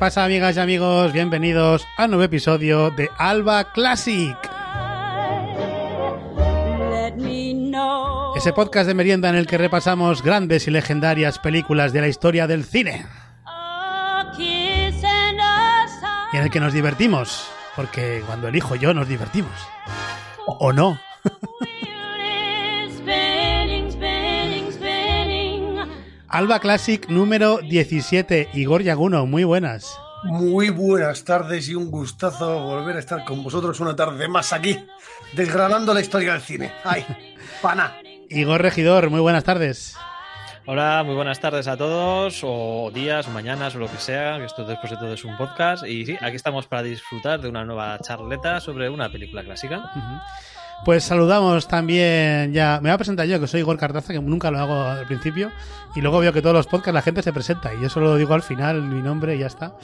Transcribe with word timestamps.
¿Qué 0.00 0.06
pasa, 0.06 0.24
amigas 0.24 0.56
y 0.56 0.60
amigos? 0.60 1.12
Bienvenidos 1.12 1.86
a 1.98 2.06
un 2.06 2.12
nuevo 2.12 2.24
episodio 2.24 2.90
de 2.90 3.10
Alba 3.18 3.70
Classic. 3.74 4.34
Ese 8.34 8.54
podcast 8.54 8.86
de 8.86 8.94
merienda 8.94 9.28
en 9.28 9.34
el 9.34 9.46
que 9.46 9.58
repasamos 9.58 10.22
grandes 10.22 10.66
y 10.66 10.70
legendarias 10.70 11.38
películas 11.38 11.92
de 11.92 12.00
la 12.00 12.08
historia 12.08 12.46
del 12.46 12.64
cine. 12.64 13.04
Y 16.32 16.36
en 16.38 16.44
el 16.44 16.50
que 16.50 16.60
nos 16.60 16.72
divertimos, 16.72 17.46
porque 17.76 18.22
cuando 18.26 18.48
elijo 18.48 18.76
yo 18.76 18.94
nos 18.94 19.06
divertimos. 19.06 19.52
¿O 20.46 20.72
no? 20.72 20.98
Alba 26.30 26.60
Classic 26.60 27.08
número 27.08 27.58
17. 27.58 28.50
Igor 28.54 28.84
Yaguno, 28.84 29.26
muy 29.26 29.42
buenas. 29.42 29.99
Muy 30.22 30.68
buenas 30.68 31.24
tardes 31.24 31.68
y 31.68 31.74
un 31.74 31.90
gustazo 31.90 32.62
volver 32.62 32.96
a 32.96 32.98
estar 32.98 33.24
con 33.24 33.42
vosotros 33.42 33.80
una 33.80 33.96
tarde 33.96 34.28
más 34.28 34.52
aquí, 34.52 34.78
desgranando 35.32 35.94
la 35.94 36.00
historia 36.00 36.32
del 36.32 36.42
cine. 36.42 36.72
¡Ay, 36.84 37.06
pana! 37.62 37.96
Igor 38.28 38.60
Regidor, 38.60 39.08
muy 39.08 39.20
buenas 39.20 39.44
tardes. 39.44 39.96
Hola, 40.66 41.02
muy 41.04 41.14
buenas 41.14 41.40
tardes 41.40 41.66
a 41.68 41.76
todos, 41.76 42.42
o 42.44 42.90
días, 42.92 43.26
o 43.26 43.30
mañanas, 43.30 43.74
o 43.74 43.78
lo 43.78 43.90
que 43.90 43.96
sea, 43.96 44.36
que 44.38 44.44
esto 44.44 44.64
después 44.64 44.90
de 44.90 44.98
todo 44.98 45.14
es 45.14 45.24
un 45.24 45.36
podcast. 45.38 45.86
Y 45.86 46.04
sí, 46.04 46.18
aquí 46.20 46.36
estamos 46.36 46.66
para 46.66 46.82
disfrutar 46.82 47.40
de 47.40 47.48
una 47.48 47.64
nueva 47.64 47.98
charleta 48.00 48.60
sobre 48.60 48.90
una 48.90 49.10
película 49.10 49.42
clásica. 49.42 49.90
Pues 50.84 51.04
saludamos 51.04 51.68
también 51.68 52.52
ya. 52.52 52.76
Me 52.82 52.88
voy 52.88 52.94
a 52.94 52.98
presentar 52.98 53.26
yo, 53.26 53.38
que 53.38 53.46
soy 53.46 53.60
Igor 53.60 53.76
Cartaza, 53.76 54.12
que 54.12 54.20
nunca 54.20 54.50
lo 54.50 54.58
hago 54.58 54.82
al 54.82 55.06
principio. 55.06 55.50
Y 55.94 56.00
luego 56.00 56.20
veo 56.20 56.32
que 56.32 56.40
todos 56.40 56.54
los 56.54 56.66
podcasts 56.66 56.94
la 56.94 57.02
gente 57.02 57.22
se 57.22 57.32
presenta. 57.32 57.74
Y 57.74 57.82
yo 57.82 57.90
solo 57.90 58.06
lo 58.06 58.16
digo 58.16 58.32
al 58.32 58.42
final, 58.42 58.82
mi 58.82 59.02
nombre 59.02 59.36
y 59.36 59.40
ya 59.40 59.46
está. 59.46 59.74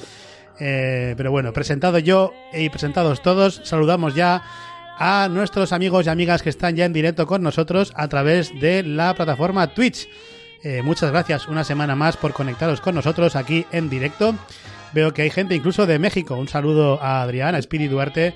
Eh, 0.59 1.15
pero 1.17 1.31
bueno, 1.31 1.53
presentado 1.53 1.99
yo 1.99 2.33
y 2.53 2.71
presentados 2.71 3.21
todos, 3.21 3.61
saludamos 3.65 4.15
ya 4.15 4.43
a 4.99 5.29
nuestros 5.31 5.73
amigos 5.73 6.07
y 6.07 6.09
amigas 6.09 6.43
que 6.43 6.49
están 6.49 6.77
ya 6.77 6.87
en 6.87 6.95
directo 6.95 7.27
con 7.27 7.43
nosotros 7.43 7.93
a 7.95 8.09
través 8.09 8.59
de 8.59 8.83
la 8.83 9.15
plataforma 9.15 9.67
Twitch. 9.75 10.09
Eh, 10.63 10.81
muchas 10.83 11.11
gracias 11.11 11.47
una 11.47 11.65
semana 11.65 11.95
más 11.95 12.17
por 12.17 12.33
conectaros 12.33 12.81
con 12.81 12.95
nosotros 12.95 13.37
aquí 13.37 13.67
en 13.71 13.91
directo. 13.91 14.35
Veo 14.95 15.13
que 15.13 15.23
hay 15.23 15.31
gente 15.31 15.55
incluso 15.55 15.85
de 15.85 15.99
México. 15.99 16.37
Un 16.37 16.49
saludo 16.49 17.03
a 17.03 17.21
Adriana, 17.21 17.59
a 17.59 17.63
Spiri 17.63 17.89
Duarte 17.89 18.35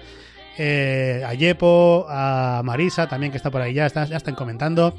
eh, 0.59 1.25
a 1.27 1.35
Yepo, 1.35 2.07
a 2.09 2.63
Marisa 2.65 3.09
también 3.09 3.33
que 3.33 3.37
está 3.37 3.51
por 3.51 3.61
ahí 3.61 3.75
ya, 3.75 3.87
ya 3.89 4.17
están 4.17 4.35
comentando. 4.35 4.95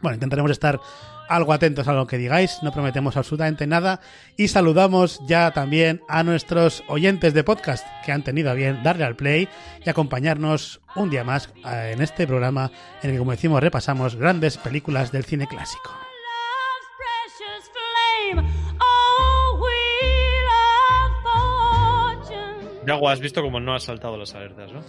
Bueno, 0.00 0.14
intentaremos 0.14 0.50
estar 0.50 0.80
algo 1.28 1.52
atentos 1.52 1.88
a 1.88 1.92
lo 1.92 2.06
que 2.06 2.18
digáis, 2.18 2.58
no 2.62 2.72
prometemos 2.72 3.16
absolutamente 3.16 3.66
nada. 3.66 4.00
Y 4.36 4.48
saludamos 4.48 5.20
ya 5.26 5.50
también 5.52 6.02
a 6.08 6.22
nuestros 6.22 6.84
oyentes 6.88 7.34
de 7.34 7.44
podcast 7.44 7.86
que 8.04 8.12
han 8.12 8.22
tenido 8.22 8.50
a 8.50 8.54
bien 8.54 8.82
darle 8.82 9.04
al 9.04 9.16
play 9.16 9.48
y 9.84 9.88
acompañarnos 9.88 10.80
un 10.94 11.10
día 11.10 11.24
más 11.24 11.50
eh, 11.64 11.92
en 11.94 12.02
este 12.02 12.26
programa 12.26 12.70
en 13.02 13.10
el 13.10 13.14
que, 13.16 13.18
como 13.18 13.30
decimos, 13.32 13.62
repasamos 13.62 14.16
grandes 14.16 14.58
películas 14.58 15.12
del 15.12 15.24
cine 15.24 15.46
clásico. 15.46 16.11
Ya 22.86 22.94
has 22.94 23.20
visto 23.20 23.42
como 23.42 23.60
no 23.60 23.74
has 23.74 23.84
saltado 23.84 24.16
las 24.16 24.34
alertas, 24.34 24.72
¿no? 24.72 24.80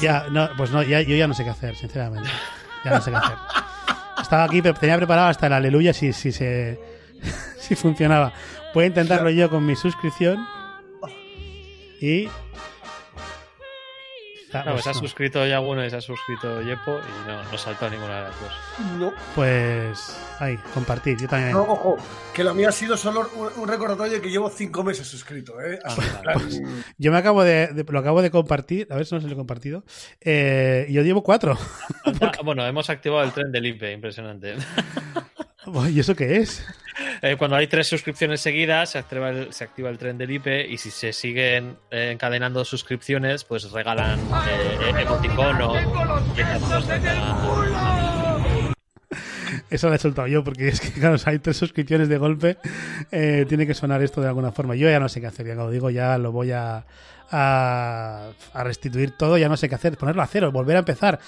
Ya, 0.00 0.26
no, 0.30 0.48
pues 0.56 0.70
no, 0.70 0.82
ya, 0.82 1.00
yo 1.02 1.16
ya 1.16 1.26
no 1.26 1.34
sé 1.34 1.44
qué 1.44 1.50
hacer, 1.50 1.74
sinceramente. 1.76 2.28
Ya 2.84 2.92
no 2.92 3.00
sé 3.00 3.10
qué 3.10 3.16
hacer. 3.16 3.36
Estaba 4.20 4.44
aquí, 4.44 4.60
tenía 4.60 4.96
preparado 4.96 5.28
hasta 5.28 5.46
el 5.46 5.52
aleluya 5.52 5.92
si, 5.92 6.12
si 6.12 6.32
se 6.32 6.78
si 7.58 7.74
funcionaba. 7.74 8.32
Voy 8.74 8.84
a 8.84 8.86
intentarlo 8.88 9.30
yo 9.30 9.48
con 9.50 9.64
mi 9.64 9.76
suscripción. 9.76 10.46
Y 12.00 12.28
no, 14.52 14.72
pues 14.72 14.86
ha 14.86 14.94
suscrito 14.94 15.46
ya 15.46 15.60
uno 15.60 15.84
y 15.84 15.90
se 15.90 15.96
ha 15.96 16.00
suscrito 16.00 16.62
Yepo 16.62 16.98
y 16.98 17.28
no, 17.28 17.42
no 17.42 17.58
saltó 17.58 17.88
ninguna 17.90 18.16
de 18.16 18.22
las 18.22 18.40
dos. 18.40 18.52
No. 18.98 19.12
Pues 19.34 20.18
ahí, 20.38 20.56
compartir, 20.72 21.18
yo 21.18 21.28
también. 21.28 21.52
No, 21.52 21.62
ojo, 21.62 21.96
que 22.32 22.44
lo 22.44 22.54
mío 22.54 22.68
ha 22.68 22.72
sido 22.72 22.96
solo 22.96 23.28
un, 23.56 23.68
recordatorio 23.68 24.20
que 24.22 24.30
llevo 24.30 24.48
cinco 24.48 24.82
meses 24.82 25.06
suscrito, 25.06 25.60
¿eh? 25.60 25.78
Ah, 25.84 25.94
pues, 26.34 26.60
yo 26.96 27.12
me 27.12 27.18
acabo 27.18 27.44
de, 27.44 27.84
lo 27.86 27.98
acabo 27.98 28.22
de 28.22 28.30
compartir, 28.30 28.86
a 28.90 28.96
ver 28.96 29.06
si 29.06 29.14
no 29.14 29.20
se 29.20 29.26
lo 29.26 29.34
he 29.34 29.36
compartido. 29.36 29.84
Eh, 30.20 30.86
y 30.88 30.94
yo 30.94 31.02
llevo 31.02 31.22
cuatro. 31.22 31.56
Bueno, 32.44 32.66
hemos 32.66 32.88
activado 32.88 33.22
el 33.24 33.32
tren 33.32 33.52
del 33.52 33.66
IPE, 33.66 33.92
impresionante. 33.92 34.56
¿Y 35.90 36.00
eso 36.00 36.14
qué 36.14 36.36
es? 36.36 36.64
Eh, 37.22 37.36
cuando 37.36 37.56
hay 37.56 37.66
tres 37.66 37.86
suscripciones 37.86 38.40
seguidas, 38.40 38.90
se 38.90 38.98
activa, 38.98 39.30
el, 39.30 39.98
tren 39.98 40.18
del 40.18 40.30
IP 40.30 40.46
y 40.68 40.78
si 40.78 40.90
se 40.90 41.12
siguen 41.12 41.76
eh, 41.90 42.10
encadenando 42.12 42.64
suscripciones, 42.64 43.44
pues 43.44 43.70
regalan 43.70 44.20
eh, 44.20 45.00
emoticono 45.00 45.74
Eso 49.70 49.88
lo 49.88 49.94
he 49.94 49.98
soltado 49.98 50.28
yo 50.28 50.44
porque 50.44 50.68
es 50.68 50.80
que, 50.80 50.92
claro, 50.92 51.16
hay 51.24 51.38
tres 51.38 51.56
suscripciones 51.56 52.08
de 52.08 52.18
golpe, 52.18 52.58
tiene 53.10 53.66
que 53.66 53.74
sonar 53.74 54.02
esto 54.02 54.20
de 54.20 54.28
alguna 54.28 54.52
forma. 54.52 54.74
Yo 54.74 54.88
ya 54.88 55.00
no 55.00 55.08
sé 55.08 55.20
qué 55.20 55.26
hacer, 55.26 55.46
ya 55.46 55.56
como 55.56 55.70
digo, 55.70 55.90
ya 55.90 56.18
lo 56.18 56.32
voy 56.32 56.52
a, 56.52 56.84
a, 57.30 58.30
restituir 58.54 59.12
todo, 59.12 59.38
ya 59.38 59.48
no 59.48 59.56
sé 59.56 59.68
qué 59.68 59.74
hacer, 59.74 59.96
ponerlo 59.96 60.22
a 60.22 60.26
cero, 60.26 60.52
volver 60.52 60.76
a 60.76 60.80
empezar, 60.80 61.18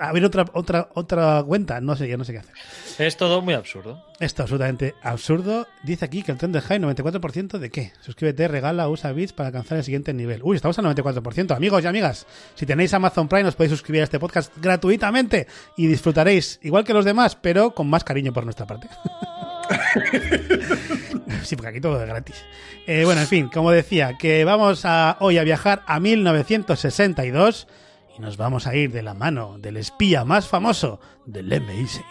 abrir 0.00 0.24
otra, 0.24 0.46
otra, 0.52 0.88
otra 0.94 1.42
cuenta, 1.46 1.80
no 1.80 1.96
sé, 1.96 2.08
ya 2.08 2.16
no 2.16 2.24
sé 2.24 2.32
qué 2.32 2.38
hacer. 2.38 2.54
Es 2.98 3.16
todo 3.16 3.42
muy 3.42 3.54
absurdo. 3.54 4.04
Esto 4.20 4.42
absolutamente 4.42 4.94
absurdo. 5.02 5.66
Dice 5.82 6.04
aquí 6.04 6.22
que 6.22 6.32
el 6.32 6.38
tren 6.38 6.52
High 6.52 6.80
94% 6.80 7.58
de 7.58 7.70
qué? 7.70 7.92
Suscríbete, 8.00 8.48
regala, 8.48 8.88
usa 8.88 9.12
bits 9.12 9.32
para 9.32 9.48
alcanzar 9.48 9.78
el 9.78 9.84
siguiente 9.84 10.12
nivel. 10.12 10.40
Uy, 10.42 10.56
estamos 10.56 10.78
al 10.78 10.84
94%. 10.86 11.54
Amigos 11.54 11.84
y 11.84 11.86
amigas, 11.86 12.26
si 12.54 12.66
tenéis 12.66 12.92
Amazon 12.94 13.28
Prime 13.28 13.48
os 13.48 13.54
podéis 13.54 13.72
suscribir 13.72 14.02
a 14.02 14.04
este 14.04 14.18
podcast 14.18 14.52
gratuitamente 14.58 15.46
y 15.76 15.86
disfrutaréis 15.86 16.58
igual 16.62 16.84
que 16.84 16.94
los 16.94 17.04
demás, 17.04 17.36
pero 17.36 17.72
con 17.74 17.88
más 17.88 18.04
cariño 18.04 18.32
por 18.32 18.44
nuestra 18.44 18.66
parte. 18.66 18.88
sí, 21.42 21.56
porque 21.56 21.70
aquí 21.70 21.80
todo 21.80 22.00
es 22.00 22.08
gratis. 22.08 22.44
Eh, 22.86 23.04
bueno, 23.04 23.20
en 23.20 23.26
fin, 23.26 23.48
como 23.48 23.70
decía, 23.70 24.16
que 24.18 24.44
vamos 24.44 24.84
a, 24.84 25.16
hoy 25.20 25.38
a 25.38 25.44
viajar 25.44 25.82
a 25.86 26.00
1962 26.00 27.68
y 28.16 28.20
nos 28.20 28.36
vamos 28.36 28.66
a 28.66 28.74
ir 28.74 28.90
de 28.90 29.02
la 29.02 29.14
mano 29.14 29.58
del 29.58 29.76
espía 29.76 30.24
más 30.24 30.48
famoso 30.48 31.00
del 31.26 31.50
MI6. 31.50 32.02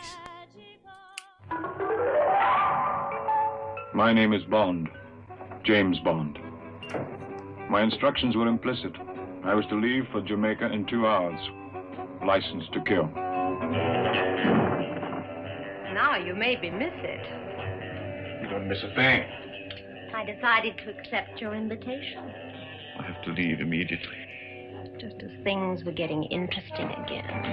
My 3.94 4.14
name 4.14 4.36
is 4.36 4.48
Bond, 4.48 4.90
James 5.64 6.00
Bond. 6.04 6.38
My 7.70 7.82
instructions 7.84 8.36
were 8.36 8.48
implicit. 8.48 8.94
I 9.44 9.56
was 9.56 9.66
to 9.70 9.76
leave 9.76 10.08
for 10.12 10.22
Jamaica 10.22 10.72
in 10.72 10.86
two 10.86 11.08
hours. 11.08 11.40
License 12.26 12.66
to 12.74 12.82
kill. 12.84 13.10
Now 15.94 16.18
you 16.18 16.36
maybe 16.36 16.70
miss 16.70 16.94
it. 17.04 17.47
You 18.58 18.64
don't 18.64 18.70
miss 18.70 18.82
a 18.82 18.88
thing. 18.96 19.24
I 20.16 20.26
decided 20.26 20.80
to 20.80 20.90
accept 20.90 21.40
your 21.40 21.54
invitation. 21.54 22.34
I 22.98 23.04
have 23.04 23.22
to 23.26 23.32
leave 23.32 23.60
immediately. 23.60 24.18
Just 25.00 25.22
as 25.22 25.30
things 25.44 25.84
were 25.84 25.92
getting 25.92 26.24
interesting 26.24 26.88
again. 26.88 27.44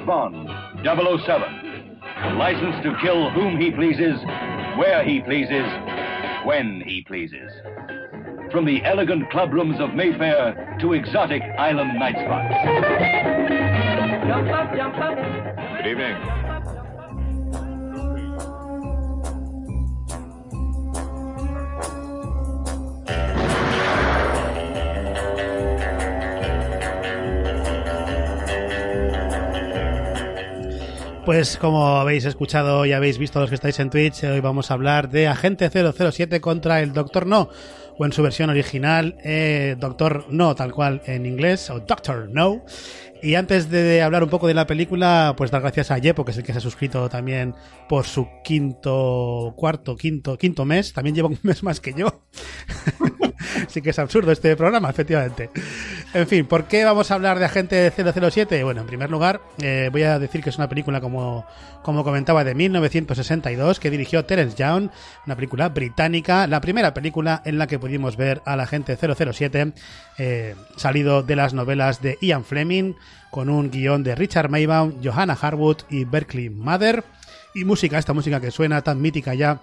James 0.00 0.06
Bond, 0.06 0.48
007. 0.82 2.00
Licensed 2.38 2.82
to 2.84 2.96
kill 3.02 3.30
whom 3.30 3.60
he 3.60 3.70
pleases, 3.70 4.18
where 4.78 5.04
he 5.04 5.20
pleases, 5.20 5.66
when 6.44 6.82
he 6.86 7.02
pleases. 7.06 7.50
From 8.50 8.64
the 8.64 8.82
elegant 8.84 9.30
clubrooms 9.30 9.78
of 9.78 9.94
Mayfair 9.94 10.78
to 10.80 10.94
exotic 10.94 11.42
island 11.58 11.98
night 11.98 12.16
spots. 12.16 12.54
Jump 14.26 14.48
up, 14.48 14.74
jump 14.74 14.96
up. 14.96 15.76
Good 15.76 15.90
evening. 15.90 16.49
Pues 31.30 31.58
como 31.58 31.98
habéis 31.98 32.24
escuchado 32.24 32.84
y 32.86 32.92
habéis 32.92 33.16
visto 33.16 33.38
los 33.38 33.50
que 33.50 33.54
estáis 33.54 33.78
en 33.78 33.88
Twitch, 33.88 34.24
hoy 34.24 34.40
vamos 34.40 34.68
a 34.68 34.74
hablar 34.74 35.10
de 35.10 35.28
Agente 35.28 35.70
007 35.70 36.40
contra 36.40 36.80
el 36.80 36.92
Doctor 36.92 37.24
No, 37.24 37.50
o 37.96 38.04
en 38.04 38.12
su 38.12 38.20
versión 38.24 38.50
original, 38.50 39.16
eh, 39.22 39.76
Doctor 39.78 40.26
No, 40.28 40.56
tal 40.56 40.72
cual 40.72 41.02
en 41.06 41.26
inglés, 41.26 41.70
o 41.70 41.78
Doctor 41.78 42.28
No. 42.32 42.64
Y 43.22 43.36
antes 43.36 43.70
de 43.70 44.02
hablar 44.02 44.24
un 44.24 44.28
poco 44.28 44.48
de 44.48 44.54
la 44.54 44.66
película, 44.66 45.34
pues 45.36 45.52
dar 45.52 45.62
gracias 45.62 45.92
a 45.92 45.98
Yepo, 45.98 46.24
que 46.24 46.32
es 46.32 46.38
el 46.38 46.42
que 46.42 46.50
se 46.50 46.58
ha 46.58 46.62
suscrito 46.62 47.08
también 47.08 47.54
por 47.88 48.06
su 48.06 48.26
quinto, 48.42 49.54
cuarto, 49.56 49.96
quinto, 49.96 50.36
quinto 50.36 50.64
mes. 50.64 50.92
También 50.92 51.14
lleva 51.14 51.28
un 51.28 51.38
mes 51.44 51.62
más 51.62 51.78
que 51.78 51.94
yo. 51.94 52.24
sí 53.68 53.82
que 53.82 53.90
es 53.90 53.98
absurdo 53.98 54.32
este 54.32 54.56
programa, 54.56 54.90
efectivamente. 54.90 55.50
En 56.12 56.26
fin, 56.26 56.46
¿por 56.46 56.64
qué 56.64 56.84
vamos 56.84 57.10
a 57.10 57.14
hablar 57.14 57.38
de 57.38 57.44
Agente 57.44 57.90
007? 57.90 58.64
Bueno, 58.64 58.80
en 58.80 58.86
primer 58.86 59.10
lugar, 59.10 59.40
eh, 59.62 59.88
voy 59.92 60.02
a 60.02 60.18
decir 60.18 60.42
que 60.42 60.50
es 60.50 60.56
una 60.56 60.68
película, 60.68 61.00
como, 61.00 61.46
como 61.82 62.04
comentaba, 62.04 62.44
de 62.44 62.54
1962, 62.54 63.80
que 63.80 63.90
dirigió 63.90 64.24
Terence 64.24 64.56
Young, 64.56 64.90
una 65.26 65.36
película 65.36 65.68
británica, 65.68 66.46
la 66.46 66.60
primera 66.60 66.94
película 66.94 67.42
en 67.44 67.58
la 67.58 67.66
que 67.66 67.78
pudimos 67.78 68.16
ver 68.16 68.42
al 68.44 68.60
Agente 68.60 68.96
007, 68.96 69.72
eh, 70.18 70.54
salido 70.76 71.22
de 71.22 71.36
las 71.36 71.54
novelas 71.54 72.02
de 72.02 72.18
Ian 72.20 72.44
Fleming, 72.44 72.94
con 73.30 73.48
un 73.48 73.70
guion 73.70 74.02
de 74.02 74.14
Richard 74.14 74.50
Maybaum, 74.50 74.94
Johanna 75.02 75.38
Harwood 75.40 75.78
y 75.88 76.04
Berkeley 76.04 76.50
Mather. 76.50 77.04
Y 77.54 77.64
música, 77.64 77.98
esta 77.98 78.12
música 78.12 78.40
que 78.40 78.50
suena 78.50 78.82
tan 78.82 79.00
mítica 79.00 79.34
ya 79.34 79.60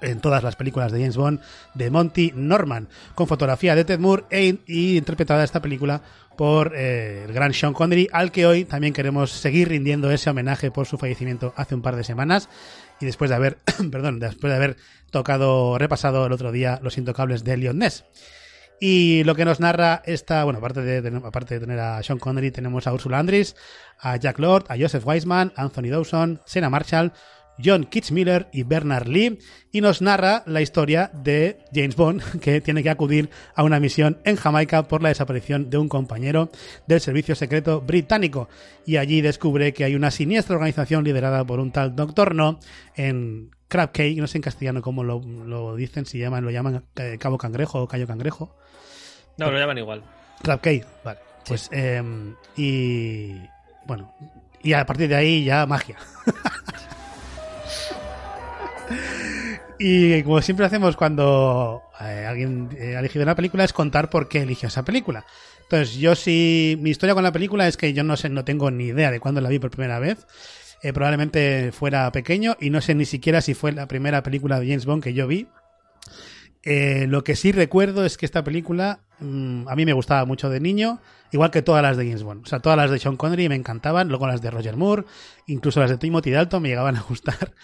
en 0.00 0.20
todas 0.20 0.42
las 0.42 0.56
películas 0.56 0.92
de 0.92 1.00
James 1.00 1.16
Bond 1.16 1.40
de 1.74 1.90
Monty 1.90 2.32
Norman, 2.34 2.88
con 3.14 3.26
fotografía 3.26 3.74
de 3.74 3.84
Ted 3.84 3.98
Moore 3.98 4.24
e, 4.30 4.58
y 4.66 4.96
interpretada 4.96 5.44
esta 5.44 5.60
película 5.60 6.02
por 6.36 6.72
eh, 6.74 7.24
el 7.24 7.32
gran 7.32 7.52
Sean 7.52 7.74
Connery, 7.74 8.08
al 8.12 8.32
que 8.32 8.46
hoy 8.46 8.64
también 8.64 8.94
queremos 8.94 9.30
seguir 9.30 9.68
rindiendo 9.68 10.10
ese 10.10 10.30
homenaje 10.30 10.70
por 10.70 10.86
su 10.86 10.96
fallecimiento 10.96 11.52
hace 11.56 11.74
un 11.74 11.82
par 11.82 11.96
de 11.96 12.04
semanas 12.04 12.48
y 13.00 13.06
después 13.06 13.30
de 13.30 13.36
haber, 13.36 13.58
perdón, 13.90 14.20
después 14.20 14.50
de 14.50 14.56
haber 14.56 14.76
tocado, 15.10 15.76
repasado 15.78 16.26
el 16.26 16.32
otro 16.32 16.52
día 16.52 16.80
Los 16.82 16.98
Intocables 16.98 17.44
de 17.44 17.56
Leon 17.56 17.78
Ness. 17.78 18.04
Y 18.82 19.24
lo 19.24 19.34
que 19.34 19.44
nos 19.44 19.60
narra 19.60 20.00
esta, 20.06 20.42
bueno, 20.44 20.58
aparte 20.58 20.80
de, 20.80 21.02
de 21.02 21.60
tener 21.60 21.78
a 21.78 22.02
Sean 22.02 22.18
Connery, 22.18 22.50
tenemos 22.50 22.86
a 22.86 22.94
Ursula 22.94 23.18
Andress, 23.18 23.54
a 23.98 24.16
Jack 24.16 24.38
Lord, 24.38 24.64
a 24.70 24.78
Joseph 24.78 25.06
Weisman, 25.06 25.52
Anthony 25.54 25.90
Dawson, 25.90 26.40
Sena 26.46 26.70
Marshall, 26.70 27.12
John 27.62 27.84
Kitzmiller 27.84 28.48
y 28.52 28.62
Bernard 28.62 29.06
Lee, 29.06 29.38
y 29.72 29.80
nos 29.80 30.02
narra 30.02 30.42
la 30.46 30.60
historia 30.60 31.10
de 31.14 31.58
James 31.74 31.96
Bond, 31.96 32.22
que 32.40 32.60
tiene 32.60 32.82
que 32.82 32.90
acudir 32.90 33.30
a 33.54 33.62
una 33.62 33.80
misión 33.80 34.18
en 34.24 34.36
Jamaica 34.36 34.84
por 34.84 35.02
la 35.02 35.08
desaparición 35.10 35.70
de 35.70 35.78
un 35.78 35.88
compañero 35.88 36.50
del 36.86 37.00
servicio 37.00 37.34
secreto 37.34 37.80
británico, 37.80 38.48
y 38.86 38.96
allí 38.96 39.20
descubre 39.20 39.72
que 39.72 39.84
hay 39.84 39.94
una 39.94 40.10
siniestra 40.10 40.56
organización 40.56 41.04
liderada 41.04 41.44
por 41.44 41.60
un 41.60 41.72
tal 41.72 41.94
Doctor 41.94 42.34
No 42.34 42.58
en 42.96 43.50
Crab 43.68 43.92
Cay, 43.92 44.16
no 44.16 44.26
sé 44.26 44.38
en 44.38 44.42
castellano 44.42 44.82
cómo 44.82 45.04
lo, 45.04 45.20
lo 45.20 45.76
dicen, 45.76 46.04
si 46.04 46.18
llaman, 46.18 46.44
lo 46.44 46.50
llaman 46.50 46.84
eh, 46.96 47.16
Cabo 47.18 47.38
Cangrejo 47.38 47.82
o 47.82 47.88
Cayo 47.88 48.06
Cangrejo. 48.06 48.56
No, 49.38 49.50
lo 49.50 49.58
llaman 49.58 49.78
igual. 49.78 50.02
Crab 50.42 50.60
Cay, 50.60 50.84
vale. 51.04 51.20
Pues, 51.46 51.68
eh, 51.72 52.02
y 52.56 53.34
bueno, 53.86 54.12
y 54.62 54.72
a 54.72 54.84
partir 54.84 55.08
de 55.08 55.16
ahí 55.16 55.44
ya 55.44 55.66
magia. 55.66 55.96
Y 59.82 60.22
como 60.24 60.42
siempre 60.42 60.66
hacemos 60.66 60.94
cuando 60.94 61.82
eh, 62.02 62.26
alguien 62.28 62.68
eh, 62.78 62.96
ha 62.96 63.00
elegido 63.00 63.22
una 63.22 63.34
película 63.34 63.64
es 63.64 63.72
contar 63.72 64.10
por 64.10 64.28
qué 64.28 64.42
eligió 64.42 64.68
esa 64.68 64.84
película. 64.84 65.24
Entonces, 65.62 65.96
yo 65.96 66.14
sí, 66.14 66.76
mi 66.80 66.90
historia 66.90 67.14
con 67.14 67.24
la 67.24 67.32
película 67.32 67.66
es 67.66 67.78
que 67.78 67.94
yo 67.94 68.04
no 68.04 68.18
sé, 68.18 68.28
no 68.28 68.44
tengo 68.44 68.70
ni 68.70 68.88
idea 68.88 69.10
de 69.10 69.20
cuándo 69.20 69.40
la 69.40 69.48
vi 69.48 69.58
por 69.58 69.70
primera 69.70 69.98
vez. 69.98 70.26
Eh, 70.82 70.92
probablemente 70.92 71.72
fuera 71.72 72.12
pequeño 72.12 72.58
y 72.60 72.68
no 72.68 72.82
sé 72.82 72.94
ni 72.94 73.06
siquiera 73.06 73.40
si 73.40 73.54
fue 73.54 73.72
la 73.72 73.88
primera 73.88 74.22
película 74.22 74.60
de 74.60 74.66
James 74.66 74.84
Bond 74.84 75.02
que 75.02 75.14
yo 75.14 75.26
vi. 75.26 75.48
Lo 76.62 77.24
que 77.24 77.34
sí 77.34 77.52
recuerdo 77.52 78.04
es 78.04 78.18
que 78.18 78.26
esta 78.26 78.44
película 78.44 79.00
mm, 79.20 79.66
a 79.66 79.74
mí 79.76 79.86
me 79.86 79.94
gustaba 79.94 80.26
mucho 80.26 80.50
de 80.50 80.60
niño, 80.60 81.00
igual 81.32 81.50
que 81.50 81.62
todas 81.62 81.82
las 81.82 81.96
de 81.96 82.04
James 82.04 82.22
Bond. 82.22 82.44
O 82.44 82.48
sea, 82.48 82.60
todas 82.60 82.76
las 82.76 82.90
de 82.90 82.98
Sean 82.98 83.16
Connery 83.16 83.48
me 83.48 83.54
encantaban, 83.54 84.08
luego 84.08 84.26
las 84.26 84.42
de 84.42 84.50
Roger 84.50 84.76
Moore, 84.76 85.04
incluso 85.46 85.80
las 85.80 85.88
de 85.88 85.96
Timothy 85.96 86.32
Dalton 86.32 86.62
me 86.62 86.68
llegaban 86.68 86.96
a 86.96 87.00
gustar. 87.08 87.54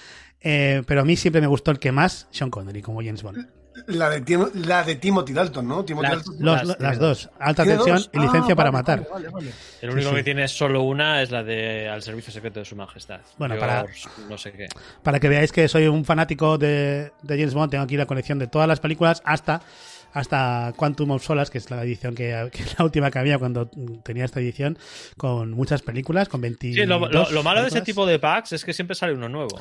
Eh, 0.48 0.82
pero 0.86 1.00
a 1.00 1.04
mí 1.04 1.16
siempre 1.16 1.40
me 1.40 1.46
gustó 1.48 1.72
el 1.72 1.78
que 1.80 1.90
más, 1.90 2.28
Sean 2.30 2.50
Connery, 2.50 2.80
como 2.82 3.00
James 3.02 3.22
Bond. 3.22 3.48
La 3.88 4.08
de, 4.08 4.22
Tim- 4.22 4.48
la 4.66 4.84
de 4.84 4.94
Timothy 4.94 5.32
Dalton, 5.34 5.66
¿no? 5.68 5.84
Timothy 5.84 6.06
Las- 6.08 6.16
Dalton. 6.24 6.36
Los- 6.38 6.64
Las- 6.64 6.80
las 6.80 6.98
dos, 6.98 7.30
alta 7.38 7.62
¿Tiene 7.64 7.76
tensión 7.76 7.96
dos? 7.96 8.10
y 8.12 8.18
licencia 8.20 8.52
Ah, 8.54 8.56
para 8.56 8.70
vale, 8.70 8.82
matar. 8.82 8.98
vale, 9.00 9.28
vale, 9.28 9.28
vale. 9.48 9.50
El 9.82 9.90
único 9.90 10.10
sí. 10.10 10.14
que 10.16 10.22
tiene 10.22 10.48
solo 10.48 10.82
una 10.82 11.20
es 11.20 11.30
la 11.30 11.42
de 11.42 11.88
Al 11.88 12.00
Servicio 12.02 12.32
Secreto 12.32 12.60
de 12.60 12.64
Su 12.64 12.74
Majestad. 12.76 13.20
Bueno, 13.36 13.54
Yo 13.56 13.60
para- 13.60 13.84
No 14.30 14.38
sé 14.38 14.52
qué. 14.52 14.68
Para 15.02 15.20
que 15.20 15.28
veáis 15.28 15.52
que 15.52 15.68
soy 15.68 15.88
un 15.88 16.04
fanático 16.06 16.56
de, 16.56 17.12
de 17.22 17.36
James 17.38 17.52
Bond, 17.54 17.70
tengo 17.72 17.84
aquí 17.84 17.96
la 17.98 18.06
colección 18.06 18.38
de 18.38 18.46
todas 18.46 18.66
las 18.68 18.80
películas 18.80 19.20
hasta 19.26 19.60
hasta 20.18 20.72
Quantum 20.76 21.10
of 21.12 21.22
Solace, 21.24 21.52
que 21.52 21.58
es 21.58 21.70
la 21.70 21.82
edición 21.82 22.14
que, 22.14 22.48
que 22.52 22.62
es 22.62 22.78
la 22.78 22.84
última 22.84 23.10
que 23.10 23.18
había 23.18 23.38
cuando 23.38 23.68
tenía 24.02 24.24
esta 24.24 24.40
edición, 24.40 24.78
con 25.16 25.50
muchas 25.52 25.82
películas, 25.82 26.28
con 26.28 26.40
20 26.40 26.72
Sí, 26.72 26.86
lo, 26.86 26.98
lo- 27.08 27.30
lo 27.30 27.42
malo 27.42 27.60
de 27.62 27.68
ese 27.68 27.82
tipo 27.82 28.06
de 28.06 28.18
packs 28.18 28.52
es 28.52 28.64
que 28.64 28.72
siempre 28.72 28.94
sale 28.94 29.12
uno 29.12 29.28
nuevo. 29.28 29.58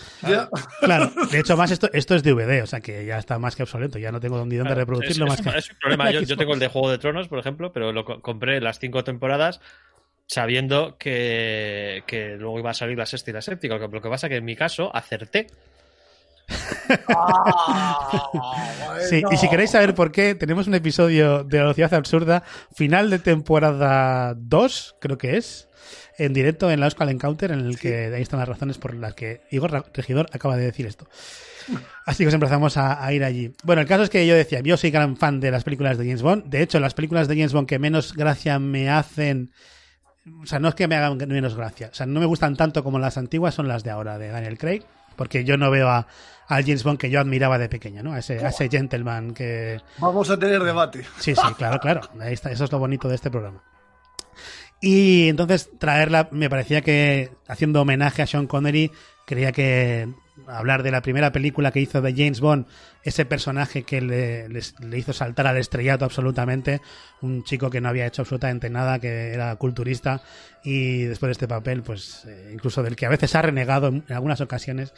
Claro, 0.79 1.11
de 1.31 1.39
hecho, 1.39 1.57
más 1.57 1.71
esto, 1.71 1.89
esto 1.93 2.15
es 2.15 2.23
DVD, 2.23 2.61
o 2.63 2.67
sea 2.67 2.79
que 2.79 3.05
ya 3.05 3.17
está 3.17 3.37
más 3.37 3.55
que 3.55 3.63
obsoleto, 3.63 3.99
ya 3.99 4.11
no 4.11 4.19
tengo 4.19 4.37
ni 4.45 4.55
dónde 4.55 4.73
Claro, 4.73 4.79
reproducirlo 4.79 5.25
es, 5.25 5.29
más 5.29 5.39
es 5.39 5.43
que. 5.43 5.49
un- 5.49 5.55
es 5.57 5.69
un 5.71 5.77
problema. 5.79 6.11
Yo, 6.11 6.21
yo 6.21 6.37
tengo 6.37 6.53
el 6.53 6.59
de 6.59 6.67
Juego 6.67 6.89
de 6.89 6.97
Tronos, 6.97 7.27
por 7.27 7.39
ejemplo, 7.39 7.73
pero 7.73 7.91
lo 7.91 8.05
co- 8.05 8.21
compré 8.21 8.61
las 8.61 8.79
cinco 8.79 9.03
temporadas 9.03 9.59
sabiendo 10.27 10.97
que, 10.97 12.03
que 12.07 12.35
luego 12.37 12.59
iba 12.59 12.71
a 12.71 12.73
salir 12.73 12.97
la 12.97 13.05
sexta 13.05 13.31
y 13.31 13.33
la 13.33 13.41
séptima. 13.41 13.75
Lo 13.77 13.89
que, 13.89 13.95
lo 13.95 14.01
que 14.01 14.09
pasa 14.09 14.29
que 14.29 14.37
en 14.37 14.45
mi 14.45 14.55
caso 14.55 14.89
acerté. 14.95 15.47
Sí, 19.09 19.23
y 19.29 19.37
si 19.37 19.49
queréis 19.49 19.71
saber 19.71 19.93
por 19.93 20.11
qué, 20.11 20.35
tenemos 20.35 20.67
un 20.67 20.73
episodio 20.73 21.43
de 21.43 21.59
Velocidad 21.59 21.93
Absurda, 21.93 22.43
final 22.73 23.09
de 23.09 23.19
temporada 23.19 24.33
2, 24.35 24.95
creo 24.99 25.17
que 25.17 25.37
es, 25.37 25.67
en 26.17 26.33
directo 26.33 26.71
en 26.71 26.79
la 26.79 26.87
Euskal 26.87 27.09
Encounter, 27.09 27.51
en 27.51 27.59
el 27.59 27.77
que 27.77 28.11
ahí 28.13 28.21
están 28.21 28.39
las 28.39 28.49
razones 28.49 28.77
por 28.77 28.95
las 28.95 29.13
que 29.13 29.41
Igor 29.51 29.85
Regidor 29.93 30.27
acaba 30.31 30.57
de 30.57 30.65
decir 30.65 30.85
esto. 30.85 31.07
Así 32.05 32.23
que 32.23 32.29
os 32.29 32.33
empezamos 32.33 32.77
a, 32.77 33.03
a 33.03 33.13
ir 33.13 33.23
allí. 33.23 33.53
Bueno, 33.63 33.81
el 33.81 33.87
caso 33.87 34.03
es 34.03 34.09
que 34.09 34.25
yo 34.25 34.35
decía, 34.35 34.61
yo 34.61 34.77
soy 34.77 34.91
gran 34.91 35.17
fan 35.17 35.39
de 35.39 35.51
las 35.51 35.63
películas 35.63 35.97
de 35.97 36.05
James 36.05 36.21
Bond. 36.21 36.45
De 36.45 36.61
hecho, 36.61 36.79
las 36.79 36.93
películas 36.93 37.27
de 37.27 37.35
James 37.35 37.53
Bond 37.53 37.67
que 37.67 37.79
menos 37.79 38.13
gracia 38.13 38.59
me 38.59 38.89
hacen. 38.89 39.51
O 40.41 40.45
sea, 40.45 40.59
no 40.59 40.69
es 40.69 40.75
que 40.75 40.87
me 40.87 40.95
hagan 40.95 41.17
menos 41.17 41.55
gracia. 41.55 41.89
O 41.91 41.95
sea, 41.95 42.05
no 42.05 42.19
me 42.19 42.25
gustan 42.25 42.55
tanto 42.55 42.83
como 42.83 42.99
las 42.99 43.17
antiguas, 43.17 43.55
son 43.55 43.67
las 43.67 43.83
de 43.83 43.91
ahora, 43.91 44.17
de 44.17 44.29
Daniel 44.29 44.57
Craig. 44.57 44.83
Porque 45.15 45.43
yo 45.43 45.57
no 45.57 45.71
veo 45.71 45.89
a, 45.89 46.07
al 46.47 46.63
James 46.63 46.83
Bond 46.83 46.99
que 46.99 47.09
yo 47.09 47.19
admiraba 47.19 47.57
de 47.57 47.69
pequeño, 47.69 48.03
¿no? 48.03 48.13
A 48.13 48.19
ese, 48.19 48.45
a 48.45 48.49
ese 48.49 48.69
gentleman 48.69 49.33
que. 49.33 49.81
Vamos 49.97 50.29
a 50.29 50.37
tener 50.37 50.63
debate. 50.63 51.03
Sí, 51.19 51.35
sí, 51.35 51.53
claro, 51.57 51.79
claro. 51.79 52.01
Ahí 52.19 52.33
está, 52.33 52.51
eso 52.51 52.65
es 52.65 52.71
lo 52.71 52.79
bonito 52.79 53.07
de 53.07 53.15
este 53.15 53.31
programa. 53.31 53.63
Y 54.81 55.29
entonces 55.29 55.69
traerla, 55.79 56.27
me 56.31 56.49
parecía 56.49 56.81
que 56.81 57.31
haciendo 57.47 57.81
homenaje 57.81 58.21
a 58.21 58.27
Sean 58.27 58.45
Connery, 58.45 58.91
creía 59.25 59.51
que 59.51 60.07
hablar 60.47 60.83
de 60.83 60.91
la 60.91 61.01
primera 61.01 61.31
película 61.31 61.71
que 61.71 61.79
hizo 61.79 62.01
de 62.01 62.13
James 62.13 62.39
Bond, 62.39 62.65
ese 63.03 63.25
personaje 63.25 63.83
que 63.83 64.01
le, 64.01 64.47
hizo 64.97 65.13
saltar 65.13 65.47
al 65.47 65.57
estrellato 65.57 66.05
absolutamente, 66.05 66.81
un 67.21 67.43
chico 67.43 67.69
que 67.69 67.81
no 67.81 67.89
había 67.89 68.05
hecho 68.05 68.21
absolutamente 68.21 68.69
nada, 68.69 68.99
que 68.99 69.33
era 69.33 69.55
culturista 69.55 70.21
y 70.63 71.03
después 71.03 71.29
de 71.29 71.31
este 71.33 71.47
papel, 71.47 71.83
pues 71.83 72.25
eh, 72.25 72.51
incluso 72.53 72.83
del 72.83 72.95
que 72.95 73.05
a 73.05 73.09
veces 73.09 73.35
ha 73.35 73.41
renegado 73.41 73.87
en, 73.87 74.03
en 74.07 74.15
algunas 74.15 74.41
ocasiones, 74.41 74.93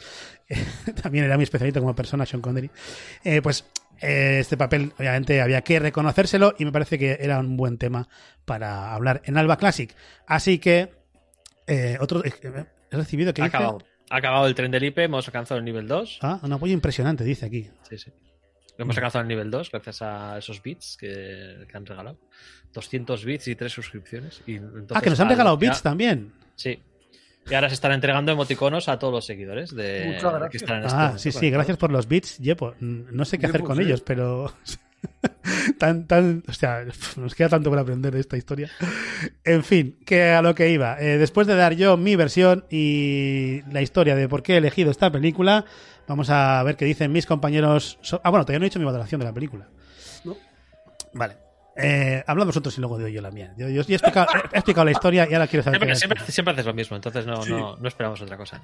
también 1.02 1.24
era 1.24 1.36
mi 1.36 1.44
especialista 1.44 1.80
como 1.80 1.94
persona, 1.94 2.26
Sean 2.26 2.42
Connery, 2.42 2.70
eh, 3.24 3.42
pues 3.42 3.64
eh, 4.00 4.38
este 4.40 4.56
papel 4.56 4.92
obviamente 4.98 5.40
había 5.40 5.62
que 5.62 5.78
reconocérselo 5.78 6.54
y 6.58 6.64
me 6.64 6.72
parece 6.72 6.98
que 6.98 7.18
era 7.20 7.40
un 7.40 7.56
buen 7.56 7.78
tema 7.78 8.08
para 8.44 8.94
hablar 8.94 9.22
en 9.24 9.36
Alba 9.36 9.56
Classic. 9.56 9.94
Así 10.26 10.58
que, 10.58 10.92
eh, 11.66 11.98
otro... 12.00 12.22
He 12.24 12.96
recibido 12.96 13.34
que 13.34 13.42
Ha 13.42 13.46
dice... 13.46 13.58
acabado. 14.08 14.14
Ha 14.14 14.16
acabado 14.18 14.46
el 14.48 14.54
tren 14.54 14.70
del 14.70 14.84
IP, 14.84 14.98
hemos 14.98 15.26
alcanzado 15.28 15.58
el 15.58 15.64
nivel 15.64 15.86
2. 15.88 16.18
Ah, 16.22 16.38
un 16.42 16.52
apoyo 16.52 16.72
impresionante, 16.72 17.24
dice 17.24 17.46
aquí. 17.46 17.68
Sí, 17.88 17.98
sí. 17.98 18.10
Hemos 18.78 18.96
alcanzado 18.96 19.22
el 19.22 19.28
nivel 19.28 19.50
2 19.50 19.70
gracias 19.72 20.02
a 20.02 20.38
esos 20.38 20.62
bits 20.62 20.96
que, 20.98 21.66
que 21.68 21.76
han 21.76 21.84
regalado. 21.84 22.18
200 22.72 23.24
bits 23.24 23.48
y 23.48 23.56
3 23.56 23.72
suscripciones. 23.72 24.42
Y 24.46 24.56
entonces 24.56 24.96
ah, 24.96 25.00
que 25.00 25.10
nos 25.10 25.18
han 25.20 25.26
al- 25.26 25.32
regalado 25.32 25.58
ya- 25.58 25.68
bits 25.70 25.82
también. 25.82 26.32
Sí. 26.54 26.80
Y 27.50 27.54
ahora 27.54 27.68
se 27.68 27.74
están 27.74 27.92
entregando 27.92 28.30
emoticonos 28.30 28.88
a 28.88 28.98
todos 28.98 29.12
los 29.12 29.24
seguidores 29.26 29.74
de 29.74 30.04
Muchas 30.14 30.32
gracias. 30.34 30.50
que 30.50 30.56
están 30.58 30.82
en 30.82 30.88
Ah, 30.92 31.12
este 31.16 31.32
sí, 31.32 31.38
sí, 31.38 31.50
gracias 31.50 31.76
por 31.78 31.90
los 31.90 32.06
bits, 32.06 32.38
Yepo. 32.38 32.74
No 32.80 33.24
sé 33.24 33.38
qué 33.38 33.46
hacer 33.46 33.62
con 33.62 33.76
sí. 33.78 33.82
ellos, 33.84 34.02
pero... 34.02 34.52
tan, 35.78 36.06
tan... 36.06 36.42
O 36.48 36.52
sea, 36.52 36.84
nos 37.16 37.34
queda 37.34 37.48
tanto 37.48 37.70
por 37.70 37.78
aprender 37.78 38.12
de 38.14 38.20
esta 38.20 38.36
historia. 38.36 38.70
En 39.44 39.64
fin, 39.64 39.98
que 40.06 40.30
a 40.30 40.42
lo 40.42 40.54
que 40.54 40.70
iba. 40.70 41.00
Eh, 41.00 41.18
después 41.18 41.46
de 41.46 41.54
dar 41.56 41.74
yo 41.74 41.96
mi 41.96 42.16
versión 42.16 42.64
y 42.70 43.62
la 43.72 43.82
historia 43.82 44.14
de 44.14 44.28
por 44.28 44.42
qué 44.42 44.54
he 44.54 44.58
elegido 44.58 44.90
esta 44.90 45.10
película, 45.10 45.64
vamos 46.06 46.30
a 46.30 46.62
ver 46.62 46.76
qué 46.76 46.84
dicen 46.84 47.12
mis 47.12 47.26
compañeros... 47.26 47.98
so- 48.02 48.20
Ah, 48.24 48.30
bueno, 48.30 48.44
todavía 48.44 48.60
no 48.60 48.64
he 48.64 48.68
hecho 48.68 48.78
mi 48.78 48.84
valoración 48.84 49.18
de 49.20 49.24
la 49.26 49.32
película. 49.32 49.68
No. 50.24 50.36
Vale. 51.14 51.36
Eh, 51.80 52.24
hablamos 52.26 52.48
nosotros 52.54 52.76
y 52.76 52.80
luego 52.80 52.98
digo 52.98 53.08
yo 53.08 53.22
la 53.22 53.30
mía. 53.30 53.54
Yo, 53.56 53.68
yo- 53.68 53.82
yo 53.82 53.88
he, 53.90 53.94
explicado, 53.94 54.26
he 54.52 54.56
explicado 54.56 54.84
la 54.84 54.90
historia 54.90 55.28
y 55.30 55.34
ahora 55.34 55.46
quiero 55.46 55.62
saber. 55.62 55.78
Siempre, 55.78 55.94
qué- 55.94 55.98
siempre- 55.98 56.32
siempre 56.32 56.52
haces 56.54 56.66
lo 56.66 56.74
mismo, 56.74 56.96
entonces 56.96 57.24
no, 57.26 57.42
Sí. 57.42 57.50
no, 57.50 57.76
no 57.76 57.88
esperamos 57.88 58.20
otra 58.20 58.36
cosa. 58.36 58.62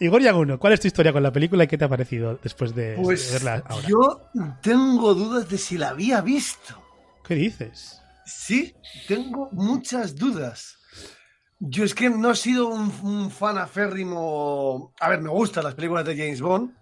Igor 0.00 0.20
Yaguno, 0.22 0.58
¿cuál 0.58 0.74
es 0.74 0.80
tu 0.80 0.86
historia 0.88 1.12
con 1.12 1.22
la 1.22 1.32
película 1.32 1.64
y 1.64 1.66
qué 1.66 1.78
te 1.78 1.84
ha 1.84 1.88
parecido 1.88 2.38
después 2.42 2.74
de, 2.74 2.90
de 2.90 3.02
Pues 3.02 3.32
verla 3.32 3.62
ahora? 3.66 3.88
yo 3.88 4.30
tengo 4.60 5.14
dudas 5.14 5.48
de 5.48 5.56
si 5.58 5.78
la 5.78 5.88
había 5.90 6.20
visto. 6.20 6.82
¿Qué 7.24 7.34
dices? 7.36 8.00
Sí, 8.26 8.74
tengo 9.08 9.48
muchas 9.52 10.14
dudas. 10.16 10.78
Yo 11.58 11.84
es 11.84 11.94
que 11.94 12.10
no 12.10 12.32
he 12.32 12.36
sido 12.36 12.66
un, 12.68 12.92
un 13.02 13.30
fan 13.30 13.56
aférrimo. 13.58 14.92
A 15.00 15.08
ver, 15.08 15.20
me 15.20 15.28
gustan 15.30 15.64
las 15.64 15.74
películas 15.74 16.04
de 16.04 16.16
James 16.16 16.40
Bond, 16.40 16.72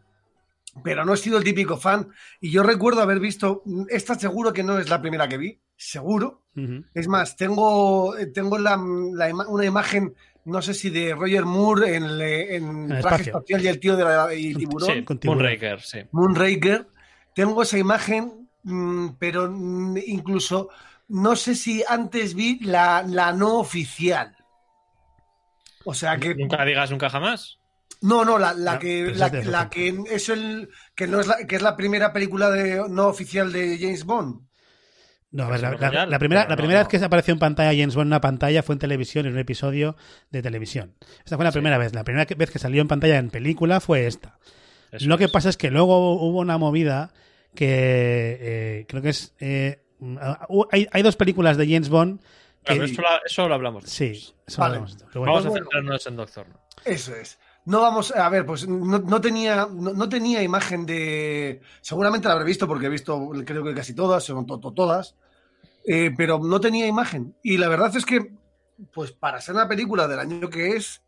pero 0.83 1.05
no 1.05 1.15
he 1.15 1.17
sido 1.17 1.39
el 1.39 1.45
típico 1.45 1.77
fan. 1.77 2.09
Y 2.41 2.51
yo 2.51 2.63
recuerdo 2.63 3.01
haber 3.03 3.21
visto. 3.21 3.63
Esta 3.89 4.15
seguro 4.15 4.53
que 4.53 4.63
no 4.63 4.79
es 4.79 4.89
la 4.89 5.01
primera 5.01 5.29
que 5.29 5.39
vi, 5.39 5.61
seguro. 5.77 6.43
Es 6.95 7.09
más, 7.09 7.37
tengo, 7.37 8.15
tengo 8.35 8.59
la, 8.59 8.77
una 8.77 9.65
imagen, 9.65 10.15
no 10.45 10.61
sé 10.61 10.75
si 10.75 10.91
de 10.91 11.15
Roger 11.15 11.45
Moore 11.47 11.97
en, 11.97 12.05
el- 12.05 12.21
en 12.21 12.93
el 12.93 13.01
traje 13.01 13.23
espacio. 13.23 13.33
espacial 13.33 13.65
y 13.65 13.69
el 13.69 13.81
tío 13.81 13.97
de 13.97 14.05
la 14.05 14.35
y 14.35 14.55
tiburón. 14.55 14.91
Sí, 14.95 15.03
con 15.05 15.19
tiburón. 15.19 15.43
Moonraker, 15.43 15.81
sí. 15.81 15.99
Moonraker. 16.13 16.89
Tengo 17.35 17.63
esa 17.63 17.79
imagen, 17.79 18.49
mm, 18.65 19.09
pero 19.19 19.49
mm, 19.51 19.97
incluso 20.07 20.69
no 21.09 21.35
sé 21.37 21.55
si 21.55 21.83
antes 21.89 22.35
vi 22.35 22.59
la, 22.61 23.05
la 23.07 23.33
no 23.33 23.59
oficial. 23.59 24.37
O 25.85 25.95
sea 25.95 26.19
que. 26.19 26.35
Nunca 26.35 26.65
digas 26.65 26.91
nunca 26.91 27.09
jamás. 27.09 27.60
No, 28.03 28.25
no, 28.25 28.39
la, 28.39 28.55
la 28.55 28.73
Ah, 28.73 28.79
que, 28.79 29.13
la, 29.15 29.29
la 29.29 29.69
que 29.69 29.95
es 30.11 30.29
el 30.31 30.71
que 30.95 31.07
no 31.07 31.21
es 31.21 31.27
la 31.27 31.47
que 31.47 31.57
es 31.57 31.63
la 31.63 31.77
primera 31.77 32.13
película 32.13 32.51
de 32.51 32.83
no 32.89 33.09
oficial 33.09 33.53
de 33.53 33.79
James 33.79 34.05
Bond. 34.05 34.41
No, 35.33 35.45
a 35.45 35.49
ver, 35.51 35.61
la, 35.61 35.71
primera, 35.71 36.07
la 36.07 36.19
primera 36.19 36.81
no. 36.81 36.85
vez 36.85 36.89
que 36.89 36.99
se 36.99 37.05
apareció 37.05 37.33
en 37.33 37.39
pantalla 37.39 37.71
James 37.79 37.95
Bond 37.95 38.07
en 38.07 38.09
una 38.09 38.21
pantalla 38.21 38.63
fue 38.65 38.75
en 38.75 38.79
televisión, 38.81 39.27
en 39.27 39.35
un 39.35 39.39
episodio 39.39 39.97
de 40.31 40.43
televisión. 40.43 40.97
Esta 41.25 41.37
fue 41.37 41.45
la 41.45 41.53
primera 41.53 41.79
vez. 41.79 41.95
La 41.95 42.03
primera 42.03 42.27
vez 42.37 42.51
que 42.51 42.59
salió 42.59 42.81
en 42.83 42.89
pantalla 42.89 43.19
en 43.19 43.31
película 43.31 43.81
fue 43.81 44.07
esta. 44.07 44.39
Eso 44.91 45.07
Lo 45.07 45.19
que 45.19 45.29
pasa 45.29 45.49
es 45.51 45.57
que 45.57 45.71
luego 45.71 46.15
hubo 46.17 46.41
una 46.41 46.59
movida 46.59 47.13
que 47.55 48.39
eh, 48.41 48.87
creo 48.89 49.03
que 49.03 49.11
es... 49.11 49.35
eh, 49.39 49.85
hu- 50.01 50.67
hay, 50.73 50.89
hay 50.91 51.03
dos 51.03 51.15
películas 51.17 51.57
de 51.57 51.67
James 51.67 51.91
Bond 51.91 52.21
que... 52.65 52.75
Claro, 52.75 52.85
eso, 52.85 53.03
lo, 53.03 53.09
eso 53.25 53.49
lo 53.49 53.55
hablamos. 53.55 53.85
sí, 53.85 54.35
eso 54.47 54.61
Vale. 54.61 54.77
hablamos. 54.77 54.97
Bueno, 55.15 55.21
Vamos 55.33 55.47
a 55.47 55.49
bueno. 55.51 55.65
centrarnos 55.67 56.07
en 56.07 56.17
Doctor 56.17 56.49
No. 56.49 56.61
Eso 56.85 57.15
es. 57.15 57.39
No 57.67 57.83
vamos, 57.83 58.11
a 58.13 58.29
ver, 58.31 58.47
pues 58.47 58.67
no, 58.67 58.99
no 58.99 59.21
tenía, 59.21 59.67
no, 59.71 59.93
no 59.93 60.09
tenía 60.09 60.43
imagen 60.43 60.87
de. 60.87 61.61
Seguramente 61.83 62.27
la 62.27 62.35
habré 62.35 62.47
visto 62.47 62.67
porque 62.67 62.87
he 62.87 62.89
visto, 62.89 63.31
creo 63.45 63.63
que 63.63 63.75
casi 63.75 63.95
todas, 63.95 64.25
son 64.25 64.47
to- 64.47 64.59
to- 64.59 64.73
todas, 64.73 65.15
eh, 65.87 66.13
pero 66.17 66.39
no 66.41 66.61
tenía 66.61 66.87
imagen. 66.87 67.37
Y 67.43 67.59
la 67.59 67.69
verdad 67.69 67.95
es 67.97 68.07
que, 68.07 68.33
pues 68.93 69.13
para 69.13 69.41
ser 69.41 69.55
una 69.57 69.69
película 69.69 70.09
del 70.09 70.21
año 70.21 70.51
que 70.51 70.77
es, 70.77 71.03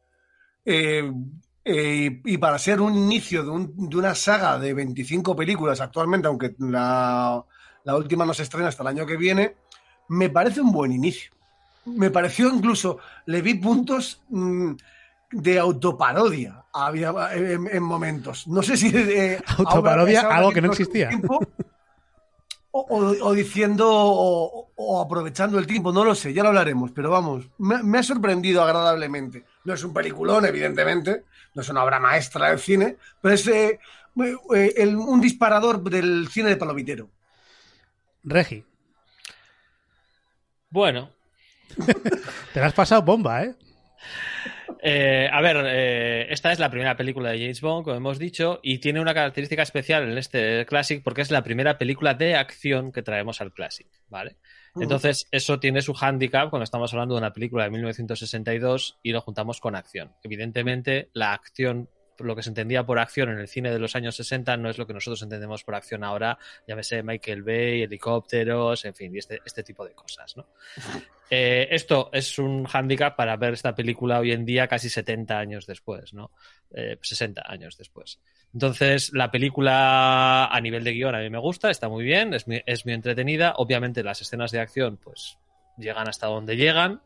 eh, 0.65 1.11
eh, 1.65 2.21
y 2.25 2.39
para 2.39 2.59
ser 2.59 2.81
un 2.81 2.95
inicio 2.97 3.45
de, 3.45 3.51
un- 3.51 3.89
de 3.91 3.97
una 3.97 4.15
saga 4.15 4.59
de 4.59 4.75
25 4.75 5.37
películas 5.37 5.81
actualmente, 5.81 6.29
aunque 6.29 6.55
la, 6.59 7.45
la 7.85 7.97
última 7.97 8.27
no 8.27 8.35
se 8.35 8.45
estrena 8.45 8.69
hasta 8.69 8.83
el 8.83 8.89
año 8.89 9.07
que 9.07 9.17
viene, 9.17 9.57
me 10.09 10.31
parece 10.31 10.61
un 10.61 10.73
buen 10.73 10.93
inicio. 10.93 11.33
Me 11.85 12.11
pareció 12.11 12.49
incluso, 12.55 12.99
le 13.27 13.43
vi 13.43 13.55
puntos 13.55 14.23
mm, 14.29 14.73
de 15.33 15.59
autoparodia 15.59 16.65
había 16.73 17.13
en, 17.35 17.67
en 17.71 17.83
momentos. 17.83 18.47
No 18.47 18.63
sé 18.63 18.77
si 18.77 18.91
eh, 18.95 19.43
Autoparodia, 19.59 20.23
ahora- 20.23 20.37
algo 20.37 20.53
que 20.53 20.61
no 20.63 20.69
existía. 20.71 21.09
tiempo, 21.09 21.41
o, 22.71 22.81
o- 22.81 23.27
o 23.29 23.33
diciendo 23.35 23.87
o, 23.91 24.71
o 24.77 25.01
aprovechando 25.03 25.59
el 25.59 25.67
tiempo, 25.67 25.93
no 25.93 26.05
lo 26.05 26.15
sé, 26.15 26.33
ya 26.33 26.43
lo 26.43 26.49
hablaremos, 26.51 26.91
pero 26.93 27.11
vamos, 27.11 27.49
me, 27.59 27.83
me 27.83 27.99
ha 27.99 28.03
sorprendido 28.03 28.63
agradablemente. 28.63 29.45
No 29.65 29.75
es 29.75 29.85
un 29.85 29.93
peliculón, 29.93 30.47
evidentemente, 30.47 31.25
no 31.55 31.63
es 31.63 31.69
una 31.69 31.85
obra 31.85 32.01
maestra 32.01 32.49
del 32.49 32.59
cine, 32.59 32.97
pero 33.21 33.35
es 33.35 33.47
eh, 33.49 33.79
eh, 34.55 34.75
el- 34.77 34.97
un 34.97 35.21
disparador 35.21 35.83
del 35.83 36.29
cine 36.29 36.49
de 36.51 36.57
palomitero. 36.57 37.11
Regi, 38.25 38.65
Bueno, 40.71 41.11
te 42.55 42.61
la 42.61 42.67
has 42.67 42.73
pasado 42.73 43.03
bomba, 43.03 43.43
¿eh? 43.45 43.55
Eh, 44.85 45.29
a 45.33 45.41
ver, 45.41 45.59
eh, 45.65 46.27
esta 46.31 46.51
es 46.51 46.59
la 46.59 46.69
primera 46.69 46.97
película 46.97 47.31
de 47.31 47.39
James 47.39 47.61
Bond, 47.61 47.85
como 47.85 47.97
hemos 47.97 48.19
dicho, 48.19 48.59
y 48.65 48.79
tiene 48.79 49.01
una 49.01 49.15
característica 49.15 49.63
especial 49.63 50.11
en 50.11 50.19
este 50.19 50.67
Classic 50.67 51.01
porque 51.05 51.23
es 51.23 51.31
la 51.31 51.45
primera 51.45 51.79
película 51.79 52.15
de 52.15 52.35
acción 52.35 52.91
que 52.91 53.03
traemos 53.03 53.41
al 53.41 53.53
Classic, 53.53 53.87
¿vale? 54.09 54.39
Entonces, 54.75 55.29
eso 55.31 55.61
tiene 55.61 55.83
su 55.83 55.93
hándicap 55.93 56.51
cuando 56.51 56.65
estamos 56.65 56.93
hablando 56.93 57.15
de 57.15 57.21
una 57.21 57.33
película 57.33 57.65
de 57.65 57.71
1962 57.71 58.99
y 59.05 59.13
lo 59.13 59.21
juntamos 59.21 59.61
con 59.61 59.77
acción. 59.77 60.13
Evidentemente, 60.25 61.11
la 61.13 61.33
acción, 61.33 61.89
lo 62.23 62.37
que 62.37 62.43
se 62.43 62.51
entendía 62.51 62.85
por 62.85 62.99
acción 62.99 63.31
en 63.31 63.39
el 63.39 63.49
cine 63.49 63.71
de 63.71 63.79
los 63.79 63.97
años 63.97 64.17
60 64.17 64.57
no 64.57 64.71
es 64.71 64.79
lo 64.79 64.87
que 64.87 64.95
nosotros 64.95 65.23
entendemos 65.23 65.65
por 65.65 65.75
acción 65.75 66.05
ahora, 66.05 66.39
llámese 66.67 67.03
Michael 67.03 67.43
Bay, 67.43 67.83
helicópteros, 67.83 68.85
en 68.85 68.95
fin, 68.95 69.15
y 69.15 69.19
este, 69.19 69.41
este 69.45 69.63
tipo 69.63 69.85
de 69.85 69.95
cosas, 69.95 70.37
¿no? 70.37 70.47
Eh, 71.35 71.75
esto 71.75 72.11
es 72.13 72.39
un 72.39 72.65
hándicap 72.65 73.17
para 73.17 73.39
ver 73.39 73.55
esta 73.55 73.75
película 73.75 74.19
hoy 74.19 74.33
en 74.33 74.45
día 74.45 74.69
casi 74.69 74.91
70 74.91 75.39
años 75.39 75.67
después, 75.67 76.13
¿no? 76.13 76.31
Eh, 76.75 76.99
60 77.01 77.43
años 77.47 77.79
después. 77.79 78.21
Entonces, 78.53 79.15
la 79.15 79.31
película 79.31 80.45
a 80.45 80.61
nivel 80.61 80.85
de 80.85 80.93
guion 80.93 81.15
a 81.15 81.21
mí 81.21 81.31
me 81.31 81.39
gusta, 81.39 81.71
está 81.71 81.89
muy 81.89 82.05
bien, 82.05 82.35
es 82.35 82.47
muy, 82.47 82.63
es 82.67 82.85
muy 82.85 82.93
entretenida. 82.93 83.55
Obviamente 83.57 84.03
las 84.03 84.21
escenas 84.21 84.51
de 84.51 84.61
acción 84.61 84.99
pues 84.99 85.39
llegan 85.79 86.07
hasta 86.07 86.27
donde 86.27 86.57
llegan. 86.59 87.01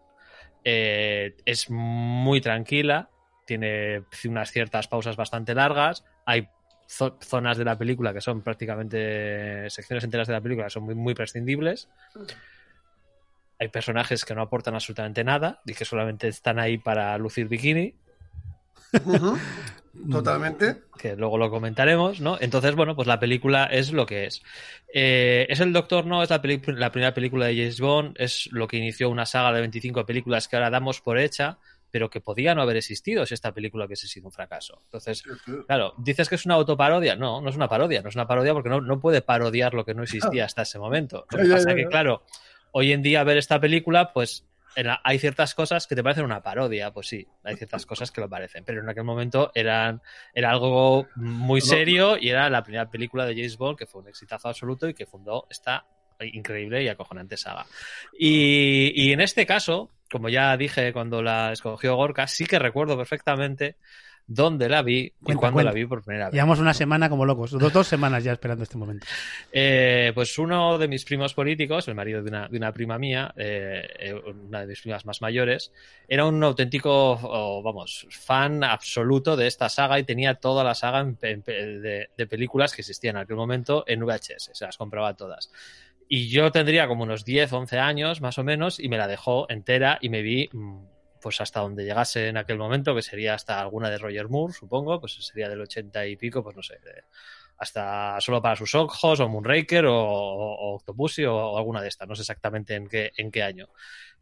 Eh, 0.65 1.37
es 1.45 1.71
muy 1.71 2.41
tranquila, 2.41 3.11
tiene 3.47 4.03
unas 4.29 4.51
ciertas 4.51 4.89
pausas 4.89 5.17
bastante 5.17 5.55
largas. 5.55 6.05
Hay 6.27 6.49
zo- 6.89 7.17
zonas 7.23 7.57
de 7.57 7.65
la 7.65 7.79
película 7.79 8.13
que 8.13 8.21
son 8.21 8.43
prácticamente 8.43 9.71
secciones 9.71 10.05
enteras 10.05 10.27
de 10.29 10.35
la 10.35 10.41
película 10.41 10.67
que 10.67 10.71
son 10.73 10.83
muy, 10.85 10.95
muy 10.95 11.15
prescindibles. 11.15 11.89
Hay 13.59 13.69
personajes 13.69 14.25
que 14.27 14.35
no 14.35 14.43
aportan 14.43 14.75
absolutamente 14.75 15.25
nada 15.25 15.61
y 15.65 15.73
que 15.73 15.87
solamente 15.87 16.29
están 16.29 16.59
ahí 16.59 16.77
para 16.77 17.17
lucir 17.17 17.49
bikini, 17.49 17.95
Totalmente. 20.11 20.83
que 20.99 21.17
luego 21.17 21.39
lo 21.39 21.51
comentaremos, 21.51 22.21
¿no? 22.21 22.37
Entonces, 22.39 22.75
bueno, 22.75 22.95
pues 22.95 23.09
la 23.09 23.19
película 23.19 23.65
es 23.65 23.93
lo 23.93 24.05
que 24.05 24.27
es. 24.27 24.43
Eh, 24.93 25.47
es 25.49 25.61
el 25.61 25.73
Doctor 25.73 26.05
No, 26.05 26.23
es 26.23 26.29
la, 26.29 26.37
la 26.67 26.93
primera 26.93 27.15
película 27.15 27.47
de 27.47 27.57
James 27.57 27.81
Bond, 27.81 28.15
es 28.19 28.49
lo 28.53 28.69
que 28.69 28.77
inició 28.77 29.09
una 29.09 29.25
saga 29.25 29.53
de 29.55 29.61
25 29.61 30.05
películas 30.05 30.49
que 30.49 30.57
ahora 30.57 30.69
damos 30.71 31.01
por 31.01 31.19
hecha, 31.19 31.59
pero 31.97 32.11
que 32.11 32.21
podía 32.21 32.55
no 32.55 32.61
haber 32.61 32.77
existido 32.77 33.25
si 33.25 33.33
esta 33.33 33.55
película 33.55 33.87
hubiese 33.87 34.07
sido 34.07 34.27
un 34.27 34.33
fracaso. 34.33 34.83
Entonces, 34.85 35.23
Claro, 35.67 35.95
dices 35.97 36.29
que 36.29 36.35
es 36.35 36.45
una 36.45 36.57
autoparodia. 36.57 37.17
No, 37.17 37.41
no 37.41 37.49
es 37.49 37.57
una 37.57 37.69
parodia. 37.71 38.03
No 38.03 38.11
es 38.11 38.15
una 38.17 38.27
parodia 38.27 38.53
porque 38.53 38.69
no, 38.69 38.83
no 38.83 39.01
puede 39.01 39.23
parodiar 39.23 39.73
lo 39.73 39.83
que 39.87 39.95
no 39.95 40.03
existía 40.03 40.45
hasta 40.45 40.61
ese 40.61 40.79
momento. 40.79 41.25
Lo 41.31 41.39
que 41.39 41.45
pasa 41.55 41.71
ya, 41.71 41.75
que, 41.75 41.87
claro, 41.89 42.23
hoy 42.73 42.93
en 42.93 43.01
día 43.01 43.25
ver 43.25 43.39
esta 43.39 43.59
película, 43.59 44.13
pues 44.13 44.45
la- 44.77 45.01
hay 45.05 45.19
ciertas 45.19 45.55
cosas 45.55 45.87
que 45.87 45.95
te 45.97 46.03
parecen 46.03 46.27
una 46.27 46.43
parodia. 46.43 46.93
Pues 46.93 47.07
sí, 47.09 47.27
hay 47.43 47.57
ciertas 47.57 47.87
cosas 47.87 48.11
que 48.11 48.21
lo 48.21 48.29
parecen. 48.29 48.63
Pero 48.67 48.83
en 48.83 48.89
aquel 48.91 49.05
momento 49.05 49.51
eran, 49.55 50.03
era 50.35 50.51
algo 50.51 51.07
muy 51.17 51.63
serio 51.63 52.19
y 52.21 52.29
era 52.29 52.51
la 52.51 52.63
primera 52.63 52.91
película 52.91 53.25
de 53.25 53.35
James 53.37 53.57
Bond 53.57 53.79
que 53.79 53.87
fue 53.87 54.03
un 54.03 54.09
exitazo 54.09 54.49
absoluto 54.51 54.87
y 54.87 54.93
que 54.93 55.07
fundó 55.07 55.47
esta 55.49 55.87
increíble 56.21 56.83
y 56.83 56.89
acojonante 56.89 57.39
saga. 57.39 57.65
Y, 58.19 58.93
y 58.95 59.13
en 59.13 59.23
este 59.23 59.47
caso, 59.47 59.91
como 60.17 60.31
ya 60.31 60.57
dije 60.57 60.95
cuando 60.95 61.23
la 61.23 61.53
escogió 61.53 61.95
Gorka, 61.95 62.27
sí 62.27 62.47
que 62.47 62.59
recuerdo 62.59 62.97
perfectamente 62.97 63.77
dónde 64.27 64.69
la 64.69 64.83
vi 64.83 64.99
y 64.99 65.11
Cuenta, 65.23 65.41
cuándo 65.41 65.55
cuenta. 65.57 65.71
la 65.71 65.75
vi 65.75 65.85
por 65.85 66.03
primera 66.03 66.27
vez. 66.27 66.35
Llevamos 66.35 66.59
una 66.59 66.75
semana 66.75 67.09
como 67.09 67.25
locos, 67.25 67.53
dos, 67.53 67.73
dos 67.73 67.87
semanas 67.87 68.25
ya 68.25 68.33
esperando 68.33 68.65
este 68.65 68.77
momento. 68.77 69.07
Eh, 69.53 70.11
pues 70.15 70.39
uno 70.39 70.79
de 70.79 70.89
mis 70.89 71.05
primos 71.05 71.35
políticos, 71.35 71.87
el 71.89 71.95
marido 71.95 72.23
de 72.23 72.31
una, 72.31 72.49
de 72.49 72.57
una 72.57 72.73
prima 72.73 72.99
mía, 72.99 73.33
eh, 73.37 73.87
eh, 73.99 74.15
una 74.15 74.63
de 74.63 74.67
mis 74.67 74.81
primas 74.81 75.05
más 75.07 75.21
mayores, 75.23 75.71
era 76.09 76.25
un 76.25 76.43
auténtico, 76.43 77.13
oh, 77.23 77.63
vamos, 77.63 78.07
fan 78.11 78.65
absoluto 78.65 79.37
de 79.37 79.47
esta 79.47 79.69
saga 79.69 79.99
y 79.99 80.05
tenía 80.05 80.35
toda 80.35 80.65
la 80.65 80.75
saga 80.75 81.01
en 81.01 81.17
en 81.21 81.43
de 81.43 82.27
películas 82.29 82.75
que 82.75 82.83
existían 82.83 83.17
en 83.17 83.23
aquel 83.23 83.37
momento 83.37 83.85
en 83.87 84.01
VHS, 84.01 84.51
se 84.53 84.65
las 84.65 84.77
compraba 84.77 85.15
todas. 85.15 85.51
Y 86.09 86.29
yo 86.29 86.53
tendría 86.53 86.87
como 86.87 87.03
unos 87.05 87.25
10, 87.25 87.53
11 87.53 87.79
años 87.79 88.21
más 88.21 88.39
o 88.39 88.45
menos 88.45 88.79
y 88.79 88.89
me 88.89 88.99
la 88.99 89.09
dejó 89.09 89.47
entera 89.51 89.99
y 90.01 90.09
me 90.09 90.23
vi 90.23 90.49
mm, 90.53 90.85
pues 91.21 91.41
hasta 91.41 91.61
donde 91.61 91.85
llegase 91.85 92.29
en 92.29 92.37
aquel 92.37 92.59
momento, 92.59 92.95
que 92.95 93.03
sería 93.03 93.35
hasta 93.35 93.61
alguna 93.61 93.91
de 93.91 93.99
Roger 93.99 94.29
Moore, 94.29 94.53
supongo, 94.53 95.01
pues 95.01 95.15
sería 95.15 95.49
del 95.49 95.61
80 95.61 96.07
y 96.07 96.17
pico, 96.17 96.43
pues 96.45 96.55
no 96.57 96.63
sé, 96.63 96.79
hasta 97.59 98.21
solo 98.21 98.43
para 98.43 98.57
sus 98.57 98.75
ojos, 98.75 99.19
o 99.21 99.29
Moonraker, 99.29 99.87
o, 99.87 99.95
o, 99.97 100.55
o 100.73 100.75
Octopussy, 100.77 101.25
o, 101.25 101.35
o 101.35 101.59
alguna 101.59 101.81
de 101.81 101.89
estas, 101.89 102.07
no 102.09 102.15
sé 102.15 102.23
exactamente 102.23 102.75
en 102.75 102.87
qué, 102.89 103.13
en 103.17 103.31
qué 103.31 103.43
año. 103.43 103.69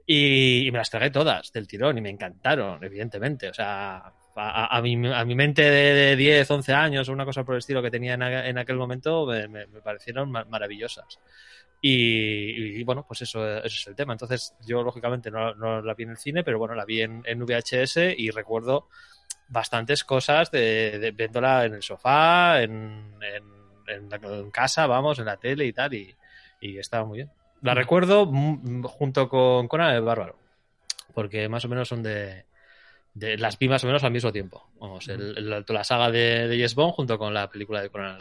Y, 0.07 0.67
y 0.67 0.71
me 0.73 0.79
las 0.79 0.91
tragué 0.91 1.11
todas 1.11 1.53
del 1.53 1.67
tirón 1.67 1.99
y 1.99 2.01
me 2.03 2.11
encantaron, 2.11 2.83
evidentemente. 2.85 3.49
O 3.49 3.55
sea, 3.55 3.97
a, 4.37 4.77
a- 4.77 4.83
mi, 4.83 4.95
a 5.13 5.25
mi 5.25 5.35
mente 5.35 5.63
de, 5.63 5.95
de 5.95 6.17
10, 6.17 6.51
11 6.51 6.73
años 6.75 7.09
o 7.09 7.13
una 7.13 7.25
cosa 7.25 7.45
por 7.45 7.55
el 7.55 7.61
estilo 7.61 7.83
que 7.83 7.91
tenía 7.91 8.15
en, 8.15 8.23
a- 8.23 8.49
en 8.49 8.59
aquel 8.59 8.77
momento 8.77 9.27
me, 9.27 9.49
me- 9.49 9.67
me 9.67 9.81
parecieron 9.81 10.31
ma- 10.31 10.45
maravillosas. 10.45 11.21
Y, 11.87 12.79
y, 12.81 12.83
bueno, 12.83 13.05
pues 13.07 13.21
eso, 13.21 13.47
eso, 13.59 13.67
es 13.67 13.87
el 13.87 13.95
tema. 13.95 14.15
Entonces, 14.15 14.55
yo 14.67 14.83
lógicamente 14.83 15.31
no, 15.31 15.55
no, 15.55 15.83
la 15.83 15.93
vi 15.93 16.05
en 16.05 16.13
el 16.13 16.17
cine, 16.17 16.43
pero 16.43 16.59
bueno, 16.59 16.75
la 16.75 16.87
vi 16.87 17.03
en, 17.03 17.23
en 17.27 17.45
VHS 17.45 17.99
y 18.17 18.31
recuerdo 18.31 18.89
bastantes 19.49 20.03
cosas 20.03 20.51
de, 20.51 20.99
de 20.99 21.11
viéndola 21.11 21.67
en 21.67 21.75
el 21.75 21.83
sofá, 21.83 22.63
en, 22.63 23.13
en, 23.87 24.09
en, 24.11 24.51
casa, 24.51 24.87
vamos, 24.87 25.19
en 25.19 25.27
la 25.27 25.37
tele 25.37 25.67
y 25.67 25.75
tal, 25.75 25.93
y, 25.93 26.17
y 26.59 26.79
estaba 26.79 27.05
muy 27.05 27.19
bien. 27.19 27.31
La 27.61 27.75
recuerdo 27.75 28.33
junto 28.85 29.29
con 29.29 29.69
Conan 29.69 29.95
el 29.95 30.01
Bárbaro, 30.01 30.39
porque 31.13 31.51
más 31.51 31.67
o 31.67 31.69
menos 31.69 31.87
son 31.87 32.03
de, 32.03 32.47
de, 33.13 33.37
las 33.37 33.59
vi 33.59 33.69
más 33.69 33.85
o 33.85 33.89
menos 33.89 34.03
al 34.05 34.11
mismo 34.11 34.33
tiempo. 34.33 34.71
Vamos, 34.81 35.07
el, 35.09 35.37
el, 35.37 35.65
la 35.69 35.85
saga 35.85 36.11
de, 36.11 36.49
de 36.49 36.57
Yes 36.57 36.77
Bond 36.77 36.95
junto 36.95 37.19
con 37.19 37.35
la 37.35 37.51
película 37.51 37.83
de 37.83 37.91
Conan. 37.91 38.21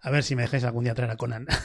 A 0.00 0.10
ver 0.10 0.22
si 0.22 0.34
me 0.34 0.42
dejáis 0.42 0.64
algún 0.64 0.84
día 0.84 0.94
traer 0.94 1.10
a 1.10 1.16
Conan. 1.18 1.46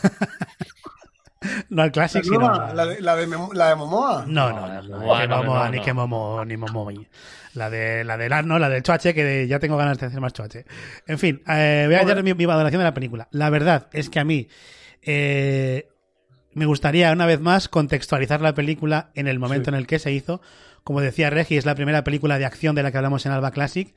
no 1.69 1.81
al 1.81 1.91
clásico, 1.91 2.23
sino 2.23 2.73
la 2.73 2.85
de, 2.85 3.01
la, 3.01 3.15
de, 3.15 3.27
la 3.53 3.69
de 3.69 3.75
Momoa. 3.75 4.25
No, 4.27 4.51
no, 4.51 4.67
no, 4.67 4.81
no, 4.81 4.99
no, 4.99 5.27
no, 5.27 5.37
Momoa, 5.37 5.69
ni 5.69 5.81
que 5.81 5.93
Momo, 5.93 6.43
ni 6.45 6.57
Momo. 6.57 6.89
La 7.53 7.69
de 7.69 8.03
la 8.03 8.17
de 8.17 8.29
no, 8.43 8.59
la 8.59 8.69
del 8.69 8.83
Choache, 8.83 9.13
que 9.13 9.47
ya 9.47 9.59
tengo 9.59 9.77
ganas 9.77 9.97
de 9.97 10.07
hacer 10.07 10.21
más 10.21 10.33
Choache. 10.33 10.65
En 11.07 11.17
fin, 11.17 11.41
eh, 11.47 11.85
voy 11.87 11.95
a 11.95 12.05
dar 12.05 12.23
mi, 12.23 12.33
mi, 12.33 12.45
valoración 12.45 12.79
de 12.79 12.83
la 12.85 12.93
película. 12.93 13.27
La 13.31 13.49
verdad 13.49 13.87
es 13.91 14.09
que 14.09 14.19
a 14.19 14.23
mí 14.23 14.47
eh, 15.01 15.89
me 16.53 16.65
gustaría 16.65 17.11
una 17.11 17.25
vez 17.25 17.39
más 17.39 17.69
contextualizar 17.69 18.41
la 18.41 18.53
película 18.53 19.11
en 19.15 19.27
el 19.27 19.39
momento 19.39 19.71
sí. 19.71 19.75
en 19.75 19.79
el 19.79 19.87
que 19.87 19.99
se 19.99 20.11
hizo. 20.11 20.41
Como 20.83 21.01
decía 21.01 21.29
Regi, 21.29 21.57
es 21.57 21.65
la 21.65 21.75
primera 21.75 22.03
película 22.03 22.37
de 22.37 22.45
acción 22.45 22.75
de 22.75 22.83
la 22.83 22.91
que 22.91 22.97
hablamos 22.97 23.25
en 23.25 23.31
Alba 23.31 23.51
Classic. 23.51 23.93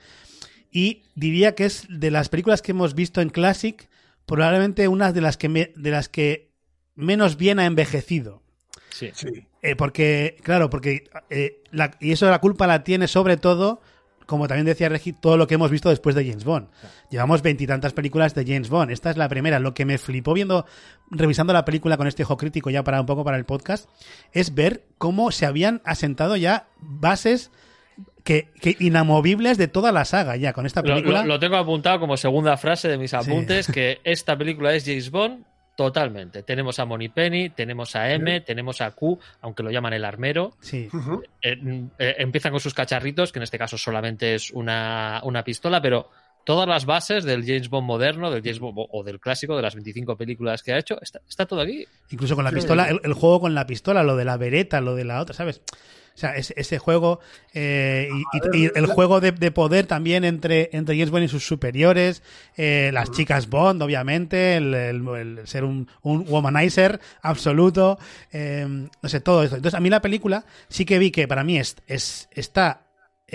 Y 0.71 1.03
diría 1.15 1.55
que 1.55 1.67
es 1.67 1.87
de 1.89 2.11
las 2.11 2.29
películas 2.29 2.63
que 2.63 2.73
hemos 2.73 2.95
visto 2.95 3.21
en 3.21 3.29
Classic, 3.29 3.89
probablemente 4.27 4.89
una 4.89 5.13
de 5.13 5.21
las 5.21 5.37
que, 5.37 5.49
me, 5.49 5.73
de 5.77 5.91
las 5.91 6.09
que 6.09 6.52
menos 6.95 7.37
bien 7.37 7.59
ha 7.59 7.67
envejecido. 7.67 8.43
Sí. 8.91 9.11
sí. 9.15 9.47
Eh, 9.63 9.77
porque, 9.77 10.37
claro, 10.43 10.71
porque. 10.71 11.05
Eh, 11.31 11.63
la, 11.71 11.93
y 12.01 12.13
eso 12.13 12.29
la 12.29 12.41
culpa 12.41 12.67
la 12.67 12.85
tiene 12.85 13.09
sobre 13.09 13.37
todo, 13.37 13.81
como 14.27 14.49
también 14.49 14.67
decía 14.67 14.89
Regi, 14.89 15.13
todo 15.13 15.37
lo 15.37 15.47
que 15.47 15.55
hemos 15.55 15.71
visto 15.71 15.89
después 15.89 16.15
de 16.15 16.25
James 16.27 16.45
Bond. 16.45 16.69
Llevamos 17.11 17.43
veintitantas 17.43 17.93
películas 17.93 18.35
de 18.35 18.45
James 18.45 18.69
Bond. 18.69 18.91
Esta 18.91 19.11
es 19.11 19.17
la 19.17 19.29
primera. 19.29 19.59
Lo 19.59 19.73
que 19.75 19.85
me 19.85 19.99
flipó 19.99 20.35
viendo, 20.35 20.67
revisando 21.11 21.53
la 21.53 21.65
película 21.65 21.97
con 21.97 22.07
este 22.07 22.25
ojo 22.25 22.37
crítico 22.37 22.71
ya 22.71 22.83
para 22.85 23.01
un 23.01 23.07
poco 23.07 23.25
para 23.25 23.37
el 23.37 23.45
podcast, 23.45 23.89
es 24.33 24.55
ver 24.55 24.85
cómo 24.99 25.31
se 25.31 25.47
habían 25.47 25.81
asentado 25.85 26.37
ya 26.37 26.67
bases 26.81 27.51
que, 28.25 28.51
que, 28.61 28.77
inamovibles 28.79 29.59
de 29.59 29.69
toda 29.69 29.93
la 29.93 30.05
saga 30.05 30.37
ya 30.37 30.53
con 30.53 30.67
esta 30.67 30.83
película. 30.83 31.21
Lo, 31.21 31.27
lo, 31.27 31.35
lo 31.35 31.41
tengo 31.41 31.57
apuntado 31.57 32.01
como 32.01 32.17
segunda 32.17 32.57
frase 32.57 32.89
de 32.89 32.99
mis 32.99 33.15
apuntes, 33.15 33.67
sí. 33.67 33.73
que 33.73 34.01
esta 34.05 34.37
película 34.37 34.75
es 34.75 34.85
James 34.85 35.11
Bond 35.11 35.45
totalmente. 35.77 36.43
Tenemos 36.43 36.79
a 36.79 36.85
Moni 36.85 37.09
Penny, 37.09 37.51
tenemos 37.51 37.97
a 37.97 38.11
M, 38.13 38.39
sí. 38.39 38.45
tenemos 38.45 38.81
a 38.81 38.91
Q, 38.91 39.19
aunque 39.41 39.63
lo 39.63 39.71
llaman 39.71 39.93
el 39.93 40.05
armero. 40.05 40.53
Sí. 40.61 40.89
Uh 40.93 40.97
-huh. 40.97 41.23
eh, 41.43 41.59
eh, 41.99 42.15
empiezan 42.19 42.53
con 42.53 42.61
sus 42.61 42.75
cacharritos, 42.75 43.33
que 43.33 43.39
en 43.39 43.45
este 43.45 43.59
caso 43.59 43.79
solamente 43.79 44.35
es 44.35 44.51
una, 44.51 45.21
una 45.25 45.45
pistola, 45.45 45.81
pero 45.81 46.11
todas 46.45 46.69
las 46.69 46.85
bases 46.85 47.25
del 47.25 47.45
James 47.45 47.69
Bond 47.69 47.87
moderno, 47.87 48.31
del 48.31 48.43
James 48.43 48.59
Bond 48.59 48.77
o 48.77 49.03
del 49.03 49.21
clásico, 49.21 49.57
de 49.57 49.63
las 49.63 49.75
25 49.75 50.17
películas 50.17 50.63
que 50.63 50.73
ha 50.73 50.79
hecho, 50.79 51.01
está, 51.01 51.21
está 51.29 51.47
todo 51.47 51.61
aquí. 51.61 51.87
Incluso 52.11 52.35
con 52.35 52.45
la 52.45 52.51
pistola, 52.51 52.89
el, 52.89 53.01
el, 53.03 53.13
juego 53.15 53.41
con 53.41 53.55
la 53.55 53.67
pistola, 53.67 54.03
lo 54.03 54.17
de 54.17 54.25
la 54.25 54.37
vereta, 54.37 54.81
lo 54.81 54.95
de 54.95 55.05
la 55.05 55.21
otra, 55.21 55.35
¿sabes? 55.35 55.63
O 56.15 56.19
sea, 56.19 56.37
ese, 56.37 56.55
ese 56.57 56.79
juego 56.79 57.21
eh, 57.55 58.09
y, 58.53 58.65
el 58.75 58.87
juego 58.87 59.21
de, 59.21 59.33
de, 59.33 59.51
poder 59.51 59.87
también 59.87 60.25
entre, 60.25 60.69
entre 60.73 60.95
James 60.97 61.11
Bond 61.11 61.25
y 61.25 61.29
sus 61.29 61.47
superiores, 61.47 62.23
eh, 62.57 62.91
las 62.93 63.11
chicas 63.11 63.49
Bond, 63.49 63.83
obviamente, 63.83 64.57
el, 64.57 64.75
el, 64.75 65.09
el 65.09 65.47
ser 65.47 65.65
un, 65.65 65.89
un, 66.03 66.27
womanizer 66.29 67.01
absoluto, 67.23 67.99
eh, 68.33 68.67
no 68.67 69.09
sé, 69.09 69.21
todo 69.21 69.43
esto. 69.43 69.57
Entonces, 69.57 69.77
a 69.77 69.81
mí 69.81 69.91
la 69.91 70.03
película 70.03 70.45
sí 70.69 70.85
que 70.85 70.99
vi 70.99 71.11
que 71.11 71.27
para 71.27 71.45
mí 71.45 71.59
es, 71.59 71.77
es 71.87 72.29
está 72.33 72.83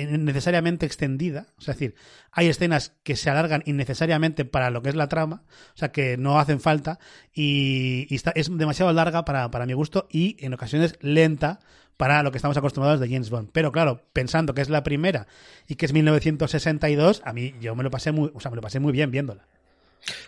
necesariamente 0.05 0.85
extendida, 0.85 1.47
es 1.59 1.65
decir, 1.65 1.95
hay 2.31 2.47
escenas 2.47 2.93
que 3.03 3.15
se 3.15 3.29
alargan 3.29 3.63
innecesariamente 3.65 4.45
para 4.45 4.69
lo 4.69 4.81
que 4.81 4.89
es 4.89 4.95
la 4.95 5.07
trama, 5.07 5.43
o 5.73 5.77
sea, 5.77 5.91
que 5.91 6.17
no 6.17 6.39
hacen 6.39 6.59
falta 6.59 6.99
y, 7.33 8.05
y 8.09 8.15
está, 8.15 8.31
es 8.35 8.55
demasiado 8.55 8.93
larga 8.93 9.25
para, 9.25 9.49
para 9.49 9.65
mi 9.65 9.73
gusto 9.73 10.07
y 10.11 10.37
en 10.39 10.53
ocasiones 10.53 10.97
lenta 11.01 11.59
para 11.97 12.21
lo 12.21 12.31
que 12.31 12.37
estamos 12.37 12.55
acostumbrados 12.57 12.99
de 12.99 13.09
James 13.09 13.29
Bond. 13.29 13.49
Pero 13.51 13.71
claro, 13.71 14.03
pensando 14.13 14.53
que 14.53 14.61
es 14.61 14.69
la 14.69 14.83
primera 14.83 15.27
y 15.67 15.75
que 15.75 15.87
es 15.87 15.93
1962, 15.93 17.21
a 17.25 17.33
mí 17.33 17.55
yo 17.59 17.75
me 17.75 17.83
lo 17.83 17.91
pasé 17.91 18.11
muy, 18.11 18.31
o 18.33 18.39
sea, 18.39 18.51
me 18.51 18.55
lo 18.55 18.61
pasé 18.61 18.79
muy 18.79 18.93
bien 18.93 19.11
viéndola. 19.11 19.47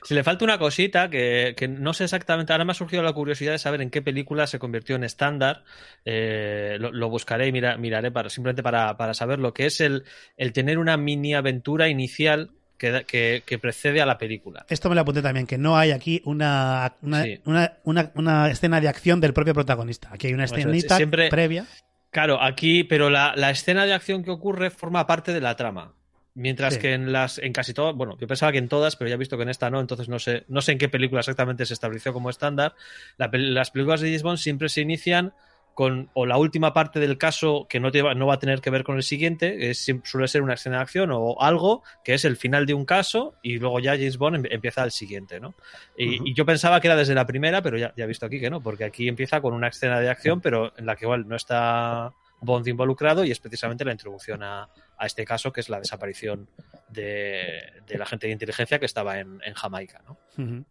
Si 0.03 0.13
le 0.13 0.23
falta 0.23 0.43
una 0.43 0.57
cosita 0.57 1.09
que, 1.09 1.53
que, 1.55 1.67
no 1.67 1.93
sé 1.93 2.03
exactamente, 2.03 2.51
ahora 2.51 2.65
me 2.65 2.71
ha 2.71 2.75
surgido 2.75 3.03
la 3.03 3.13
curiosidad 3.13 3.53
de 3.53 3.59
saber 3.59 3.81
en 3.81 3.89
qué 3.89 4.01
película 4.01 4.47
se 4.47 4.59
convirtió 4.59 4.95
en 4.95 5.03
estándar. 5.03 5.63
Eh, 6.05 6.77
lo, 6.79 6.91
lo, 6.91 7.09
buscaré 7.09 7.47
y 7.47 7.51
mira, 7.51 7.77
miraré 7.77 8.11
para, 8.11 8.29
simplemente 8.29 8.63
para, 8.63 8.97
para 8.97 9.13
saber 9.13 9.39
lo 9.39 9.53
que 9.53 9.65
es 9.65 9.79
el, 9.81 10.03
el 10.37 10.53
tener 10.53 10.77
una 10.77 10.97
mini 10.97 11.33
aventura 11.33 11.87
inicial 11.89 12.51
que, 12.77 13.03
que, 13.05 13.43
que, 13.45 13.59
precede 13.59 14.01
a 14.01 14.05
la 14.05 14.17
película. 14.17 14.65
Esto 14.69 14.89
me 14.89 14.95
lo 14.95 15.01
apunté 15.01 15.21
también, 15.21 15.45
que 15.45 15.57
no 15.57 15.77
hay 15.77 15.91
aquí 15.91 16.21
una, 16.25 16.95
una, 17.01 17.23
sí. 17.23 17.39
una, 17.45 17.77
una, 17.83 18.11
una, 18.15 18.49
escena 18.49 18.81
de 18.81 18.87
acción 18.87 19.19
del 19.19 19.33
propio 19.33 19.53
protagonista. 19.53 20.09
Aquí 20.11 20.27
hay 20.27 20.33
una 20.33 20.45
escenita 20.45 20.95
siempre, 20.95 21.29
previa. 21.29 21.65
Claro, 22.09 22.41
aquí, 22.41 22.83
pero 22.85 23.09
la, 23.09 23.33
la, 23.35 23.51
escena 23.51 23.85
de 23.85 23.93
acción 23.93 24.23
que 24.23 24.31
ocurre 24.31 24.71
forma 24.71 25.05
parte 25.05 25.33
de 25.33 25.41
la 25.41 25.55
trama. 25.55 25.93
Mientras 26.39 26.75
sí. 26.75 26.79
que 26.79 26.93
en 26.93 27.11
las 27.11 27.37
en 27.37 27.51
casi 27.51 27.73
todas, 27.73 27.93
bueno, 27.95 28.17
yo 28.17 28.25
pensaba 28.25 28.53
que 28.53 28.59
en 28.59 28.69
todas, 28.69 28.95
pero 28.95 29.09
ya 29.09 29.15
he 29.15 29.17
visto 29.17 29.35
que 29.35 29.43
en 29.43 29.49
esta 29.49 29.69
no, 29.69 29.81
entonces 29.81 30.07
no 30.07 30.19
sé, 30.19 30.45
no 30.47 30.61
sé 30.61 30.71
en 30.71 30.77
qué 30.77 30.87
película 30.87 31.19
exactamente 31.19 31.65
se 31.65 31.73
estableció 31.73 32.13
como 32.13 32.29
estándar. 32.29 32.75
La, 33.17 33.29
las 33.33 33.71
películas 33.71 33.99
de 33.99 34.07
James 34.07 34.23
Bond 34.23 34.37
siempre 34.37 34.69
se 34.69 34.79
inician 34.79 35.33
con 35.73 36.09
o 36.13 36.25
la 36.25 36.37
última 36.37 36.73
parte 36.73 37.01
del 37.01 37.17
caso 37.17 37.67
que 37.69 37.81
no, 37.81 37.91
te 37.91 38.01
va, 38.01 38.13
no 38.13 38.25
va 38.25 38.35
a 38.35 38.39
tener 38.39 38.61
que 38.61 38.69
ver 38.69 38.85
con 38.85 38.95
el 38.95 39.03
siguiente, 39.03 39.69
es, 39.69 39.85
suele 40.05 40.29
ser 40.29 40.41
una 40.41 40.53
escena 40.53 40.77
de 40.77 40.83
acción 40.83 41.09
o 41.11 41.41
algo 41.41 41.83
que 42.05 42.13
es 42.13 42.23
el 42.23 42.37
final 42.37 42.65
de 42.65 42.73
un 42.73 42.85
caso 42.85 43.35
y 43.43 43.57
luego 43.59 43.81
ya 43.81 43.91
James 43.91 44.17
Bond 44.17 44.47
empieza 44.49 44.83
el 44.85 44.91
siguiente, 44.91 45.41
¿no? 45.41 45.55
Y, 45.97 46.19
uh 46.19 46.23
-huh. 46.23 46.27
y 46.29 46.33
yo 46.33 46.45
pensaba 46.45 46.79
que 46.79 46.87
era 46.87 46.95
desde 46.95 47.15
la 47.15 47.25
primera, 47.25 47.61
pero 47.61 47.77
ya, 47.77 47.93
ya, 47.97 48.05
he 48.05 48.07
visto 48.07 48.25
aquí 48.25 48.39
que 48.39 48.49
no, 48.49 48.61
porque 48.61 48.85
aquí 48.85 49.09
empieza 49.09 49.41
con 49.41 49.53
una 49.53 49.67
escena 49.67 49.99
de 49.99 50.09
acción, 50.09 50.39
pero 50.39 50.71
en 50.77 50.85
la 50.85 50.95
que 50.95 51.03
igual 51.03 51.27
no 51.27 51.35
está 51.35 52.13
Bond 52.41 52.67
involucrado 52.67 53.23
y 53.25 53.31
es 53.31 53.39
precisamente 53.39 53.83
la 53.85 53.91
introducción 53.91 54.43
a, 54.43 54.69
a 54.97 55.05
este 55.05 55.25
caso, 55.25 55.51
que 55.51 55.61
es 55.61 55.69
la 55.69 55.79
desaparición 55.79 56.49
de, 56.89 57.81
del 57.87 58.01
agente 58.01 58.27
de 58.27 58.33
inteligencia 58.33 58.79
que 58.79 58.85
estaba 58.85 59.19
en, 59.19 59.39
en 59.43 59.53
Jamaica, 59.53 60.01
¿no? 60.07 60.17
Uh 60.37 60.47
-huh. 60.47 60.65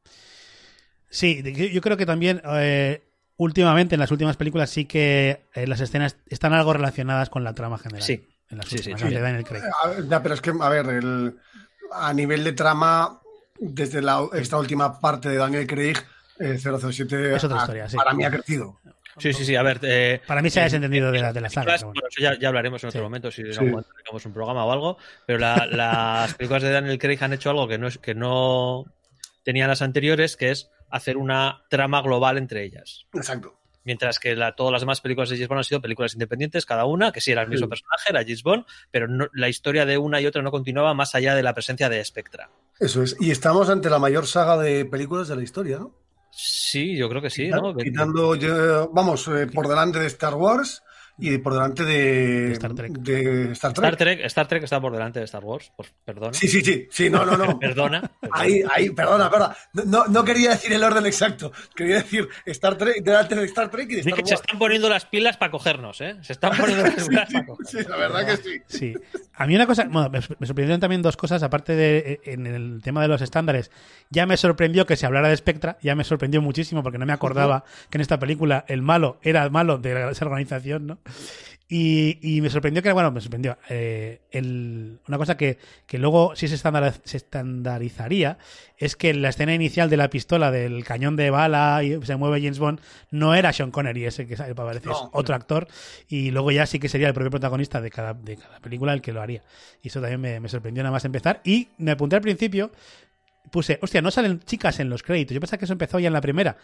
Sí, 1.11 1.43
yo 1.73 1.81
creo 1.81 1.97
que 1.97 2.05
también 2.07 2.43
eh, 2.45 3.03
últimamente, 3.37 3.95
en 3.95 4.01
las 4.01 4.11
últimas 4.11 4.37
películas, 4.37 4.69
sí 4.71 4.85
que 4.85 5.47
eh, 5.55 5.67
las 5.67 5.81
escenas 5.81 6.17
están 6.27 6.53
algo 6.53 6.73
relacionadas 6.73 7.31
con 7.31 7.45
la 7.45 7.55
trama 7.55 7.79
general. 7.79 8.03
Sí. 8.03 8.27
En 8.51 8.59
las 8.59 8.69
sí, 8.69 8.77
últimas, 8.77 9.01
sí, 9.01 9.09
sí. 9.09 9.15
Daniel 9.15 9.45
Craig. 9.45 9.63
Ya, 10.09 10.23
pero 10.23 10.35
es 10.35 10.41
que, 10.41 10.53
a 10.59 10.69
ver, 10.69 10.87
el, 10.87 11.37
a 11.93 12.13
nivel 12.15 12.45
de 12.45 12.53
trama, 12.53 13.21
desde 13.59 14.03
la, 14.03 14.27
esta 14.35 14.59
última 14.59 15.01
parte 15.01 15.29
de 15.29 15.37
Daniel 15.37 15.67
Craig, 15.67 15.97
eh, 16.39 16.59
007 16.59 17.35
es 17.35 17.45
otra 17.45 17.59
historia, 17.59 17.85
a, 17.85 17.89
sí. 17.89 17.97
para 17.97 18.15
mí 18.15 18.25
ha 18.25 18.31
crecido. 18.31 18.79
Sí, 19.19 19.33
sí, 19.33 19.45
sí, 19.45 19.57
a 19.57 19.63
ver. 19.63 19.81
Eh, 19.83 20.21
para 20.27 20.43
mí 20.43 20.51
se 20.51 20.61
ha 20.61 20.65
desentendido 20.65 21.11
de 21.11 21.21
la, 21.21 21.33
de 21.33 21.41
la 21.41 21.51
saga. 21.51 21.77
Bueno. 21.77 21.93
Bueno, 21.95 22.09
ya, 22.19 22.39
ya, 22.39 22.49
hablaremos 22.49 22.83
en 22.83 22.89
otro 22.89 23.01
sí. 23.01 23.03
momento 23.03 23.31
si 23.31 23.45
sí. 23.45 23.59
tenemos 23.59 24.27
un 24.27 24.33
programa 24.33 24.65
o 24.65 24.73
algo. 24.73 24.99
Pero 25.27 25.39
la, 25.39 25.67
las 25.71 26.35
películas 26.35 26.63
de 26.63 26.71
Daniel 26.71 26.99
Craig 26.99 27.19
han 27.21 27.33
hecho 27.33 27.51
algo 27.51 27.69
que 27.69 27.79
no, 27.79 27.89
que 27.91 28.15
no 28.15 28.85
tenían 29.43 29.69
las 29.69 29.83
anteriores, 29.83 30.37
que 30.37 30.51
es 30.51 30.71
hacer 30.91 31.17
una 31.17 31.65
trama 31.69 32.03
global 32.03 32.39
entre 32.39 32.65
ellas. 32.65 33.07
Exacto. 33.15 33.59
Mientras 33.85 34.19
que 34.19 34.37
la, 34.37 34.55
todas 34.55 34.73
las 34.73 34.83
demás 34.83 35.01
películas 35.01 35.31
de 35.31 35.37
James 35.37 35.49
Bond 35.49 35.59
han 35.61 35.65
sido 35.65 35.81
películas 35.81 36.13
independientes, 36.13 36.67
cada 36.67 36.85
una, 36.85 37.11
que 37.11 37.23
sí 37.23 37.33
era 37.33 37.41
el 37.41 37.49
mismo 37.49 37.67
sí. 37.67 37.71
personaje, 37.71 38.11
era 38.11 38.21
James 38.21 38.43
Bond, 38.43 38.67
pero 38.91 39.09
no, 39.09 39.29
la 39.33 39.49
historia 39.49 39.87
de 39.87 39.97
una 39.97 40.21
y 40.21 40.27
otra 40.27 40.43
no 40.43 40.51
continuaba 40.51 40.93
más 40.93 41.15
allá 41.15 41.35
de 41.35 41.43
la 41.43 41.55
presencia 41.55 41.89
de 41.89 42.05
Spectra. 42.05 42.51
Eso 42.79 43.03
es. 43.03 43.17
Y 43.19 43.31
estamos 43.31 43.71
ante 43.71 43.89
la 43.89 43.99
mayor 43.99 44.27
saga 44.27 44.59
de 44.59 44.85
películas 44.85 45.29
de 45.29 45.37
la 45.37 45.43
historia, 45.43 45.79
¿no? 45.79 45.95
Sí, 46.41 46.97
yo 46.97 47.09
creo 47.09 47.21
que 47.21 47.31
sí, 47.31 47.49
¿no? 47.49 47.75
Quitando, 47.75 48.39
vamos, 48.93 49.27
eh, 49.27 49.49
por 49.53 49.67
delante 49.67 49.99
de 49.99 50.07
Star 50.07 50.35
Wars 50.35 50.85
y 51.19 51.37
por 51.39 51.55
delante 51.55 51.85
de 51.85 52.53
Star 52.53 52.75
Trek. 52.75 52.93
De 52.93 53.53
Star 53.53 53.73
Trek. 53.73 53.85
Star 53.85 53.97
Trek. 53.97 54.21
Star 54.25 54.49
Trek 54.49 54.63
está 54.63 54.81
por 54.81 54.93
delante 54.93 55.19
de 55.19 55.25
Star 55.25 55.45
Wars, 55.45 55.73
por, 55.77 55.87
perdona. 56.05 56.33
Sí, 56.33 56.47
sí, 56.47 56.63
sí, 56.63 56.87
sí, 56.91 57.11
no, 57.11 57.27
no, 57.27 57.37
no. 57.37 57.59
perdona. 57.61 58.09
Ahí, 58.31 58.63
ahí, 58.73 58.91
perdona, 58.91 59.29
perdona. 59.29 59.57
No, 59.87 60.07
no 60.07 60.25
quería 60.25 60.51
decir 60.51 60.73
el 60.73 60.85
orden 60.85 61.07
exacto. 61.07 61.53
Quería 61.75 61.97
decir 61.97 62.29
Star 62.47 62.77
Trek, 62.77 63.03
delante 63.03 63.35
de 63.35 63.45
Star 63.47 63.69
Trek 63.69 63.91
y 63.91 63.95
de 63.95 64.01
Star 64.01 64.15
que 64.15 64.21
Wars. 64.21 64.29
Se 64.29 64.35
están 64.37 64.59
poniendo 64.59 64.89
las 64.89 65.07
pilas 65.07 65.37
para 65.37 65.51
cogernos, 65.51 66.01
¿eh? 66.01 66.17
Se 66.23 66.33
están 66.33 66.57
poniendo 66.57 66.85
las 66.85 66.95
pilas 67.09 67.29
sí, 67.29 67.35
para 67.35 67.47
cogernos. 67.47 67.71
Sí, 67.71 67.91
la 67.91 67.97
verdad 67.97 68.27
que 68.27 68.37
sí. 68.37 68.63
Sí. 68.69 68.95
A 69.35 69.47
mí 69.47 69.55
una 69.55 69.67
cosa, 69.67 69.85
bueno, 69.89 70.11
me 70.11 70.47
sorprendieron 70.47 70.81
también 70.81 71.03
dos 71.03 71.17
cosas, 71.17 71.43
aparte 71.43 71.75
de 71.75 71.99
eh, 71.99 72.21
en 72.33 72.47
el 72.47 72.81
tema 72.83 73.03
de 73.03 73.09
los 73.09 73.23
estándares. 73.23 73.71
Ya 74.11 74.27
me 74.27 74.37
sorprendió 74.37 74.87
que 74.87 74.97
se 74.97 75.07
hablara 75.07 75.29
de 75.29 75.37
Spectra, 75.37 75.79
ya 75.83 75.95
me 75.95 76.05
sorprendió 76.05 76.43
muchísimo 76.43 76.83
porque 76.83 76.99
no 76.99 77.07
me 77.07 77.13
acordaba 77.13 77.65
que 77.91 77.99
en 77.99 78.03
esta 78.03 78.19
película 78.19 78.65
el 78.69 78.83
malo 78.83 79.19
era 79.23 79.45
el 79.45 79.51
malo 79.51 79.79
de 79.79 80.11
esa 80.11 80.25
organización, 80.25 80.87
¿no? 80.87 80.99
Y, 81.71 82.19
y 82.23 82.41
me 82.41 82.49
sorprendió 82.49 82.83
que, 82.83 82.91
bueno, 82.93 83.11
me 83.13 83.21
sorprendió. 83.21 83.59
eh, 83.69 84.23
el- 84.31 85.01
una 85.07 85.19
cosa 85.19 85.37
que, 85.37 85.59
que 85.87 85.99
luego 85.99 86.35
sí 86.35 86.49
se, 86.49 86.55
estandar- 86.57 86.99
se 87.05 87.19
estandarizaría 87.19 88.39
es 88.79 88.97
que 88.97 89.13
la 89.13 89.29
escena 89.29 89.53
inicial 89.53 89.91
de 89.91 89.99
la 89.99 90.09
pistola, 90.09 90.51
del 90.51 90.83
cañón 90.85 91.17
de 91.17 91.29
bala 91.29 91.83
y 91.85 92.01
se 92.07 92.17
mueve 92.17 92.41
James 92.41 92.59
Bond, 92.59 92.81
no 93.11 93.35
era 93.35 93.53
Sean 93.53 93.71
Connery, 93.71 94.07
ese 94.07 94.27
que 94.27 94.37
sale, 94.37 94.55
parece, 94.55 94.89
es 94.89 94.97
otro 95.13 95.35
actor. 95.35 95.69
Y 96.09 96.31
luego 96.31 96.51
ya 96.53 96.65
sí 96.65 96.79
que 96.79 96.89
sería 96.89 97.09
el 97.09 97.15
propio 97.15 97.31
protagonista 97.33 97.83
de 97.83 97.91
cada, 97.91 98.15
de 98.15 98.37
cada 98.39 98.61
película 98.61 98.95
el 98.95 99.03
que 99.03 99.13
lo 99.13 99.21
haría. 99.21 99.43
Y 99.83 99.89
eso 99.89 100.01
también 100.01 100.21
me, 100.23 100.41
me 100.41 100.49
sorprendió 100.49 100.83
nada 100.83 100.93
más 100.93 101.05
empezar. 101.05 101.43
Y 101.45 101.69
me 101.77 101.91
apunté 101.91 102.17
al 102.17 102.23
principio, 102.23 102.71
puse, 103.51 103.79
hostia, 103.83 104.01
no 104.01 104.11
salen 104.11 104.41
chicas 104.41 104.81
en 104.81 104.89
los 104.89 105.03
créditos. 105.03 105.35
Yo 105.35 105.41
pensaba 105.41 105.59
que 105.59 105.65
eso 105.67 105.75
empezó 105.75 105.99
ya 105.99 106.07
en 106.07 106.15
la 106.15 106.21
primera. 106.23 106.57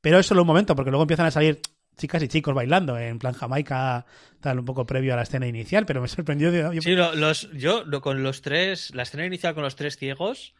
Pero 0.00 0.20
es 0.20 0.26
solo 0.26 0.42
un 0.42 0.46
momento, 0.48 0.76
porque 0.76 0.90
luego 0.90 1.02
empiezan 1.02 1.26
a 1.26 1.30
salir 1.32 1.60
chicas 1.96 2.22
y 2.22 2.28
chicos 2.28 2.54
bailando 2.54 2.98
en 2.98 3.18
plan 3.18 3.32
Jamaica, 3.34 4.06
tal, 4.40 4.58
un 4.58 4.64
poco 4.64 4.86
previo 4.86 5.12
a 5.12 5.16
la 5.16 5.22
escena 5.22 5.46
inicial, 5.46 5.86
pero 5.86 6.00
me 6.00 6.08
sorprendió. 6.08 6.50
yo- 6.72 6.82
Sí, 6.82 6.92
lo- 6.92 7.14
los, 7.14 7.50
yo 7.52 7.84
con 8.00 8.22
los 8.22 8.42
tres, 8.42 8.94
la 8.94 9.02
escena 9.04 9.26
inicial 9.26 9.54
con 9.54 9.62
los 9.62 9.76
tres 9.76 9.96
ciegos, 9.96 10.54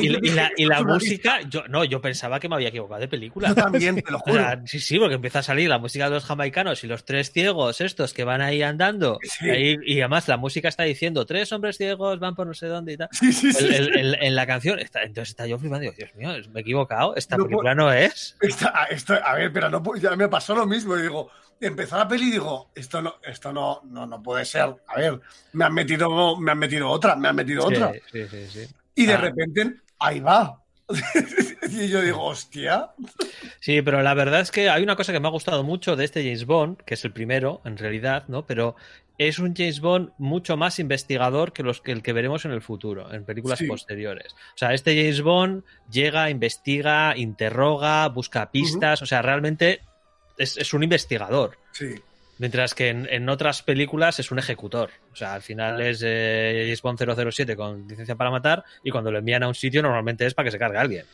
Y, 0.00 0.08
la, 0.30 0.50
y 0.56 0.66
música, 0.84 1.40
yo 1.48 1.66
no, 1.68 1.82
yo 1.84 2.00
pensaba 2.00 2.38
que 2.38 2.48
me 2.48 2.56
había 2.56 2.68
equivocado 2.68 3.00
de 3.00 3.08
película. 3.08 3.48
Yo 3.48 3.54
también, 3.54 3.96
te 4.02 4.10
lo 4.10 4.18
O 4.18 4.20
juro. 4.20 4.34
sea, 4.34 4.62
sí, 4.66 4.78
sí, 4.80 4.98
porque 4.98 5.14
empieza 5.14 5.38
a 5.40 5.42
salir 5.42 5.68
la 5.68 5.78
música 5.78 6.04
de 6.04 6.10
los 6.16 6.24
jamaicanos 6.24 6.84
y 6.84 6.86
los 6.86 7.04
tres 7.04 7.32
ciegos 7.32 7.80
estos 7.80 8.12
que 8.12 8.24
van 8.24 8.42
ahí 8.42 8.62
andando. 8.62 9.18
Sí. 9.22 9.50
ahí- 9.50 9.76
y 9.84 10.00
además 10.00 10.28
la 10.28 10.36
música 10.36 10.68
está 10.68 10.82
diciendo, 10.84 11.24
tres 11.26 11.50
hombres 11.52 11.76
ciegos 11.78 12.18
van 12.20 12.34
por 12.34 12.46
no 12.46 12.54
sé 12.54 12.66
dónde 12.66 12.92
y 12.92 12.96
tal. 12.96 13.08
Sí, 13.12 13.32
sí, 13.32 13.52
sí. 13.52 13.64
El- 13.64 13.74
el- 13.74 13.96
el- 13.98 14.18
en 14.22 14.34
la 14.34 14.46
canción, 14.46 14.78
está, 14.78 15.02
entonces 15.02 15.30
está 15.30 15.46
yo 15.46 15.58
flipando, 15.58 15.80
digo, 15.82 15.94
Dios 15.96 16.14
mío, 16.14 16.30
me 16.52 16.60
he 16.60 16.62
equivocado, 16.62 17.16
esta 17.16 17.36
No 17.36 17.44
película 17.44 17.74
no 17.74 17.92
es. 17.92 18.36
Esta- 18.40 18.68
a- 18.68 19.34
ver, 19.34 19.52
pero 19.52 19.70
no 19.70 19.82
ya 19.96 20.14
me 20.16 20.28
pasó 20.28 20.54
lo 20.54 20.66
mismo. 20.66 20.96
Digo, 20.96 21.30
empezó 21.60 21.96
la 21.96 22.06
peli 22.06 22.28
y 22.28 22.32
digo, 22.32 22.70
esto 22.74 23.00
no, 23.02 23.16
esto 23.22 23.52
no, 23.52 23.80
no, 23.84 24.06
no 24.06 24.22
puede 24.22 24.44
ser. 24.44 24.62
A 24.86 24.96
ver, 24.96 25.20
me 25.52 25.64
han 25.64 25.74
metido, 25.74 26.36
me 26.38 26.52
han 26.52 26.58
metido 26.58 26.88
otra, 26.90 27.16
me 27.16 27.28
han 27.28 27.36
metido 27.36 27.66
otra. 27.66 27.92
sí, 28.12 28.26
sí, 28.28 28.46
sí. 28.48 28.66
Y 28.94 29.06
de 29.06 29.14
Ah. 29.14 29.18
repente, 29.18 29.74
ahí 29.98 30.20
va. 30.20 30.60
y 31.70 31.88
yo 31.88 32.00
digo, 32.02 32.22
hostia. 32.22 32.90
Sí, 33.60 33.80
pero 33.82 34.02
la 34.02 34.14
verdad 34.14 34.40
es 34.40 34.50
que 34.50 34.68
hay 34.68 34.82
una 34.82 34.96
cosa 34.96 35.12
que 35.12 35.20
me 35.20 35.28
ha 35.28 35.30
gustado 35.30 35.64
mucho 35.64 35.96
de 35.96 36.04
este 36.04 36.22
James 36.22 36.44
Bond, 36.44 36.78
que 36.84 36.94
es 36.94 37.04
el 37.04 37.12
primero, 37.12 37.60
en 37.64 37.76
realidad, 37.78 38.24
¿no? 38.28 38.46
Pero 38.46 38.76
es 39.16 39.38
un 39.38 39.54
James 39.56 39.80
Bond 39.80 40.10
mucho 40.18 40.56
más 40.56 40.78
investigador 40.78 41.52
que, 41.52 41.62
los, 41.62 41.80
que 41.80 41.92
el 41.92 42.02
que 42.02 42.12
veremos 42.12 42.44
en 42.44 42.50
el 42.52 42.60
futuro, 42.60 43.12
en 43.12 43.24
películas 43.24 43.60
Sí. 43.60 43.66
posteriores. 43.66 44.32
O 44.34 44.58
sea, 44.58 44.74
este 44.74 44.94
James 44.96 45.22
Bond 45.22 45.62
llega, 45.90 46.28
investiga, 46.30 47.16
interroga, 47.16 48.08
busca 48.08 48.50
pistas, 48.50 49.00
o 49.02 49.06
sea, 49.06 49.22
realmente 49.22 49.80
es, 50.36 50.56
es 50.58 50.74
un 50.74 50.82
investigador. 50.82 51.58
Sí. 51.72 51.94
Mientras 52.38 52.74
que 52.74 52.88
en, 52.88 53.06
en 53.10 53.28
otras 53.28 53.62
películas 53.62 54.18
es 54.18 54.32
un 54.32 54.40
ejecutor. 54.40 54.90
O 55.14 55.16
sea, 55.16 55.34
al 55.34 55.42
final 55.42 55.80
es 55.80 56.02
eh, 56.04 56.74
Bond 56.82 56.98
007 56.98 57.54
con 57.56 57.86
licencia 57.86 58.16
para 58.16 58.30
matar 58.32 58.64
y 58.82 58.90
cuando 58.90 59.12
lo 59.12 59.18
envían 59.18 59.44
a 59.44 59.48
un 59.48 59.54
sitio 59.54 59.80
normalmente 59.80 60.26
es 60.26 60.34
para 60.34 60.44
que 60.46 60.50
se 60.50 60.58
cargue 60.58 60.76
a 60.76 60.80
alguien. 60.80 61.04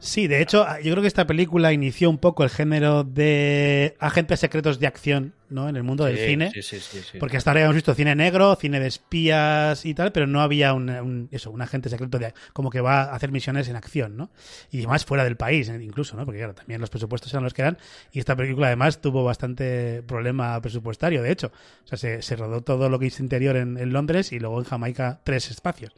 Sí, 0.00 0.26
de 0.26 0.40
hecho, 0.42 0.64
yo 0.82 0.90
creo 0.92 1.02
que 1.02 1.08
esta 1.08 1.26
película 1.26 1.72
inició 1.72 2.10
un 2.10 2.18
poco 2.18 2.44
el 2.44 2.50
género 2.50 3.04
de 3.04 3.96
agentes 4.00 4.40
secretos 4.40 4.78
de 4.80 4.86
acción, 4.86 5.34
¿no? 5.50 5.68
En 5.68 5.76
el 5.76 5.82
mundo 5.84 6.04
del 6.04 6.18
Sí, 6.18 6.24
cine. 6.26 6.50
Sí, 6.52 6.62
sí, 6.62 6.80
sí, 6.80 6.98
sí. 7.12 7.18
Porque 7.18 7.36
hasta 7.36 7.50
ahora 7.50 7.60
habíamos 7.60 7.76
visto 7.76 7.94
cine 7.94 8.14
negro, 8.16 8.56
cine 8.56 8.80
de 8.80 8.88
espías 8.88 9.86
y 9.86 9.94
tal, 9.94 10.10
pero 10.12 10.26
no 10.26 10.40
había 10.40 10.74
un, 10.74 10.90
un- 10.90 11.28
eso, 11.30 11.50
un 11.50 11.62
agente 11.62 11.88
secreto 11.88 12.18
de, 12.18 12.34
como 12.52 12.70
que 12.70 12.80
va 12.80 13.02
a 13.02 13.14
hacer 13.14 13.30
misiones 13.30 13.68
en 13.68 13.76
acción, 13.76 14.16
¿no? 14.16 14.30
Y 14.72 14.78
además 14.78 15.04
fuera 15.04 15.24
del 15.24 15.36
país, 15.36 15.68
eh, 15.68 15.78
incluso, 15.82 16.16
¿no? 16.16 16.24
Porque 16.24 16.38
claro, 16.40 16.54
también 16.54 16.80
los 16.80 16.90
presupuestos 16.90 17.32
eran 17.32 17.44
los 17.44 17.54
que 17.54 17.62
eran. 17.62 17.78
Y 18.10 18.18
esta 18.18 18.34
película 18.34 18.66
además 18.66 19.00
tuvo 19.00 19.22
bastante 19.24 20.02
problema 20.02 20.60
presupuestario, 20.60 21.22
de 21.22 21.30
hecho. 21.30 21.52
O 21.84 21.86
sea, 21.86 21.96
se, 21.98 22.20
se 22.22 22.34
rodó 22.36 22.62
todo 22.62 22.88
lo 22.88 22.98
que 22.98 23.06
interior 23.32 23.56
en, 23.56 23.78
en 23.78 23.92
Londres 23.92 24.30
y 24.32 24.38
luego 24.38 24.58
en 24.58 24.64
Jamaica 24.64 25.20
tres 25.24 25.50
espacios. 25.50 25.92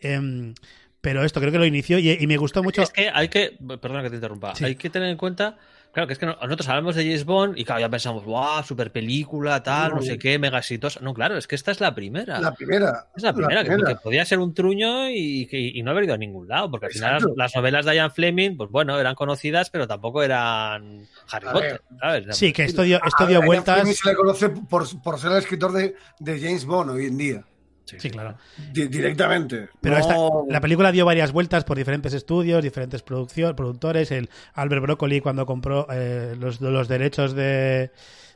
Em, 0.00 0.54
pero 1.00 1.24
esto 1.24 1.40
creo 1.40 1.52
que 1.52 1.58
lo 1.58 1.64
inició 1.64 1.98
y, 1.98 2.10
y 2.10 2.26
me 2.26 2.36
gustó 2.36 2.62
mucho. 2.62 2.82
Es 2.82 2.90
que 2.90 3.08
hay 3.08 3.28
que, 3.28 3.56
perdona 3.80 4.02
que 4.02 4.10
te 4.10 4.16
interrumpa, 4.16 4.54
Sí. 4.54 4.64
hay 4.64 4.74
que 4.76 4.90
tener 4.90 5.08
en 5.08 5.16
cuenta, 5.16 5.56
claro, 5.96 6.06
que 6.08 6.12
es 6.12 6.18
que 6.18 6.26
no- 6.26 6.36
nosotros 6.42 6.68
hablamos 6.68 6.94
de 6.94 7.04
James 7.04 7.24
Bond 7.24 7.56
y 7.56 7.64
claro, 7.64 7.80
ya 7.80 7.88
pensamos, 7.88 8.22
wow, 8.26 8.62
super 8.62 8.92
película, 8.92 9.62
tal, 9.62 9.92
no, 9.92 9.96
No. 9.96 10.02
sé 10.02 10.18
qué, 10.18 10.38
mega 10.38 10.58
exitosa. 10.58 11.00
No, 11.00 11.14
claro, 11.14 11.38
es 11.38 11.46
que 11.46 11.54
esta 11.54 11.70
es 11.70 11.80
la 11.80 11.94
primera. 11.94 12.38
La 12.38 12.52
primera. 12.52 13.06
es 13.16 13.22
la 13.22 13.32
primera, 13.32 13.64
que- 13.64 13.70
Que, 13.76 13.94
podía 13.96 14.24
ser 14.26 14.40
un 14.40 14.52
truño 14.52 15.08
y, 15.08 15.46
que- 15.46 15.58
y 15.58 15.82
no 15.82 15.92
haber 15.92 16.04
ido 16.04 16.12
a 16.12 16.18
ningún 16.18 16.46
lado, 16.48 16.70
porque 16.70 16.86
al 16.86 16.92
final 16.92 17.22
las, 17.34 17.56
novelas 17.56 17.86
de 17.86 17.94
Ian 17.94 18.10
Fleming, 18.10 18.58
pues 18.58 18.70
bueno, 18.70 18.98
eran 19.00 19.14
conocidas, 19.14 19.70
pero 19.70 19.88
tampoco 19.88 20.22
eran 20.22 21.06
Harry 21.30 21.48
A 21.48 21.52
Potter, 21.52 21.82
¿sabes? 21.98 22.36
Sí, 22.36 22.52
que 22.52 22.64
esto 22.64 22.82
dio, 22.82 22.96
esto 23.02 23.24
A 23.24 23.26
dio 23.26 23.38
a 23.38 23.40
Ian 23.40 23.46
vueltas. 23.46 23.76
Fleming 23.80 23.94
se 23.94 24.08
le 24.10 24.14
conoce 24.16 24.48
por, 24.50 25.02
por 25.02 25.18
ser 25.18 25.32
el 25.32 25.38
escritor 25.38 25.72
de, 25.72 25.94
de 26.18 26.38
James 26.40 26.66
Bond 26.66 26.90
hoy 26.90 27.06
en 27.06 27.16
día. 27.16 27.44
Sí, 27.86 28.10
claro. 28.10 28.36
Di- 28.72 28.88
directamente. 28.88 29.68
Pero 29.80 29.94
No- 29.96 30.00
esta- 30.00 30.16
la 30.52 30.60
película 30.60 30.90
dio 30.92 31.04
varias 31.06 31.32
vueltas 31.32 31.64
por 31.64 31.76
diferentes 31.78 32.12
estudios, 32.14 32.62
diferentes 32.62 33.02
productores. 33.02 34.10
El 34.10 34.28
Albert 34.54 34.82
Broccoli 34.82 35.20
cuando 35.20 35.46
compró 35.46 35.86
eh, 35.90 36.34
los, 36.38 36.60
los 36.60 36.88
derechos 36.88 37.34
de, 37.34 37.92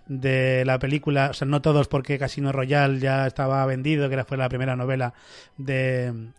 de 0.07 0.65
la 0.65 0.79
película, 0.79 1.31
o 1.31 1.35
sea, 1.35 1.47
no 1.49 1.61
todos 1.63 1.89
porque 1.89 2.19
Casino 2.19 2.53
Royale 2.53 3.01
ya 3.01 3.27
estaba 3.27 3.65
vendido, 3.67 4.09
que 4.09 4.15
era, 4.15 4.25
fue 4.25 4.37
la 4.37 4.49
primera 4.49 4.77
novela 4.77 5.15
de, 5.57 6.31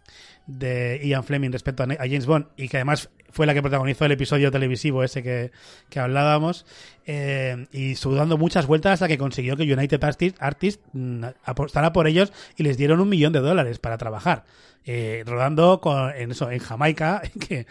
de 0.47 1.00
Ian 1.04 1.24
Fleming 1.24 1.52
respecto 1.52 1.84
a 1.84 1.88
James 1.97 2.26
Bond 2.26 2.47
y 2.56 2.67
que 2.69 2.78
además 2.78 3.10
fue 3.32 3.46
la 3.46 3.54
que 3.54 3.62
protagonizó 3.62 4.06
el 4.06 4.12
episodio 4.12 4.52
televisivo 4.52 5.04
ese 5.04 5.24
que, 5.24 5.52
que 5.89 6.00
hablábamos 6.00 6.65
eh, 7.06 7.67
y 7.72 7.94
estuvo 7.94 8.15
dando 8.15 8.38
muchas 8.38 8.67
vueltas 8.67 8.94
hasta 8.94 9.08
que 9.08 9.17
consiguió 9.17 9.58
que 9.58 9.63
United 9.63 10.04
Artists 10.04 10.41
Artist, 10.41 10.82
mm, 10.94 11.24
apostara 11.44 11.94
por 11.94 12.08
ellos 12.08 12.32
y 12.58 12.63
les 12.63 12.78
dieron 12.78 13.00
un 13.00 13.10
millón 13.10 13.34
de 13.34 13.39
dólares 13.39 13.80
para 13.80 13.98
trabajar. 13.98 14.44
Eh, 14.84 15.24
rodando 15.28 15.80
con, 15.80 16.10
en 16.15 16.32
eso 16.32 16.50
en 16.50 16.58
Jamaica, 16.58 17.22
que 17.48 17.67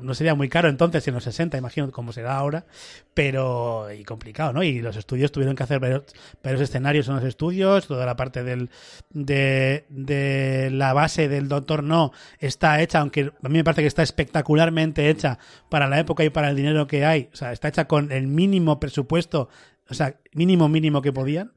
no, 0.00 0.14
sería 0.14 0.36
muy 0.36 0.48
caro 0.48 0.68
entonces 0.68 1.06
en 1.08 1.14
los 1.14 1.24
60, 1.24 1.58
imagino 1.58 1.90
como 1.90 2.12
será 2.12 2.36
ahora, 2.36 2.64
pero 3.12 3.88
y 3.92 4.04
complicado, 4.04 4.52
¿no? 4.52 4.62
Y 4.62 4.80
los 4.80 4.96
estudios 4.96 5.32
tuvieron 5.32 5.56
que 5.56 5.64
hacer 5.64 5.80
varios, 5.80 6.04
escenarios 6.44 7.08
en 7.08 7.16
los 7.16 7.24
estudios, 7.24 7.88
toda 7.88 8.06
la 8.06 8.14
parte 8.14 8.44
del, 8.44 8.70
de, 9.10 9.84
de 9.88 10.70
la 10.70 10.92
base 10.92 11.28
del 11.28 11.48
Doctor 11.48 11.82
No 11.82 12.12
está 12.38 12.80
hecha, 12.80 13.00
aunque 13.00 13.32
a 13.42 13.48
mí 13.48 13.58
me 13.58 13.64
parece 13.64 13.82
que 13.82 13.88
está 13.88 14.04
espectacularmente 14.04 15.10
hecha 15.10 15.40
para 15.68 15.88
la 15.88 15.98
época 15.98 16.22
y 16.22 16.30
para 16.30 16.50
el 16.50 16.56
dinero 16.56 16.86
que 16.86 17.04
hay, 17.04 17.30
o 17.32 17.36
sea, 17.36 17.50
está 17.50 17.66
hecha 17.66 17.88
con 17.88 18.12
el 18.12 18.28
mínimo 18.28 18.78
presupuesto, 18.78 19.48
o 19.90 19.94
sea, 19.94 20.20
mínimo 20.32 20.68
mínimo 20.68 21.02
que 21.02 21.12
podían. 21.12 21.52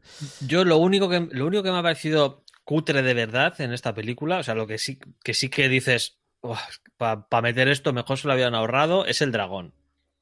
Yo 0.45 0.65
lo 0.65 0.77
único 0.77 1.07
que 1.07 1.27
lo 1.31 1.45
único 1.45 1.61
que 1.61 1.71
me 1.71 1.77
ha 1.77 1.83
parecido 1.83 2.43
cutre 2.65 3.01
de 3.01 3.13
verdad 3.13 3.59
en 3.61 3.71
esta 3.71 3.93
película, 3.93 4.39
o 4.39 4.43
sea, 4.43 4.55
lo 4.55 4.67
que 4.67 4.77
sí 4.77 4.99
que 5.23 5.33
sí 5.33 5.47
que 5.49 5.69
dices, 5.69 6.17
para 6.97 7.41
meter 7.41 7.67
esto 7.67 7.93
mejor 7.93 8.17
se 8.17 8.27
lo 8.27 8.33
habían 8.33 8.55
ahorrado, 8.55 9.05
es 9.05 9.21
el 9.21 9.31
dragón. 9.31 9.73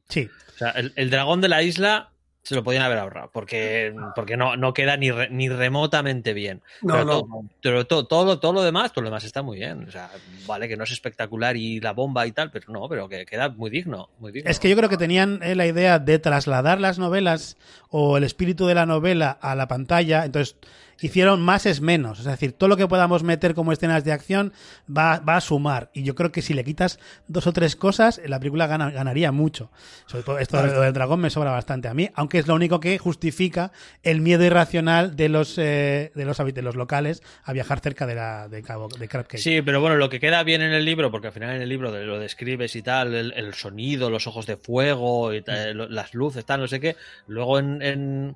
Sí, 0.10 0.30
O 0.54 0.58
sea, 0.58 0.70
el, 0.72 0.94
el 0.96 1.10
dragón 1.10 1.42
de 1.42 1.48
la 1.50 1.64
isla 1.64 2.10
se 2.44 2.56
lo 2.56 2.64
podían 2.64 2.84
haber 2.84 2.98
ahorrado, 2.98 3.30
porque, 3.34 3.96
porque 4.16 4.36
no, 4.36 4.58
no 4.58 4.74
queda 4.74 4.98
ni, 4.98 5.10
re- 5.12 5.30
ni 5.30 5.48
remotamente 5.48 6.34
bien. 6.34 6.62
No, 6.82 6.94
pero 6.96 7.06
no. 7.06 7.12
todo, 7.22 7.28
pero 7.62 7.88
todo, 7.88 8.06
todo, 8.06 8.26
lo- 8.26 8.40
todo 8.40 8.52
lo 8.52 8.62
demás, 8.64 8.92
todo 8.92 9.04
lo 9.04 9.10
demás 9.10 9.24
está 9.24 9.42
muy 9.42 9.58
bien. 9.60 9.88
O 9.88 9.92
sea, 9.92 10.12
vale 10.46 10.68
que 10.68 10.76
no 10.76 10.84
es 10.84 10.92
espectacular 10.92 11.56
y 11.56 11.80
la 11.80 11.94
bomba 11.94 12.28
y 12.28 12.34
tal, 12.34 12.52
pero 12.52 12.66
no, 12.74 12.90
pero 12.90 13.08
que 13.08 13.26
queda 13.26 13.48
muy 13.48 13.70
digno, 13.70 14.10
muy 14.20 14.34
digno. 14.34 14.52
Es 14.52 14.60
que 14.60 14.70
yo 14.70 14.76
creo 14.76 14.90
que 14.90 14.98
tenían 14.98 15.40
eh, 15.42 15.56
la 15.56 15.66
idea 15.68 16.00
de 16.00 16.20
trasladar 16.20 16.82
las 16.82 17.00
novelas 17.00 17.56
o 17.90 18.18
el 18.18 18.26
espíritu 18.26 18.68
de 18.68 18.76
la 18.76 18.86
novela 18.86 19.32
a 19.32 19.56
la 19.56 19.70
pantalla, 19.70 20.26
entonces 20.26 20.58
hicieron 21.08 21.42
más 21.42 21.66
es 21.66 21.82
menos, 21.82 22.20
es 22.20 22.26
decir, 22.26 22.54
todo 22.54 22.68
lo 22.70 22.78
que 22.78 22.88
podamos 22.88 23.24
meter 23.24 23.54
como 23.56 23.72
escenas 23.72 24.04
de 24.04 24.12
acción 24.12 24.54
va, 24.90 25.20
va 25.20 25.38
a 25.38 25.42
sumar 25.42 25.90
y 25.94 26.04
yo 26.04 26.16
creo 26.16 26.32
que 26.32 26.42
si 26.42 26.54
le 26.54 26.64
quitas 26.64 27.00
dos 27.28 27.48
o 27.48 27.54
tres 27.54 27.76
cosas, 27.76 28.22
la 28.26 28.40
película 28.40 28.68
gana- 28.68 28.92
ganaría 28.92 29.32
mucho. 29.32 29.72
Sobre 30.06 30.24
todo 30.24 30.40
esto 30.40 30.62
de- 30.62 30.80
del 30.80 30.94
dragón 30.94 31.20
me 31.22 31.30
sobra 31.30 31.52
bastante 31.52 31.88
a 31.88 31.94
mí, 31.94 32.10
aunque 32.16 32.40
es 32.40 32.48
lo 32.48 32.56
único 32.56 32.80
que 32.80 32.98
justifica 32.98 33.72
el 34.04 34.22
miedo 34.22 34.44
irracional 34.44 35.16
de 35.16 35.30
los 35.30 35.58
eh, 35.58 36.12
de 36.16 36.26
los 36.26 36.38
de 36.38 36.62
los 36.62 36.76
locales 36.76 37.22
a 37.44 37.54
viajar 37.54 37.80
cerca 37.80 38.06
de 38.06 38.16
la 38.16 38.48
de 38.48 38.62
Cabo 38.64 38.88
de 38.88 39.08
Crab. 39.08 39.26
Sí, 39.38 39.62
pero 39.62 39.82
bueno, 39.82 39.96
lo 39.98 40.10
que 40.10 40.20
queda 40.20 40.44
bien 40.44 40.62
en 40.62 40.74
el 40.74 40.86
libro, 40.86 41.12
porque 41.12 41.28
al 41.28 41.34
final 41.34 41.56
en 41.56 41.62
el 41.62 41.70
libro 41.70 41.92
lo 41.92 42.20
describes 42.20 42.76
y 42.76 42.82
tal, 42.82 43.14
el, 43.14 43.34
el 43.34 43.54
sonido, 43.54 44.10
los 44.10 44.28
ojos 44.28 44.46
de 44.46 44.58
fuego, 44.58 45.34
y 45.34 45.42
tal, 45.42 45.78
lo- 45.78 45.88
las 45.90 46.14
luces, 46.14 46.46
tal, 46.46 46.60
no 46.62 46.68
sé 46.68 46.80
qué. 46.80 46.96
Luego 47.28 47.60
en, 47.60 47.82
en, 47.82 48.36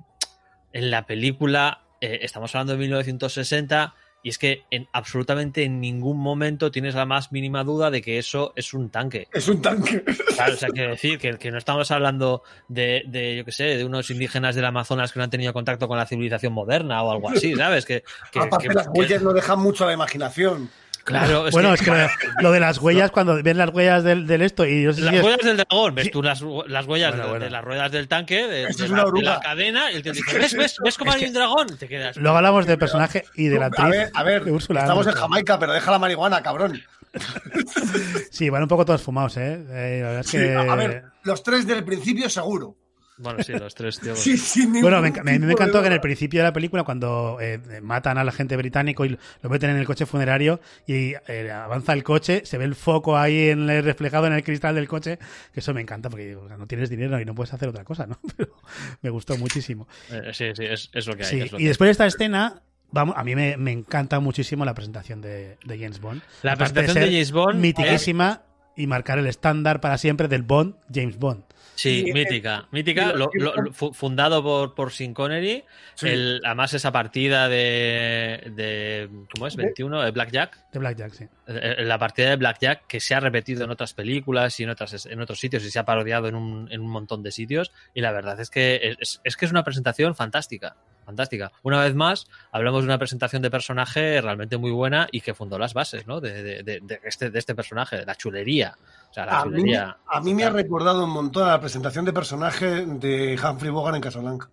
en 0.72 0.90
la 0.90 1.06
película, 1.06 1.82
eh, 2.00 2.20
estamos 2.22 2.54
hablando 2.54 2.72
de 2.74 2.78
1960, 2.80 3.94
y 4.20 4.30
es 4.30 4.38
que 4.38 4.64
en 4.72 4.88
absolutamente 4.92 5.62
en 5.62 5.80
ningún 5.80 6.18
momento 6.18 6.72
tienes 6.72 6.96
la 6.96 7.06
más 7.06 7.30
mínima 7.30 7.62
duda 7.62 7.90
de 7.90 8.02
que 8.02 8.18
eso 8.18 8.52
es 8.56 8.74
un 8.74 8.90
tanque. 8.90 9.28
Es 9.32 9.46
un 9.48 9.62
tanque. 9.62 10.02
Claro, 10.38 10.54
o 10.54 10.56
sea, 10.56 10.68
quiero 10.68 10.90
decir 10.90 11.18
que, 11.18 11.36
que 11.36 11.50
no 11.50 11.58
estamos 11.58 11.90
hablando 11.90 12.42
de, 12.68 13.02
de, 13.08 13.38
yo 13.38 13.44
qué 13.44 13.50
sé, 13.50 13.64
de 13.76 13.84
unos 13.84 14.08
indígenas 14.10 14.54
del 14.54 14.64
Amazonas 14.66 15.12
que 15.12 15.18
no 15.18 15.24
han 15.24 15.30
tenido 15.30 15.52
contacto 15.52 15.88
con 15.88 15.98
la 15.98 16.06
civilización 16.06 16.52
moderna 16.52 17.02
o 17.02 17.10
algo 17.10 17.28
así, 17.30 17.54
¿sabes? 17.56 17.84
Que, 17.84 18.04
que- 18.30 18.38
Aparte, 18.38 18.68
que- 18.68 18.74
las 18.74 18.88
huellas 18.94 19.20
no 19.22 19.32
dejan 19.32 19.58
mucho 19.58 19.82
a 19.82 19.88
la 19.88 19.94
imaginación. 19.94 20.70
Claro, 21.08 21.46
es 21.48 21.52
bueno, 21.52 21.68
que- 21.70 21.74
es 21.76 21.80
que 21.82 21.90
lo, 21.90 22.42
lo 22.42 22.52
de 22.52 22.60
las 22.60 22.78
huellas, 22.82 23.10
cuando 23.10 23.42
ven 23.42 23.56
las 23.58 23.70
huellas 23.70 24.04
del, 24.04 24.26
del 24.26 24.42
esto 24.42 24.64
y 24.66 24.84
sé 24.92 25.00
si 25.00 25.04
Las 25.06 25.14
es- 25.14 25.22
huellas 25.24 25.38
del 25.44 25.56
dragón, 25.56 25.94
ves 25.94 26.04
Sí. 26.04 26.10
tú 26.10 26.22
las, 26.22 26.40
las 26.66 26.86
huellas 26.86 27.10
Bueno, 27.12 27.24
de, 27.24 27.30
bueno. 27.30 27.44
de 27.46 27.50
las 27.50 27.64
ruedas 27.64 27.90
del 27.92 28.08
tanque, 28.08 28.46
de, 28.46 28.62
Esto 28.64 28.82
de 28.82 28.84
es 28.86 28.90
la, 28.90 29.04
de 29.04 29.40
cadena, 29.42 29.90
y 29.90 29.96
el 29.96 30.02
tío 30.02 30.12
dice, 30.12 30.24
¿Qué 30.30 30.38
¿ves, 30.38 30.52
es 30.52 30.58
ves, 30.58 30.76
ves 30.84 30.98
cómo 30.98 31.10
Es 31.10 31.16
hay 31.16 31.22
que- 31.22 31.26
un 31.28 31.32
dragón? 31.34 31.66
Te 31.78 31.88
quedas. 31.88 32.16
Luego 32.16 32.36
hablamos 32.36 32.66
del 32.66 32.78
personaje 32.78 33.24
y 33.34 33.48
de 33.48 33.58
la 33.58 33.64
A 33.66 33.68
actriz. 33.68 33.88
ver, 33.90 34.10
a 34.14 34.22
ver, 34.22 34.42
estamos 34.46 35.06
en. 35.06 35.12
Jamaica, 35.14 35.58
pero 35.58 35.72
deja 35.72 35.90
la 35.90 35.98
marihuana, 35.98 36.42
cabrón. 36.42 36.80
Sí, 38.30 38.50
van 38.50 38.62
un 38.62 38.68
poco 38.68 38.84
todos 38.84 39.02
fumados, 39.02 39.36
¿eh? 39.36 39.54
Eh, 39.70 39.98
la 40.02 40.06
verdad 40.08 40.20
es 40.20 40.26
Sí, 40.28 40.36
que... 40.36 40.54
a 40.54 40.74
ver, 40.74 41.04
los 41.24 41.42
tres 41.42 41.66
del 41.66 41.84
principio 41.84 42.28
seguro. 42.28 42.76
Bueno, 43.18 43.42
sí, 43.42 43.52
los 43.52 43.74
tres, 43.74 43.98
tío. 44.02 44.14
Sí, 44.16 44.36
ningún 44.66 44.82
Bueno, 44.82 45.02
me, 45.02 45.10
me- 45.10 45.38
me 45.38 45.46
de 45.46 45.52
encantó 45.52 45.80
que 45.80 45.88
en 45.88 45.92
el 45.92 46.00
principio 46.00 46.40
de 46.40 46.44
la 46.44 46.52
película, 46.52 46.84
cuando 46.84 47.38
eh, 47.40 47.58
matan 47.82 48.16
al 48.18 48.28
agente 48.28 48.56
británico 48.56 49.04
y 49.04 49.18
lo 49.42 49.50
meten 49.50 49.70
en 49.70 49.76
el 49.76 49.86
coche 49.86 50.06
funerario 50.06 50.60
y 50.86 51.14
eh, 51.26 51.50
avanza 51.52 51.92
el 51.92 52.04
coche, 52.04 52.42
se 52.44 52.58
ve 52.58 52.64
el 52.64 52.74
foco 52.74 53.18
ahí 53.18 53.48
en 53.50 53.68
el- 53.68 53.82
reflejado 53.84 54.26
en 54.26 54.32
el 54.34 54.42
cristal 54.44 54.74
del 54.74 54.86
coche, 54.88 55.18
que 55.52 55.60
eso 55.60 55.74
me 55.74 55.80
encanta 55.80 56.08
porque 56.10 56.26
digo, 56.26 56.48
no 56.48 56.66
tienes 56.66 56.90
dinero 56.90 57.20
y 57.20 57.24
no 57.24 57.34
puedes 57.34 57.52
hacer 57.52 57.68
otra 57.68 57.84
cosa, 57.84 58.06
¿no? 58.06 58.18
Pero 58.36 58.54
me 59.02 59.10
gustó 59.10 59.36
muchísimo. 59.36 59.88
Eh, 60.10 60.30
sí, 60.32 60.46
sí, 60.54 60.64
es, 60.64 60.90
es 60.92 61.06
lo 61.06 61.16
que 61.16 61.24
hay. 61.24 61.28
Sí, 61.28 61.40
es 61.40 61.52
lo 61.52 61.58
y 61.58 61.62
que 61.62 61.68
después 61.68 61.88
de 61.88 61.92
esta 61.92 62.06
escena, 62.06 62.62
vamos, 62.92 63.14
a 63.18 63.24
mí 63.24 63.34
me, 63.34 63.56
me 63.56 63.72
encanta 63.72 64.20
muchísimo 64.20 64.64
la 64.64 64.74
presentación 64.74 65.20
de, 65.20 65.58
de 65.64 65.78
James 65.78 66.00
Bond. 66.00 66.22
La 66.42 66.52
Aparte 66.52 66.72
presentación 66.74 66.94
de 66.94 67.00
ser 67.06 67.12
James 67.12 67.32
Bond 67.32 67.60
Mitiquísima 67.60 68.42
y 68.76 68.86
marcar 68.86 69.18
el 69.18 69.26
estándar 69.26 69.80
para 69.80 69.98
siempre 69.98 70.28
del 70.28 70.42
Bond, 70.42 70.76
James 70.94 71.18
Bond. 71.18 71.42
Sí, 71.78 72.02
Y, 72.06 72.10
eh, 72.10 72.12
mítica. 72.12 72.66
Mítica, 72.72 73.12
lo- 73.12 73.30
lo- 73.34 73.54
lo- 73.54 73.72
fundado 73.72 74.42
por, 74.42 74.74
por 74.74 74.90
Sean 74.90 75.14
Connery. 75.14 75.62
Sí. 75.94 76.08
El, 76.08 76.40
además, 76.44 76.74
esa 76.74 76.90
partida 76.90 77.48
de, 77.48 78.50
de. 78.56 79.08
¿Cómo 79.32 79.46
es? 79.46 79.54
21, 79.54 80.02
de 80.02 80.10
Blackjack. 80.10 80.70
De 80.72 80.78
Blackjack, 80.80 81.12
sí. 81.12 81.24
Eh, 81.46 81.76
La 81.84 81.96
partida 81.96 82.30
de 82.30 82.36
Blackjack 82.36 82.88
que 82.88 82.98
se 82.98 83.14
ha 83.14 83.20
repetido 83.20 83.62
en 83.62 83.70
otras 83.70 83.94
películas 83.94 84.58
y 84.58 84.64
en, 84.64 84.70
otras, 84.70 85.06
en 85.06 85.20
otros 85.20 85.38
sitios 85.38 85.64
y 85.64 85.70
se 85.70 85.78
ha 85.78 85.84
parodiado 85.84 86.26
en 86.26 86.34
un, 86.34 86.68
en 86.72 86.80
un 86.80 86.90
montón 86.90 87.22
de 87.22 87.30
sitios. 87.30 87.70
Y 87.94 88.00
la 88.00 88.10
verdad 88.10 88.40
es 88.40 88.50
que 88.50 88.96
es, 88.98 89.20
es 89.22 89.36
que 89.36 89.44
es 89.44 89.50
una 89.52 89.62
presentación 89.62 90.16
fantástica. 90.16 90.74
Fantástica. 91.08 91.50
Una 91.62 91.80
vez 91.80 91.94
más, 91.94 92.26
hablamos 92.52 92.82
de 92.82 92.84
una 92.88 92.98
presentación 92.98 93.40
de 93.40 93.50
personaje 93.50 94.20
realmente 94.20 94.58
muy 94.58 94.70
buena 94.70 95.08
y 95.10 95.22
que 95.22 95.32
fundó 95.32 95.58
las 95.58 95.72
bases 95.72 96.06
¿no? 96.06 96.20
de, 96.20 96.42
de- 96.42 96.62
de- 96.62 96.80
de 96.82 97.00
este, 97.02 97.30
de 97.30 97.38
este 97.38 97.54
personaje, 97.54 97.96
de 97.96 98.04
la 98.04 98.14
chulería. 98.14 98.76
O 99.10 99.14
sea, 99.14 99.24
la 99.24 99.40
A 99.40 99.44
mí, 99.46 99.52
chulería. 99.52 99.96
a 100.06 100.20
mí 100.20 100.34
me 100.34 100.44
ha 100.44 100.50
recordado 100.50 101.02
un 101.04 101.10
montón 101.10 101.44
a 101.48 101.52
la 101.52 101.60
presentación 101.62 102.04
de 102.04 102.12
personaje 102.12 102.84
de 102.84 103.40
Humphrey 103.42 103.70
Bogart 103.70 103.96
en 103.96 104.02
Casablanca. 104.02 104.50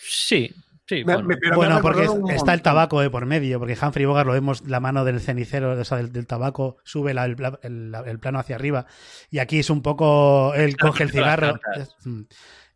Sí, 0.00 0.54
sí. 0.86 1.04
Me- 1.04 1.14
bueno. 1.14 1.28
me- 1.28 1.36
pero 1.38 1.58
me 1.58 1.66
ha 1.66 1.80
bueno, 1.80 1.82
porque 1.82 2.34
está 2.36 2.54
el 2.54 2.62
tabaco 2.62 3.00
de 3.00 3.10
por 3.10 3.26
medio, 3.26 3.58
porque 3.58 3.76
Humphrey 3.82 4.06
Bogart 4.06 4.28
lo 4.28 4.34
vemos 4.34 4.62
la 4.68 4.78
mano 4.78 5.04
del 5.04 5.20
cenicero, 5.20 5.72
o 5.72 5.84
sea, 5.84 5.96
del, 5.98 6.12
del 6.12 6.28
tabaco, 6.28 6.76
sube 6.84 7.14
la- 7.14 7.24
el, 7.24 7.34
pla- 7.34 7.58
el- 7.62 7.92
el 8.06 8.20
plano 8.20 8.38
hacia 8.38 8.54
arriba, 8.54 8.86
y 9.28 9.40
aquí 9.40 9.58
es 9.58 9.70
un 9.70 9.82
poco, 9.82 10.54
él 10.54 10.76
coge 10.76 11.02
el 11.02 11.10
cigarro. 11.10 11.58
es- 11.76 11.96
mm, 12.04 12.22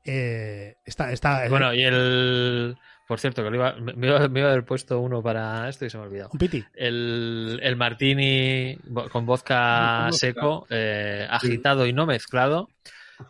eh, 0.05 0.77
está, 0.85 1.13
está, 1.13 1.49
Bueno, 1.49 1.73
y 1.75 1.83
el. 1.83 2.77
Por 3.07 3.21
cierto, 3.21 3.43
que 3.45 3.51
lo 3.51 3.57
iba- 3.57 3.75
me, 3.77 3.93
me 3.93 4.07
iba, 4.07 4.29
me 4.29 4.41
iba 4.41 4.49
a 4.49 4.53
haber 4.53 4.65
puesto 4.65 4.99
uno 5.01 5.23
para 5.23 5.69
esto 5.69 5.85
y 5.85 5.91
se 5.91 5.99
me 5.99 6.05
ha 6.05 6.07
olvidado. 6.07 6.31
un 6.33 6.39
piti. 6.39 6.65
El, 6.75 7.61
el 7.63 7.77
martini 7.77 8.77
vo- 8.89 9.11
con 9.11 9.27
vodka 9.27 10.09
seco, 10.13 10.67
eh, 10.71 11.27
agitado 11.29 11.87
y 11.87 11.93
no 11.93 12.07
mezclado, 12.07 12.71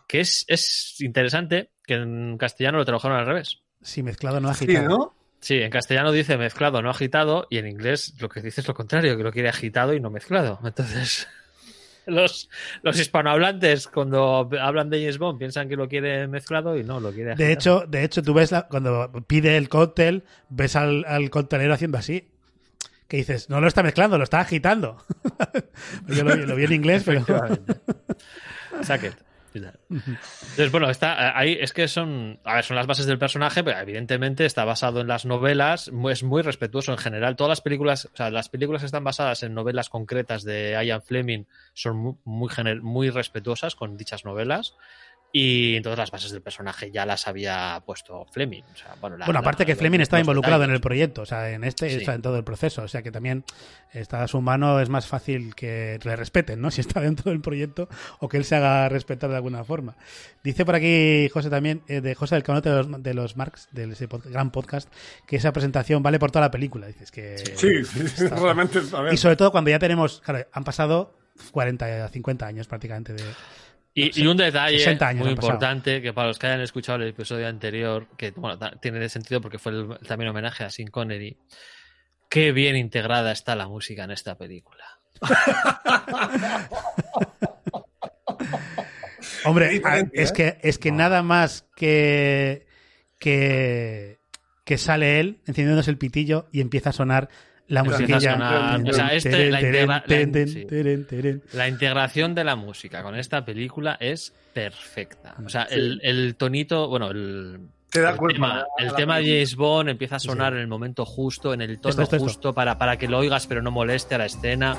que 0.07 0.21
es, 0.21 0.45
es 0.47 0.97
interesante 1.01 1.71
que 1.85 1.95
en 1.95 2.39
castellano 2.39 2.79
lo 2.79 2.85
trabajaron 2.85 3.19
al 3.19 3.27
revés. 3.27 3.63
Sí, 3.83 4.03
mezclado, 4.05 4.41
no 4.41 4.55
Sí, 4.55 4.65
agitado. 4.77 4.89
¿no? 4.89 5.15
Sí, 5.41 5.57
en 5.61 5.71
castellano 5.71 6.13
dice 6.13 6.39
mezclado, 6.39 6.81
no 6.81 6.89
agitado, 6.89 7.47
y 7.51 7.59
en 7.59 7.67
inglés 7.67 8.15
lo 8.21 8.29
que 8.29 8.41
dice 8.41 8.61
es 8.63 8.69
lo 8.69 8.75
contrario, 8.75 9.17
que 9.17 9.25
lo 9.25 9.33
quiere 9.33 9.49
agitado 9.49 9.93
y 9.93 10.01
no 10.01 10.09
mezclado. 10.09 10.61
Entonces, 10.65 11.29
los, 12.07 12.49
los 12.83 12.99
hispanohablantes 12.99 13.89
cuando 13.89 14.49
hablan 14.61 14.91
de 14.91 15.01
James 15.01 15.19
Bond 15.19 15.39
piensan 15.39 15.69
que 15.69 15.77
lo 15.77 15.89
quiere 15.89 16.27
mezclado 16.29 16.77
y 16.79 16.85
no, 16.85 17.01
lo 17.01 17.13
quiere 17.13 17.33
agitado. 17.33 17.47
De 17.47 17.53
hecho, 17.53 17.85
de 17.89 18.05
hecho, 18.05 18.23
tú 18.23 18.35
ves 18.35 18.53
la- 18.53 18.67
cuando 18.69 19.11
pide 19.27 19.57
el 19.57 19.69
cóctel, 19.69 20.25
ves 20.49 20.77
al, 20.77 21.05
al 21.07 21.31
coctelero 21.31 21.75
haciendo 21.75 21.99
así. 21.99 22.29
Que 23.09 23.19
dices, 23.19 23.51
no 23.51 23.61
lo 23.61 23.69
está 23.69 23.83
mezclando, 23.83 24.17
lo 24.17 24.25
está 24.25 24.41
agitando. 24.41 24.97
Yo 26.09 26.25
lo, 26.25 26.37
vi- 26.37 26.47
lo 26.47 26.57
vi 26.57 26.65
en 26.65 26.73
inglés, 26.73 27.03
pero. 27.05 27.21
Efectivamente. 27.21 27.75
Entonces, 29.55 30.71
bueno, 30.71 30.91
está 30.91 31.39
ahí, 31.39 31.57
es 31.61 31.73
que 31.73 31.87
son, 31.89 32.41
a 32.45 32.57
ver, 32.57 32.65
son 32.65 32.77
las 32.77 32.87
bases 32.87 33.07
del 33.07 33.19
personaje, 33.19 33.63
pero 33.63 33.79
evidentemente 33.79 34.45
está 34.45 34.65
basado 34.65 35.01
en 35.01 35.07
las 35.07 35.25
novelas, 35.25 35.91
es 36.11 36.23
muy 36.23 36.43
respetuoso 36.43 36.93
en 36.93 36.99
general. 36.99 37.37
Todas 37.37 37.51
las 37.51 37.61
películas, 37.61 38.07
o 38.13 38.17
sea, 38.17 38.31
las 38.31 38.49
películas 38.49 38.83
que 38.83 38.87
están 38.87 39.05
basadas 39.05 39.43
en 39.43 39.55
novelas 39.55 39.89
concretas 39.89 40.43
de 40.45 40.79
Ian 40.85 41.03
Fleming 41.03 41.45
son 41.73 41.97
muy, 41.97 42.17
muy, 42.25 42.81
muy 42.81 43.11
respetuosas 43.11 43.75
con 43.77 43.97
dichas 43.97 44.25
novelas. 44.25 44.75
Y 45.37 45.75
entonces 45.75 45.99
las 45.99 46.13
bases 46.13 46.31
del 46.31 46.43
personaje 46.43 46.93
ya 46.93 47.05
las 47.05 47.27
había 47.27 47.83
puesto 47.85 48.25
Fleming. 48.31 48.63
O 48.73 48.77
sea, 48.77 48.95
bueno, 49.01 49.17
la- 49.17 49.25
Bueno, 49.27 49.41
aparte 49.41 49.65
la- 49.65 49.67
que 49.67 49.75
Fleming 49.75 49.99
estaba 49.99 50.21
involucrado 50.21 50.63
en 50.63 50.71
el 50.71 50.81
proyecto, 50.81 51.23
o 51.23 51.27
sea, 51.27 51.51
en 51.51 51.65
este, 51.65 51.91
Sí. 51.91 51.97
o 51.97 52.05
sea, 52.05 52.15
en 52.15 52.23
todo 52.23 52.37
el 52.37 52.45
proceso, 52.45 52.83
o 52.83 52.89
sea 52.89 53.03
que 53.03 53.11
también 53.11 53.43
está 53.93 54.23
a 54.23 54.29
su 54.29 54.41
mano, 54.41 54.79
es 54.79 54.89
más 54.89 55.09
fácil 55.09 55.57
que 55.57 55.99
le 56.05 56.15
respeten, 56.15 56.61
¿no? 56.61 56.71
Si 56.79 56.81
está 56.83 57.01
dentro 57.01 57.33
del 57.33 57.41
proyecto 57.41 57.89
o 58.21 58.29
que 58.29 58.37
él 58.37 58.45
se 58.45 58.55
haga 58.55 58.89
respetar 58.89 59.29
de 59.29 59.35
alguna 59.35 59.65
forma. 59.65 59.97
Dice 60.45 60.65
por 60.65 60.77
aquí 60.77 61.29
José 61.33 61.51
también, 61.51 61.83
eh, 61.89 62.01
de 62.01 62.15
José 62.15 62.37
del 62.37 62.45
Canote 62.45 62.71
de 62.71 62.77
los, 62.85 63.03
de 63.03 63.15
los 63.15 63.37
Marx, 63.37 63.67
de 63.73 63.91
ese 63.91 64.09
pod- 64.09 64.23
gran 64.31 64.53
podcast, 64.53 64.89
que 65.27 65.35
esa 65.35 65.53
presentación 65.53 66.01
vale 66.05 66.21
por 66.21 66.31
toda 66.31 66.43
la 66.45 66.53
película. 66.53 66.87
Dices 66.87 67.11
que. 67.11 67.39
Sí, 67.57 67.85
sí, 68.07 68.29
realmente. 68.29 68.79
A 68.93 69.01
ver. 69.01 69.13
Y 69.13 69.17
sobre 69.17 69.35
todo 69.35 69.51
cuando 69.51 69.71
ya 69.71 69.81
tenemos, 69.81 70.21
claro, 70.21 70.47
han 70.53 70.63
pasado 70.63 71.19
40 71.51 72.05
a 72.05 72.09
50 72.09 72.47
años 72.47 72.69
prácticamente 72.69 73.15
de. 73.15 73.25
Y, 73.97 74.23
y 74.23 74.27
un 74.27 74.37
detalle 74.37 74.77
60 74.79 75.07
años 75.09 75.25
muy 75.27 75.35
pasado. 75.37 75.53
importante 75.55 76.03
que 76.03 76.13
para 76.13 76.27
los 76.29 76.39
que 76.39 76.49
hayan 76.49 76.61
escuchado 76.63 77.01
el 77.01 77.09
episodio 77.09 77.47
anterior, 77.47 78.09
que 78.17 78.33
bueno, 78.33 78.59
tiene 78.81 79.09
sentido 79.09 79.41
porque 79.41 79.59
fue 79.59 79.71
el- 79.73 79.99
también 80.07 80.31
homenaje 80.31 80.65
a 80.65 80.71
Sin 80.71 80.89
Connery, 80.89 81.37
qué 82.29 82.51
bien 82.53 82.75
integrada 82.77 83.31
está 83.31 83.55
la 83.55 83.69
música 83.69 84.03
en 84.05 84.11
esta 84.11 84.37
película. 84.37 84.85
Hombre, 89.45 89.67
Es 89.67 89.73
diferente, 89.73 90.19
a- 90.19 90.23
es 90.23 90.31
¿eh? 90.31 90.33
que, 90.35 90.59
es 90.69 90.79
que 90.79 90.91
nada 90.93 91.23
más 91.23 91.67
que, 91.77 92.67
que, 93.19 94.19
que 94.65 94.79
sale 94.79 95.21
él 95.21 95.41
encendiéndose 95.47 95.91
el 95.91 95.99
pitillo 95.99 96.49
y 96.53 96.61
empieza 96.61 96.91
a 96.91 96.93
sonar 96.93 97.29
la 97.69 97.83
este, 99.15 99.51
la 101.53 101.69
integración 101.69 102.35
de 102.35 102.45
la 102.45 102.57
música 102.57 103.03
con 103.03 103.15
esta 103.17 103.45
película 103.45 103.97
es 104.01 104.33
perfecta. 104.53 105.35
O 105.45 105.49
sea, 105.49 105.63
el, 105.65 106.01
el 106.03 106.37
tonito, 106.37 106.89
bueno, 106.89 107.11
el, 107.11 107.61
Te 107.91 108.01
da 108.01 108.11
el 108.11 108.19
tema, 108.35 108.53
a 108.53 108.57
la- 108.59 108.67
el 108.79 108.89
a 108.89 108.91
la 108.93 108.97
tema 108.97 109.19
de. 109.19 109.25
James 109.25 109.57
Bond 109.57 109.89
empieza 109.89 110.17
a 110.17 110.21
sonar 110.21 110.53
en 110.55 110.61
el 110.61 110.67
momento 110.69 111.05
justo, 111.05 111.55
en 111.55 111.63
el 111.63 111.79
tono 111.79 111.91
Esto, 111.91 112.03
esto, 112.03 112.17
esto. 112.17 112.29
justo 112.29 112.53
Para, 112.55 112.77
para 112.79 112.97
que 112.99 113.09
lo 113.09 113.19
oigas 113.19 113.47
pero 113.47 113.63
no 113.63 113.71
moleste 113.71 114.15
a 114.15 114.19
la 114.19 114.27
escena. 114.27 114.77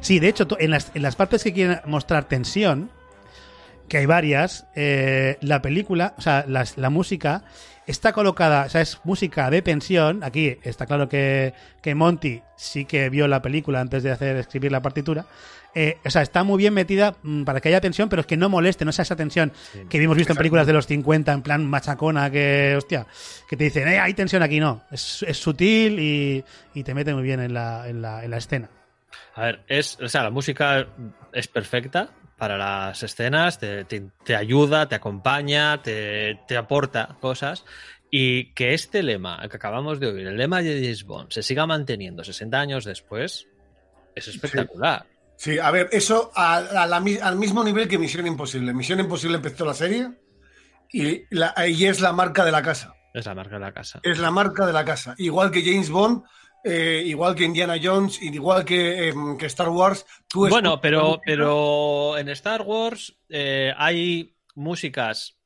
Sí, 0.00 0.18
de 0.18 0.28
hecho, 0.28 0.46
en 0.58 0.70
las, 0.70 0.92
en 0.94 1.02
las 1.02 1.16
partes 1.16 1.42
que 1.44 1.52
quieren 1.52 1.80
mostrar 1.84 2.24
tensión, 2.24 2.90
que 3.88 3.98
hay 3.98 4.06
varias, 4.06 4.66
eh, 4.76 5.36
la 5.40 5.60
película, 5.62 6.14
o 6.16 6.20
sea, 6.22 6.44
las- 6.46 6.78
la 6.78 6.90
música 6.90 7.42
está 7.90 8.12
colocada, 8.12 8.64
o 8.64 8.68
sea, 8.68 8.80
es 8.80 9.00
música 9.04 9.50
de 9.50 9.62
tensión. 9.62 10.22
Aquí 10.22 10.58
está 10.62 10.86
claro 10.86 11.08
que, 11.08 11.54
que 11.82 11.94
Monty 11.94 12.42
sí 12.56 12.84
que 12.84 13.10
vio 13.10 13.28
la 13.28 13.42
película 13.42 13.80
antes 13.80 14.02
de 14.02 14.10
hacer 14.10 14.36
escribir 14.36 14.72
la 14.72 14.82
partitura. 14.82 15.26
Eh, 15.74 15.98
o 16.04 16.10
sea, 16.10 16.22
está 16.22 16.42
muy 16.42 16.58
bien 16.58 16.74
metida 16.74 17.14
mm, 17.22 17.44
para 17.44 17.60
que 17.60 17.68
haya 17.68 17.80
tensión, 17.80 18.08
pero 18.08 18.20
es 18.20 18.26
que 18.26 18.36
no 18.36 18.48
moleste, 18.48 18.84
no 18.84 18.92
sea 18.92 19.02
esa 19.04 19.14
tensión 19.14 19.52
que 19.88 20.02
hemos 20.02 20.16
visto 20.16 20.32
en 20.32 20.36
películas 20.36 20.66
de 20.66 20.72
los 20.72 20.86
50, 20.86 21.32
en 21.32 21.42
plan 21.42 21.64
machacona, 21.64 22.30
que, 22.30 22.74
hostia, 22.76 23.06
que 23.48 23.56
te 23.56 23.64
dicen, 23.64 23.86
eh, 23.86 24.00
hay 24.00 24.14
tensión 24.14 24.42
aquí, 24.42 24.58
no. 24.58 24.82
Es, 24.90 25.24
es 25.26 25.38
sutil 25.38 25.98
y, 26.00 26.44
y 26.74 26.82
te 26.82 26.94
mete 26.94 27.14
muy 27.14 27.22
bien 27.22 27.40
en 27.40 27.54
la, 27.54 27.88
en 27.88 28.02
la, 28.02 28.24
en 28.24 28.30
la 28.30 28.36
escena. 28.38 28.68
A 29.34 29.42
ver, 29.42 29.60
es, 29.68 29.98
o 30.00 30.08
sea, 30.08 30.24
la 30.24 30.30
música 30.30 30.86
es 31.32 31.46
perfecta 31.48 32.10
para 32.40 32.56
las 32.58 33.00
escenas, 33.04 33.58
te, 33.58 33.84
te- 33.84 34.08
te 34.24 34.34
ayuda, 34.34 34.88
te 34.88 34.96
acompaña, 34.96 35.80
te, 35.82 36.40
te 36.48 36.56
aporta 36.56 37.16
cosas. 37.20 37.64
Y 38.10 38.52
que 38.54 38.74
este 38.74 39.04
lema, 39.04 39.38
que 39.48 39.56
acabamos 39.56 40.00
de 40.00 40.08
oír, 40.08 40.26
el 40.26 40.36
lema 40.36 40.62
de 40.62 40.80
James 40.82 41.04
Bond, 41.04 41.30
se 41.30 41.42
siga 41.44 41.66
manteniendo 41.66 42.24
60 42.24 42.58
años 42.58 42.84
después, 42.84 43.46
es 44.16 44.26
espectacular. 44.26 45.06
Sí, 45.36 45.58
a 45.58 45.70
ver, 45.70 45.88
eso 45.92 46.32
a- 46.34 46.56
a 46.56 46.86
la 46.86 46.96
al 46.96 47.36
mismo 47.36 47.62
nivel 47.62 47.86
que 47.86 47.98
Misión 47.98 48.26
Imposible. 48.26 48.72
Misión 48.74 48.98
Imposible 48.98 49.36
empezó 49.36 49.64
la 49.64 49.74
serie 49.74 50.10
y, 50.92 51.22
la- 51.30 51.54
y 51.68 51.84
es 51.86 52.00
la 52.00 52.12
marca 52.12 52.44
de 52.44 52.50
la 52.52 52.62
casa. 52.62 52.94
Es 53.14 53.26
la 53.26 53.34
marca 53.34 53.54
de 53.56 53.60
la 53.60 53.72
casa. 53.72 54.00
Es 54.02 54.18
la 54.18 54.30
marca 54.30 54.66
de 54.66 54.72
la 54.72 54.84
casa. 54.84 55.14
Igual 55.18 55.50
que 55.50 55.62
James 55.62 55.90
Bond, 55.90 56.24
eh, 56.64 57.02
igual 57.06 57.34
que 57.34 57.44
Indiana 57.44 57.76
Jones, 57.82 58.20
igual 58.22 58.64
que, 58.64 59.08
em, 59.08 59.36
que 59.38 59.46
Star 59.46 59.68
Wars. 59.68 60.04
Tú 60.28 60.48
Bueno, 60.48 60.80
pero, 60.80 61.20
pero 61.24 62.16
en 62.18 62.28
Star 62.30 62.62
Wars 62.62 63.16
eh, 63.28 63.72
hay 63.76 64.34
músicas 64.54 65.36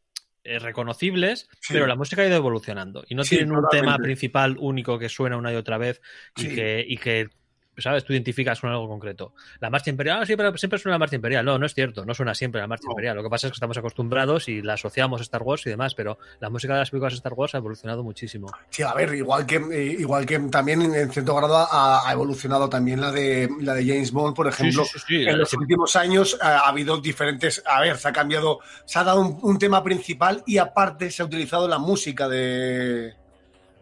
eh, 0.46 0.58
reconocibles, 0.58 1.48
Sí. 1.60 1.72
pero 1.72 1.86
la 1.86 1.96
música 1.96 2.20
ha 2.20 2.26
ido 2.26 2.36
evolucionando 2.36 3.02
y 3.08 3.14
no 3.14 3.22
Sí, 3.24 3.36
tienen 3.36 3.52
un 3.52 3.62
totalmente. 3.62 3.94
tema 3.94 3.98
principal 4.04 4.56
único 4.58 4.98
que 4.98 5.08
suena 5.08 5.38
una 5.38 5.50
y 5.52 5.56
otra 5.56 5.78
vez 5.78 6.02
y 6.36 6.42
Sí. 6.42 6.54
que, 6.54 6.84
y 6.86 6.96
que 6.98 7.30
¿sabes? 7.78 8.04
Tú 8.04 8.12
identificas 8.12 8.60
con 8.60 8.70
algo 8.70 8.88
concreto. 8.88 9.32
La 9.60 9.70
marcha 9.70 9.90
imperial, 9.90 10.20
ah, 10.22 10.26
sí, 10.26 10.36
pero 10.36 10.56
siempre 10.56 10.78
suena 10.78 10.94
la 10.94 10.98
marcha 10.98 11.16
imperial. 11.16 11.44
No, 11.44 11.58
no 11.58 11.66
es 11.66 11.74
cierto, 11.74 12.04
no 12.04 12.14
suena 12.14 12.34
siempre 12.34 12.60
la 12.60 12.66
marcha 12.66 12.84
No. 12.86 12.92
imperial. 12.92 13.16
Lo 13.16 13.22
que 13.22 13.30
pasa 13.30 13.46
es 13.46 13.52
que 13.52 13.56
estamos 13.56 13.76
acostumbrados 13.76 14.48
y 14.48 14.62
la 14.62 14.74
asociamos 14.74 15.20
a 15.20 15.24
Star 15.24 15.42
Wars 15.42 15.66
y 15.66 15.70
demás, 15.70 15.94
pero 15.94 16.18
la 16.40 16.50
música 16.50 16.74
de 16.74 16.80
las 16.80 16.90
películas 16.90 17.12
de 17.12 17.16
Star 17.16 17.32
Wars 17.34 17.54
ha 17.54 17.58
evolucionado 17.58 18.02
muchísimo. 18.02 18.48
Sí, 18.70 18.82
a 18.82 18.92
ver, 18.94 19.14
igual 19.14 19.46
que, 19.46 19.56
eh, 19.56 19.96
igual 19.98 20.26
que 20.26 20.38
también 20.38 20.82
en 20.82 21.10
cierto 21.10 21.34
grado 21.34 21.56
ha, 21.56 22.08
ha 22.08 22.12
evolucionado 22.12 22.68
también 22.68 23.00
la 23.00 23.10
de, 23.12 23.48
la 23.60 23.74
de 23.74 23.86
James 23.86 24.12
Bond, 24.12 24.34
por 24.34 24.46
ejemplo. 24.48 24.84
sí, 24.84 24.98
sí, 24.98 25.04
sí. 25.06 25.22
En 25.26 25.38
los 25.38 25.52
últimos 25.54 25.96
años 25.96 26.34
eh, 26.34 26.38
ha 26.42 26.68
habido 26.68 26.98
diferentes. 26.98 27.62
A 27.66 27.80
ver, 27.80 27.96
se 27.96 28.08
ha 28.08 28.12
cambiado, 28.12 28.60
se 28.84 28.98
ha 28.98 29.04
dado 29.04 29.20
un, 29.20 29.38
un 29.42 29.58
tema 29.58 29.82
principal 29.82 30.42
y 30.46 30.58
aparte 30.58 31.10
se 31.10 31.22
ha 31.22 31.24
utilizado 31.24 31.68
la 31.68 31.78
música 31.78 32.28
de. 32.28 33.14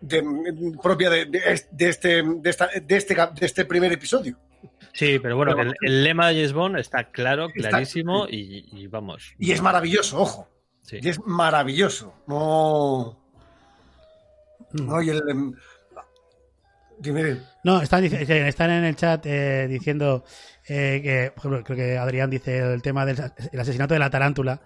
De- 0.02 0.22
propia 0.82 1.08
de, 1.10 1.24
de 1.26 1.38
es- 1.46 1.68
de 1.70 1.88
este, 1.88 2.22
de, 2.22 2.50
esta- 2.50 2.68
de 2.68 2.96
este, 2.96 3.14
de 3.14 3.46
este 3.46 3.64
primer 3.64 3.92
episodio. 3.92 4.36
Sí, 4.92 5.18
pero 5.18 5.36
bueno, 5.36 5.54
Pero- 5.56 5.70
el, 5.70 5.76
el 5.80 6.04
lema 6.04 6.28
de 6.28 6.34
James 6.34 6.52
Bond 6.52 6.78
está 6.78 7.10
claro, 7.10 7.48
Está- 7.54 7.70
clarísimo 7.70 8.26
y, 8.28 8.66
y 8.72 8.86
vamos. 8.88 9.32
Y 9.38 9.52
es 9.52 9.62
maravilloso, 9.62 10.20
ojo. 10.20 10.48
Sí. 10.82 10.98
Y 11.00 11.08
es 11.08 11.18
maravilloso. 11.24 12.12
No. 12.26 13.18
Mm. 14.72 14.86
No, 14.86 15.02
y 15.02 15.10
el. 15.10 15.22
em, 15.30 15.54
Dime. 16.98 17.38
No, 17.64 17.82
están, 17.82 18.04
están 18.04 18.70
en 18.70 18.84
el 18.84 18.94
chat 18.94 19.24
eh, 19.26 19.66
diciendo 19.68 20.24
eh, 20.68 21.00
que, 21.02 21.32
por 21.34 21.38
ejemplo, 21.52 21.64
creo 21.64 21.76
que 21.76 21.98
Adrián 21.98 22.30
dice 22.30 22.58
el 22.58 22.80
tema 22.80 23.04
del 23.04 23.18
el 23.50 23.58
asesinato 23.60 23.94
de 23.94 23.98
la 24.00 24.10
tarántula, 24.10 24.60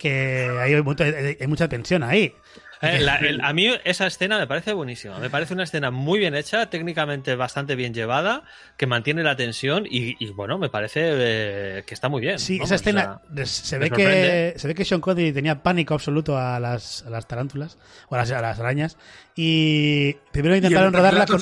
que 0.00 0.48
hay, 0.58 0.74
un 0.74 0.84
montón- 0.84 1.14
hay 1.38 1.46
mucha 1.46 1.68
tensión 1.68 2.02
ahí. 2.02 2.34
Eh, 2.82 2.98
la- 3.00 3.16
el- 3.16 3.42
a 3.42 3.52
mí 3.52 3.68
esa 3.84 4.06
escena 4.06 4.38
me 4.38 4.46
parece 4.46 4.72
buenísima. 4.72 5.18
Me 5.18 5.28
parece 5.28 5.52
una 5.52 5.64
escena 5.64 5.90
muy 5.90 6.18
bien 6.18 6.34
hecha, 6.34 6.70
técnicamente 6.70 7.36
bastante 7.36 7.74
bien 7.74 7.92
llevada, 7.92 8.44
que 8.78 8.86
mantiene 8.86 9.22
la 9.22 9.36
tensión 9.36 9.84
y, 9.84 10.16
y, 10.18 10.30
bueno, 10.30 10.56
me 10.56 10.70
parece 10.70 11.00
eh, 11.04 11.84
que 11.86 11.92
está 11.92 12.08
muy 12.08 12.22
bien. 12.22 12.38
Sí, 12.38 12.54
Vamos, 12.56 12.68
esa 12.68 12.74
o 12.74 12.76
escena 12.76 13.20
sea, 13.34 13.46
se 13.46 13.78
ve 13.78 13.90
que 13.90 14.54
se 14.56 14.66
ve 14.66 14.74
que 14.74 14.86
Sean 14.86 15.02
Connery 15.02 15.30
tenía 15.34 15.62
pánico 15.62 15.92
absoluto 15.92 16.38
a 16.38 16.58
las, 16.58 17.04
a 17.06 17.10
las 17.10 17.28
tarántulas 17.28 17.76
o 18.08 18.14
a 18.14 18.18
las, 18.18 18.30
a 18.30 18.40
las 18.40 18.58
arañas 18.58 18.96
y 19.36 20.14
primero 20.32 20.56
intentaron 20.56 20.94
Y 20.94 20.96
rodarla 20.96 21.26
con, 21.26 21.40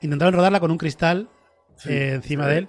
intentaron 0.00 0.32
rodarla 0.32 0.58
con 0.60 0.70
un 0.70 0.78
cristal 0.78 1.28
Sí, 1.76 1.90
eh, 1.92 2.14
encima 2.14 2.46
de 2.46 2.58
él 2.58 2.68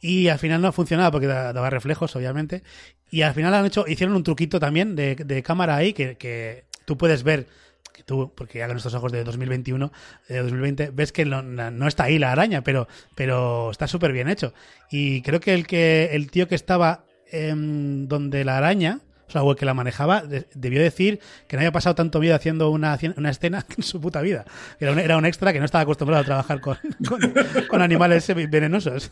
y 0.00 0.28
al 0.28 0.38
final 0.38 0.60
no 0.60 0.70
funcionaba 0.72 1.10
porque 1.10 1.26
da- 1.26 1.52
daba 1.54 1.70
reflejos 1.70 2.14
obviamente 2.16 2.62
y 3.10 3.22
al 3.22 3.34
final 3.34 3.54
han 3.54 3.66
hecho 3.66 3.84
hicieron 3.86 4.16
un 4.16 4.22
truquito 4.22 4.58
también 4.60 4.96
de, 4.96 5.42
cámara 5.44 5.76
ahí 5.76 5.92
que, 5.92 6.16
que 6.16 6.64
tú 6.84 6.96
puedes 6.96 7.22
ver 7.22 7.46
que 7.92 8.02
tú 8.02 8.32
porque 8.34 8.58
ya 8.58 8.68
con 8.68 8.76
estos 8.76 8.94
ojos 8.94 9.12
de 9.12 9.24
2021 9.24 9.92
de 10.28 10.38
2020 10.38 10.90
ves 10.92 11.12
que 11.12 11.24
no, 11.24 11.42
no 11.42 11.88
está 11.88 12.04
ahí 12.04 12.18
la 12.18 12.32
araña 12.32 12.62
pero 12.62 12.88
pero 13.14 13.70
está 13.70 13.86
súper 13.86 14.12
bien 14.12 14.28
hecho 14.28 14.52
y 14.90 15.22
creo 15.22 15.40
que 15.40 15.54
el 15.54 15.66
que 15.66 16.10
el 16.12 16.30
tío 16.30 16.48
que 16.48 16.54
estaba 16.54 17.04
em, 17.30 18.06
donde 18.08 18.44
la 18.44 18.58
araña 18.58 19.00
o 19.28 19.30
sea, 19.30 19.42
el 19.42 19.56
que 19.56 19.66
la 19.66 19.74
manejaba 19.74 20.22
de- 20.22 20.46
debió 20.54 20.80
decir 20.80 21.20
que 21.48 21.56
no 21.56 21.60
había 21.60 21.72
pasado 21.72 21.94
tanto 21.94 22.20
miedo 22.20 22.34
haciendo 22.34 22.70
una, 22.70 22.96
una 23.16 23.30
escena 23.30 23.66
en 23.76 23.82
su 23.82 24.00
puta 24.00 24.20
vida. 24.20 24.44
Era 24.78 24.92
un, 24.92 24.98
era 24.98 25.16
un 25.16 25.26
extra 25.26 25.52
que 25.52 25.58
no 25.58 25.64
estaba 25.64 25.82
acostumbrado 25.82 26.22
a 26.22 26.24
trabajar 26.24 26.60
con, 26.60 26.78
con 27.68 27.82
animales 27.82 28.32
venenosos. 28.48 29.10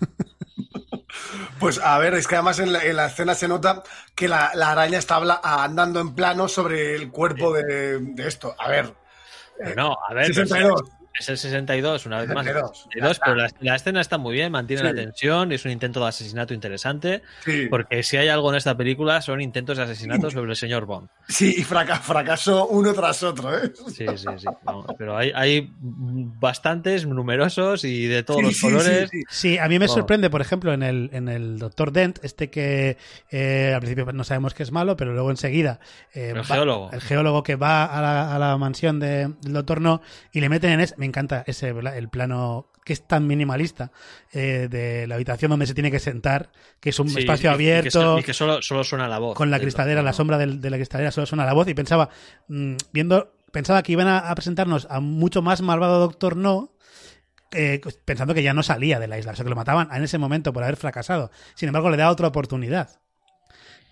Pues 1.64 1.80
a 1.82 1.96
ver, 1.96 2.12
es 2.12 2.28
que 2.28 2.34
además 2.34 2.58
en 2.58 2.74
la, 2.74 2.84
en 2.84 2.94
la 2.94 3.06
escena 3.06 3.34
se 3.34 3.48
nota 3.48 3.82
que 4.14 4.28
la, 4.28 4.50
la 4.54 4.72
araña 4.72 4.98
está 4.98 5.14
habla- 5.14 5.40
andando 5.42 5.98
en 5.98 6.14
plano 6.14 6.46
sobre 6.46 6.94
el 6.94 7.10
cuerpo 7.10 7.54
de, 7.54 8.00
de 8.00 8.28
esto. 8.28 8.54
A 8.58 8.68
ver, 8.68 8.92
No, 9.74 9.96
a 10.06 10.12
ver, 10.12 10.26
pero 10.26 10.46
62. 10.46 10.82
Es 11.18 11.28
el 11.28 11.38
62, 11.38 12.06
una 12.06 12.20
vez 12.20 12.28
más. 12.28 12.44
62, 12.44 12.78
62, 12.92 13.20
pero 13.24 13.36
la, 13.36 13.50
la 13.60 13.74
escena 13.76 14.00
está 14.00 14.18
muy 14.18 14.34
bien, 14.34 14.50
mantiene 14.52 14.82
Sí. 14.82 14.86
la 14.88 14.94
tensión, 14.94 15.52
es 15.52 15.64
un 15.64 15.70
intento 15.70 16.00
de 16.00 16.06
asesinato 16.08 16.54
interesante, 16.54 17.22
Sí, 17.44 17.66
porque 17.70 18.02
si 18.02 18.16
hay 18.16 18.28
algo 18.28 18.50
en 18.50 18.56
esta 18.56 18.76
película 18.76 19.20
son 19.22 19.40
intentos 19.40 19.76
de 19.76 19.84
asesinato 19.84 20.30
sobre 20.30 20.50
el 20.50 20.56
señor 20.56 20.86
Bond. 20.86 21.08
sí 21.28 21.54
y 21.58 21.62
fraca- 21.62 22.00
fracasó 22.00 22.66
uno 22.66 22.92
tras 22.94 23.22
otro, 23.22 23.56
¿eh? 23.56 23.72
Sí, 23.88 24.06
sí, 24.16 24.26
sí. 24.38 24.46
pero 24.98 25.16
hay, 25.16 25.30
hay 25.34 25.70
bastantes, 25.80 27.06
numerosos 27.06 27.84
y 27.84 28.06
de 28.06 28.22
todos 28.22 28.40
Sí, 28.40 28.46
los 28.46 28.60
colores. 28.60 29.10
sí, 29.10 29.18
sí. 29.20 29.24
Sí, 29.54 29.58
a 29.58 29.68
mí 29.68 29.78
me 29.78 29.84
Oh. 29.86 29.88
sorprende, 29.88 30.30
por 30.30 30.40
ejemplo, 30.40 30.72
en 30.72 30.82
el, 30.82 31.10
en 31.12 31.28
el 31.28 31.58
Doctor 31.58 31.92
Dent, 31.92 32.18
este 32.22 32.50
que 32.50 32.96
eh, 33.30 33.72
al 33.74 33.80
principio 33.80 34.10
no 34.12 34.24
sabemos 34.24 34.54
que 34.54 34.62
es 34.62 34.72
malo, 34.72 34.96
pero 34.96 35.12
luego 35.12 35.30
enseguida. 35.30 35.78
eh, 36.14 36.30
El 36.30 36.38
va- 36.40 36.44
geólogo. 36.44 36.90
El 36.92 37.00
geólogo 37.00 37.42
que 37.42 37.56
va 37.56 37.84
a 37.84 38.00
la, 38.00 38.34
a 38.34 38.38
la 38.38 38.56
mansión 38.56 38.98
de- 39.00 39.28
del 39.42 39.52
Doctor 39.52 39.80
No 39.80 40.00
y 40.32 40.40
le 40.40 40.48
meten 40.48 40.70
en 40.72 40.80
ese. 40.80 40.94
Me 41.04 41.08
encanta 41.08 41.44
ese 41.46 41.68
el 41.68 42.08
plano 42.08 42.70
que 42.82 42.94
es 42.94 43.06
tan 43.06 43.26
minimalista 43.26 43.92
eh, 44.32 44.68
de 44.70 45.06
la 45.06 45.16
habitación 45.16 45.50
donde 45.50 45.66
se 45.66 45.74
tiene 45.74 45.90
que 45.90 45.98
sentar, 46.00 46.50
que 46.80 46.88
es 46.88 46.98
un 46.98 47.10
Sí, 47.10 47.18
espacio 47.18 47.50
y- 47.50 47.52
y 47.52 47.52
que 47.52 47.54
abierto. 47.54 48.18
Y 48.18 48.22
que, 48.22 48.32
solo, 48.32 48.62
solo 48.62 48.84
suena 48.84 49.06
la 49.06 49.18
voz. 49.18 49.34
con 49.36 49.50
la 49.50 49.60
cristalera, 49.60 50.00
la 50.02 50.14
sombra 50.14 50.38
de 50.38 50.70
la 50.70 50.76
cristalera 50.78 51.10
solo 51.10 51.26
suena 51.26 51.44
la 51.44 51.52
voz 51.52 51.68
y 51.68 51.74
pensaba, 51.74 52.08
mm, 52.48 52.76
viendo, 52.90 53.34
pensaba 53.52 53.82
que 53.82 53.92
iban 53.92 54.06
a, 54.08 54.18
a 54.30 54.34
presentarnos 54.34 54.86
a 54.90 55.00
mucho 55.00 55.42
más 55.42 55.60
malvado 55.60 56.00
Doctor 56.00 56.36
No, 56.38 56.72
eh, 57.52 57.82
pensando 58.06 58.32
que 58.32 58.42
ya 58.42 58.54
no 58.54 58.62
salía 58.62 58.98
de 58.98 59.06
la 59.08 59.18
isla, 59.18 59.32
o 59.32 59.36
sea 59.36 59.44
que 59.44 59.50
lo 59.50 59.56
mataban 59.56 59.88
en 59.94 60.02
ese 60.04 60.16
momento 60.16 60.54
por 60.54 60.62
haber 60.62 60.76
fracasado. 60.76 61.30
Sin 61.54 61.68
embargo, 61.68 61.90
le 61.90 61.98
da 61.98 62.08
otra 62.10 62.28
oportunidad. 62.28 62.98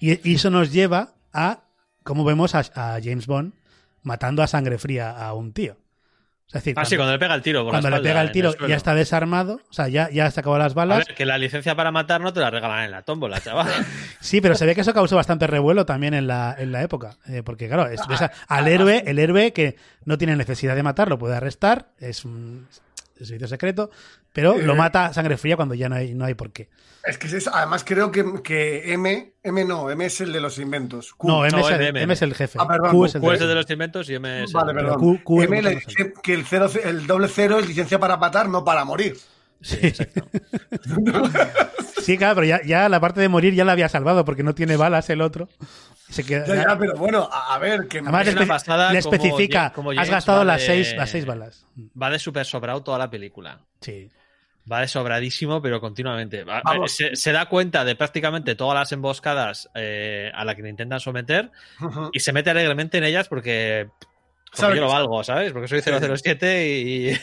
Y, 0.00 0.26
y 0.28 0.36
eso 0.36 0.48
nos 0.48 0.72
lleva 0.72 1.12
a 1.34 1.64
cómo 2.04 2.24
vemos 2.24 2.54
a, 2.54 2.60
a 2.74 2.98
James 3.04 3.26
Bond 3.26 3.52
matando 4.02 4.42
a 4.42 4.46
sangre 4.46 4.78
fría 4.78 5.10
a 5.10 5.34
un 5.34 5.52
tío. 5.52 5.76
Es 6.52 6.64
decir, 6.64 6.74
Ah, 6.76 6.84
sí, 6.84 6.96
cuando 6.96 7.12
le 7.12 7.18
pega 7.18 7.34
el 7.34 7.40
tiro. 7.40 7.62
Por 7.62 7.70
cuando 7.70 7.88
la 7.88 7.96
le 7.96 8.02
pega 8.02 8.20
el 8.20 8.30
tiro 8.30 8.52
ya 8.68 8.76
está 8.76 8.94
desarmado, 8.94 9.60
o 9.70 9.72
sea, 9.72 9.88
ya, 9.88 10.10
ya 10.10 10.30
se 10.30 10.40
acabó 10.40 10.58
las 10.58 10.72
A 10.72 10.74
balas. 10.74 11.06
ver, 11.06 11.14
que 11.16 11.24
la 11.24 11.38
licencia 11.38 11.74
para 11.74 11.90
matar 11.90 12.20
no 12.20 12.32
te 12.34 12.40
la 12.40 12.50
regalan 12.50 12.84
en 12.84 12.90
la 12.90 13.02
tómbola, 13.02 13.40
chaval. 13.40 13.68
Sí, 14.20 14.40
pero 14.42 14.54
se 14.54 14.66
ve 14.66 14.74
que 14.74 14.82
eso 14.82 14.92
causó 14.92 15.16
bastante 15.16 15.46
revuelo 15.46 15.86
también 15.86 16.12
en 16.14 16.26
la, 16.26 16.54
en 16.58 16.70
la 16.70 16.82
época. 16.82 17.16
Eh, 17.26 17.42
porque, 17.42 17.68
claro, 17.68 17.86
es, 17.86 18.06
ves 18.06 18.20
a- 18.22 18.32
al 18.48 18.68
héroe, 18.68 19.02
el 19.06 19.18
héroe 19.18 19.52
que 19.54 19.76
no 20.04 20.18
tiene 20.18 20.36
necesidad 20.36 20.76
de 20.76 20.82
matar, 20.82 21.08
lo 21.08 21.18
puede 21.18 21.34
arrestar, 21.36 21.88
es 21.98 22.24
un 22.26 22.68
servicio 23.18 23.48
secreto, 23.48 23.90
pero 24.32 24.56
lo 24.58 24.72
Eh. 24.72 24.76
mata 24.76 25.06
a 25.06 25.12
sangre 25.12 25.36
fría 25.36 25.56
cuando 25.56 25.74
ya 25.74 25.88
no 25.88 25.96
hay, 25.96 26.14
no 26.14 26.24
hay 26.24 26.34
por 26.34 26.52
qué. 26.52 26.68
Es 27.04 27.18
que 27.18 27.26
es 27.26 27.32
eso. 27.32 27.50
Además 27.52 27.82
creo 27.84 28.12
que, 28.12 28.24
que 28.44 28.92
M, 28.92 29.32
M 29.42 29.64
no, 29.64 29.90
M 29.90 30.04
es 30.06 30.20
el 30.20 30.32
de 30.32 30.40
los 30.40 30.58
inventos. 30.58 31.12
Q. 31.14 31.26
No, 31.26 31.44
M, 31.44 31.50
No, 31.58 31.68
es, 31.68 31.74
el, 31.74 31.82
M, 31.86 32.00
M 32.02 32.14
es 32.14 32.22
el 32.22 32.34
jefe. 32.34 32.58
Ah, 32.60 32.66
perdón, 32.68 32.90
Q 32.92 33.06
es 33.06 33.14
el, 33.16 33.20
Q 33.20 33.26
es 33.32 33.38
jefe. 33.38 33.48
de 33.48 33.54
los 33.56 33.70
inventos 33.70 34.08
y 34.10 34.14
M 34.14 34.44
es. 34.44 34.52
Vale, 34.52 34.70
el- 34.70 34.76
perdón. 34.78 34.98
Q- 35.00 35.20
Q 35.24 35.40
es 35.42 35.46
M 35.48 35.62
le 35.62 35.70
que 35.78 35.84
dice 35.86 36.12
que 36.22 36.34
el, 36.34 36.44
cero, 36.46 36.70
el 36.84 37.06
doble 37.06 37.28
cero 37.28 37.58
es 37.58 37.66
licencia 37.66 37.98
para 37.98 38.16
matar, 38.16 38.48
no 38.48 38.64
para 38.64 38.84
morir. 38.84 39.16
Sí. 39.60 39.78
Sí, 42.02 42.18
claro, 42.18 42.34
pero 42.34 42.46
ya, 42.48 42.60
ya 42.64 42.88
la 42.88 42.98
parte 42.98 43.20
de 43.20 43.28
morir 43.28 43.54
ya 43.54 43.64
la 43.64 43.72
había 43.72 43.88
salvado 43.88 44.24
porque 44.24 44.42
no 44.42 44.56
tiene 44.56 44.76
balas 44.76 45.08
el 45.10 45.20
otro. 45.20 45.48
Se 46.10 46.24
queda, 46.24 46.44
Ya, 46.46 46.56
ya, 46.66 46.76
pero 46.78 46.94
bueno, 46.96 47.28
a, 47.32 47.54
a 47.54 47.58
ver, 47.60 47.86
que 47.86 47.98
Además, 47.98 48.26
Es 48.26 48.34
una 48.66 48.90
le 48.92 48.98
especifica, 48.98 49.72
como 49.72 49.92
has 49.92 50.10
gastado 50.10 50.42
las, 50.44 50.60
de- 50.62 50.66
seis, 50.66 50.94
las 50.96 51.10
seis 51.10 51.24
balas. 51.24 51.64
Va 52.00 52.10
de 52.10 52.18
súper 52.18 52.44
sobrado 52.44 52.82
toda 52.82 52.98
la 52.98 53.08
película. 53.08 53.60
Sí. 53.80 54.10
Va 54.70 54.80
de 54.80 54.88
sobradísimo, 54.88 55.60
pero 55.60 55.80
continuamente. 55.80 56.44
Va- 56.44 56.62
Vamos. 56.64 56.92
Se, 56.92 57.16
se 57.16 57.32
da 57.32 57.46
cuenta 57.46 57.84
de 57.84 57.96
prácticamente 57.96 58.54
todas 58.54 58.78
las 58.78 58.92
emboscadas 58.92 59.68
eh, 59.74 60.30
a 60.34 60.44
las 60.44 60.54
que 60.54 60.62
le 60.62 60.68
intentan 60.70 61.00
someter 61.00 61.50
y 62.12 62.20
se 62.20 62.32
mete 62.32 62.50
alegremente 62.50 62.98
en 62.98 63.04
ellas 63.04 63.26
porque, 63.28 63.88
porque 64.56 64.76
yo 64.76 64.82
lo 64.82 64.88
valgo, 64.88 65.24
¿sabes? 65.24 65.52
Porque 65.52 65.66
soy 65.68 65.80
Sí. 65.82 65.90
007 65.90 66.68
y, 66.68 67.18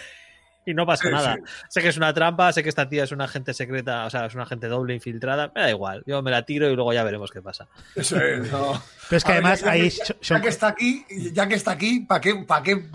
y 0.66 0.74
no 0.74 0.86
pasa 0.86 1.04
Sí, 1.04 1.10
nada. 1.14 1.36
sí. 1.36 1.42
Sé 1.70 1.82
que 1.82 1.88
es 1.88 1.98
una 1.98 2.14
trampa, 2.14 2.52
sé 2.52 2.62
que 2.62 2.68
esta 2.70 2.90
tía 2.90 3.06
es 3.06 3.12
una 3.14 3.24
agente 3.24 3.54
secreta, 3.54 4.06
o 4.06 4.10
sea, 4.10 4.26
es 4.26 4.34
una 4.36 4.44
agente 4.44 4.68
doble 4.68 4.94
infiltrada. 4.94 5.52
Me 5.56 5.62
da 5.62 5.70
igual, 5.70 6.04
yo 6.06 6.22
me 6.22 6.32
la 6.32 6.44
tiro 6.44 6.70
y 6.70 6.76
luego 6.76 6.92
ya 6.92 7.04
veremos 7.06 7.32
qué 7.32 7.42
pasa. 7.42 7.68
Eso 7.96 8.18
es, 8.20 8.52
no. 8.52 8.84
Pero 9.10 9.18
es 9.18 9.24
que 9.24 9.32
A 9.32 9.36
ver, 9.36 9.44
además 9.46 9.60
ya, 9.62 9.66
ya 9.66 9.72
ahí... 9.72 9.82
que- 9.84 9.90
Sean- 9.92 10.18
ya 10.22 10.42
que 10.42 10.50
está 10.50 10.68
aquí, 10.68 11.06
ya 11.32 11.48
que 11.48 11.56
está 11.56 11.72
aquí, 11.72 12.02
¿para 12.02 12.20
qué, 12.20 12.36
para 12.46 12.64
qué, 12.64 12.86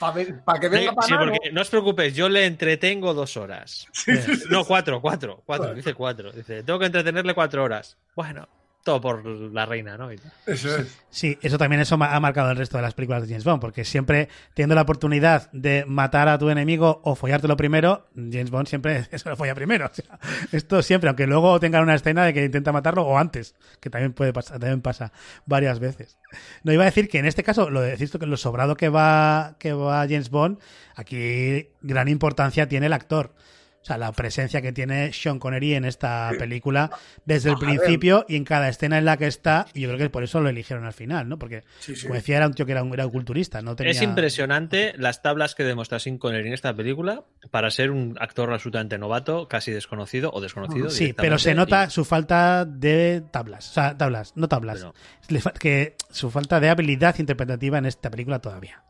para 0.00 0.58
que 0.60 0.68
venga 0.68 0.92
para 0.92 1.06
Sí, 1.06 1.12
nada? 1.12 1.26
porque 1.30 1.52
no 1.52 1.60
os 1.60 1.68
preocupéis, 1.68 2.14
yo 2.14 2.28
le 2.28 2.46
entretengo 2.46 3.12
dos 3.14 3.36
horas. 3.36 3.86
Sí, 3.92 4.16
sí, 4.16 4.36
sí. 4.36 4.44
No, 4.50 4.64
cuatro, 4.64 5.00
cuatro, 5.00 5.42
cuatro, 5.44 5.74
dice 5.74 5.94
cuatro. 5.94 6.32
Dice, 6.32 6.62
tengo 6.62 6.78
que 6.78 6.86
entretenerle 6.86 7.34
cuatro 7.34 7.62
horas. 7.62 7.96
Bueno, 8.16 8.48
todo 8.82 9.00
por 9.00 9.24
la 9.26 9.66
reina, 9.66 9.98
¿no? 9.98 10.10
Eso 10.10 10.76
es. 10.76 10.98
Sí, 11.10 11.38
eso 11.42 11.58
también 11.58 11.82
eso 11.82 11.96
ha 12.00 12.20
marcado 12.20 12.50
el 12.50 12.56
resto 12.56 12.78
de 12.78 12.82
las 12.82 12.94
películas 12.94 13.22
de 13.22 13.28
James 13.28 13.44
Bond, 13.44 13.60
porque 13.60 13.84
siempre 13.84 14.28
teniendo 14.54 14.74
la 14.74 14.82
oportunidad 14.82 15.50
de 15.52 15.84
matar 15.86 16.28
a 16.28 16.38
tu 16.38 16.48
enemigo 16.48 17.00
o 17.04 17.14
follártelo 17.14 17.56
primero, 17.56 18.08
James 18.14 18.50
Bond 18.50 18.68
siempre 18.68 19.06
eso 19.10 19.28
lo 19.28 19.36
folla 19.36 19.54
primero. 19.54 19.86
O 19.86 19.94
sea, 19.94 20.18
esto 20.52 20.82
siempre, 20.82 21.08
aunque 21.08 21.26
luego 21.26 21.60
tengan 21.60 21.82
una 21.82 21.94
escena 21.94 22.24
de 22.24 22.32
que 22.32 22.44
intenta 22.44 22.72
matarlo 22.72 23.02
o 23.02 23.18
antes, 23.18 23.54
que 23.80 23.90
también 23.90 24.12
puede 24.12 24.32
pasar, 24.32 24.58
también 24.58 24.80
pasa 24.80 25.12
varias 25.44 25.78
veces. 25.78 26.18
No 26.62 26.72
iba 26.72 26.84
a 26.84 26.86
decir 26.86 27.08
que 27.08 27.18
en 27.18 27.26
este 27.26 27.42
caso, 27.42 27.68
lo 27.70 27.82
decís 27.82 28.10
tú 28.10 28.18
que 28.18 28.26
lo 28.26 28.36
sobrado 28.36 28.76
que 28.76 28.88
va, 28.88 29.56
que 29.58 29.72
va 29.72 30.00
James 30.02 30.30
Bond, 30.30 30.58
aquí 30.96 31.68
gran 31.82 32.08
importancia 32.08 32.66
tiene 32.68 32.86
el 32.86 32.92
actor. 32.94 33.34
O 33.82 33.84
sea, 33.84 33.96
la 33.96 34.12
presencia 34.12 34.60
que 34.60 34.72
tiene 34.72 35.10
Sean 35.14 35.38
Connery 35.38 35.74
en 35.74 35.86
esta 35.86 36.32
película 36.38 36.90
desde 37.24 37.48
el 37.50 37.56
principio 37.56 38.26
y 38.28 38.36
en 38.36 38.44
cada 38.44 38.68
escena 38.68 38.98
en 38.98 39.06
la 39.06 39.16
que 39.16 39.26
está, 39.26 39.66
y 39.72 39.80
yo 39.80 39.88
creo 39.88 39.98
que 39.98 40.10
por 40.10 40.22
eso 40.22 40.38
lo 40.40 40.50
eligieron 40.50 40.84
al 40.84 40.92
final, 40.92 41.28
¿no? 41.30 41.38
Porque, 41.38 41.62
Sí, 41.78 41.96
sí. 41.96 42.02
como 42.02 42.14
decía, 42.14 42.36
era 42.36 42.46
un 42.46 42.52
tío 42.52 42.66
que 42.66 42.72
era 42.72 42.82
un, 42.82 42.92
era 42.92 43.06
un 43.06 43.12
culturista, 43.12 43.62
no 43.62 43.74
tenía... 43.76 43.92
Es 43.92 44.02
impresionante 44.02 44.92
las 44.98 45.22
tablas 45.22 45.54
que 45.54 45.64
demuestra 45.64 45.98
Sean 45.98 46.18
Connery 46.18 46.48
en 46.48 46.52
esta 46.54 46.74
película 46.76 47.24
para 47.50 47.70
ser 47.70 47.90
un 47.90 48.16
actor 48.20 48.52
absolutamente 48.52 48.98
novato, 48.98 49.48
casi 49.48 49.72
desconocido 49.72 50.30
o 50.30 50.42
desconocido. 50.42 50.90
Sí, 50.90 51.14
pero 51.14 51.38
se 51.38 51.54
nota 51.54 51.86
y- 51.86 51.90
su 51.90 52.04
falta 52.04 52.66
de 52.66 53.22
tablas. 53.30 53.70
O 53.70 53.72
sea, 53.72 53.96
tablas, 53.96 54.34
no 54.36 54.46
tablas. 54.46 54.86
Pero- 55.26 55.54
que 55.58 55.96
su 56.10 56.30
falta 56.30 56.60
de 56.60 56.68
habilidad 56.68 57.18
interpretativa 57.18 57.78
en 57.78 57.86
esta 57.86 58.10
película 58.10 58.40
todavía. 58.40 58.82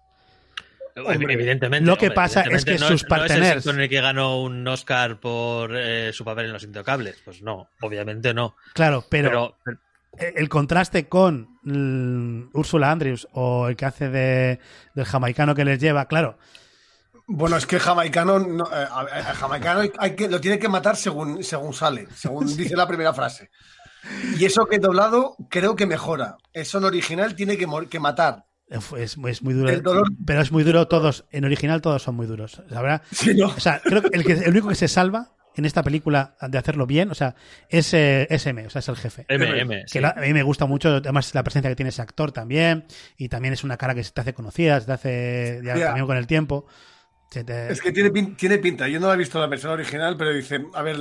Hombre, 0.96 1.34
evidentemente. 1.34 1.86
lo 1.86 1.96
que 1.96 2.06
hombre, 2.06 2.14
pasa 2.16 2.42
es 2.42 2.64
que 2.64 2.78
no 2.78 2.88
sus 2.88 2.88
no 2.88 2.94
es 2.94 3.02
el 3.02 3.08
parteners- 3.08 3.48
Sean 3.48 3.62
Connery 3.62 3.88
que 3.88 4.00
ganó 4.00 4.40
un 4.42 4.66
Oscar 4.68 5.20
por 5.20 5.76
eh, 5.76 6.12
su 6.12 6.24
papel 6.24 6.46
en 6.46 6.52
Los 6.52 6.62
Intocables. 6.64 7.20
Pues 7.24 7.42
no, 7.42 7.68
obviamente 7.80 8.34
no. 8.34 8.56
Claro, 8.74 9.04
pero, 9.08 9.28
Pero, 9.30 9.56
pero- 9.64 9.78
el 10.36 10.48
contraste 10.48 11.08
con 11.08 11.58
mm, 11.62 12.50
Úrsula 12.52 12.90
Andrews 12.90 13.28
o 13.32 13.68
el 13.68 13.76
que 13.76 13.86
hace 13.86 14.08
de, 14.08 14.58
del 14.94 15.04
jamaicano 15.04 15.54
que 15.54 15.64
les 15.64 15.78
lleva, 15.78 16.06
claro, 16.06 16.36
Bueno, 17.26 17.56
es 17.56 17.64
que 17.64 17.76
el 17.76 17.82
jamaicano, 17.82 18.40
no, 18.40 18.64
eh, 18.72 18.86
el 19.16 19.22
jamaicano 19.36 19.82
hay- 19.98 20.16
que, 20.16 20.28
lo 20.28 20.40
tiene 20.40 20.58
que 20.58 20.68
matar 20.68 20.96
según, 20.96 21.44
según 21.44 21.72
sale, 21.72 22.08
según 22.14 22.44
dice 22.56 22.74
la 22.76 22.88
primera 22.88 23.14
frase. 23.14 23.50
Y 24.38 24.44
eso 24.46 24.66
que 24.66 24.78
doblado 24.78 25.36
creo 25.48 25.76
que 25.76 25.86
mejora. 25.86 26.36
Eso 26.52 26.78
en 26.78 26.84
original 26.84 27.34
tiene 27.36 27.56
que 27.56 28.00
matar. 28.00 28.46
Es, 28.70 29.16
es- 29.26 29.42
muy 29.42 29.52
duro. 29.54 29.68
El 29.70 29.82
dolor- 29.82 30.08
Pero 30.24 30.40
es 30.40 30.52
muy 30.52 30.62
duro 30.62 30.88
todos. 30.88 31.24
En 31.30 31.44
original 31.44 31.80
todos 31.82 32.02
son 32.02 32.14
muy 32.14 32.26
duros. 32.26 32.62
La 32.68 32.80
verdad, 32.82 33.02
Sí, 33.10 33.34
¿no? 33.34 33.48
O 33.48 33.60
sea, 33.60 33.80
creo 33.84 34.02
que 34.02 34.08
el, 34.16 34.24
que 34.24 34.32
el 34.32 34.48
único 34.50 34.68
que 34.68 34.74
se 34.76 34.88
salva 34.88 35.32
en 35.56 35.64
esta 35.64 35.82
película 35.82 36.36
de 36.48 36.56
hacerlo 36.58 36.86
bien, 36.86 37.10
o 37.10 37.14
sea, 37.14 37.34
es, 37.68 37.92
eh, 37.92 38.26
es 38.30 38.46
M, 38.46 38.64
o 38.66 38.70
sea, 38.70 38.78
es 38.78 38.88
el 38.88 38.96
jefe. 38.96 39.26
MM, 39.28 39.68
Que 39.82 39.88
sí. 39.88 40.00
la- 40.00 40.10
a 40.16 40.20
mí 40.20 40.32
me 40.32 40.44
gusta 40.44 40.64
mucho, 40.66 40.88
además 40.88 41.34
la 41.34 41.42
presencia 41.42 41.68
que 41.68 41.74
tiene 41.76 41.88
ese 41.90 42.00
actor 42.00 42.30
también, 42.32 42.84
y 43.16 43.28
también 43.28 43.52
es 43.52 43.64
una 43.64 43.76
cara 43.76 43.94
que 43.94 44.04
se 44.04 44.12
te 44.12 44.20
hace 44.20 44.32
conocida, 44.32 44.78
se 44.80 44.86
te 44.86 44.92
hace 44.92 45.60
ya 45.64 45.76
Ya. 45.76 45.86
también 45.86 46.06
con 46.06 46.16
el 46.16 46.26
tiempo. 46.28 46.66
Te- 47.28 47.70
Es 47.70 47.80
que 47.80 47.92
tiene, 47.92 48.10
tiene 48.36 48.58
pinta. 48.58 48.88
Yo 48.88 48.98
no 48.98 49.06
la 49.08 49.14
he 49.14 49.16
visto 49.16 49.38
la 49.38 49.46
versión 49.46 49.72
original, 49.72 50.16
pero 50.16 50.32
dice, 50.32 50.64
a 50.74 50.82
ver, 50.82 50.96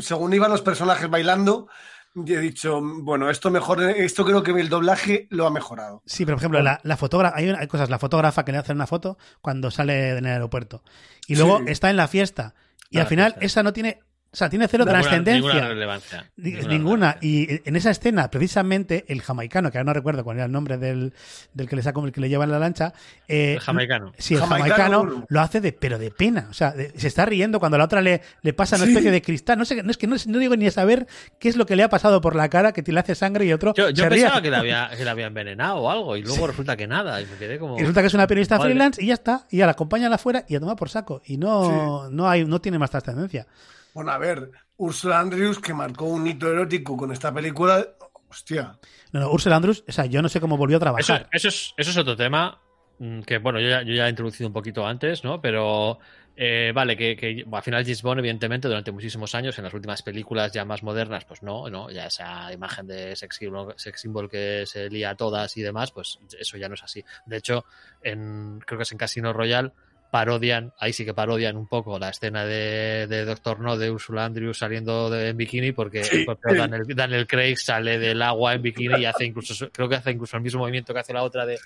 según 0.00 0.32
iban 0.32 0.50
los 0.50 0.62
personajes 0.62 1.08
bailando, 1.10 1.68
yo 2.14 2.38
he 2.38 2.40
dicho, 2.40 2.80
bueno, 2.82 3.30
esto 3.30 3.50
mejor, 3.50 3.82
esto 3.82 4.24
creo 4.24 4.42
que 4.42 4.50
el 4.52 4.68
doblaje 4.68 5.26
lo 5.30 5.46
ha 5.46 5.50
mejorado. 5.50 6.02
Sí, 6.06 6.24
pero 6.24 6.36
por 6.36 6.42
ejemplo, 6.42 6.62
la, 6.62 6.80
la 6.82 6.96
fotógrafa, 6.96 7.36
hay, 7.36 7.48
una- 7.48 7.58
hay 7.60 7.66
cosas, 7.68 7.88
la 7.90 7.98
fotógrafa 7.98 8.44
que 8.44 8.52
le 8.52 8.58
hace 8.58 8.72
una 8.72 8.86
foto 8.86 9.16
cuando 9.40 9.70
sale 9.70 10.10
en 10.10 10.26
el 10.26 10.32
aeropuerto. 10.32 10.82
Y 11.26 11.36
luego 11.36 11.58
Sí. 11.58 11.64
está 11.68 11.90
en 11.90 11.96
la 11.96 12.08
fiesta. 12.08 12.54
Y 12.90 12.96
En 12.96 13.02
al 13.02 13.08
final 13.08 13.30
fiesta. 13.32 13.46
esa 13.46 13.62
no 13.62 13.72
tiene, 13.72 14.00
o 14.32 14.36
sea, 14.36 14.48
tiene 14.48 14.66
cero 14.66 14.84
Ninguna- 14.86 15.00
trascendencia. 15.02 15.52
Ninguna 15.52 15.68
relevancia. 15.68 16.30
Ninguna. 16.36 17.16
Y 17.20 17.60
en 17.68 17.76
esa 17.76 17.90
escena, 17.90 18.30
precisamente, 18.30 19.04
el 19.08 19.20
jamaicano, 19.20 19.70
que 19.70 19.76
ahora 19.78 19.84
no 19.88 19.92
recuerdo 19.92 20.24
cuál 20.24 20.38
era 20.38 20.46
el 20.46 20.52
nombre 20.52 20.78
del, 20.78 21.12
del 21.52 21.68
que 21.68 21.76
le 21.76 21.82
saca, 21.82 22.00
el 22.00 22.12
que 22.12 22.20
le 22.22 22.28
lleva 22.30 22.44
en 22.44 22.50
la 22.50 22.58
lancha. 22.58 22.94
eh, 23.28 23.54
El 23.54 23.60
jamaicano. 23.60 24.12
Sí, 24.16 24.34
el 24.34 24.40
Jamaicano. 24.40 24.74
jamaicano 24.74 25.26
lo 25.28 25.40
hace 25.40 25.60
de, 25.60 25.72
pero 25.72 25.98
de 25.98 26.10
pena. 26.10 26.46
O 26.50 26.54
sea, 26.54 26.72
de- 26.72 26.92
se 26.98 27.08
está 27.08 27.26
riendo 27.26 27.60
cuando 27.60 27.76
la 27.76 27.84
otra 27.84 28.00
le, 28.00 28.22
le 28.40 28.52
pasa 28.54 28.76
una 28.76 28.86
especie 28.86 29.10
de 29.10 29.20
cristal. 29.20 29.58
No 29.58 29.64
sé, 29.66 29.82
no 29.82 29.90
es 29.90 29.98
que 29.98 30.06
no, 30.06 30.16
no 30.26 30.38
digo 30.38 30.56
ni 30.56 30.66
a 30.66 30.70
saber 30.70 31.06
qué 31.38 31.50
es 31.50 31.56
lo 31.56 31.66
que 31.66 31.76
le 31.76 31.82
ha 31.82 31.88
pasado 31.90 32.20
por 32.22 32.34
la 32.34 32.48
cara, 32.48 32.72
que 32.72 32.82
te 32.82 32.90
le 32.92 33.00
hace 33.00 33.14
sangre 33.14 33.44
y 33.44 33.52
otro 33.52 33.74
Yo, 33.74 33.90
yo 33.90 34.04
se 34.04 34.08
ríe. 34.08 34.22
pensaba 34.22 34.40
que 34.40 34.50
la, 34.50 34.58
había, 34.60 34.90
que 34.96 35.04
la 35.04 35.10
había 35.10 35.26
envenenado 35.26 35.76
o 35.76 35.90
algo 35.90 36.16
y 36.16 36.22
luego 36.22 36.46
resulta 36.46 36.74
que 36.76 36.86
nada. 36.86 37.20
Y 37.20 37.26
me 37.26 37.36
quedé 37.36 37.58
como. 37.58 37.76
Y 37.76 37.80
resulta 37.80 38.00
que 38.00 38.06
es 38.06 38.14
una 38.14 38.26
periodista 38.26 38.56
Vale. 38.56 38.70
freelance 38.70 39.02
y 39.02 39.08
ya 39.08 39.14
está. 39.14 39.46
Y 39.50 39.58
ya 39.58 39.66
la 39.66 39.72
acompañan 39.72 40.10
afuera 40.12 40.44
y 40.48 40.56
a 40.56 40.60
tomar 40.60 40.76
por 40.76 40.88
saco. 40.88 41.20
Y 41.26 41.36
no, 41.36 42.08
no 42.08 42.28
hay, 42.30 42.46
no 42.46 42.60
tiene 42.60 42.78
más 42.78 42.90
trascendencia. 42.90 43.46
Bueno, 43.94 44.12
a 44.12 44.18
ver, 44.18 44.50
Ursula 44.76 45.20
Andrews, 45.20 45.58
que 45.58 45.74
marcó 45.74 46.06
un 46.06 46.26
hito 46.26 46.50
erótico 46.50 46.96
con 46.96 47.12
esta 47.12 47.32
película, 47.32 47.86
hostia. 48.28 48.78
No, 49.12 49.20
no, 49.20 49.30
Ursula 49.30 49.56
Andrews, 49.56 49.84
o 49.86 49.92
sea, 49.92 50.06
yo 50.06 50.22
no 50.22 50.28
sé 50.28 50.40
cómo 50.40 50.56
volvió 50.56 50.78
a 50.78 50.80
trabajar. 50.80 51.28
eso, 51.32 51.48
es, 51.48 51.74
eso 51.76 51.90
es 51.90 51.96
otro 51.96 52.16
tema 52.16 52.60
mm, 52.98 53.20
que, 53.20 53.38
bueno, 53.38 53.60
yo 53.60 53.68
ya, 53.68 53.82
yo 53.82 53.94
ya 53.94 54.06
he 54.06 54.10
introducido 54.10 54.48
un 54.48 54.54
poquito 54.54 54.86
antes, 54.86 55.22
¿no? 55.24 55.40
Pero, 55.40 55.98
eh, 56.34 56.72
vale, 56.74 56.96
que, 56.96 57.14
que 57.14 57.42
bueno, 57.44 57.58
al 57.58 57.62
final 57.62 57.84
James 57.84 58.02
Bond, 58.02 58.20
evidentemente, 58.20 58.68
durante 58.68 58.90
muchísimos 58.90 59.34
años, 59.34 59.58
en 59.58 59.64
las 59.64 59.74
últimas 59.74 60.02
películas 60.02 60.52
ya 60.52 60.64
más 60.64 60.82
modernas, 60.82 61.26
pues 61.26 61.42
no, 61.42 61.68
¿no? 61.68 61.90
Ya 61.90 62.06
esa 62.06 62.50
imagen 62.52 62.86
de 62.86 63.14
sex 63.14 63.36
symbol, 63.36 63.74
sex 63.76 64.00
symbol 64.00 64.30
que 64.30 64.64
se 64.66 64.88
lía 64.88 65.10
a 65.10 65.14
todas 65.14 65.54
y 65.58 65.62
demás, 65.62 65.92
pues 65.92 66.18
eso 66.38 66.56
ya 66.56 66.68
no 66.68 66.74
es 66.74 66.82
así. 66.82 67.04
De 67.26 67.36
hecho, 67.36 67.66
en, 68.02 68.60
creo 68.64 68.78
que 68.78 68.84
es 68.84 68.92
en 68.92 68.98
Casino 68.98 69.32
Royale, 69.34 69.72
parodian, 70.12 70.74
ahí 70.78 70.92
sí 70.92 71.06
que 71.06 71.14
parodian 71.14 71.56
un 71.56 71.66
poco 71.66 71.98
la 71.98 72.10
escena 72.10 72.44
de, 72.44 73.06
de 73.08 73.24
Doctor 73.24 73.60
No 73.60 73.78
de 73.78 73.90
Ursula 73.90 74.26
Andrews 74.26 74.58
saliendo 74.58 75.08
de, 75.08 75.30
en 75.30 75.36
bikini 75.38 75.72
porque 75.72 76.04
Sí. 76.04 76.26
Daniel, 76.54 76.82
Daniel 76.94 77.26
Craig 77.26 77.56
sale 77.56 77.98
del 77.98 78.20
agua 78.20 78.52
en 78.52 78.60
bikini 78.60 79.00
y 79.00 79.04
hace 79.06 79.24
incluso, 79.24 79.70
creo 79.72 79.88
que 79.88 79.94
hace 79.94 80.10
incluso 80.10 80.36
el 80.36 80.42
mismo 80.42 80.60
movimiento 80.60 80.92
que 80.92 81.00
hace 81.00 81.14
la 81.14 81.22
otra 81.22 81.46
de, 81.46 81.58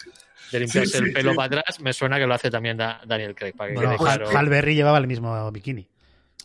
de 0.52 0.60
limpiarse 0.60 0.92
Sí, 0.92 0.98
sí, 0.98 1.04
el 1.06 1.12
pelo 1.12 1.32
sí. 1.32 1.36
para 1.36 1.46
atrás, 1.58 1.80
me 1.80 1.92
suena 1.92 2.18
que 2.20 2.26
lo 2.28 2.34
hace 2.34 2.48
también 2.48 2.76
Da- 2.76 3.00
Daniel 3.04 3.34
Craig, 3.34 3.52
para 3.56 3.70
que 3.70 3.74
Bueno, 3.74 3.90
quede 3.90 3.98
Hal- 4.08 4.16
claro. 4.18 4.38
Hal 4.38 4.48
Berry 4.48 4.74
llevaba 4.76 4.98
el 4.98 5.08
mismo 5.08 5.50
bikini. 5.50 5.80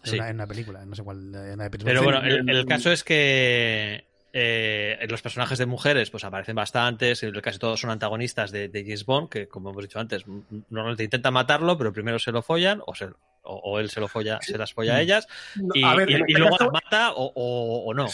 En, 0.04 0.10
Sí. 0.10 0.16
una, 0.16 0.30
en 0.30 0.36
una 0.38 0.48
película, 0.48 0.84
no 0.84 0.96
sé 0.96 1.04
cuál. 1.04 1.18
En 1.36 1.54
una 1.54 1.70
película. 1.70 1.92
Pero 1.94 2.02
bueno, 2.04 2.22
el, 2.24 2.50
el 2.50 2.66
caso 2.66 2.92
es 2.92 3.04
que 3.04 4.06
eh, 4.34 4.98
los 5.10 5.22
personajes 5.22 5.58
de 5.58 5.66
mujeres 5.66 6.10
pues 6.10 6.24
aparecen 6.24 6.56
bastantes, 6.56 7.26
casi 7.42 7.60
todos 7.60 7.80
son 7.80 7.90
antagonistas 7.90 8.52
de, 8.52 8.70
de 8.70 8.84
James 8.84 9.06
Bond, 9.06 9.30
que 9.30 9.48
como 9.48 9.72
hemos 9.72 9.84
dicho 9.84 10.00
antes, 10.00 10.24
m- 10.26 10.44
normalmente 10.70 11.04
intentan 11.04 11.34
matarlo, 11.34 11.78
pero 11.78 11.92
primero 11.92 12.18
se 12.20 12.32
lo 12.32 12.42
follan 12.42 12.82
o, 12.86 12.96
se- 12.96 13.10
o, 13.44 13.56
o 13.56 13.80
él 13.80 13.90
se 13.90 14.00
lo 14.00 14.08
folla, 14.08 14.40
se 14.42 14.58
las 14.58 14.74
folla 14.74 14.96
a 14.96 15.02
ellas 15.02 15.28
y, 15.74 15.84
a 15.84 15.96
ver, 15.96 16.10
y- 16.10 16.14
en 16.14 16.20
y 16.20 16.24
este 16.24 16.40
luego 16.40 16.58
caso- 16.58 16.72
las 16.72 16.84
mata 16.84 17.12
o, 17.14 17.32
o- 17.36 17.86
o 17.90 17.94
no. 17.94 18.08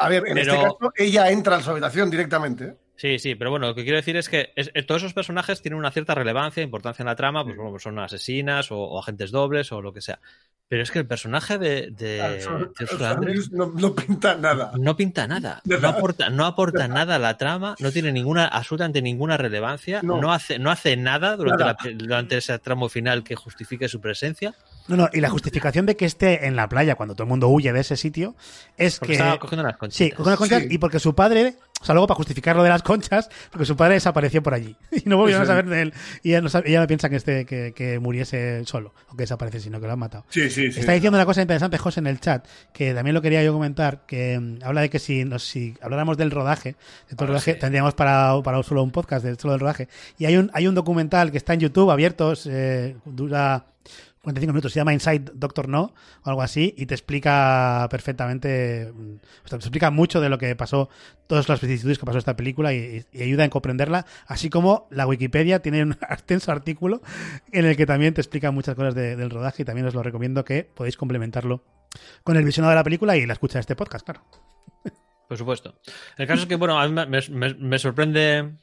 A 0.00 0.08
ver, 0.08 0.24
en 0.26 0.34
Pero- 0.34 0.52
este 0.52 0.64
caso 0.64 0.92
ella 0.96 1.30
entra 1.30 1.56
a 1.56 1.60
su 1.62 1.70
habitación 1.70 2.10
directamente. 2.10 2.76
¿Eh? 2.96 2.98
Sí, 2.98 3.18
sí, 3.18 3.34
pero 3.34 3.50
bueno, 3.50 3.66
lo 3.68 3.74
que 3.74 3.82
quiero 3.82 3.96
decir 3.96 4.16
es 4.16 4.28
que 4.28 4.52
es- 4.56 4.70
es- 4.74 4.86
todos 4.86 5.02
esos 5.02 5.14
personajes 5.14 5.60
tienen 5.62 5.78
una 5.78 5.90
cierta 5.90 6.14
relevancia, 6.14 6.62
importancia 6.62 7.02
en 7.02 7.06
la 7.08 7.16
trama, 7.16 7.44
pues 7.44 7.56
bueno, 7.56 7.70
pues 7.70 7.82
son 7.82 7.98
asesinas 7.98 8.70
o, 8.70 8.78
o 8.78 8.98
agentes 8.98 9.30
dobles 9.30 9.72
o 9.72 9.80
lo 9.82 9.92
que 9.92 10.00
sea. 10.00 10.20
Pero 10.66 10.82
es 10.82 10.90
que 10.90 10.98
el 11.00 11.06
personaje 11.06 11.58
de, 11.58 11.90
de, 11.90 12.06
de 12.22 12.36
Ursula 12.38 12.70
Ursula 12.80 13.10
Andrés 13.10 13.50
Andrews 13.50 13.52
no, 13.52 13.66
no 13.74 13.94
pinta 13.94 14.34
nada. 14.34 14.72
no 14.78 14.96
pinta 14.96 15.26
nada, 15.26 15.60
no 15.80 15.88
aporta, 15.88 16.30
no 16.30 16.46
aporta 16.46 16.88
nada 16.88 17.16
a 17.16 17.18
la 17.18 17.36
trama, 17.36 17.74
no 17.80 17.92
tiene 17.92 18.12
ninguna, 18.12 18.46
absolutamente 18.46 19.02
ninguna 19.02 19.36
relevancia, 19.36 20.00
no, 20.02 20.20
No. 20.20 20.32
hace, 20.32 20.58
no 20.58 20.70
hace 20.70 20.96
nada 20.96 21.36
durante, 21.36 21.64
Nada. 21.64 21.76
la- 21.84 21.90
durante 21.92 22.36
ese 22.38 22.58
tramo 22.60 22.88
final 22.88 23.22
que 23.24 23.34
justifique 23.36 23.88
su 23.88 24.00
presencia, 24.00 24.54
No, 24.86 24.96
no, 24.96 25.08
y 25.12 25.20
la 25.20 25.30
justificación 25.30 25.86
de 25.86 25.96
que 25.96 26.04
esté 26.04 26.46
en 26.46 26.56
la 26.56 26.68
playa 26.68 26.94
cuando 26.94 27.14
todo 27.14 27.22
el 27.24 27.28
mundo 27.30 27.48
huye 27.48 27.72
de 27.72 27.80
ese 27.80 27.96
sitio 27.96 28.34
es 28.76 28.98
porque 28.98 29.12
que. 29.14 29.18
estaba 29.18 29.38
cogiendo 29.38 29.62
unas 29.62 29.74
Sí, 29.74 29.78
conchitas. 29.78 30.16
con 30.16 30.26
unas 30.26 30.38
conchas 30.38 30.62
Sí. 30.62 30.68
y 30.70 30.78
porque 30.78 30.98
su 30.98 31.14
padre, 31.14 31.54
o 31.80 31.84
sea, 31.86 31.94
luego 31.94 32.06
para 32.06 32.16
justificar 32.16 32.54
lo 32.54 32.62
de 32.62 32.68
las 32.68 32.82
conchas, 32.82 33.30
porque 33.50 33.64
su 33.64 33.76
padre 33.76 33.94
desapareció 33.94 34.42
por 34.42 34.52
allí 34.52 34.76
y 34.92 35.08
no 35.08 35.16
volvieron 35.16 35.42
a 35.42 35.46
Sí. 35.46 35.48
saber 35.48 35.66
de 35.66 35.80
él. 35.82 35.94
Y 36.22 36.30
ella 36.30 36.42
no, 36.42 36.50
sabe- 36.50 36.68
ella 36.68 36.80
no 36.80 36.86
piensa 36.86 37.08
que, 37.08 37.16
este, 37.16 37.46
que, 37.46 37.72
que 37.74 37.98
muriese 37.98 38.62
solo 38.66 38.92
o 39.10 39.16
que 39.16 39.22
desaparece, 39.22 39.58
sino 39.60 39.80
que 39.80 39.86
lo 39.86 39.94
han 39.94 39.98
matado. 39.98 40.26
Sí, 40.28 40.50
sí, 40.50 40.70
sí. 40.70 40.80
Está 40.80 40.92
diciendo 40.92 41.16
una 41.16 41.24
cosa 41.24 41.40
interesante, 41.40 41.78
José, 41.78 42.00
en 42.00 42.06
el 42.06 42.20
chat, 42.20 42.46
que 42.74 42.92
también 42.92 43.14
lo 43.14 43.22
quería 43.22 43.42
yo 43.42 43.54
comentar, 43.54 44.04
que 44.06 44.38
mm, 44.38 44.58
habla 44.64 44.82
de 44.82 44.90
que 44.90 44.98
si, 44.98 45.24
nos, 45.24 45.44
si 45.44 45.74
habláramos 45.80 46.18
del 46.18 46.30
rodaje, 46.30 46.76
de 47.08 47.16
todo 47.16 47.24
el 47.24 47.30
Ah, 47.30 47.32
rodaje, 47.34 47.54
sí. 47.54 47.58
tendríamos 47.58 47.94
para, 47.94 48.34
para 48.42 48.62
solo 48.62 48.82
un 48.82 48.90
podcast 48.90 49.24
de 49.24 49.34
solo 49.36 49.52
del 49.52 49.60
rodaje. 49.60 49.88
Y 50.18 50.26
hay 50.26 50.36
un, 50.36 50.50
hay 50.52 50.66
un 50.66 50.74
documental 50.74 51.30
que 51.30 51.38
está 51.38 51.54
en 51.54 51.60
YouTube 51.60 51.90
abierto, 51.90 52.34
eh, 52.46 52.96
dura 53.06 53.64
45 54.24 54.52
minutos, 54.52 54.72
se 54.72 54.80
llama 54.80 54.92
Inside 54.92 55.32
Doctor 55.34 55.68
No 55.68 55.94
o 56.22 56.28
algo 56.28 56.42
así, 56.42 56.74
y 56.76 56.86
te 56.86 56.94
explica 56.94 57.86
perfectamente, 57.90 58.92
mm, 58.92 59.14
o 59.44 59.48
sea, 59.48 59.58
te 59.58 59.64
explica 59.64 59.90
mucho 59.90 60.20
de 60.20 60.28
lo 60.28 60.38
que 60.38 60.56
pasó, 60.56 60.88
todas 61.26 61.48
las 61.48 61.60
vicisitudes 61.60 61.98
que 61.98 62.04
pasó 62.06 62.18
esta 62.18 62.36
película 62.36 62.72
y, 62.72 63.04
ayuda 63.14 63.44
a 63.44 63.48
comprenderla, 63.50 64.06
así 64.26 64.50
como 64.50 64.88
la 64.90 65.06
Wikipedia 65.06 65.60
tiene 65.60 65.82
un 65.82 65.92
extenso 66.10 66.50
artículo 66.50 67.00
en 67.52 67.64
el 67.66 67.76
que 67.76 67.86
también 67.86 68.14
te 68.14 68.20
explica 68.20 68.50
muchas 68.50 68.74
cosas 68.74 68.94
de- 68.94 69.16
del 69.16 69.30
rodaje 69.30 69.62
y 69.62 69.64
también 69.64 69.86
os 69.86 69.94
lo 69.94 70.02
recomiendo 70.02 70.44
que 70.44 70.64
podéis 70.74 70.96
complementarlo 70.96 71.62
con 72.24 72.36
el 72.36 72.44
visionado 72.44 72.70
de 72.70 72.76
la 72.76 72.84
película 72.84 73.16
y 73.16 73.24
la 73.26 73.34
escucha 73.34 73.54
de 73.54 73.60
este 73.60 73.76
podcast, 73.76 74.04
claro. 74.04 74.24
Por 75.28 75.38
supuesto. 75.38 75.80
El 76.18 76.26
caso 76.26 76.42
es 76.42 76.48
que, 76.48 76.56
bueno, 76.56 76.78
a 76.78 76.86
mí 76.86 76.94
me 77.58 77.78
sorprende 77.78 78.56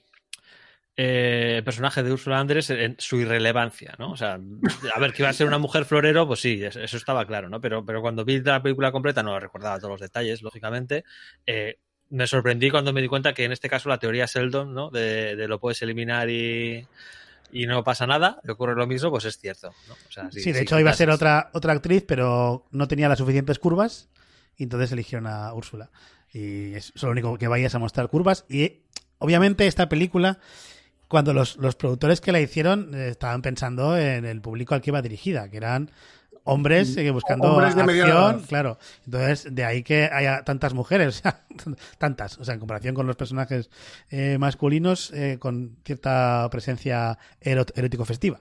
eh, 0.97 1.55
el 1.57 1.63
personaje 1.63 2.03
de 2.03 2.11
Ursula 2.11 2.39
Andrés 2.39 2.69
en 2.69 2.95
su 2.99 3.17
irrelevancia, 3.17 3.95
¿no? 3.97 4.11
O 4.11 4.17
sea, 4.17 4.33
a 4.93 4.99
ver, 4.99 5.13
que 5.13 5.21
iba 5.21 5.29
a 5.29 5.33
ser 5.33 5.47
una 5.47 5.57
mujer 5.57 5.85
florero, 5.85 6.27
pues 6.27 6.41
sí, 6.41 6.63
es- 6.63 6.75
eso 6.75 6.97
estaba 6.97 7.25
claro, 7.25 7.49
¿no? 7.49 7.61
Pero, 7.61 7.85
pero 7.85 8.01
cuando 8.01 8.25
vi 8.25 8.41
la 8.41 8.61
película 8.61 8.91
completa, 8.91 9.23
no 9.23 9.39
recordaba 9.39 9.77
todos 9.77 9.91
los 9.91 10.01
detalles, 10.01 10.41
lógicamente, 10.41 11.03
eh, 11.45 11.77
me 12.09 12.27
sorprendí 12.27 12.69
cuando 12.69 12.91
me 12.91 13.01
di 13.01 13.07
cuenta 13.07 13.33
que 13.33 13.45
en 13.45 13.53
este 13.53 13.69
caso 13.69 13.87
la 13.87 13.97
teoría 13.99 14.25
Sheldon, 14.25 14.73
¿no? 14.73 14.89
De, 14.89 15.35
de 15.37 15.47
lo 15.47 15.59
puedes 15.61 15.81
eliminar 15.81 16.29
y, 16.29 16.85
y 17.53 17.65
no 17.67 17.83
pasa 17.85 18.05
nada, 18.05 18.41
le 18.43 18.51
ocurre 18.51 18.75
lo 18.75 18.85
mismo, 18.85 19.09
pues 19.09 19.23
es 19.25 19.37
cierto, 19.39 19.73
¿no? 19.87 19.93
O 19.93 20.11
sea, 20.11 20.29
Sí, 20.31 20.41
si- 20.41 20.51
de 20.51 20.57
si 20.59 20.63
hecho 20.65 20.77
iba 20.79 20.91
a 20.91 20.93
ser 20.93 21.09
otra, 21.09 21.49
otra 21.53 21.71
actriz, 21.71 22.03
pero 22.05 22.65
no 22.71 22.87
tenía 22.89 23.07
las 23.07 23.17
suficientes 23.19 23.59
curvas 23.59 24.09
y 24.57 24.63
entonces 24.63 24.91
eligieron 24.91 25.25
a 25.27 25.53
Úrsula. 25.53 25.89
Y 26.33 26.73
es 26.73 26.91
lo 27.01 27.11
único 27.11 27.37
que 27.37 27.47
vayas 27.47 27.75
a 27.75 27.79
mostrar 27.79 28.09
curvas. 28.09 28.45
Y 28.49 28.81
obviamente 29.17 29.67
esta 29.67 29.87
película, 29.89 30.39
cuando 31.11 31.33
los, 31.33 31.57
los 31.57 31.75
productores 31.75 32.21
que 32.21 32.31
la 32.31 32.39
hicieron 32.39 32.95
eh, 32.95 33.09
estaban 33.09 33.41
pensando 33.41 33.97
en 33.97 34.25
el 34.25 34.39
público 34.41 34.73
al 34.73 34.81
que 34.81 34.91
iba 34.91 35.01
dirigida, 35.01 35.49
que 35.49 35.57
eran 35.57 35.91
hombres 36.43 36.95
eh, 36.97 37.11
buscando 37.11 37.51
Hombres 37.51 37.75
de 37.75 37.81
acción, 37.81 38.43
claro. 38.47 38.77
Entonces, 39.05 39.53
de 39.53 39.65
ahí 39.65 39.83
que 39.83 40.09
haya 40.11 40.43
tantas 40.43 40.73
mujeres, 40.73 41.21
tantas, 41.97 42.37
o 42.37 42.45
sea, 42.45 42.53
en 42.53 42.59
comparación 42.59 42.95
con 42.95 43.07
los 43.07 43.15
personajes 43.15 43.69
eh, 44.09 44.37
masculinos, 44.39 45.11
eh, 45.13 45.37
con 45.39 45.77
cierta 45.85 46.47
presencia 46.49 47.17
erótico-festiva. 47.41 48.39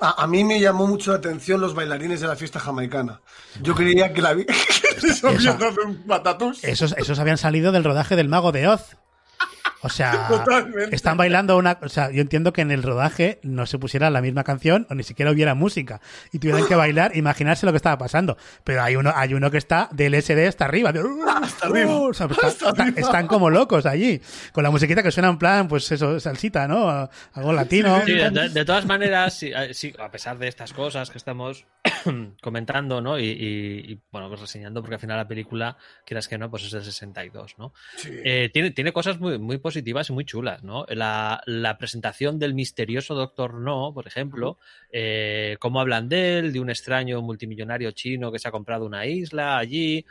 A, 0.00 0.22
a 0.22 0.26
mí 0.26 0.44
me 0.44 0.58
llamó 0.60 0.86
mucho 0.86 1.12
la 1.12 1.18
atención 1.18 1.60
los 1.60 1.74
bailarines 1.74 2.20
de 2.20 2.26
la 2.26 2.36
fiesta 2.36 2.58
jamaicana. 2.58 3.20
Yo 3.60 3.74
creía 3.74 4.12
que 4.12 4.22
la 4.22 4.32
vi. 4.32 4.46
Esos, 6.62 6.94
esos 6.96 7.18
habían 7.18 7.38
salido 7.38 7.72
del 7.72 7.84
rodaje 7.84 8.16
del 8.16 8.28
Mago 8.28 8.52
de 8.52 8.68
Oz. 8.68 8.96
O 9.84 9.88
sea, 9.88 10.26
Totalmente. 10.28 10.94
están 10.94 11.16
bailando 11.16 11.56
una. 11.56 11.76
O 11.82 11.88
sea, 11.88 12.10
yo 12.12 12.20
entiendo 12.22 12.52
que 12.52 12.60
en 12.60 12.70
el 12.70 12.84
rodaje 12.84 13.40
no 13.42 13.66
se 13.66 13.78
pusiera 13.80 14.10
la 14.10 14.20
misma 14.22 14.44
canción 14.44 14.86
o 14.90 14.94
ni 14.94 15.02
siquiera 15.02 15.32
hubiera 15.32 15.54
música 15.54 16.00
y 16.32 16.38
tuvieran 16.38 16.66
que 16.66 16.76
bailar, 16.76 17.16
imaginarse 17.16 17.66
lo 17.66 17.72
que 17.72 17.76
estaba 17.78 17.98
pasando. 17.98 18.36
Pero 18.62 18.82
hay 18.82 18.94
uno, 18.94 19.12
hay 19.14 19.34
uno 19.34 19.50
que 19.50 19.58
está 19.58 19.88
del 19.90 20.14
SD 20.14 20.46
hasta 20.46 20.66
arriba. 20.66 20.92
de- 20.92 21.00
arriba, 21.62 21.90
O 21.96 22.14
sea, 22.14 22.26
está- 22.26 22.46
hasta 22.46 22.68
está- 22.68 22.82
arriba. 22.84 23.00
están 23.00 23.26
como 23.26 23.50
locos 23.50 23.84
allí, 23.86 24.20
con 24.52 24.62
la 24.62 24.70
musiquita 24.70 25.02
que 25.02 25.10
suena 25.10 25.28
en 25.30 25.38
plan, 25.38 25.66
pues 25.66 25.90
eso, 25.90 26.20
salsita, 26.20 26.68
¿no? 26.68 27.08
Algo 27.34 27.52
latino. 27.52 28.02
Sí, 28.06 28.12
de, 28.12 28.48
de 28.50 28.64
todas 28.64 28.86
maneras, 28.86 29.36
sí, 29.36 29.50
sí, 29.72 29.92
a 29.98 30.10
pesar 30.12 30.38
de 30.38 30.46
estas 30.46 30.72
cosas 30.72 31.10
que 31.10 31.18
estamos 31.18 31.66
comentando, 32.42 33.00
¿no? 33.00 33.18
Y, 33.18 33.24
y- 33.24 33.92
y, 33.92 34.00
bueno, 34.10 34.28
pues 34.28 34.40
reseñando, 34.40 34.80
porque 34.80 34.94
al 34.94 35.00
final 35.00 35.16
la 35.16 35.28
película, 35.28 35.76
quieras 36.04 36.28
que 36.28 36.38
no, 36.38 36.50
pues 36.50 36.64
es 36.64 36.70
del 36.72 36.82
62, 36.84 37.56
¿no? 37.58 37.72
Sí. 37.96 38.10
Eh, 38.24 38.50
tiene, 38.52 38.70
tiene 38.70 38.92
cosas 38.92 39.18
muy, 39.20 39.38
muy 39.38 39.58
positivas 39.58 40.08
y 40.10 40.12
muy 40.12 40.24
chulas, 40.24 40.62
¿no? 40.62 40.84
La, 40.88 41.42
la 41.46 41.78
presentación 41.78 42.38
del 42.38 42.54
misterioso 42.54 43.14
Doctor 43.14 43.54
No, 43.54 43.92
por 43.94 44.06
ejemplo, 44.06 44.58
eh, 44.90 45.56
cómo 45.60 45.80
hablan 45.80 46.08
de 46.08 46.38
él, 46.38 46.52
de 46.52 46.60
un 46.60 46.70
extraño 46.70 47.20
multimillonario 47.22 47.90
chino 47.92 48.30
que 48.32 48.38
se 48.38 48.48
ha 48.48 48.52
comprado 48.52 48.86
una 48.86 49.06
isla 49.06 49.58
allí. 49.58 50.04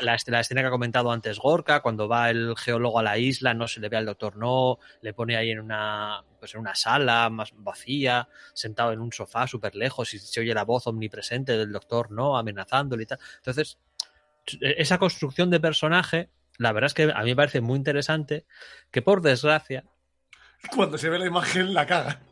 La, 0.00 0.14
escena 0.14 0.62
que 0.62 0.66
ha 0.66 0.70
comentado 0.70 1.12
antes 1.12 1.38
Gorka, 1.38 1.80
cuando 1.80 2.08
va 2.08 2.30
el 2.30 2.56
geólogo 2.56 2.98
a 2.98 3.02
la 3.02 3.18
isla, 3.18 3.52
no 3.52 3.68
se 3.68 3.80
le 3.80 3.90
ve 3.90 3.98
al 3.98 4.06
Doctor 4.06 4.36
No, 4.36 4.78
le 5.02 5.12
pone 5.12 5.36
ahí 5.36 5.50
en 5.50 5.60
una, 5.60 6.24
pues 6.38 6.54
en 6.54 6.60
una 6.60 6.74
sala 6.74 7.28
más 7.28 7.52
vacía, 7.54 8.26
sentado 8.54 8.92
en 8.92 9.00
un 9.00 9.12
sofá 9.12 9.46
súper 9.46 9.74
lejos 9.74 10.14
y 10.14 10.18
se 10.18 10.40
oye 10.40 10.54
la 10.54 10.64
voz 10.64 10.86
omnipresente 10.86 11.58
del 11.58 11.72
Doctor 11.72 12.10
No 12.10 12.38
amenazándole 12.38 13.02
y 13.02 13.06
tal. 13.06 13.18
Entonces, 13.36 13.78
esa 14.60 14.96
construcción 14.96 15.50
de 15.50 15.60
personaje, 15.60 16.30
la 16.56 16.72
verdad 16.72 16.86
es 16.86 16.94
que 16.94 17.12
a 17.14 17.22
mí 17.22 17.30
me 17.30 17.36
parece 17.36 17.60
muy 17.60 17.76
interesante, 17.76 18.46
que 18.90 19.02
por 19.02 19.20
desgracia, 19.20 19.84
Cuando 20.74 20.96
se 20.96 21.10
ve 21.10 21.18
la 21.18 21.26
imagen, 21.26 21.74
la 21.74 21.86
caga. 21.86 22.22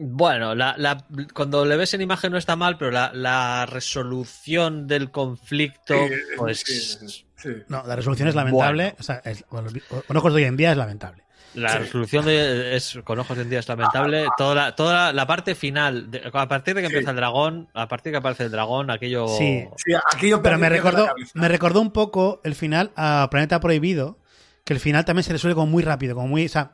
Bueno, 0.00 0.54
la, 0.54 0.74
la- 0.78 1.04
cuando 1.34 1.64
le 1.64 1.76
ves 1.76 1.94
en 1.94 2.00
imagen 2.00 2.32
no 2.32 2.38
está 2.38 2.56
mal, 2.56 2.76
pero 2.78 2.90
la, 2.90 3.10
la 3.14 3.66
resolución 3.66 4.86
del 4.86 5.10
conflicto, 5.10 5.94
Sí, 5.94 6.14
pues 6.36 6.60
sí, 6.60 7.24
sí. 7.36 7.50
No, 7.68 7.82
la 7.86 7.96
resolución 7.96 8.28
es 8.28 8.34
lamentable. 8.34 8.84
Bueno. 8.84 8.96
O 8.98 9.02
sea, 9.02 9.20
es- 9.24 9.44
con 9.48 9.64
los- 9.64 9.72
con 10.06 10.16
ojos 10.16 10.32
de 10.32 10.36
hoy 10.42 10.44
en 10.48 10.56
día 10.56 10.70
es 10.72 10.76
lamentable. 10.76 11.22
la 11.54 11.72
Sí. 11.72 11.78
resolución 11.78 12.24
de, 12.26 12.76
es 12.76 12.98
con 13.04 13.18
ojos 13.18 13.36
en 13.38 13.48
día 13.50 13.58
es 13.58 13.68
lamentable. 13.68 14.26
Toda 14.36 14.54
la, 14.54 14.76
toda 14.76 14.92
la, 14.92 15.12
la 15.12 15.26
parte 15.26 15.54
final, 15.54 16.10
de- 16.10 16.30
a 16.32 16.46
partir 16.46 16.74
de 16.74 16.82
que 16.82 16.88
Sí. 16.88 16.92
empieza 16.94 17.10
el 17.10 17.16
dragón, 17.16 17.68
a 17.74 17.88
partir 17.88 18.10
de 18.10 18.14
que 18.14 18.18
aparece 18.18 18.44
el 18.44 18.50
dragón, 18.52 18.90
aquello. 18.90 19.26
Sí. 19.28 19.66
Sí, 19.76 19.92
aquello 20.14 20.42
Pero 20.42 20.58
me 20.58 20.68
recordó, 20.68 21.08
me 21.34 21.48
recordó 21.48 21.80
un 21.80 21.90
poco 21.90 22.40
el 22.44 22.54
final 22.54 22.92
a 22.96 23.26
Planeta 23.30 23.58
Prohibido, 23.60 24.18
que 24.64 24.74
el 24.74 24.78
final 24.80 25.04
también 25.06 25.24
se 25.24 25.32
resuelve 25.32 25.54
como 25.54 25.66
muy 25.68 25.82
rápido, 25.82 26.14
como 26.14 26.28
muy. 26.28 26.44
O 26.44 26.48
sea, 26.48 26.70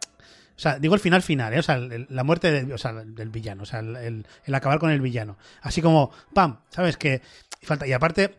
o 0.57 0.59
sea, 0.59 0.79
digo 0.79 0.95
el 0.95 1.01
final 1.01 1.23
final, 1.23 1.53
¿eh? 1.55 1.59
o 1.59 1.63
sea, 1.63 1.77
el- 1.77 2.07
la 2.11 2.25
muerte 2.25 2.51
del, 2.53 2.73
o 2.73 2.79
sea, 2.79 2.93
del 2.93 3.31
villano, 3.31 3.63
o 3.65 3.67
sea, 3.67 3.81
el, 3.81 4.25
el- 4.45 4.55
acabar 4.55 4.79
con 4.79 4.91
el 4.91 5.01
villano. 5.01 5.37
Así 5.63 5.83
como, 5.83 6.11
¡pam! 6.33 6.61
¿Sabes? 6.71 6.97
Que 6.97 7.23
falta. 7.63 7.87
Y 7.87 7.93
aparte, 7.93 8.37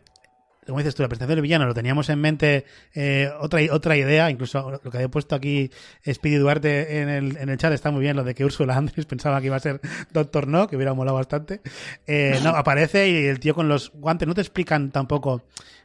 como 0.66 0.78
dices 0.78 0.94
tú, 0.96 1.02
la 1.02 1.08
presentación 1.08 1.36
del 1.36 1.42
villano 1.42 1.66
lo 1.66 1.74
teníamos 1.74 2.08
en 2.08 2.20
mente 2.20 2.64
eh, 2.94 3.30
otra, 3.40 3.60
otra 3.70 3.96
idea, 3.96 4.30
incluso 4.30 4.68
lo 4.70 4.80
que 4.80 4.96
había 4.96 5.08
puesto 5.08 5.36
aquí 5.36 5.70
Speedy 6.10 6.36
Duarte 6.38 7.00
en 7.02 7.08
el, 7.08 7.36
en 7.36 7.48
el 7.50 7.56
chat 7.58 7.72
está 7.72 7.90
muy 7.92 8.00
bien, 8.00 8.16
lo 8.16 8.24
de 8.24 8.34
que 8.34 8.44
Ursula 8.44 8.74
Andrés 8.76 9.06
pensaba 9.06 9.40
que 9.40 9.46
iba 9.46 9.56
a 9.56 9.60
ser 9.60 9.80
Doctor 10.10 10.48
No, 10.48 10.66
que 10.68 10.74
hubiera 10.76 10.92
molado 10.94 11.16
bastante. 11.16 11.60
Eh, 12.06 12.40
no, 12.42 12.50
aparece 12.50 13.08
y 13.08 13.26
el 13.26 13.38
tío 13.40 13.54
con 13.54 13.68
los 13.68 13.92
guantes, 13.92 14.26
no 14.26 14.34
te 14.34 14.40
explican 14.40 14.90
tampoco 14.90 15.44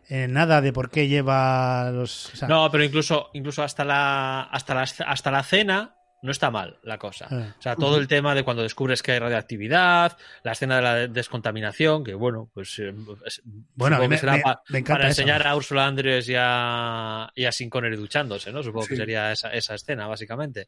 eh, 0.09 0.27
nada 0.27 0.61
de 0.61 0.73
por 0.73 0.89
qué 0.89 1.07
lleva 1.07 1.91
los... 1.91 2.31
No, 2.47 2.71
pero 2.71 2.83
incluso, 2.83 3.29
incluso 3.33 3.61
hasta 3.63 3.85
la, 3.85 4.41
hasta 4.43 4.73
la, 4.73 4.81
hasta 5.05 5.29
la 5.31 5.43
cena 5.43 5.95
no 6.21 6.31
está 6.31 6.51
mal 6.51 6.77
la 6.83 6.97
cosa. 6.97 7.27
Eh. 7.31 7.53
O 7.57 7.61
sea, 7.61 7.75
todo 7.75 7.97
el 7.97 8.07
tema 8.07 8.35
de 8.35 8.43
cuando 8.43 8.61
descubres 8.63 9.01
que 9.01 9.13
hay 9.13 9.19
radioactividad, 9.19 10.17
la 10.43 10.51
escena 10.51 10.75
de 10.77 10.81
la 10.81 10.95
de- 10.95 11.07
descontaminación, 11.07 12.03
que 12.03 12.13
bueno, 12.13 12.49
pues 12.53 12.77
eh, 12.79 12.93
es- 13.25 13.41
Bueno, 13.75 13.95
a 13.95 13.97
supongo 13.97 14.01
mí 14.01 14.03
que 14.03 14.07
me- 14.09 14.17
será 14.17 14.33
me- 14.33 14.41
pa- 14.41 14.63
me 14.69 14.79
encanta 14.79 14.99
para 14.99 15.09
eso. 15.09 15.21
enseñar 15.21 15.47
a 15.47 15.55
Ursula 15.55 15.85
Andrés 15.87 16.29
y 16.29 16.35
a, 16.37 17.29
y 17.35 17.45
a 17.45 17.51
Connery 17.69 17.95
duchándose, 17.97 18.51
¿no? 18.51 18.61
Supongo 18.63 18.85
que 18.87 18.95
Sí. 18.95 18.99
sería 19.01 19.31
esa, 19.31 19.51
esa 19.53 19.75
escena, 19.75 20.07
básicamente. 20.07 20.67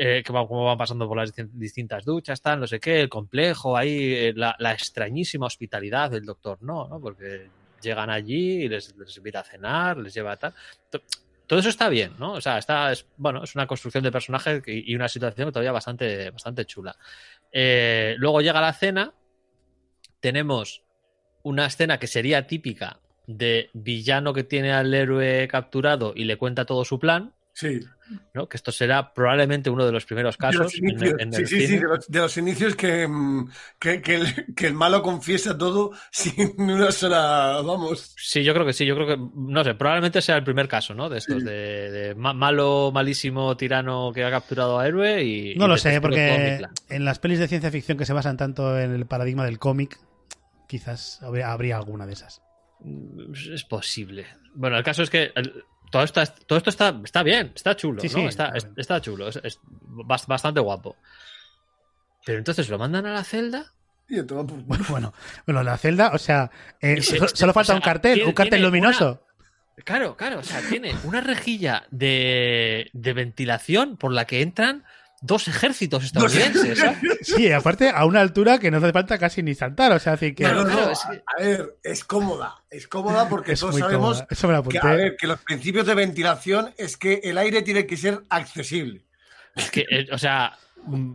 Eh, 0.00 0.22
que 0.24 0.32
va- 0.32 0.44
van 0.44 0.78
pasando 0.78 1.08
por 1.08 1.16
las 1.16 1.34
distin- 1.34 1.50
distintas 1.52 2.04
duchas, 2.04 2.40
tal, 2.40 2.60
no 2.60 2.66
sé 2.68 2.78
qué, 2.78 3.00
el 3.00 3.08
complejo, 3.08 3.76
ahí, 3.76 4.14
eh, 4.14 4.32
la, 4.36 4.54
la 4.60 4.72
extrañísima 4.72 5.46
hospitalidad 5.46 6.10
del 6.12 6.24
doctor, 6.24 6.58
no, 6.62 6.86
¿no? 6.86 7.00
Porque 7.00 7.48
llegan 7.82 8.08
allí 8.08 8.62
y 8.64 8.68
les, 8.68 8.94
les 8.96 9.16
invita 9.16 9.40
a 9.40 9.44
cenar, 9.44 9.96
les 9.98 10.14
lleva 10.14 10.32
a 10.32 10.36
tal. 10.36 10.54
To- 11.48 11.56
Todo 11.56 11.60
eso 11.60 11.68
está 11.70 11.88
bien, 11.88 12.14
¿no? 12.18 12.32
O 12.34 12.40
sea, 12.40 12.58
está, 12.58 12.92
es, 12.92 13.06
bueno, 13.16 13.42
es 13.44 13.54
una 13.54 13.66
construcción 13.66 14.04
de 14.04 14.12
personaje 14.12 14.62
y, 14.66 14.92
y 14.92 14.94
una 14.94 15.08
situación 15.08 15.50
todavía 15.50 15.72
bastante, 15.72 16.30
bastante 16.30 16.64
chula. 16.66 16.96
Eh, 17.52 18.14
luego 18.18 18.40
llega 18.42 18.60
la 18.60 18.72
cena, 18.74 19.14
tenemos 20.20 20.82
una 21.42 21.66
escena 21.66 21.98
que 21.98 22.06
sería 22.06 22.46
típica 22.46 23.00
de 23.26 23.70
villano 23.74 24.32
que 24.34 24.44
tiene 24.44 24.72
al 24.72 24.92
héroe 24.94 25.48
capturado 25.48 26.12
y 26.16 26.24
le 26.24 26.36
cuenta 26.38 26.64
todo 26.64 26.84
su 26.84 26.98
plan, 26.98 27.34
Sí. 27.60 27.80
¿no? 28.34 28.48
Que 28.48 28.56
esto 28.56 28.70
será 28.70 29.12
probablemente 29.12 29.68
uno 29.68 29.84
de 29.84 29.90
los 29.90 30.06
primeros 30.06 30.38
De 30.38 30.46
los 30.46 30.56
casos 30.56 30.74
en, 30.78 30.90
inicios. 30.90 31.14
en 31.18 31.32
sí, 31.32 31.40
el 31.42 31.48
sí, 31.48 31.66
sí, 31.66 31.76
de 31.78 31.82
los, 31.82 32.08
de 32.08 32.18
los 32.20 32.36
inicios 32.36 32.76
que, 32.76 33.08
que, 33.80 34.00
que 34.00 34.14
el, 34.14 34.54
que 34.54 34.66
el 34.68 34.74
malo 34.74 35.02
confiesa 35.02 35.58
todo 35.58 35.90
sin 36.12 36.54
una 36.58 36.92
sola. 36.92 37.60
Vamos. 37.66 38.14
Sí, 38.16 38.44
yo 38.44 38.54
creo 38.54 38.64
que 38.64 38.72
sí, 38.72 38.86
yo 38.86 38.94
creo 38.94 39.08
que, 39.08 39.16
no 39.34 39.64
sé, 39.64 39.74
probablemente 39.74 40.22
sea 40.22 40.36
el 40.36 40.44
primer 40.44 40.68
caso, 40.68 40.94
¿no? 40.94 41.08
De 41.08 41.18
estos, 41.18 41.38
Sí. 41.40 41.44
de, 41.48 41.90
de 41.90 42.14
ma- 42.14 42.32
malo, 42.32 42.92
malísimo 42.94 43.56
tirano 43.56 44.12
que 44.14 44.22
ha 44.24 44.30
capturado 44.30 44.78
a 44.78 44.86
héroe 44.86 45.24
y... 45.24 45.54
no 45.56 45.64
y 45.66 45.68
lo 45.68 45.76
sé, 45.78 46.00
porque 46.00 46.60
en 46.88 47.04
las 47.04 47.18
pelis 47.18 47.40
de 47.40 47.48
ciencia 47.48 47.72
ficción 47.72 47.98
que 47.98 48.06
se 48.06 48.12
basan 48.12 48.36
tanto 48.36 48.78
en 48.78 48.92
el 48.94 49.06
paradigma 49.06 49.44
del 49.44 49.58
cómic, 49.58 49.98
quizás 50.68 51.20
habría, 51.22 51.76
alguna 51.76 52.06
de 52.06 52.12
esas. 52.12 52.40
Mm, 52.80 53.32
Es 53.52 53.64
posible. 53.64 54.26
Bueno, 54.54 54.76
el 54.78 54.84
caso 54.84 55.02
es 55.02 55.10
que 55.10 55.32
el- 55.34 55.64
todo, 55.90 56.02
esto, 56.02 56.22
todo 56.46 56.58
esto 56.58 56.70
está, 56.70 56.94
está 57.04 57.22
bien, 57.22 57.52
está 57.54 57.76
chulo, 57.76 58.00
Sí, 58.00 58.08
¿no? 58.08 58.14
sí, 58.14 58.24
está, 58.26 58.48
está 58.54 58.70
está 58.76 59.00
chulo, 59.00 59.28
es, 59.28 59.40
es 59.42 59.60
bas- 59.86 60.26
bastante 60.26 60.60
guapo. 60.60 60.96
Pero 62.24 62.38
entonces 62.38 62.68
lo 62.68 62.78
mandan 62.78 63.06
a 63.06 63.12
la 63.12 63.24
celda. 63.24 63.72
Y 64.08 64.22
pues, 64.22 64.46
Bueno, 64.66 64.84
bueno, 64.88 65.14
bueno, 65.46 65.62
la 65.62 65.76
celda, 65.78 66.10
o 66.14 66.18
sea, 66.18 66.50
eh, 66.80 67.00
se- 67.02 67.18
solo 67.28 67.52
falta 67.52 67.60
o 67.60 67.64
sea, 67.64 67.74
un 67.76 67.82
cartel, 67.82 68.14
tiene- 68.14 68.28
un 68.28 68.34
cartel 68.34 68.62
luminoso. 68.62 69.24
Claro, 69.84 70.16
claro, 70.16 70.40
o 70.40 70.42
sea, 70.42 70.60
tiene 70.68 70.92
una 71.04 71.20
rejilla 71.20 71.84
de, 71.92 72.90
de 72.92 73.12
ventilación 73.12 73.96
por 73.96 74.12
la 74.12 74.26
que 74.26 74.42
entran 74.42 74.84
dos 75.20 75.48
ejércitos 75.48 76.04
estadounidenses. 76.04 76.78
¿sabes? 76.78 76.98
Sí, 77.22 77.50
aparte 77.52 77.90
a 77.90 78.04
una 78.04 78.20
altura 78.20 78.58
que 78.58 78.70
no 78.70 78.78
hace 78.78 78.92
falta 78.92 79.18
casi 79.18 79.42
ni 79.42 79.54
saltar, 79.54 79.92
o 79.92 79.98
sea, 79.98 80.12
así 80.14 80.34
que 80.34 80.44
No, 80.44 80.52
no, 80.54 80.64
no, 80.64 80.70
claro, 80.70 80.90
es 80.92 81.00
que- 81.10 81.22
A 81.26 81.42
ver, 81.42 81.76
es 81.82 82.04
cómoda. 82.04 82.54
Es 82.70 82.86
cómoda 82.88 83.28
porque 83.28 83.52
es 83.52 83.60
todos 83.60 83.76
sabemos 83.78 84.22
que, 84.28 84.54
apunté. 84.54 84.78
a 84.78 84.92
ver, 84.94 85.16
que 85.16 85.26
los 85.26 85.40
principios 85.40 85.86
de 85.86 85.94
ventilación 85.94 86.72
es 86.76 86.96
que 86.96 87.20
el 87.24 87.36
aire 87.38 87.62
tiene 87.62 87.86
que 87.86 87.96
ser 87.96 88.20
accesible. 88.28 89.04
Es 89.56 89.70
que, 89.70 89.84
eh, 89.90 90.06
o 90.12 90.18
sea, 90.18 90.56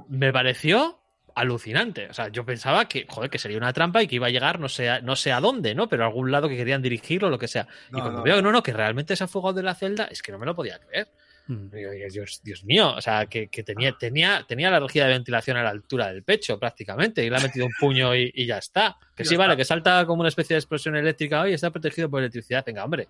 me 0.10 0.34
pareció 0.34 1.00
alucinante. 1.36 2.08
O 2.10 2.14
sea, 2.14 2.28
yo 2.28 2.46
pensaba 2.46 2.86
que, 2.88 3.06
joder, 3.10 3.30
que 3.30 3.40
sería 3.40 3.58
una 3.58 3.74
trampa 3.74 4.04
y 4.04 4.08
que 4.08 4.16
iba 4.16 4.28
a 4.28 4.30
llegar 4.30 4.60
no 4.60 4.70
sé, 4.70 4.90
a- 4.90 5.02
no 5.02 5.16
sé 5.16 5.32
a 5.32 5.40
dónde, 5.40 5.74
¿no? 5.74 5.88
Pero 5.90 6.04
a 6.04 6.08
algún 6.08 6.30
lado 6.32 6.48
que 6.48 6.56
querían 6.58 6.82
dirigirlo 6.82 7.28
o 7.30 7.32
lo 7.32 7.40
que 7.40 7.48
sea. 7.48 7.68
y 7.90 7.94
cuando 7.94 8.18
no. 8.20 8.24
veo 8.24 8.36
que 8.36 8.42
no, 8.42 8.52
no, 8.52 8.62
que 8.62 8.74
realmente 8.74 9.16
se 9.16 9.24
ha 9.24 9.28
fugado 9.28 9.54
de 9.54 9.64
la 9.64 9.74
celda, 9.76 10.06
es 10.06 10.22
que 10.22 10.32
no 10.32 10.38
me 10.38 10.46
lo 10.46 10.56
podía 10.56 10.78
creer. 10.80 11.08
Mm. 11.48 11.70
Dios, 12.10 12.40
Dios 12.44 12.64
mío, 12.64 12.94
o 12.96 13.02
sea, 13.02 13.26
que, 13.26 13.50
que 13.50 13.64
tenía, 13.64 13.92
tenía, 13.98 14.46
tenía 14.48 14.72
la 14.72 14.80
rejilla 14.80 15.08
de 15.08 15.14
ventilación 15.14 15.58
a 15.58 15.64
la 15.64 15.72
altura 15.72 16.08
del 16.08 16.24
pecho 16.24 16.58
prácticamente 16.58 17.24
y 17.26 17.30
le 17.30 17.36
ha 17.36 17.40
metido 17.42 17.66
un 17.66 17.74
puño 17.80 18.16
y, 18.16 18.32
y 18.34 18.46
ya 18.46 18.58
está. 18.60 18.98
Que 19.16 19.26
sí, 19.26 19.34
está. 19.36 19.44
vale, 19.46 19.58
que 19.58 19.66
salta 19.66 20.06
como 20.06 20.22
una 20.22 20.30
especie 20.30 20.54
de 20.56 20.60
explosión 20.60 20.96
eléctrica 20.96 21.48
y 21.50 21.54
está 21.54 21.70
protegido 21.70 22.10
por 22.10 22.20
electricidad. 22.22 22.64
Venga, 22.66 22.84
hombre. 22.86 23.08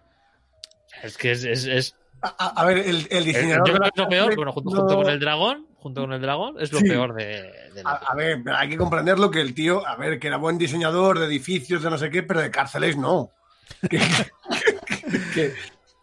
Es 1.04 1.18
que 1.18 1.32
es, 1.32 1.44
es, 1.44 1.66
es- 1.66 1.96
A, 2.22 2.66
ver, 2.66 2.78
el, 2.80 3.08
el 3.10 3.24
Eh, 3.24 3.26
diseñador. 3.26 3.68
yo 3.68 3.74
creo 3.76 3.82
que 3.84 3.90
es 3.96 4.04
lo 4.04 4.10
peor, 4.10 4.36
bueno, 4.36 4.52
junto, 4.52 4.70
no- 4.72 4.78
junto 4.82 4.96
con 4.96 5.10
el 5.10 5.20
dragón, 5.20 5.68
junto 5.78 6.02
con 6.02 6.14
el 6.14 6.22
dragón, 6.22 6.56
es 6.60 6.72
lo 6.72 6.80
Sí. 6.80 6.88
peor 6.90 7.14
de, 7.14 7.26
de 7.74 7.84
la 7.84 7.90
A, 7.92 7.96
a 8.12 8.16
ver, 8.16 8.42
hay 8.56 8.70
que 8.70 8.78
comprenderlo 8.78 9.30
que 9.30 9.42
el 9.42 9.54
tío, 9.54 9.86
a 9.88 9.96
ver, 9.96 10.20
que 10.20 10.28
era 10.28 10.38
buen 10.38 10.58
diseñador 10.58 11.20
de 11.20 11.26
edificios, 11.28 11.84
de 11.84 11.90
no 11.90 11.98
sé 11.98 12.10
qué, 12.10 12.24
pero 12.24 12.42
de 12.42 12.50
cárceles 12.52 12.98
no. 12.98 13.32
Que, 13.90 13.98
que- 14.00 15.22
que- 15.34 15.54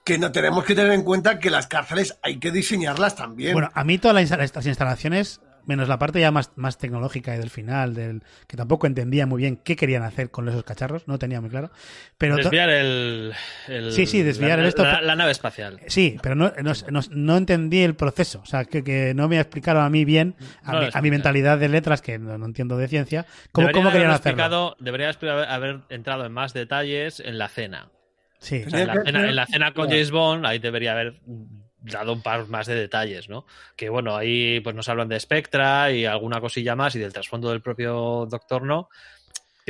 que 0.05 0.19
no 0.19 0.33
tenemos 0.33 0.65
que 0.65 0.75
tener 0.75 0.93
en 0.93 1.03
cuenta 1.03 1.39
que 1.39 1.51
las 1.51 1.67
cárceles 1.67 2.19
hay 2.23 2.39
que 2.39 2.51
diseñarlas 2.51 3.17
también. 3.17 3.53
Bueno, 3.53 3.71
a 3.75 3.85
mí 3.85 3.99
todas 3.99 4.31
las, 4.31 4.41
estas 4.41 4.67
instalaciones 4.67 5.41
menos 5.67 5.89
la 5.89 5.99
parte 5.99 6.19
ya 6.19 6.31
más, 6.33 6.51
más 6.57 6.79
tecnológica 6.79 7.35
y 7.35 7.39
del 7.39 7.51
final, 7.51 7.95
del 7.95 8.23
que 8.49 8.57
tampoco 8.57 8.87
entendía 8.89 9.27
muy 9.27 9.43
bien 9.43 9.57
qué 9.57 9.77
querían 9.77 10.03
hacer 10.03 10.31
con 10.31 10.49
esos 10.49 10.65
cacharros, 10.65 11.07
no 11.07 11.19
tenía 11.19 11.41
muy 11.43 11.51
claro. 11.51 11.71
Pero 12.19 12.37
Desviar 12.37 12.71
el, 12.71 13.35
el- 13.69 13.93
Sí, 13.93 14.07
sí, 14.07 14.23
desviar 14.23 14.59
la, 14.59 14.63
el 14.65 14.69
esto- 14.71 14.83
la- 14.83 15.03
la 15.03 15.15
nave 15.15 15.31
espacial. 15.31 15.79
Sí, 15.87 16.17
pero 16.23 16.35
no, 16.35 16.51
no, 16.63 16.73
no- 16.91 17.01
no 17.11 17.37
entendí 17.37 17.83
el 17.83 17.95
proceso. 17.95 18.41
O 18.43 18.47
sea, 18.47 18.65
que, 18.65 18.83
que 18.83 19.13
no 19.15 19.29
me 19.29 19.39
explicaron 19.39 19.85
a 19.85 19.91
mí 19.91 20.05
bien, 20.07 20.35
a, 20.65 20.81
mi, 20.81 20.89
a 20.93 21.03
mi 21.03 21.11
mentalidad 21.11 21.59
de 21.59 21.69
letras, 21.69 22.01
que 22.01 22.19
no, 22.19 22.37
no 22.39 22.47
entiendo 22.47 22.77
de 22.79 22.89
ciencia, 22.89 23.27
cómo, 23.53 23.71
cómo 23.71 23.93
querían 23.93 24.11
hacerlo. 24.11 24.43
explicado- 24.43 24.77
Debería 24.81 25.11
haber, 25.11 25.49
haber 25.49 25.81
entrado 25.91 26.25
en 26.25 26.33
más 26.33 26.53
detalles 26.55 27.21
en 27.21 27.37
la 27.39 27.49
cena. 27.49 27.91
Sí, 28.41 28.65
O 28.67 28.71
sea, 28.71 28.81
en, 28.81 28.87
la 28.87 29.03
cena 29.05 29.29
en 29.29 29.37
la 29.37 29.47
cena 29.47 29.75
con 29.75 29.89
James 29.89 30.11
Bond, 30.11 30.47
ahí 30.47 30.59
debería 30.59 30.93
haber 30.93 31.21
dado 31.83 32.13
un 32.13 32.23
par 32.23 32.49
más 32.49 32.67
de 32.67 32.75
detalles, 32.75 33.29
¿no? 33.29 33.47
Que 33.77 33.89
bueno, 33.89 34.17
ahí 34.17 34.61
pues 34.61 34.75
nos 34.75 34.89
hablan 34.89 35.09
de 35.09 35.21
Spectra 35.21 35.91
y 35.93 36.07
alguna 36.07 36.41
cosilla 36.41 36.75
más 36.75 36.95
y 36.95 36.99
del 36.99 37.13
trasfondo 37.13 37.51
del 37.51 37.61
propio 37.61 38.27
Doctor 38.31 38.63
No. 38.63 38.89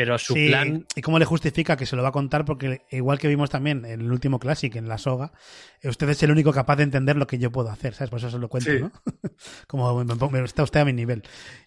Pero 0.00 0.16
su 0.18 0.32
Sí, 0.32 0.48
plan. 0.48 0.86
¿Y 0.96 1.02
cómo 1.02 1.18
le 1.18 1.26
justifica 1.26 1.76
que 1.76 1.84
se 1.84 1.94
lo 1.94 2.02
va 2.02 2.08
a 2.08 2.12
contar? 2.12 2.46
Porque 2.46 2.86
igual 2.90 3.18
que 3.18 3.28
vimos 3.28 3.50
también 3.50 3.84
en 3.84 4.00
el 4.00 4.10
último 4.10 4.38
Classic, 4.38 4.74
en 4.76 4.88
la 4.88 4.96
soga, 4.96 5.30
eh, 5.82 5.90
usted 5.90 6.08
es 6.08 6.22
el 6.22 6.30
único 6.30 6.52
capaz 6.54 6.76
de 6.76 6.84
entender 6.84 7.16
lo 7.16 7.26
que 7.26 7.36
yo 7.36 7.52
puedo 7.52 7.68
hacer, 7.68 7.92
¿sabes? 7.92 8.08
Por 8.08 8.18
eso 8.18 8.30
se 8.30 8.38
lo 8.38 8.48
cuento, 8.48 8.70
Sí. 8.70 8.78
¿no? 8.80 8.90
como 9.66 10.02
me, 10.02 10.14
me- 10.14 10.44
está 10.44 10.62
usted 10.62 10.80
a 10.80 10.84
mi 10.86 10.94
nivel. 10.94 11.22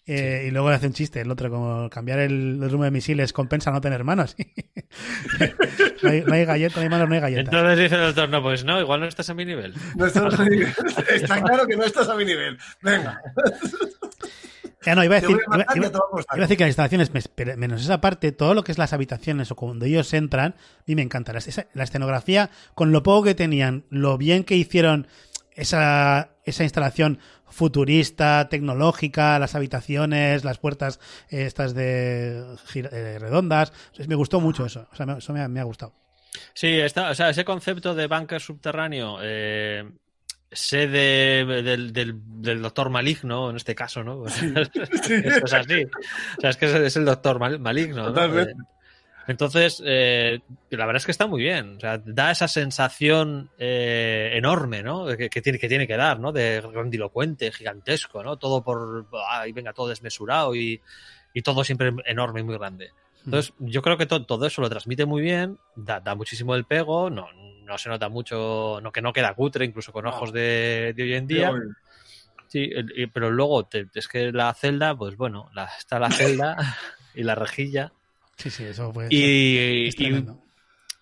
Eh, 0.07 0.45
Y 0.47 0.51
luego 0.51 0.69
le 0.69 0.75
hace 0.77 0.88
un 0.88 0.93
chiste, 0.93 1.21
el 1.21 1.29
otro, 1.29 1.51
como 1.51 1.89
cambiar 1.91 2.17
el, 2.19 2.59
el 2.63 2.69
rumbo 2.71 2.86
de 2.86 2.91
misiles 2.91 3.34
compensa 3.34 3.69
no 3.69 3.81
tener 3.81 4.03
manos. 4.03 4.36
no, 6.01 6.09
hay, 6.09 6.21
no 6.21 6.34
hay 6.34 6.45
galleta, 6.45 6.77
no 6.77 6.81
hay 6.81 6.89
manos, 6.89 7.07
no 7.09 7.13
hay 7.15 7.21
galleta. 7.21 7.41
Entonces 7.41 7.77
dice 7.77 7.95
el 7.95 8.01
Doctor 8.01 8.29
No, 8.29 8.41
pues 8.41 8.63
no, 8.65 8.81
igual 8.81 8.99
no 9.01 9.05
estás 9.07 9.29
a 9.29 9.34
mi 9.36 9.45
nivel. 9.45 9.73
No 9.95 10.07
estás 10.07 10.39
a 10.39 10.43
mi 10.43 10.49
nivel. 10.49 10.73
Está 11.13 11.39
claro 11.41 11.67
que 11.67 11.75
no 11.77 11.84
estás 11.84 12.09
a 12.09 12.15
mi 12.15 12.25
nivel. 12.25 12.57
Venga. 12.81 13.21
Ya 14.86 14.95
no, 14.95 15.03
iba 15.03 15.15
a 15.17 15.21
decir, 15.21 15.38
iba- 15.47 15.65
a 15.67 15.75
iba 15.77 15.89
decir 16.38 16.57
que 16.57 16.63
las 16.63 16.69
instalaciones, 16.69 17.11
menos 17.57 17.81
esa 17.81 18.01
parte, 18.01 18.31
todo 18.31 18.53
lo 18.53 18.63
que 18.63 18.71
es 18.71 18.77
las 18.77 18.93
habitaciones 18.93 19.51
o 19.51 19.55
cuando 19.55 19.86
ellos 19.86 20.13
entran, 20.13 20.55
a 20.57 20.84
mí 20.86 20.95
me 20.95 21.01
encanta. 21.01 21.34
La, 21.34 21.39
esa- 21.39 21.67
la 21.73 21.84
escenografía, 21.84 22.49
con 22.75 22.91
lo 22.91 23.03
poco 23.03 23.23
que 23.23 23.36
tenían, 23.36 23.86
lo 23.89 24.17
bien 24.17 24.43
que 24.43 24.55
hicieron 24.55 25.07
esa, 25.55 26.31
esa 26.45 26.63
instalación 26.63 27.19
futurista, 27.47 28.49
tecnológica, 28.49 29.38
las 29.39 29.55
habitaciones, 29.55 30.43
las 30.43 30.57
puertas 30.57 30.99
eh, 31.29 31.45
estas 31.45 31.73
de 31.75 32.55
eh, 32.75 33.19
redondas. 33.19 33.71
Entonces, 33.86 34.07
me 34.07 34.15
gustó 34.15 34.39
mucho 34.41 34.65
eso. 34.65 34.88
O 34.91 34.95
sea, 34.95 35.05
me- 35.05 35.17
eso 35.19 35.31
me 35.34 35.41
ha, 35.41 35.47
me 35.47 35.59
ha 35.59 35.63
gustado. 35.63 35.93
Sí, 36.55 36.79
está, 36.79 37.11
o 37.11 37.15
sea, 37.15 37.29
ese 37.29 37.45
concepto 37.45 37.93
de 37.93 38.07
búnker 38.07 38.41
subterráneo, 38.41 39.19
eh, 39.21 39.84
sé 40.53 40.87
de- 40.87 41.61
del, 41.63 41.93
del- 41.93 42.15
del 42.41 42.61
doctor 42.61 42.89
maligno, 42.89 43.49
en 43.49 43.55
este 43.55 43.75
caso, 43.75 44.03
¿no? 44.03 44.27
Sea, 44.29 44.61
Esto 44.61 45.45
es 45.45 45.53
así. 45.53 45.83
O 46.37 46.41
sea, 46.41 46.49
es 46.51 46.57
que 46.57 46.85
es, 46.85 46.95
el 46.95 47.05
doctor 47.05 47.39
mal- 47.39 47.59
maligno. 47.59 48.09
Eh, 48.39 48.53
Entonces, 49.27 49.81
eh, 49.85 50.41
la 50.69 50.85
verdad 50.85 50.97
es 50.97 51.05
que 51.05 51.11
está 51.11 51.27
muy 51.27 51.41
bien. 51.41 51.77
O 51.77 51.79
sea, 51.79 51.97
da 52.03 52.31
esa 52.31 52.47
sensación 52.49 53.49
eh, 53.57 54.31
enorme, 54.33 54.83
¿no? 54.83 55.05
Que, 55.15 55.29
que 55.29 55.41
tiene, 55.41 55.59
que 55.59 55.69
tiene 55.69 55.87
que 55.87 55.95
dar, 55.95 56.19
¿no? 56.19 56.31
De 56.33 56.61
grandilocuente, 56.61 57.51
gigantesco, 57.51 58.21
¿no? 58.23 58.35
Todo 58.37 58.63
por. 58.63 59.07
Ay, 59.29 59.53
venga, 59.53 59.71
todo 59.71 59.87
desmesurado 59.87 60.53
y, 60.55 60.81
y 61.33 61.41
todo 61.41 61.63
siempre 61.63 61.93
enorme 62.05 62.41
y 62.41 62.43
muy 62.43 62.57
grande. 62.57 62.91
Entonces, 63.25 63.53
yo 63.59 63.81
creo 63.81 63.95
que 63.97 64.05
to- 64.05 64.25
todo 64.25 64.45
eso 64.45 64.61
lo 64.61 64.69
transmite 64.69 65.05
muy 65.05 65.21
bien, 65.21 65.57
da, 65.77 66.01
da 66.01 66.13
muchísimo 66.15 66.55
el 66.55 66.65
pego, 66.65 67.09
no, 67.09 67.27
no 67.64 67.78
se 67.78 67.89
nota 67.89 68.09
mucho, 68.09 68.80
no, 68.82 68.91
que 68.91 69.01
no 69.01 69.14
queda 69.14 69.34
cutre, 69.34 69.66
incluso 69.66 69.91
con 69.91 70.05
ojos 70.05 70.32
de, 70.32 70.93
de 70.95 71.03
hoy 71.03 71.14
en 71.14 71.28
día. 71.28 71.51
Sí, 72.47 72.70
el- 72.72 72.93
y- 72.95 73.07
pero 73.07 73.32
luego 73.32 73.66
te- 73.66 73.88
es 73.93 74.07
que 74.07 74.32
la 74.32 74.53
celda, 74.53 74.95
pues 74.95 75.18
bueno, 75.18 75.49
la, 75.53 75.66
está 75.78 75.99
la 75.99 76.11
celda 76.11 76.55
y 77.16 77.24
la 77.24 77.36
rejilla. 77.36 77.91
Sí, 78.38 78.49
sí, 78.49 78.64
eso 78.64 78.91
fue. 78.93 79.07
Y, 79.09 79.91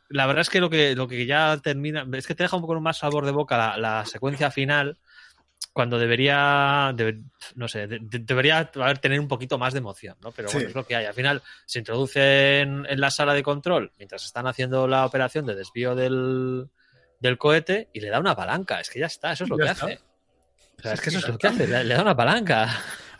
la 0.10 0.26
verdad 0.28 0.42
es 0.42 0.50
que 0.50 0.60
lo 0.60 0.70
que 0.70 0.94
lo 0.96 1.08
que 1.08 1.26
ya 1.26 1.58
termina, 1.64 2.06
es 2.14 2.28
que 2.28 2.36
te 2.36 2.44
deja 2.44 2.56
un 2.58 2.62
poco 2.62 2.80
más 2.82 2.98
sabor 2.98 3.26
de 3.26 3.32
boca 3.32 3.58
la, 3.58 3.78
la 3.78 4.06
secuencia 4.06 4.52
final, 4.52 4.98
cuando 5.74 5.98
debería, 5.98 6.92
debe- 6.96 7.24
no 7.56 7.68
sé, 7.68 7.88
de- 7.88 8.00
de- 8.02 8.20
debería 8.20 8.70
haber 8.76 8.98
tener 9.00 9.20
un 9.20 9.28
poquito 9.28 9.58
más 9.58 9.74
de 9.74 9.80
emoción, 9.80 10.18
¿no? 10.22 10.32
Pero 10.32 10.50
Sí. 10.50 10.56
bueno, 10.58 10.70
es 10.70 10.76
lo 10.76 10.86
que 10.86 10.96
hay. 10.98 11.06
Al 11.06 11.14
final 11.14 11.42
se 11.66 11.80
introduce 11.80 12.60
en, 12.60 12.86
en 12.90 13.00
la 13.00 13.10
sala 13.12 13.34
de 13.34 13.42
control 13.44 13.94
mientras 13.98 14.26
están 14.26 14.48
haciendo 14.48 14.88
la 14.88 15.06
operación 15.06 15.46
de 15.46 15.56
desvío 15.56 15.96
del, 15.96 16.70
del 17.20 17.38
cohete 17.38 17.90
y 17.94 18.02
le 18.02 18.10
da 18.10 18.20
una 18.20 18.36
palanca. 18.36 18.80
Es 18.82 18.90
que 18.90 19.00
ya 19.00 19.06
está, 19.06 19.32
eso 19.32 19.46
es 19.46 19.50
lo 19.50 19.58
Ya 19.58 19.66
que 19.66 19.72
está. 19.72 19.86
hace. 19.86 20.00
O 20.78 20.82
sea, 20.82 20.94
es 20.94 21.02
que 21.02 21.10
eso 21.10 21.20
es 21.20 21.28
lo 21.28 21.38
que 21.38 21.48
hace, 21.48 21.68
le, 21.68 21.84
le 21.84 21.94
da 21.94 22.02
una 22.02 22.16
palanca. 22.18 22.68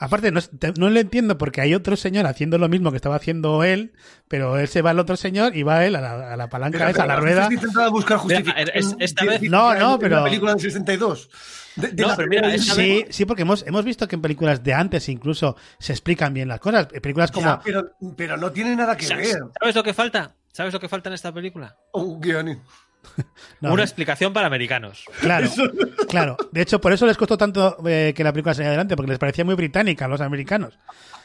Aparte, 0.04 0.32
no, 0.32 0.40
no 0.78 0.90
le 0.90 1.00
entiendo 1.02 1.38
porque 1.38 1.62
hay 1.62 1.76
otro 1.76 1.96
señor 1.96 2.26
haciendo 2.26 2.58
lo 2.58 2.68
mismo 2.68 2.90
que 2.90 2.96
estaba 2.96 3.16
haciendo 3.18 3.64
él, 3.64 3.94
pero 4.28 4.58
él 4.58 4.68
se 4.68 4.82
va 4.82 4.90
al 4.90 5.00
otro 5.00 5.16
señor 5.16 5.56
y 5.56 5.62
va 5.62 5.86
él 5.86 5.96
a 5.96 6.02
la, 6.02 6.34
a 6.34 6.36
la 6.36 6.50
palanca 6.50 6.90
esa, 6.90 7.04
a 7.04 7.06
la 7.06 7.16
rueda. 7.18 7.48
Buscar 7.92 8.18
justificación. 8.18 8.70
es- 8.74 8.96
esta 9.00 9.26
vez- 9.26 9.42
No, 9.44 9.74
no, 9.76 9.94
en 9.94 10.00
pero- 10.00 10.16
La 10.18 10.24
película 10.24 10.52
del 10.54 10.60
62. 10.62 11.30
De, 11.76 11.88
de 11.90 12.02
No, 12.02 12.10
la 12.10 12.16
pero 12.18 12.28
mira, 12.30 12.58
Sí, 12.58 13.06
sí, 13.12 13.26
porque 13.26 13.44
hemos, 13.44 13.66
hemos 13.68 13.86
visto 13.86 14.08
que 14.08 14.16
en 14.16 14.22
películas 14.24 14.64
de 14.64 14.74
antes 14.74 15.08
incluso 15.08 15.56
se 15.80 15.94
explican 15.94 16.34
bien 16.34 16.48
las 16.50 16.60
cosas. 16.60 16.88
Películas 16.88 17.32
como. 17.32 17.46
Ya, 17.46 17.60
pero, 17.64 17.92
pero 18.18 18.38
no 18.38 18.52
tiene 18.52 18.76
nada 18.76 18.98
que 18.98 19.06
¿Sabes, 19.06 19.34
ver. 19.36 19.44
sabes 19.60 19.76
lo 19.76 19.84
que 19.84 19.94
falta? 19.94 20.36
¿Sabes 20.52 20.74
lo 20.74 20.80
que 20.82 20.90
falta 20.90 21.08
en 21.10 21.14
esta 21.14 21.32
película? 21.32 21.78
Un 21.94 22.20
guion. 22.20 22.60
No, 23.62 23.74
Una 23.74 23.84
explicación 23.84 24.34
para 24.34 24.48
americanos. 24.48 25.06
Claro, 25.20 25.50
claro. 26.10 26.38
De 26.52 26.62
hecho, 26.62 26.80
por 26.82 26.94
eso 26.94 27.06
les 27.06 27.18
costó 27.18 27.38
tanto 27.38 27.78
eh, 27.88 28.14
que 28.16 28.24
la 28.24 28.32
película 28.32 28.54
saliera 28.54 28.72
adelante, 28.72 28.96
porque 28.96 29.12
les 29.12 29.20
parecía 29.20 29.44
muy 29.46 29.56
británica 29.56 30.06
a 30.06 30.08
los 30.08 30.22
americanos. 30.22 30.78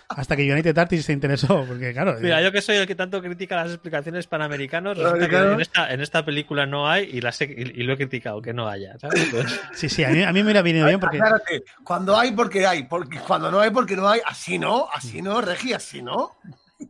Hasta 0.08 0.36
que 0.36 0.50
United 0.52 0.78
Artists 0.78 1.06
se 1.06 1.12
interesó, 1.12 1.64
porque 1.66 1.92
claro. 1.92 2.16
Mira, 2.20 2.40
eh, 2.40 2.44
yo 2.44 2.52
que 2.52 2.62
soy 2.62 2.76
el 2.76 2.86
que 2.86 2.94
tanto 2.94 3.20
critica 3.20 3.56
las 3.56 3.70
explicaciones 3.72 4.28
panamericanos, 4.28 4.96
resulta 4.96 5.18
que 5.18 5.24
Americano. 5.36 5.52
en 5.54 5.60
esta, 5.60 5.92
en 5.92 6.00
esta 6.00 6.24
película 6.24 6.64
no 6.64 6.88
hay 6.88 7.10
y, 7.12 7.20
las 7.20 7.40
he- 7.40 7.46
y, 7.46 7.80
y 7.80 7.82
lo 7.82 7.94
he 7.94 7.96
criticado, 7.96 8.40
que 8.40 8.52
no 8.52 8.68
haya. 8.68 8.96
¿sabes? 9.00 9.26
Sí, 9.74 9.88
sí, 9.88 10.04
a 10.04 10.10
mí, 10.10 10.22
a 10.22 10.28
mí 10.32 10.38
me 10.40 10.44
hubiera 10.44 10.62
venido 10.62 10.86
bien 10.86 11.00
porque. 11.00 11.18
Cuando 11.82 12.16
hay, 12.16 12.30
porque 12.30 12.64
hay. 12.66 12.84
Porque 12.84 13.18
cuando 13.18 13.50
no 13.50 13.58
hay, 13.60 13.70
porque 13.70 13.96
no 13.96 14.08
hay. 14.08 14.20
Así 14.24 14.58
no, 14.60 14.86
así 14.94 15.22
no, 15.22 15.40
Regi, 15.40 15.72
así 15.72 16.02
no. 16.02 16.36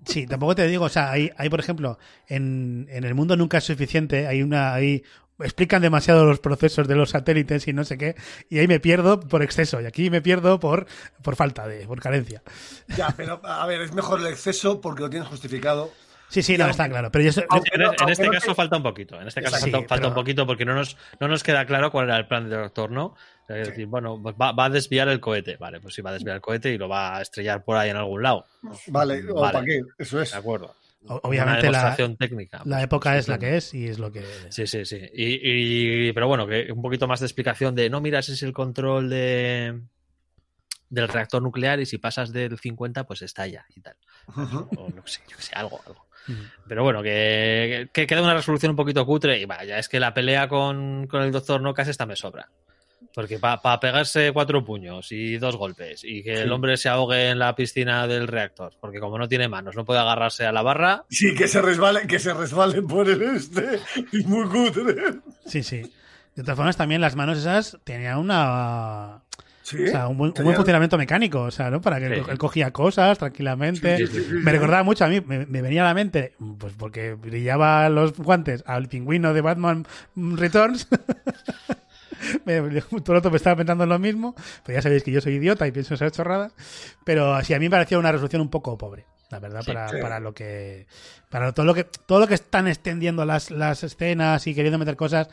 Sí, 0.04 0.26
tampoco 0.26 0.54
te 0.54 0.66
digo, 0.66 0.84
o 0.84 0.88
sea, 0.88 1.12
hay, 1.12 1.30
hay 1.36 1.48
por 1.48 1.60
ejemplo, 1.60 1.98
en, 2.26 2.88
en 2.90 3.04
el 3.04 3.14
mundo 3.14 3.36
nunca 3.36 3.58
es 3.58 3.64
suficiente, 3.64 4.26
hay 4.26 4.42
una, 4.42 4.74
hay, 4.74 5.04
explican 5.38 5.82
demasiado 5.82 6.24
los 6.24 6.40
procesos 6.40 6.88
de 6.88 6.96
los 6.96 7.10
satélites 7.10 7.68
y 7.68 7.72
no 7.72 7.84
sé 7.84 7.98
qué, 7.98 8.16
y 8.48 8.58
ahí 8.58 8.66
me 8.66 8.80
pierdo 8.80 9.20
por 9.20 9.42
exceso, 9.42 9.80
y 9.80 9.86
aquí 9.86 10.10
me 10.10 10.22
pierdo 10.22 10.58
por, 10.58 10.86
por 11.22 11.36
falta 11.36 11.68
de, 11.68 11.86
por 11.86 12.00
carencia. 12.00 12.42
Ya, 12.96 13.14
pero 13.16 13.40
a 13.44 13.66
ver, 13.66 13.80
es 13.82 13.92
mejor 13.92 14.20
el 14.20 14.26
exceso 14.26 14.80
porque 14.80 15.02
lo 15.02 15.10
tienes 15.10 15.28
justificado. 15.28 15.92
Sí, 16.28 16.42
sí, 16.42 16.58
no, 16.58 16.66
está 16.68 16.88
claro, 16.88 17.10
pero 17.12 17.24
yo, 17.30 17.40
en, 17.40 18.08
este 18.10 18.28
caso 18.28 18.54
falta 18.54 18.76
un 18.76 18.82
poquito. 18.82 19.20
En 19.20 19.28
este 19.28 19.42
caso 19.42 19.56
Sí, 19.56 19.70
falta, 19.70 19.78
falta 19.78 19.94
pero- 19.96 20.08
un 20.08 20.14
poquito 20.14 20.46
porque 20.46 20.64
no 20.64 20.74
nos, 20.74 20.96
no 21.20 21.28
nos 21.28 21.42
queda 21.44 21.64
claro 21.66 21.90
cuál 21.92 22.06
era 22.06 22.16
el 22.18 22.26
plan 22.26 22.48
del 22.50 22.60
doctor, 22.62 22.90
¿no? 22.90 23.14
Es 23.48 23.68
decir, 23.68 23.86
bueno, 23.86 24.20
pues 24.20 24.34
va, 24.40 24.50
va 24.52 24.64
a 24.64 24.70
desviar 24.70 25.08
el 25.08 25.20
cohete. 25.20 25.56
Vale, 25.56 25.80
pues 25.80 25.94
sí, 25.94 26.02
va 26.02 26.10
a 26.10 26.14
desviar 26.14 26.34
el 26.36 26.42
cohete 26.42 26.72
y 26.72 26.78
lo 26.78 26.88
va 26.88 27.16
a 27.18 27.22
estrellar 27.22 27.62
por 27.62 27.76
ahí 27.76 27.90
en 27.90 27.96
algún 27.96 28.22
lado. 28.22 28.44
Vale, 28.88 29.22
o 29.30 29.40
para 29.40 29.64
qué, 29.64 29.82
eso 29.98 30.20
es. 30.20 30.32
De 30.32 30.38
acuerdo. 30.38 30.74
obviamente 31.06 31.68
Una 31.68 31.70
la, 31.70 31.78
demostración 31.78 32.16
técnica. 32.16 32.58
la 32.64 32.64
pues, 32.76 32.82
época 32.84 33.16
es 33.16 33.28
la 33.28 33.38
que 33.38 33.56
es 33.56 33.72
y 33.72 33.86
es 33.86 34.00
lo 34.00 34.10
que... 34.10 34.24
Sí, 34.50 34.66
sí, 34.66 34.84
sí. 34.84 35.00
Y, 35.14 36.08
y- 36.08 36.12
pero 36.12 36.26
bueno, 36.26 36.44
que 36.48 36.72
un 36.72 36.82
poquito 36.82 37.06
más 37.06 37.20
de 37.20 37.26
explicación 37.26 37.76
de 37.76 37.88
no, 37.88 38.00
mira, 38.00 38.18
ese 38.18 38.32
es 38.32 38.42
el 38.42 38.52
control 38.52 39.08
de 39.10 39.80
del 40.88 41.08
reactor 41.08 41.42
nuclear 41.42 41.80
y 41.80 41.86
si 41.86 41.98
pasas 41.98 42.32
del 42.32 42.58
50 42.58 43.04
pues 43.04 43.22
estalla 43.22 43.66
y 43.74 43.80
tal. 43.80 43.96
O 44.76 44.88
no 44.94 45.04
sé, 45.06 45.20
yo 45.28 45.36
que 45.36 45.42
sé, 45.42 45.54
algo, 45.54 45.80
algo. 45.86 46.05
Pero 46.66 46.82
bueno, 46.82 47.02
que, 47.02 47.88
que 47.92 48.06
queda 48.06 48.22
una 48.22 48.34
resolución 48.34 48.70
un 48.70 48.76
poquito 48.76 49.06
cutre 49.06 49.38
y 49.40 49.44
vaya, 49.44 49.78
es 49.78 49.88
que 49.88 50.00
la 50.00 50.14
pelea 50.14 50.48
con, 50.48 51.06
con 51.06 51.22
el 51.22 51.32
doctor 51.32 51.60
Nocas 51.60 51.88
esta 51.88 52.06
me 52.06 52.16
sobra. 52.16 52.48
Porque 53.14 53.38
para 53.38 53.80
pegarse 53.80 54.32
cuatro 54.32 54.62
puños 54.64 55.10
y 55.10 55.38
dos 55.38 55.56
golpes 55.56 56.02
y 56.04 56.22
que 56.22 56.42
el 56.42 56.52
hombre 56.52 56.76
se 56.76 56.90
ahogue 56.90 57.30
en 57.30 57.38
la 57.38 57.54
piscina 57.54 58.06
del 58.06 58.28
reactor, 58.28 58.74
porque 58.78 59.00
como 59.00 59.16
no 59.18 59.26
tiene 59.28 59.48
manos, 59.48 59.74
no 59.74 59.86
puede 59.86 60.00
agarrarse 60.00 60.44
a 60.44 60.52
la 60.52 60.62
barra, 60.62 61.04
Sí, 61.08 61.34
que 61.34 61.48
se 61.48 61.62
resbale, 61.62 62.06
que 62.06 62.18
se 62.18 62.34
resbale 62.34 62.82
por 62.82 63.08
el 63.08 63.22
este. 63.22 63.80
Es 64.12 64.26
muy 64.26 64.46
cutre. 64.48 65.20
Sí, 65.46 65.62
sí. 65.62 65.82
De 66.34 66.42
todas 66.42 66.56
formas, 66.56 66.76
también 66.76 67.00
las 67.00 67.16
manos 67.16 67.38
esas 67.38 67.78
tenían 67.84 68.18
una... 68.18 69.22
Sí. 69.68 69.82
O 69.82 69.86
sea, 69.88 70.06
un 70.06 70.16
buen, 70.16 70.32
un 70.38 70.44
buen 70.44 70.54
funcionamiento 70.54 70.96
mecánico, 70.96 71.40
o 71.42 71.50
sea, 71.50 71.70
¿no? 71.70 71.80
Para 71.80 71.98
que 71.98 72.06
Sí. 72.06 72.22
él, 72.30 72.38
cogía 72.38 72.70
cosas 72.70 73.18
tranquilamente. 73.18 73.96
Sí, 73.96 74.06
sí, 74.06 74.12
sí, 74.12 74.24
sí, 74.28 74.32
me 74.34 74.42
sí. 74.42 74.50
recordaba 74.50 74.84
mucho 74.84 75.04
a 75.04 75.08
mí, 75.08 75.20
me, 75.20 75.44
me 75.46 75.60
venía 75.60 75.82
a 75.82 75.86
la 75.88 75.94
mente, 75.94 76.34
pues 76.58 76.72
porque 76.78 77.14
brillaba 77.14 77.88
los 77.88 78.16
guantes 78.16 78.62
al 78.64 78.86
pingüino 78.88 79.34
de 79.34 79.40
Batman 79.40 79.84
Returns. 80.14 80.86
Me- 82.44 82.60
todo 82.80 83.00
el 83.08 83.14
rato 83.14 83.30
me 83.30 83.36
estaba 83.36 83.56
pensando 83.56 83.84
en 83.84 83.90
lo 83.90 83.98
mismo, 83.98 84.34
pero 84.64 84.78
ya 84.78 84.82
sabéis 84.82 85.02
que 85.02 85.12
yo 85.12 85.20
soy 85.20 85.34
idiota 85.34 85.66
y 85.66 85.72
pienso 85.72 85.94
esas 85.94 86.12
chorradas. 86.12 86.52
Pero 87.04 87.40
sí, 87.42 87.52
a 87.54 87.58
mí 87.58 87.66
me 87.66 87.70
parecía 87.70 87.98
una 87.98 88.10
resolución 88.12 88.42
un 88.42 88.48
poco 88.50 88.76
pobre, 88.78 89.04
la 89.30 89.38
verdad, 89.38 89.60
Sí, 89.62 89.66
para, 89.72 89.88
sí. 89.88 89.96
para 90.00 90.20
lo 90.20 90.32
que. 90.32 90.86
Para 91.28 91.52
todo 91.52 91.66
lo 91.66 91.74
que 91.74 91.84
todo 91.84 92.20
lo 92.20 92.26
que 92.26 92.34
están 92.34 92.68
extendiendo 92.68 93.24
las, 93.24 93.50
las 93.50 93.82
escenas 93.84 94.46
y 94.46 94.54
queriendo 94.54 94.78
meter 94.78 94.96
cosas, 94.96 95.28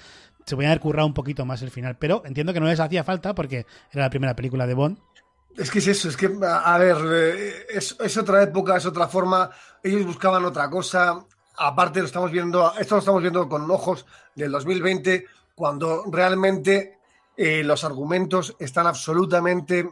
se 0.46 0.56
podía 0.56 0.70
haber 0.70 0.80
currado 0.80 1.08
un 1.08 1.14
poquito 1.14 1.46
más 1.46 1.62
el 1.62 1.72
final. 1.72 1.98
Pero 1.98 2.24
entiendo 2.26 2.54
que 2.54 2.60
no 2.60 2.68
les 2.68 2.80
hacía 2.80 3.04
falta 3.04 3.36
porque 3.36 3.66
era 3.92 4.04
la 4.04 4.10
primera 4.10 4.36
película 4.36 4.68
de 4.68 4.74
Bond. 4.74 4.98
Es 5.58 5.70
que 5.70 5.80
es 5.80 5.88
eso, 5.88 6.10
es 6.10 6.18
que, 6.18 6.32
a 6.42 6.74
a 6.74 6.78
ver, 6.80 6.98
eh, 7.12 7.66
es, 7.70 7.96
es 8.00 8.18
otra 8.18 8.42
época, 8.42 8.78
es 8.78 8.86
otra 8.86 9.08
forma. 9.08 9.52
Ellos 9.84 10.06
buscaban 10.06 10.44
otra 10.46 10.70
cosa. 10.70 11.26
Aparte, 11.58 12.00
lo 12.00 12.06
estamos 12.08 12.32
viendo, 12.32 12.74
esto 12.80 12.96
lo 12.96 13.00
estamos 13.00 13.22
viendo 13.22 13.48
con 13.48 13.70
ojos 13.70 14.06
del 14.34 14.52
2020, 14.52 15.26
cuando 15.54 16.04
realmente 16.12 16.98
eh, 17.38 17.64
los 17.64 17.84
argumentos 17.84 18.56
están 18.60 18.88
absolutamente 18.88 19.88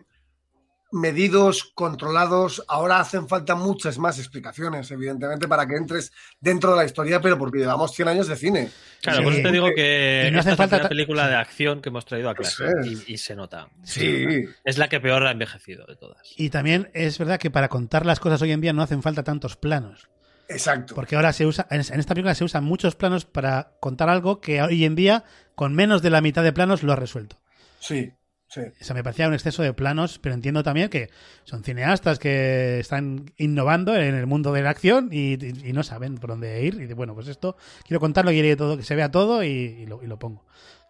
medidos, 0.92 1.72
controlados. 1.74 2.64
Ahora 2.68 3.00
hacen 3.00 3.28
falta 3.28 3.56
muchas 3.56 3.98
más 3.98 4.20
explicaciones, 4.20 4.90
evidentemente, 4.92 5.48
para 5.48 5.66
que 5.68 5.76
entres 5.76 6.12
dentro 6.40 6.72
de 6.72 6.78
la 6.78 6.86
historia, 6.86 7.22
pero 7.22 7.38
porque 7.38 7.60
llevamos 7.60 7.92
100 7.94 8.08
años 8.10 8.28
de 8.28 8.36
cine. 8.36 8.70
Claro, 9.02 9.20
Sí. 9.20 9.24
por 9.24 9.34
eso 9.34 9.42
te 9.44 9.52
digo 9.52 9.68
que 9.76 10.26
Y 10.28 10.32
no 10.32 10.40
hace 10.40 10.52
es 10.52 10.56
falta 10.58 10.70
primera 10.78 10.84
ta- 10.84 10.90
película 10.90 11.28
de 11.28 11.36
acción 11.36 11.82
que 11.82 11.90
hemos 11.90 12.06
traído 12.06 12.30
a 12.30 12.36
clase 12.36 12.66
es. 12.82 13.08
y, 13.10 13.14
y 13.14 13.18
se 13.18 13.36
nota. 13.36 13.68
Sí, 13.84 14.26
Es 14.64 14.78
la 14.78 14.90
que 14.90 15.00
peor 15.00 15.26
ha 15.26 15.32
envejecido 15.32 15.86
de 15.86 15.96
todas. 15.96 16.22
Y 16.38 16.50
también 16.50 16.90
es 16.94 17.18
verdad 17.18 17.40
que 17.40 17.50
para 17.52 17.70
contar 17.70 18.06
las 18.06 18.20
cosas 18.20 18.42
hoy 18.42 18.52
en 18.52 18.62
día 18.62 18.74
no 18.74 18.82
hacen 18.84 19.02
falta 19.02 19.24
tantos 19.24 19.56
planos. 19.56 20.08
exacto. 20.50 20.96
Porque 20.96 21.16
ahora 21.16 21.32
se 21.34 21.46
usa, 21.46 21.66
en 21.72 21.80
en 21.80 22.00
esta 22.00 22.14
película 22.14 22.36
se 22.36 22.44
usan 22.44 22.64
muchos 22.66 22.96
planos 22.96 23.26
para 23.26 23.72
contar 23.80 24.10
algo 24.10 24.42
que 24.42 24.62
hoy 24.62 24.84
en 24.86 24.96
día, 24.96 25.24
con 25.56 25.74
menos 25.74 26.02
de 26.02 26.10
la 26.10 26.20
mitad 26.22 26.44
de 26.44 26.52
planos, 26.54 26.84
lo 26.84 26.92
ha 26.92 26.98
resuelto. 26.98 27.40
Sí, 27.80 28.12
sí. 28.52 28.62
O 28.80 28.84
sea, 28.84 28.94
me 28.94 29.04
parecía 29.04 29.28
un 29.28 29.34
exceso 29.34 29.64
de 29.64 29.74
planos, 29.74 30.20
pero 30.20 30.36
entiendo 30.36 30.64
también 30.64 30.90
que 30.90 31.10
son 31.44 31.64
cineastas 31.64 32.20
que 32.20 32.80
están 32.80 33.32
innovando 33.38 33.96
en 33.96 34.16
el 34.16 34.28
mundo 34.28 34.52
de 34.54 34.62
la 34.62 34.70
acción 34.70 35.10
y, 35.12 35.38
no 35.74 35.84
saben 35.84 36.16
por 36.16 36.32
dónde 36.32 36.64
ir. 36.64 36.76
Y 36.82 36.94
bueno, 36.94 37.16
pues 37.16 37.28
esto 37.28 37.56
quiero 37.88 38.00
contarlo, 38.00 38.32
quiero 38.32 38.48
que 38.48 38.56
todo, 38.56 38.78
que 38.78 38.84
se 38.84 38.96
vea 38.96 39.10
todo 39.10 39.44
y, 39.44 39.86
lo, 39.86 40.20
pongo. 40.20 40.46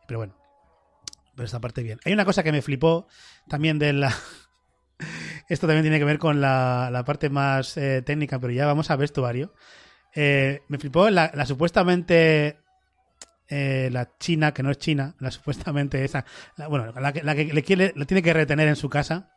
Pero 0.08 0.20
bueno, 0.20 0.36
pero 1.36 1.46
esta 1.46 1.62
parte 1.62 1.84
bien. 1.84 2.00
Hay 2.06 2.14
una 2.14 2.26
cosa 2.26 2.44
que 2.44 2.52
me 2.52 2.62
flipó 2.62 3.08
también 3.48 3.80
de 3.80 3.94
la. 3.94 4.16
Esto 5.50 5.68
también 5.68 5.84
tiene 5.84 6.00
que 6.00 6.06
ver 6.06 6.20
con 6.20 6.40
la, 6.40 7.04
parte 7.06 7.30
más 7.30 7.76
eh, 7.76 8.02
técnica, 8.02 8.40
pero 8.40 8.54
ya 8.54 8.66
vamos 8.66 8.90
a 8.90 8.96
vestuario. 8.96 9.54
Eh, 10.16 10.62
me 10.68 10.78
flipó 10.78 11.10
la 11.10 11.46
supuestamente 11.46 12.61
eh, 13.52 13.90
la 13.92 14.10
china, 14.18 14.54
que 14.54 14.64
no 14.64 14.72
es 14.72 14.80
china, 14.80 15.14
la 15.20 15.30
supuestamente 15.32 16.04
esa, 16.04 16.26
la- 16.58 16.68
bueno, 16.68 16.92
la 17.00 17.14
que, 17.14 17.22
la 17.22 17.36
que 17.36 17.46
le, 17.46 17.62
quiere, 17.64 17.94
le 17.96 18.06
tiene 18.06 18.24
que 18.24 18.34
retener 18.34 18.68
en 18.68 18.76
su 18.76 18.90
casa, 18.90 19.30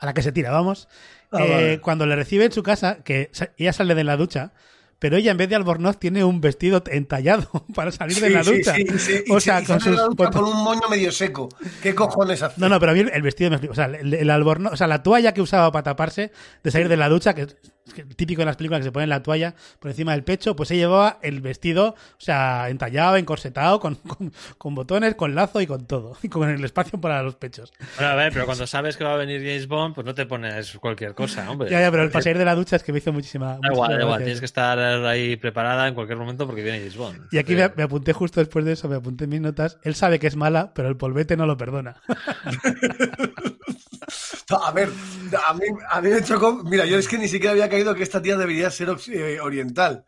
a 0.00 0.06
la 0.06 0.14
que 0.14 0.22
se 0.22 0.32
tira, 0.32 0.50
vamos. 0.50 0.88
Ah, 1.30 1.44
Eh, 1.44 1.50
vale. 1.50 1.80
Cuando 1.80 2.06
le 2.06 2.16
recibe 2.16 2.46
en 2.46 2.52
su 2.52 2.62
casa, 2.64 3.04
que 3.04 3.30
ella 3.58 3.72
sale 3.72 3.94
de 3.94 4.02
la 4.02 4.16
ducha, 4.16 4.52
pero 4.98 5.16
ella 5.16 5.30
en 5.30 5.36
vez 5.36 5.48
de 5.48 5.54
albornoz 5.54 5.98
tiene 6.00 6.24
un 6.24 6.40
vestido 6.40 6.82
entallado 6.90 7.48
para 7.74 7.92
salir 7.92 8.18
de 8.20 8.30
la 8.30 8.42
ducha. 8.42 8.74
sí, 8.74 8.84
sí, 8.98 9.24
o 9.30 9.38
se- 9.38 9.44
sea, 9.44 9.62
con 9.64 9.78
sus 9.80 9.96
con 10.16 10.42
un 10.44 10.64
moño 10.64 10.88
medio 10.90 11.12
seco. 11.12 11.48
¿Qué 11.82 11.94
cojones 11.94 12.42
hace? 12.42 12.60
no, 12.60 12.68
no, 12.68 12.80
pero 12.80 12.90
a 12.90 12.94
mí 12.96 13.00
el, 13.12 13.22
vestido 13.22 13.50
me 13.50 13.56
explica. 13.56 13.72
O 13.72 13.76
sea, 13.76 13.84
el, 13.84 14.12
el 14.14 14.30
albornoz, 14.30 14.72
o 14.72 14.76
sea, 14.76 14.88
la 14.88 15.02
toalla 15.04 15.32
que 15.34 15.40
usaba 15.42 15.70
para 15.70 15.84
taparse 15.84 16.32
de 16.64 16.70
salir 16.72 16.88
de 16.88 16.96
la 16.96 17.08
ducha, 17.08 17.34
que 17.34 17.42
es 17.42 17.54
que 17.54 17.60
típico 18.16 18.42
de 18.42 18.46
las 18.46 18.56
películas 18.56 18.80
que 18.80 18.84
se 18.84 18.92
ponen 18.92 19.08
la 19.08 19.22
toalla 19.22 19.54
por 19.78 19.90
encima 19.90 20.12
del 20.12 20.24
pecho, 20.24 20.56
pues 20.56 20.70
ella 20.70 20.82
llevaba 20.82 21.18
el 21.22 21.40
vestido, 21.40 21.90
o 21.90 22.20
sea, 22.20 22.68
entallado, 22.68 23.16
encorsetado, 23.16 23.80
con, 23.80 23.94
con, 24.06 24.32
con 24.56 24.74
botones, 24.74 25.14
con 25.14 25.34
lazo 25.34 25.60
y 25.60 25.66
con 25.66 25.86
todo. 25.86 26.16
Y 26.22 26.28
con 26.28 26.48
el 26.48 26.64
espacio 26.64 27.00
para 27.00 27.22
los 27.22 27.36
pechos. 27.36 27.72
Bueno, 27.96 28.12
a 28.12 28.14
ver, 28.14 28.32
pero 28.32 28.46
cuando 28.46 28.66
sabes 28.66 28.96
que 28.96 29.04
va 29.04 29.14
a 29.14 29.16
venir 29.16 29.40
James 29.40 29.66
Bond, 29.66 29.94
pues 29.94 30.04
no 30.04 30.14
te 30.14 30.26
pones 30.26 30.76
cualquier 30.78 31.14
cosa, 31.14 31.50
hombre. 31.50 31.70
Ya, 31.70 31.80
ya, 31.80 31.90
pero 31.90 32.02
el 32.02 32.12
salir 32.12 32.38
de 32.38 32.44
la 32.44 32.54
ducha 32.54 32.76
es 32.76 32.82
que 32.82 32.92
me 32.92 32.98
hizo 32.98 33.12
muchísima. 33.12 33.58
Da 33.62 33.72
igual, 33.72 33.96
da 33.96 34.02
igual, 34.02 34.18
tienes 34.18 34.40
que 34.40 34.46
estar 34.46 34.78
ahí 34.78 35.36
preparada 35.36 35.88
en 35.88 35.94
cualquier 35.94 36.18
momento 36.18 36.46
porque 36.46 36.62
viene 36.62 36.78
James 36.78 36.96
Bond. 36.96 37.28
Y 37.30 37.38
aquí 37.38 37.54
me, 37.54 37.70
me 37.76 37.82
apunté 37.82 38.12
justo 38.12 38.40
después 38.40 38.64
de 38.64 38.72
eso, 38.72 38.88
me 38.88 38.96
apunté 38.96 39.24
en 39.24 39.30
mis 39.30 39.40
notas. 39.40 39.78
Él 39.82 39.94
sabe 39.94 40.18
que 40.18 40.26
es 40.26 40.36
mala, 40.36 40.72
pero 40.74 40.88
el 40.88 40.96
polvete 40.96 41.36
no 41.36 41.46
lo 41.46 41.56
perdona. 41.56 41.96
A 44.62 44.70
ver, 44.72 44.90
a 45.46 45.54
mí, 45.54 45.64
a 45.90 46.00
mí 46.00 46.08
me 46.10 46.22
chocó. 46.22 46.62
Mira, 46.64 46.84
yo 46.86 46.98
es 46.98 47.08
que 47.08 47.18
ni 47.18 47.28
siquiera 47.28 47.52
había 47.52 47.68
caído 47.68 47.94
que 47.94 48.02
esta 48.02 48.20
tía 48.22 48.36
debería 48.36 48.70
ser 48.70 48.94
eh, 49.12 49.40
oriental. 49.40 50.04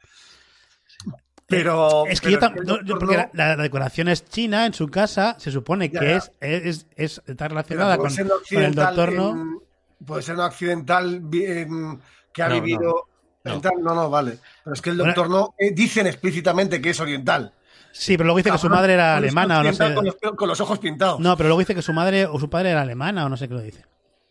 Pero. 1.47 2.07
Es 2.07 2.21
que 2.21 2.37
pero 2.39 2.55
yo, 2.57 2.63
yo- 2.63 2.77
doctor 2.77 2.99
porque 3.01 3.17
no, 3.17 3.31
la, 3.33 3.57
la 3.57 3.63
decoración 3.63 4.09
es 4.09 4.25
china 4.25 4.67
en 4.67 4.75
su 4.75 4.89
casa, 4.89 5.37
se 5.39 5.51
supone 5.51 5.91
que 5.91 5.99
ya. 5.99 6.17
es, 6.17 6.33
es, 6.41 6.87
es- 6.97 7.23
está 7.27 7.49
relacionada 7.49 7.99
con, 7.99 8.09
el 8.51 8.75
doctor, 8.75 9.13
¿no? 9.13 9.61
Puede 10.05 10.23
ser 10.23 10.37
no 10.37 10.45
accidental 10.45 11.23
en- 11.33 12.01
que 12.33 12.43
ha 12.43 12.49
No, 12.49 12.55
vivido. 12.61 13.09
no. 13.45 13.61
no, 13.81 13.95
no, 13.95 14.11
vale. 14.11 14.39
Pero 14.65 14.75
es 14.75 14.81
que 14.81 14.91
el 14.91 14.97
Bueno. 14.99 15.13
doctor 15.13 15.31
no. 15.31 15.55
eh, 15.59 15.73
dicen 15.73 16.07
explícitamente 16.07 16.81
que 16.81 16.91
es 16.91 17.01
oriental. 17.01 17.53
Sí, 17.93 18.17
pero 18.17 18.27
luego 18.27 18.37
dice 18.39 18.53
que 18.53 18.59
su 18.59 18.69
madre 18.71 18.93
era 18.95 19.17
alemana 19.17 19.59
o 19.59 19.65
no 19.65 19.73
sé. 19.73 19.83
occidental 19.83 19.95
Con 19.97 20.05
los, 20.07 20.37
con 20.37 20.49
los 20.49 20.61
ojos 20.61 20.79
pintados. 20.79 21.19
No, 21.19 21.37
pero 21.37 21.49
luego 21.49 21.59
dice 21.59 21.75
que 21.75 21.83
su 21.83 21.93
madre 21.93 22.25
o 22.27 22.39
su 22.39 22.49
padre 22.49 22.71
era 22.71 22.83
alemana 22.83 23.27
o 23.27 23.29
no 23.29 23.37
sé 23.37 23.49
qué 23.49 23.55
lo 23.55 23.61
dice. 23.61 23.85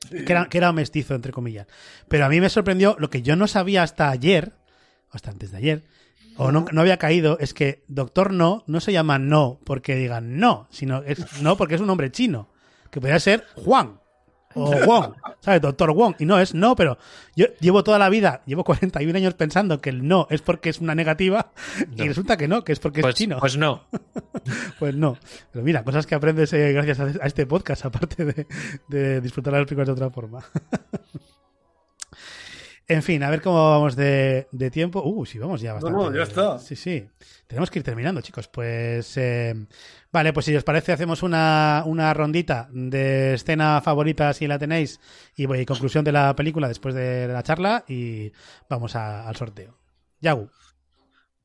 Que 0.25 0.31
era, 0.31 0.45
que 0.47 0.57
era 0.57 0.69
un 0.69 0.75
mestizo, 0.75 1.15
entre 1.15 1.31
comillas. 1.31 1.67
Pero 2.07 2.25
a 2.25 2.29
mí 2.29 2.41
me 2.41 2.49
sorprendió 2.49 2.95
lo 2.99 3.09
que 3.09 3.21
yo 3.21 3.35
no 3.35 3.47
sabía 3.47 3.83
hasta 3.83 4.09
ayer, 4.09 4.53
o 5.11 5.15
hasta 5.15 5.31
antes 5.31 5.51
de 5.51 5.57
ayer, 5.57 5.83
o 6.37 6.51
no, 6.51 6.65
no 6.71 6.81
había 6.81 6.97
caído, 6.97 7.37
es 7.39 7.53
que 7.53 7.83
Doctor 7.87 8.31
No 8.31 8.63
no 8.65 8.79
se 8.79 8.93
llama 8.93 9.19
No 9.19 9.59
porque 9.65 9.95
digan 9.95 10.39
no, 10.39 10.67
sino 10.71 11.03
es 11.03 11.41
no 11.41 11.57
porque 11.57 11.75
es 11.75 11.81
un 11.81 11.87
nombre 11.87 12.11
chino, 12.11 12.49
que 12.91 13.01
podría 13.01 13.19
ser 13.19 13.45
Juan 13.55 13.98
o 14.65 14.85
Wong, 14.85 15.13
¿sabes? 15.41 15.61
Doctor 15.61 15.91
Wong. 15.93 16.15
Y 16.19 16.25
no 16.25 16.39
es 16.39 16.53
no, 16.53 16.75
pero 16.75 16.97
yo 17.35 17.47
llevo 17.59 17.83
toda 17.83 17.99
la 17.99 18.09
vida, 18.09 18.41
llevo 18.45 18.63
41 18.65 19.15
años 19.17 19.33
pensando 19.33 19.81
que 19.81 19.89
el 19.89 20.07
no 20.07 20.27
es 20.29 20.41
porque 20.41 20.69
es 20.69 20.79
una 20.79 20.95
negativa 20.95 21.51
y 21.95 22.07
resulta 22.07 22.37
que 22.37 22.47
no, 22.47 22.63
que 22.63 22.71
es 22.73 22.79
porque 22.79 23.01
Pues, 23.01 23.13
es 23.15 23.17
chino. 23.19 23.37
pues 23.39 23.57
no. 23.57 23.83
Pues 24.79 24.95
no. 24.95 25.17
Pero 25.51 25.63
mira, 25.65 25.83
cosas 25.83 26.07
que 26.07 26.15
aprendes 26.15 26.53
eh, 26.53 26.71
gracias 26.71 26.99
a, 26.99 27.03
a 27.03 27.27
este 27.27 27.45
podcast, 27.45 27.85
aparte 27.85 28.25
de, 28.25 28.47
de 28.87 29.21
disfrutar 29.21 29.53
las 29.53 29.63
películas 29.65 29.87
de 29.87 29.93
otra 29.93 30.09
forma. 30.09 30.43
En 32.89 33.03
fin, 33.03 33.23
a 33.23 33.29
ver 33.29 33.41
cómo 33.41 33.69
vamos 33.71 33.95
de, 33.95 34.47
de 34.51 34.69
tiempo. 34.71 35.01
Uh, 35.05 35.25
sí, 35.25 35.39
vamos 35.39 35.61
ya 35.61 35.73
bastante. 35.73 35.97
no, 35.97 36.13
ya 36.13 36.23
está. 36.23 36.59
Sí, 36.59 36.75
sí. 36.75 37.07
Tenemos 37.47 37.71
que 37.71 37.79
ir 37.79 37.85
terminando, 37.85 38.19
chicos. 38.21 38.47
Pues 38.47 39.15
eh, 39.17 39.55
vale, 40.11 40.33
pues 40.33 40.45
si 40.45 40.55
os 40.55 40.63
parece, 40.63 40.91
hacemos 40.91 41.23
una, 41.23 41.83
una 41.85 42.13
rondita 42.13 42.67
de 42.71 43.35
escena 43.35 43.79
favorita 43.81 44.33
si 44.33 44.45
la 44.47 44.59
tenéis 44.59 44.99
y, 45.35 45.43
y 45.55 45.65
conclusión 45.65 46.03
de 46.03 46.11
la 46.11 46.35
película 46.35 46.67
después 46.67 46.93
de 46.93 47.27
la 47.27 47.41
charla 47.43 47.85
y 47.87 48.31
vamos 48.69 48.95
a- 48.95 49.27
al 49.27 49.35
sorteo. 49.35 49.77
Yagu. 50.19 50.49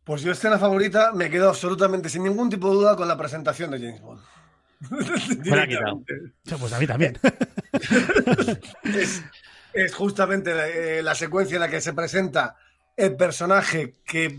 Pues 0.04 0.20
yo, 0.22 0.32
escena 0.32 0.58
favorita, 0.58 1.12
me 1.12 1.30
quedo 1.30 1.48
absolutamente 1.48 2.08
sin 2.10 2.24
ningún 2.24 2.50
tipo 2.50 2.68
de 2.68 2.74
duda 2.74 2.96
con 2.96 3.08
la 3.08 3.16
presentación 3.16 3.70
de 3.70 3.78
James 3.78 4.02
Bond. 4.02 4.20
Pues 6.58 6.72
a 6.72 6.78
mí 6.78 6.86
también. 6.86 7.18
es, 8.84 9.22
es 9.74 9.94
justamente 9.94 10.54
la, 10.54 10.68
eh, 10.68 11.02
la 11.02 11.14
secuencia 11.14 11.56
en 11.56 11.60
la 11.60 11.68
que 11.68 11.80
se 11.80 11.92
presenta 11.92 12.56
el 12.96 13.16
personaje 13.16 13.94
que 14.04 14.38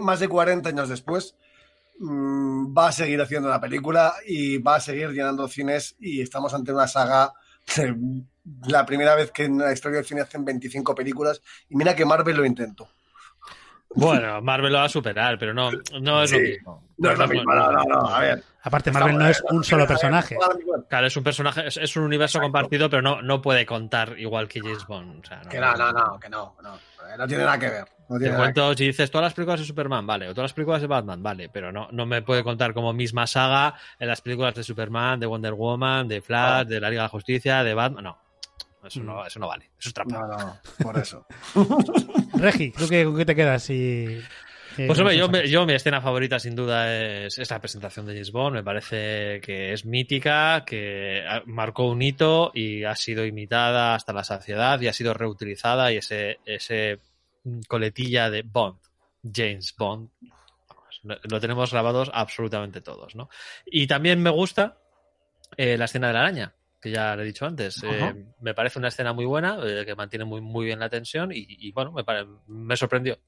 más 0.00 0.20
de 0.20 0.28
40 0.28 0.68
años 0.68 0.88
después 0.88 1.34
mm, 1.98 2.76
va 2.76 2.88
a 2.88 2.92
seguir 2.92 3.20
haciendo 3.20 3.48
la 3.48 3.60
película 3.60 4.14
y 4.26 4.58
va 4.58 4.76
a 4.76 4.80
seguir 4.80 5.10
llenando 5.10 5.48
cines 5.48 5.96
y 6.00 6.20
estamos 6.20 6.52
ante 6.54 6.72
una 6.72 6.88
saga 6.88 7.32
la 8.66 8.86
primera 8.86 9.14
vez 9.14 9.30
que 9.30 9.44
en 9.44 9.58
la 9.58 9.72
historia 9.72 9.98
del 9.98 10.06
cine 10.06 10.22
hacen 10.22 10.44
25 10.44 10.94
películas 10.94 11.40
y 11.68 11.76
mira 11.76 11.94
que 11.94 12.04
Marvel 12.04 12.36
lo 12.36 12.44
intentó. 12.44 12.88
Bueno, 13.94 14.40
Marvel 14.40 14.72
lo 14.72 14.78
va 14.78 14.84
a 14.84 14.88
superar, 14.88 15.36
pero 15.38 15.52
no, 15.52 15.70
no 16.00 16.22
es 16.22 16.32
lo 16.32 16.38
mismo. 16.38 16.84
No 16.98 17.10
es 17.10 17.18
lo 17.18 17.26
mismo, 17.26 17.54
no, 17.54 17.72
no, 17.72 17.84
no, 17.84 18.06
a 18.06 18.20
ver. 18.20 18.44
Aparte, 18.62 18.92
Marvel 18.92 19.18
no 19.18 19.26
es 19.26 19.42
un 19.50 19.64
solo 19.64 19.86
personaje. 19.86 20.36
Claro, 20.88 21.06
es 21.06 21.16
un 21.16 21.24
personaje, 21.24 21.66
es, 21.66 21.76
es 21.76 21.96
un 21.96 22.04
universo 22.04 22.40
compartido, 22.40 22.88
pero 22.88 23.02
no, 23.02 23.20
no 23.22 23.42
puede 23.42 23.66
contar 23.66 24.18
igual 24.18 24.48
que 24.48 24.60
James 24.60 24.86
Bond. 24.86 25.24
O 25.24 25.26
sea, 25.26 25.40
Que 25.40 25.58
no, 25.58 25.74
no, 25.74 25.92
no, 25.92 26.20
que 26.20 26.28
no, 26.28 26.54
no, 26.62 26.78
no 27.18 27.26
tiene 27.26 27.44
nada 27.44 27.58
que 27.58 27.68
ver. 27.68 27.84
No 28.08 28.16
Te 28.16 28.24
tiene 28.24 28.36
nada 28.36 28.48
que 28.48 28.52
cuento, 28.54 28.76
si 28.76 28.86
dices 28.86 29.10
todas 29.10 29.24
las 29.24 29.34
películas 29.34 29.60
de 29.60 29.66
Superman, 29.66 30.06
vale, 30.06 30.28
o 30.28 30.34
todas 30.34 30.50
las 30.50 30.52
películas 30.52 30.80
de 30.82 30.86
Batman, 30.86 31.22
vale, 31.22 31.48
pero 31.48 31.72
no, 31.72 31.88
no 31.90 32.06
me 32.06 32.22
puede 32.22 32.44
contar 32.44 32.74
como 32.74 32.92
misma 32.92 33.26
saga 33.26 33.74
en 33.98 34.06
las 34.06 34.20
películas 34.20 34.54
de 34.54 34.62
Superman, 34.62 35.18
de 35.18 35.26
Wonder 35.26 35.54
Woman, 35.54 36.06
de 36.06 36.20
Flash, 36.20 36.66
de 36.66 36.80
la 36.80 36.90
Liga 36.90 37.02
de 37.02 37.06
la 37.06 37.08
Justicia, 37.08 37.64
de 37.64 37.74
Batman. 37.74 38.04
No, 38.04 38.18
eso 38.84 39.02
no, 39.02 39.24
eso 39.26 39.38
no 39.38 39.48
vale, 39.48 39.70
eso 39.78 39.88
es 39.88 39.94
trampa. 39.94 40.18
No, 40.20 40.26
no, 40.26 40.58
por 40.82 40.98
eso. 40.98 41.26
Regi, 42.34 42.72
¿tú 42.72 42.88
qué, 42.88 43.04
con 43.04 43.16
qué 43.16 43.24
te 43.24 43.34
quedas? 43.34 43.62
Si, 43.62 44.20
eh, 44.78 44.86
Pues 44.86 44.98
hombre, 44.98 45.16
yo, 45.16 45.30
yo 45.44 45.66
mi 45.66 45.74
escena 45.74 46.00
favorita 46.00 46.38
sin 46.38 46.54
duda 46.54 46.94
es, 47.24 47.38
es 47.38 47.50
la 47.50 47.60
presentación 47.60 48.06
de 48.06 48.12
James 48.14 48.32
Bond. 48.32 48.56
Me 48.56 48.62
parece 48.62 49.40
que 49.40 49.72
es 49.72 49.84
mítica, 49.84 50.64
que 50.64 51.22
marcó 51.46 51.86
un 51.86 52.00
hito 52.00 52.50
y 52.54 52.84
ha 52.84 52.94
sido 52.96 53.24
imitada 53.24 53.94
hasta 53.94 54.12
la 54.12 54.24
saciedad 54.24 54.80
y 54.80 54.88
ha 54.88 54.92
sido 54.92 55.14
reutilizada 55.14 55.92
y 55.92 55.98
ese, 55.98 56.38
ese 56.46 57.00
coletilla 57.68 58.30
de 58.30 58.42
Bond, 58.42 58.78
James 59.22 59.74
Bond, 59.76 60.10
lo 61.02 61.40
tenemos 61.40 61.72
grabados 61.72 62.10
absolutamente 62.12 62.80
todos, 62.80 63.14
¿no? 63.14 63.28
Y 63.64 63.86
también 63.86 64.22
me 64.22 64.30
gusta 64.30 64.78
eh, 65.56 65.76
la 65.78 65.86
escena 65.86 66.08
de 66.08 66.12
la 66.12 66.20
araña, 66.20 66.54
que 66.80 66.90
ya 66.90 67.14
le 67.14 67.22
he 67.22 67.26
dicho 67.26 67.46
antes. 67.46 67.82
Eh, 67.82 68.14
me 68.40 68.54
parece 68.54 68.78
una 68.78 68.88
escena 68.88 69.12
muy 69.12 69.24
buena, 69.24 69.58
eh, 69.62 69.84
que 69.84 69.94
mantiene 69.94 70.24
muy, 70.24 70.40
muy 70.40 70.66
bien 70.66 70.80
la 70.80 70.88
tensión 70.88 71.30
y, 71.32 71.44
y, 71.46 71.72
bueno, 71.72 71.92
me, 71.92 72.04
pare- 72.04 72.26
me 72.46 72.76
sorprendió. 72.76 73.18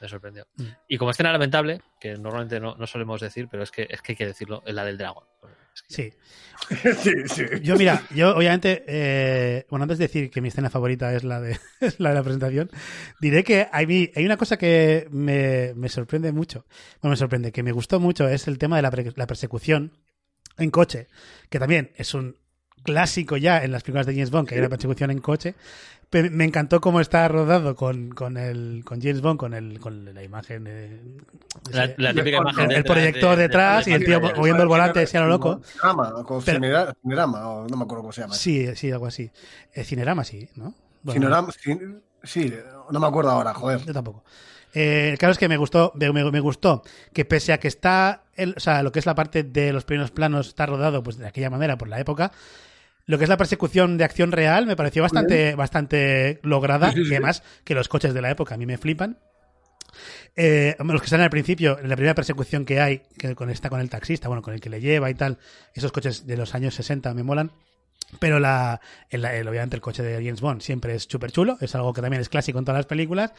Me 0.00 0.08
sorprendió. 0.08 0.46
Mm. 0.56 0.64
Y 0.88 0.98
como 0.98 1.10
escena 1.10 1.32
lamentable, 1.32 1.80
que 2.00 2.14
normalmente 2.14 2.58
no, 2.60 2.74
no 2.76 2.86
solemos 2.86 3.20
decir, 3.20 3.48
pero 3.50 3.62
es 3.62 3.70
que, 3.70 3.86
es 3.88 4.00
que 4.02 4.12
hay 4.12 4.16
que 4.16 4.26
decirlo, 4.26 4.62
es 4.66 4.74
la 4.74 4.84
del 4.84 4.98
dragón. 4.98 5.24
Sí. 5.88 6.12
sí, 7.02 7.12
sí. 7.26 7.44
Yo, 7.62 7.76
mira, 7.76 8.02
yo 8.14 8.36
obviamente, 8.36 8.84
eh, 8.86 9.66
bueno, 9.70 9.84
antes 9.84 9.98
de 9.98 10.06
decir 10.06 10.30
que 10.30 10.40
mi 10.40 10.48
escena 10.48 10.68
favorita 10.68 11.14
es 11.14 11.24
la 11.24 11.40
de, 11.40 11.58
es 11.80 12.00
la, 12.00 12.10
de 12.10 12.14
la 12.14 12.22
presentación, 12.22 12.70
diré 13.20 13.44
que 13.44 13.66
hay, 13.72 14.12
hay 14.14 14.24
una 14.26 14.36
cosa 14.36 14.56
que 14.56 15.06
me, 15.10 15.72
me, 15.74 15.88
sorprende 15.88 16.32
mucho. 16.32 16.66
Bueno, 17.00 17.12
me 17.12 17.16
sorprende, 17.16 17.52
que 17.52 17.62
me 17.62 17.72
gustó 17.72 17.98
mucho, 17.98 18.28
es 18.28 18.46
el 18.48 18.58
tema 18.58 18.76
de 18.76 18.82
la, 18.82 19.12
la 19.16 19.26
persecución 19.26 19.98
en 20.58 20.70
coche, 20.70 21.08
que 21.48 21.58
también 21.58 21.92
es 21.96 22.12
un 22.14 22.36
clásico 22.82 23.36
ya 23.36 23.62
en 23.62 23.72
las 23.72 23.82
películas 23.82 24.06
de 24.06 24.14
James 24.14 24.30
Bond, 24.30 24.48
que 24.48 24.54
hay 24.54 24.60
una 24.60 24.68
persecución 24.68 25.10
en 25.10 25.20
coche, 25.20 25.54
me 26.12 26.44
encantó 26.44 26.80
cómo 26.80 27.00
está 27.00 27.26
rodado 27.28 27.76
con, 27.76 28.10
con, 28.10 28.36
el, 28.36 28.82
con 28.84 29.00
James 29.00 29.20
Bond, 29.20 29.38
con, 29.38 29.54
el, 29.54 29.78
con 29.78 30.12
la 30.12 30.22
imagen. 30.22 31.22
la, 31.72 31.92
la, 31.96 32.12
típica 32.12 32.38
imagen. 32.38 32.72
El 32.72 32.84
proyector 32.84 33.36
detrás 33.36 33.86
y 33.86 33.92
el 33.92 34.04
tío 34.04 34.20
moviendo 34.20 34.62
el 34.62 34.68
volante, 34.68 35.06
sea 35.06 35.20
lo 35.20 35.28
loco. 35.28 35.60
Cinerama, 35.64 36.24
con 36.24 36.42
Cinerama, 36.42 37.40
no 37.68 37.76
me 37.76 37.84
acuerdo 37.84 38.02
cómo 38.02 38.12
se 38.12 38.22
llama. 38.22 38.34
Sí, 38.34 38.74
sí, 38.74 38.90
algo 38.90 39.06
así. 39.06 39.30
Eh, 39.72 39.84
Cinerama, 39.84 40.24
sí, 40.24 40.48
¿no? 40.56 40.74
Cinerama, 41.08 41.52
sí, 42.24 42.52
no 42.90 42.98
me 42.98 43.06
acuerdo 43.06 43.30
ahora, 43.30 43.54
joder. 43.54 43.84
Yo 43.84 43.92
tampoco. 43.92 44.24
Eh, 44.72 45.16
claro 45.18 45.32
es 45.32 45.38
que 45.38 45.48
me 45.48 45.56
gustó, 45.56 45.92
me, 45.96 46.12
me, 46.12 46.40
gustó 46.40 46.84
que 47.12 47.24
pese 47.24 47.52
a 47.52 47.58
que 47.58 47.66
está, 47.66 48.22
el, 48.36 48.54
o 48.56 48.60
sea, 48.60 48.84
lo 48.84 48.92
que 48.92 49.00
es 49.00 49.06
la 49.06 49.16
parte 49.16 49.42
de 49.42 49.72
los 49.72 49.84
primeros 49.84 50.12
planos 50.12 50.46
está 50.48 50.66
rodado 50.66 51.02
pues 51.02 51.18
de 51.18 51.26
aquella 51.26 51.50
manera 51.50 51.76
por 51.76 51.88
la 51.88 51.98
época, 51.98 52.30
lo 53.10 53.18
que 53.18 53.24
es 53.24 53.28
la 53.28 53.36
persecución 53.36 53.98
de 53.98 54.04
acción 54.04 54.30
real 54.30 54.66
me 54.66 54.76
pareció 54.76 55.02
bastante, 55.02 55.56
bastante 55.56 56.38
lograda. 56.44 56.92
y 56.94 57.08
además, 57.08 57.42
que 57.64 57.74
los 57.74 57.88
coches 57.88 58.14
de 58.14 58.22
la 58.22 58.30
época 58.30 58.54
a 58.54 58.58
mí 58.58 58.66
me 58.66 58.78
flipan. 58.78 59.18
Eh, 60.36 60.76
los 60.78 61.00
que 61.00 61.06
están 61.06 61.20
al 61.20 61.28
principio, 61.28 61.76
en 61.80 61.88
la 61.88 61.96
primera 61.96 62.14
persecución 62.14 62.64
que 62.64 62.80
hay, 62.80 63.02
que 63.18 63.34
con 63.34 63.50
está 63.50 63.68
con 63.68 63.80
el 63.80 63.90
taxista, 63.90 64.28
bueno, 64.28 64.42
con 64.42 64.54
el 64.54 64.60
que 64.60 64.70
le 64.70 64.80
lleva 64.80 65.10
y 65.10 65.14
tal, 65.14 65.38
esos 65.74 65.90
coches 65.90 66.24
de 66.24 66.36
los 66.36 66.54
años 66.54 66.74
60 66.76 67.12
me 67.14 67.24
molan. 67.24 67.50
Pero 68.18 68.40
la, 68.40 68.80
el, 69.08 69.24
obviamente 69.24 69.76
el 69.76 69.82
coche 69.82 70.02
de 70.02 70.14
James 70.24 70.40
Bond 70.40 70.62
siempre 70.62 70.94
es 70.94 71.04
súper 71.04 71.30
chulo, 71.32 71.56
es 71.60 71.74
algo 71.74 71.92
que 71.92 72.00
también 72.00 72.20
es 72.20 72.28
clásico 72.28 72.58
en 72.58 72.64
todas 72.64 72.80
las 72.80 72.86
películas, 72.86 73.32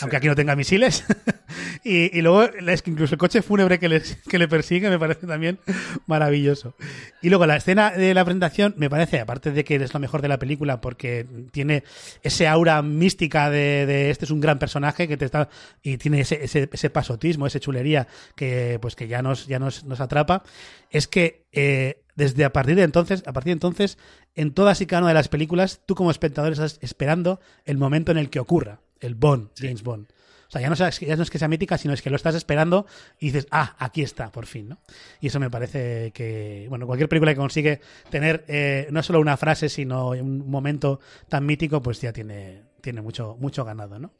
aunque 0.00 0.16
aquí 0.16 0.26
no 0.26 0.34
tenga 0.34 0.56
misiles. 0.56 1.04
y, 1.84 2.16
y, 2.16 2.22
luego 2.22 2.44
es 2.44 2.82
que 2.82 2.90
incluso 2.90 3.14
el 3.14 3.18
coche 3.18 3.42
fúnebre 3.42 3.78
que, 3.78 3.88
les, 3.88 4.16
que 4.28 4.38
le 4.38 4.48
persigue 4.48 4.88
me 4.88 4.98
parece 4.98 5.26
también 5.26 5.58
maravilloso. 6.06 6.74
Y 7.22 7.28
luego 7.28 7.46
la 7.46 7.56
escena 7.56 7.90
de 7.90 8.14
la 8.14 8.24
presentación 8.24 8.74
me 8.76 8.88
parece, 8.88 9.20
aparte 9.20 9.50
de 9.50 9.64
que 9.64 9.76
es 9.76 9.92
lo 9.92 10.00
mejor 10.00 10.22
de 10.22 10.28
la 10.28 10.38
película, 10.38 10.80
porque 10.80 11.26
tiene 11.52 11.84
ese 12.22 12.48
aura 12.48 12.80
mística 12.82 13.50
de, 13.50 13.86
de 13.86 14.10
este 14.10 14.24
es 14.24 14.30
un 14.30 14.40
gran 14.40 14.58
personaje 14.58 15.06
que 15.06 15.16
te 15.16 15.26
está 15.26 15.48
y 15.82 15.98
tiene 15.98 16.20
ese, 16.20 16.42
ese, 16.44 16.68
ese 16.72 16.90
pasotismo, 16.90 17.46
esa 17.46 17.60
chulería 17.60 18.06
que 18.34 18.78
pues 18.80 18.96
que 18.96 19.08
ya 19.08 19.22
nos, 19.22 19.46
ya 19.46 19.58
nos, 19.58 19.84
nos 19.84 20.00
atrapa, 20.00 20.42
es 20.90 21.08
que 21.08 21.44
eh, 21.52 22.03
desde 22.14 22.44
a 22.44 22.52
partir 22.52 22.76
de 22.76 22.82
entonces, 22.82 23.22
a 23.26 23.32
partir 23.32 23.50
de 23.50 23.54
entonces, 23.54 23.98
en 24.34 24.52
todas 24.52 24.80
y 24.80 24.86
cada 24.86 25.02
una 25.02 25.08
de 25.08 25.14
las 25.14 25.28
películas, 25.28 25.80
tú 25.86 25.94
como 25.94 26.10
espectador 26.10 26.52
estás 26.52 26.78
esperando 26.80 27.40
el 27.64 27.78
momento 27.78 28.12
en 28.12 28.18
el 28.18 28.30
que 28.30 28.40
ocurra 28.40 28.80
el 29.00 29.14
Bond, 29.14 29.50
James 29.56 29.82
Bond. 29.82 30.06
O 30.46 30.50
sea, 30.50 30.60
ya 30.60 30.68
no, 30.68 30.76
ya 30.76 31.16
no 31.16 31.22
es 31.22 31.30
que 31.30 31.38
sea 31.38 31.48
mítica, 31.48 31.78
sino 31.78 31.94
es 31.94 32.02
que 32.02 32.10
lo 32.10 32.16
estás 32.16 32.34
esperando 32.34 32.86
y 33.18 33.26
dices, 33.26 33.46
ah, 33.50 33.74
aquí 33.78 34.02
está, 34.02 34.30
por 34.30 34.46
fin, 34.46 34.68
¿no? 34.68 34.78
Y 35.20 35.28
eso 35.28 35.40
me 35.40 35.50
parece 35.50 36.12
que, 36.12 36.66
bueno, 36.68 36.86
cualquier 36.86 37.08
película 37.08 37.32
que 37.32 37.38
consigue 37.38 37.80
tener 38.10 38.44
eh, 38.46 38.86
no 38.90 39.02
solo 39.02 39.20
una 39.20 39.36
frase, 39.36 39.68
sino 39.68 40.10
un 40.10 40.48
momento 40.48 41.00
tan 41.28 41.44
mítico, 41.44 41.82
pues 41.82 42.00
ya 42.00 42.12
tiene, 42.12 42.62
tiene 42.80 43.00
mucho, 43.00 43.36
mucho 43.40 43.64
ganado, 43.64 43.98
¿no? 43.98 44.12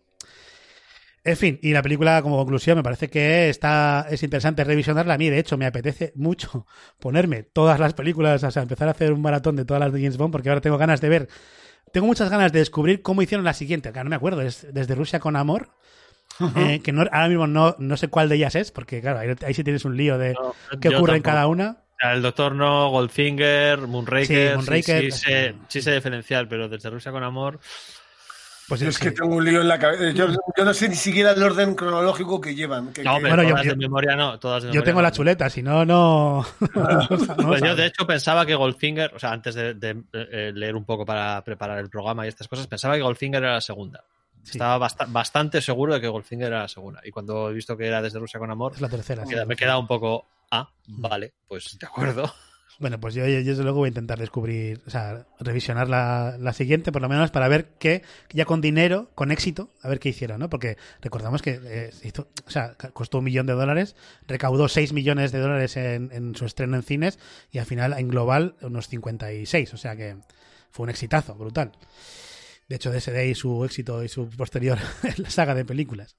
En 1.27 1.39
fin, 1.39 1.59
y 1.63 1.73
la 1.73 1.83
película 1.83 2.21
como 2.21 2.37
conclusión 2.37 2.77
me 2.77 2.83
parece 2.83 3.09
que 3.09 3.49
está 3.49 4.07
es 4.11 4.23
interesante 4.23 4.63
revisionarla. 4.63 5.15
A 5.15 5.19
mí, 5.19 5.31
de 5.31 5.39
hecho, 5.39 5.57
me 5.57 5.65
apetece 5.65 6.13
mucho 6.17 6.67
ponerme 7.01 7.43
todas 7.43 7.81
las 7.81 7.95
películas, 7.95 8.45
o 8.45 8.51
sea, 8.51 8.63
empezar 8.63 8.89
a 8.89 8.91
hacer 8.91 9.13
un 9.13 9.23
maratón 9.23 9.57
de 9.57 9.65
todas 9.65 9.81
las 9.81 9.93
de 9.93 10.01
James 10.01 10.19
Bond, 10.19 10.33
porque 10.33 10.51
ahora 10.51 10.61
tengo 10.61 10.77
ganas 10.77 11.01
de 11.01 11.09
ver, 11.09 11.29
tengo 11.93 12.07
muchas 12.07 12.29
ganas 12.29 12.53
de 12.53 12.59
descubrir 12.59 13.01
cómo 13.01 13.23
hicieron 13.23 13.45
la 13.45 13.55
siguiente, 13.55 13.91
que 13.91 14.05
no 14.05 14.11
me 14.11 14.17
acuerdo, 14.17 14.43
es 14.43 14.67
desde 14.73 14.95
Rusia 14.95 15.19
con 15.19 15.37
amor. 15.37 15.71
Eh, 16.57 16.81
que 16.83 16.91
no, 16.91 17.03
ahora 17.03 17.29
mismo 17.29 17.47
no, 17.47 17.77
no 17.79 17.97
sé 17.97 18.09
cuál 18.09 18.29
de 18.29 18.35
ellas 18.35 18.57
es, 18.57 18.73
porque 18.73 19.01
claro, 19.01 19.37
ahí, 19.47 19.55
sí 19.55 19.63
tienes 19.63 19.85
un 19.85 19.97
lío 19.97 20.19
de 20.19 20.37
qué 20.81 20.89
ocurre 20.89 21.17
en 21.17 21.23
cada 21.23 21.47
una. 21.47 21.85
El 22.01 22.23
Doctor 22.23 22.55
No, 22.55 22.91
Goldfinger, 22.91 23.87
Moonraker, 23.87 24.61
sí, 24.61 24.83
sí, 24.83 24.83
sí, 24.83 25.11
sé, 25.13 25.55
sí 25.69 25.81
sé 25.81 25.95
diferenciar, 25.95 26.49
pero 26.49 26.69
desde 26.69 26.91
Rusia 26.91 27.13
con 27.13 27.23
amor 27.23 27.61
pues 28.69 28.83
es 28.83 28.99
que 28.99 29.11
tengo 29.11 29.37
un 29.37 29.45
lío 29.45 29.61
en 29.61 29.69
la 29.69 29.79
cabeza. 29.79 30.11
Yo, 30.11 30.29
no 30.65 30.75
sé 30.75 30.89
ni 30.89 30.95
siquiera 30.95 31.33
el 31.33 31.43
orden 31.43 31.75
cronológico 31.75 32.41
que 32.41 32.55
llevan. 32.55 32.93
no, 33.05 33.21
bueno, 33.21 33.43
yo, 33.43 33.57
de 33.57 33.77
memoria 33.77 34.17
no. 34.17 34.39
Todas 34.39 34.65
yo 34.65 34.83
tengo 34.83 35.03
la 35.03 35.13
chuleta, 35.13 35.51
si 35.51 35.63
no, 35.63 35.85
no. 35.85 36.47
pues 37.47 37.63
yo, 37.63 37.77
de 37.77 37.87
hecho, 37.87 38.07
pensaba 38.07 38.47
que 38.47 38.55
Goldfinger, 38.55 39.15
o 39.15 39.19
sea, 39.19 39.33
antes 39.33 39.55
de, 39.55 40.05
eh, 40.13 40.53
leer 40.55 40.77
un 40.77 40.85
poco 40.85 41.05
para 41.05 41.43
preparar 41.45 41.79
el 41.79 41.91
programa 41.91 42.25
y 42.25 42.29
estas 42.29 42.49
cosas, 42.49 42.67
pensaba 42.67 42.95
que 42.95 43.03
Goldfinger 43.03 43.43
era 43.43 43.55
la 43.55 43.61
segunda. 43.61 44.05
Estaba 44.45 44.89
bastante 45.09 45.63
seguro 45.63 45.95
de 45.95 46.01
que 46.01 46.09
Goldfinger 46.09 46.49
era 46.49 46.61
la 46.61 46.69
segunda. 46.69 47.01
Y 47.05 47.11
cuando 47.11 47.51
he 47.51 47.55
visto 47.55 47.77
que 47.77 47.87
era 47.87 48.03
desde 48.03 48.19
Rusia 48.19 48.39
con 48.39 48.51
Amor, 48.51 48.73
es 48.75 48.81
la 48.81 48.89
tercera. 48.89 49.25
Me, 49.47 49.57
queda, 49.57 49.79
un 49.79 49.87
poco. 49.87 50.27
Ah, 50.51 50.69
vale, 50.87 51.33
pues 51.49 51.79
de 51.79 51.87
acuerdo. 51.87 52.33
Bueno, 52.81 52.99
pues 52.99 53.15
yo, 53.15 53.25
desde 53.25 53.63
luego 53.63 53.79
voy 53.79 53.87
a 53.87 53.89
intentar 53.89 54.19
descubrir, 54.19 54.83
o 54.87 54.91
sea, 54.91 55.27
revisionar 55.39 55.89
la, 55.89 56.37
la, 56.41 56.53
siguiente, 56.53 56.91
por 56.91 57.03
lo 57.03 57.09
menos 57.09 57.31
para 57.31 57.47
ver 57.47 57.75
qué, 57.79 58.03
ya 58.31 58.45
con 58.45 58.61
dinero, 58.61 59.11
con 59.15 59.31
éxito, 59.31 59.71
a 59.83 59.89
ver 59.89 60.01
qué 60.01 60.09
hicieron, 60.09 60.41
¿no? 60.41 60.51
Porque 60.51 60.77
recordamos 61.01 61.41
que 61.41 61.61
eh, 61.63 61.91
hizo, 62.03 62.29
o 62.47 62.51
sea, 62.51 62.75
costó 62.93 63.19
un 63.19 63.25
millón 63.25 63.47
de 63.47 63.53
dólares, 63.53 63.95
recaudó 64.27 64.69
6 64.69 64.93
millones 64.93 65.31
de 65.31 65.39
dólares 65.39 65.77
en, 65.77 66.11
en, 66.13 66.35
su 66.35 66.47
estreno 66.47 66.77
en 66.77 66.83
cines 66.83 67.21
y 67.53 67.59
al 67.59 67.67
final 67.67 67.93
en 67.93 68.09
global 68.09 68.57
unos 68.61 68.89
56, 68.89 69.73
o 69.73 69.77
sea 69.77 69.95
que 69.95 70.17
fue 70.71 70.85
un 70.85 70.91
exitazo, 70.91 71.37
brutal. 71.37 71.73
De 72.69 72.77
hecho, 72.77 72.91
de 72.91 72.99
ese 72.99 73.13
de 73.13 73.21
ahí 73.21 73.35
su 73.35 73.65
éxito 73.65 74.03
y 74.03 74.09
su 74.09 74.29
posterior 74.31 74.79
la 75.19 75.31
saga 75.31 75.55
de 75.55 75.65
películas. 75.65 76.17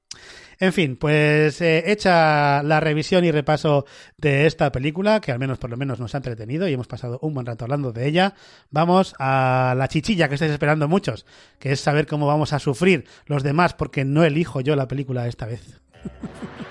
En 0.59 0.73
fin, 0.73 0.95
pues 0.95 1.59
eh, 1.61 1.83
hecha 1.91 2.63
la 2.63 2.79
revisión 2.79 3.25
y 3.25 3.31
repaso 3.31 3.85
de 4.17 4.45
esta 4.45 4.71
película, 4.71 5.19
que 5.19 5.31
al 5.31 5.39
menos 5.39 5.57
por 5.57 5.69
lo 5.69 5.77
menos 5.77 5.99
nos 5.99 6.13
ha 6.13 6.17
entretenido 6.17 6.67
y 6.67 6.73
hemos 6.73 6.87
pasado 6.87 7.19
un 7.21 7.33
buen 7.33 7.45
rato 7.45 7.65
hablando 7.65 7.91
de 7.91 8.07
ella, 8.07 8.35
vamos 8.69 9.15
a 9.19 9.73
la 9.75 9.87
chichilla 9.87 10.29
que 10.29 10.35
estáis 10.35 10.51
esperando 10.51 10.87
muchos, 10.87 11.25
que 11.59 11.71
es 11.71 11.79
saber 11.79 12.07
cómo 12.07 12.27
vamos 12.27 12.53
a 12.53 12.59
sufrir 12.59 13.05
los 13.25 13.43
demás 13.43 13.73
porque 13.73 14.05
no 14.05 14.23
elijo 14.23 14.61
yo 14.61 14.75
la 14.75 14.87
película 14.87 15.27
esta 15.27 15.45
vez. 15.45 15.81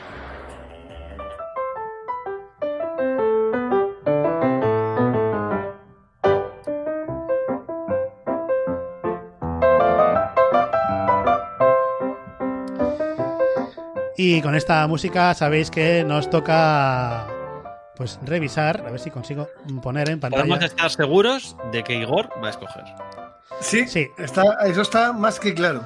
Y 14.27 14.41
con 14.41 14.55
esta 14.55 14.87
música 14.87 15.35
sabéis 15.35 15.71
que 15.71 16.03
nos 16.03 16.31
toca 16.31 17.27
pues 17.95 18.19
revisar, 18.23 18.83
a 18.87 18.91
ver 18.91 18.99
si 18.99 19.11
consigo 19.11 19.51
poner 19.83 20.09
en 20.09 20.19
pantalla. 20.19 20.45
Podemos 20.45 20.65
estar 20.65 20.91
seguros 20.91 21.55
de 21.71 21.85
que 21.85 21.95
Igor 21.97 22.31
va 22.43 22.47
a 22.47 22.51
escoger. 22.51 22.85
Sí, 23.61 23.87
sí. 23.87 24.09
Está, 24.17 24.45
eso 24.65 24.81
está 24.81 25.13
más 25.13 25.39
que 25.39 25.53
claro. 25.53 25.83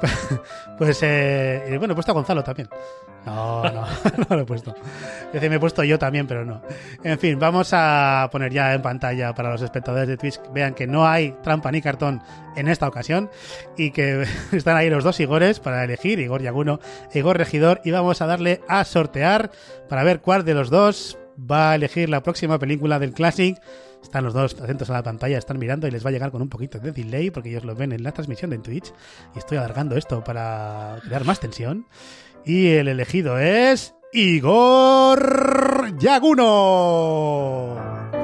pues 0.78 1.00
eh, 1.02 1.76
bueno, 1.78 1.92
he 1.92 1.94
puesto 1.94 2.12
a 2.12 2.14
Gonzalo 2.14 2.42
también. 2.42 2.70
No, 3.26 3.64
no, 3.64 3.84
no 4.30 4.36
lo 4.36 4.42
he 4.42 4.46
puesto. 4.46 4.74
Es 5.26 5.32
decir, 5.32 5.50
me 5.50 5.56
he 5.56 5.60
puesto 5.60 5.82
yo 5.82 5.98
también, 5.98 6.28
pero 6.28 6.44
no. 6.44 6.62
En 7.02 7.18
fin, 7.18 7.38
vamos 7.38 7.70
a 7.72 8.28
poner 8.30 8.52
ya 8.52 8.72
en 8.72 8.82
pantalla 8.82 9.34
para 9.34 9.50
los 9.50 9.62
espectadores 9.62 10.06
de 10.08 10.16
Twitch 10.16 10.40
vean 10.54 10.74
que 10.74 10.86
no 10.86 11.06
hay 11.06 11.34
trampa 11.42 11.72
ni 11.72 11.82
cartón 11.82 12.22
en 12.54 12.68
esta 12.68 12.86
ocasión 12.86 13.28
y 13.76 13.90
que 13.90 14.24
están 14.52 14.76
ahí 14.76 14.88
los 14.88 15.02
dos 15.02 15.18
Igores 15.18 15.58
para 15.58 15.82
elegir, 15.82 16.20
Igor 16.20 16.40
Yaguno, 16.40 16.78
Igor 17.12 17.36
Regidor, 17.36 17.80
y 17.84 17.90
vamos 17.90 18.22
a 18.22 18.26
darle 18.26 18.60
a 18.68 18.84
sortear 18.84 19.50
para 19.88 20.04
ver 20.04 20.20
cuál 20.20 20.44
de 20.44 20.54
los 20.54 20.70
dos 20.70 21.18
va 21.38 21.72
a 21.72 21.74
elegir 21.74 22.08
la 22.08 22.22
próxima 22.22 22.60
película 22.60 23.00
del 23.00 23.12
Classic. 23.12 23.60
Están 24.02 24.22
los 24.22 24.34
dos 24.34 24.54
atentos 24.60 24.88
a 24.88 24.92
la 24.92 25.02
pantalla, 25.02 25.36
están 25.36 25.58
mirando 25.58 25.88
y 25.88 25.90
les 25.90 26.04
va 26.04 26.10
a 26.10 26.12
llegar 26.12 26.30
con 26.30 26.40
un 26.42 26.48
poquito 26.48 26.78
de 26.78 26.92
delay 26.92 27.30
porque 27.30 27.48
ellos 27.48 27.64
lo 27.64 27.74
ven 27.74 27.92
en 27.92 28.04
la 28.04 28.12
transmisión 28.12 28.50
de 28.50 28.58
Twitch 28.58 28.92
y 29.34 29.38
estoy 29.38 29.58
alargando 29.58 29.96
esto 29.96 30.22
para 30.22 30.98
crear 31.02 31.24
más 31.24 31.40
tensión. 31.40 31.86
Y 32.48 32.68
el 32.68 32.86
elegido 32.86 33.38
es 33.40 33.92
Igor 34.12 35.98
Yaguno. 35.98 37.74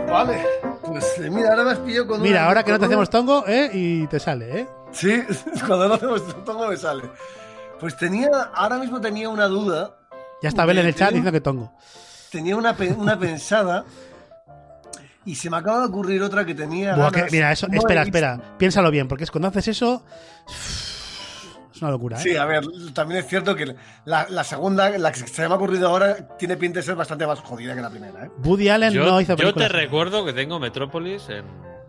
Vale, 0.08 0.46
pues 0.86 1.18
eh, 1.18 1.28
mira, 1.28 1.48
ahora 1.50 1.64
me 1.64 1.70
has 1.72 1.78
pillado 1.78 2.06
con 2.06 2.22
Mira, 2.22 2.46
ahora 2.46 2.62
que 2.62 2.70
no 2.70 2.78
te 2.78 2.84
hacemos 2.84 3.10
tongo, 3.10 3.44
¿eh? 3.48 3.68
Y 3.72 4.06
te 4.06 4.20
sale, 4.20 4.60
¿eh? 4.60 4.68
Sí, 4.92 5.24
cuando 5.66 5.88
no 5.88 5.94
hacemos 5.94 6.44
tongo 6.44 6.68
me 6.68 6.76
sale. 6.76 7.02
Pues 7.80 7.96
tenía, 7.96 8.28
ahora 8.54 8.78
mismo 8.78 9.00
tenía 9.00 9.28
una 9.28 9.46
duda. 9.46 9.96
Ya 10.40 10.50
está 10.50 10.66
Bel 10.66 10.78
en 10.78 10.86
el 10.86 10.94
chat 10.94 11.08
diciendo 11.08 11.32
que 11.32 11.40
tongo. 11.40 11.72
Tenía 12.30 12.54
una, 12.54 12.76
una 12.96 13.18
pensada 13.18 13.84
y 15.24 15.34
se 15.34 15.50
me 15.50 15.56
acaba 15.56 15.80
de 15.80 15.86
ocurrir 15.86 16.22
otra 16.22 16.44
que 16.44 16.54
tenía. 16.54 16.94
mira, 17.28 17.50
eso, 17.50 17.66
espera, 17.72 18.02
espera, 18.02 18.40
piénsalo 18.56 18.92
bien, 18.92 19.08
porque 19.08 19.24
es 19.24 19.32
cuando 19.32 19.48
haces 19.48 19.66
eso 19.66 20.04
una 21.82 21.90
locura. 21.90 22.18
¿eh? 22.18 22.22
Sí, 22.22 22.36
a 22.36 22.44
ver, 22.44 22.64
también 22.94 23.20
es 23.20 23.26
cierto 23.28 23.54
que 23.54 23.74
la, 24.04 24.26
la 24.28 24.44
segunda, 24.44 24.88
la 24.98 25.12
que 25.12 25.20
se 25.26 25.46
me 25.48 25.52
ha 25.52 25.56
ocurrido 25.56 25.88
ahora, 25.88 26.28
tiene 26.38 26.56
pinta 26.56 26.78
de 26.80 26.82
ser 26.84 26.94
bastante 26.94 27.26
más 27.26 27.40
jodida 27.40 27.74
que 27.74 27.80
la 27.80 27.90
primera. 27.90 28.24
¿eh? 28.26 28.30
Woody 28.44 28.68
Allen 28.68 28.92
Yo, 28.92 29.04
no 29.04 29.20
hizo 29.20 29.36
yo 29.36 29.52
te 29.54 29.68
recuerdo 29.68 30.24
que 30.24 30.32
tengo 30.32 30.58
Metrópolis 30.58 31.28
en. 31.28 31.44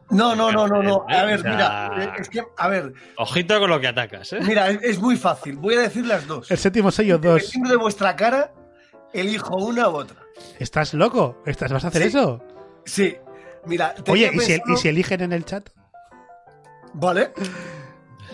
No, 0.09 0.35
no, 0.35 0.51
no, 0.51 0.67
no, 0.67 0.83
no. 0.83 1.05
A 1.09 1.23
ver, 1.23 1.39
mira, 1.43 2.13
es 2.19 2.29
que, 2.29 2.43
a 2.57 2.67
ver, 2.67 2.93
Ojito 3.17 3.59
con 3.59 3.69
lo 3.69 3.79
que 3.79 3.87
atacas, 3.87 4.33
¿eh? 4.33 4.39
mira, 4.41 4.69
es, 4.69 4.79
es 4.83 4.99
muy 4.99 5.15
fácil. 5.15 5.55
Voy 5.57 5.75
a 5.75 5.79
decir 5.81 6.05
las 6.05 6.27
dos. 6.27 6.51
El 6.51 6.57
séptimo 6.57 6.91
sello 6.91 7.17
2. 7.17 7.35
Dependiendo 7.35 7.69
de 7.69 7.77
vuestra 7.77 8.15
cara, 8.15 8.51
elijo 9.13 9.55
una 9.55 9.89
u 9.89 9.95
otra. 9.95 10.17
¿Estás 10.59 10.93
loco? 10.93 11.41
¿Estás, 11.45 11.71
¿Vas 11.71 11.85
a 11.85 11.87
hacer 11.87 12.01
Sí. 12.03 12.07
eso? 12.09 12.43
Sí. 12.85 13.15
Mira, 13.65 13.95
Oye, 14.09 14.29
¿y 14.33 14.39
si, 14.39 14.51
pensado- 14.53 14.73
¿y 14.73 14.77
si 14.77 14.87
eligen 14.89 15.21
en 15.21 15.31
el 15.31 15.45
chat? 15.45 15.69
Vale. 16.93 17.31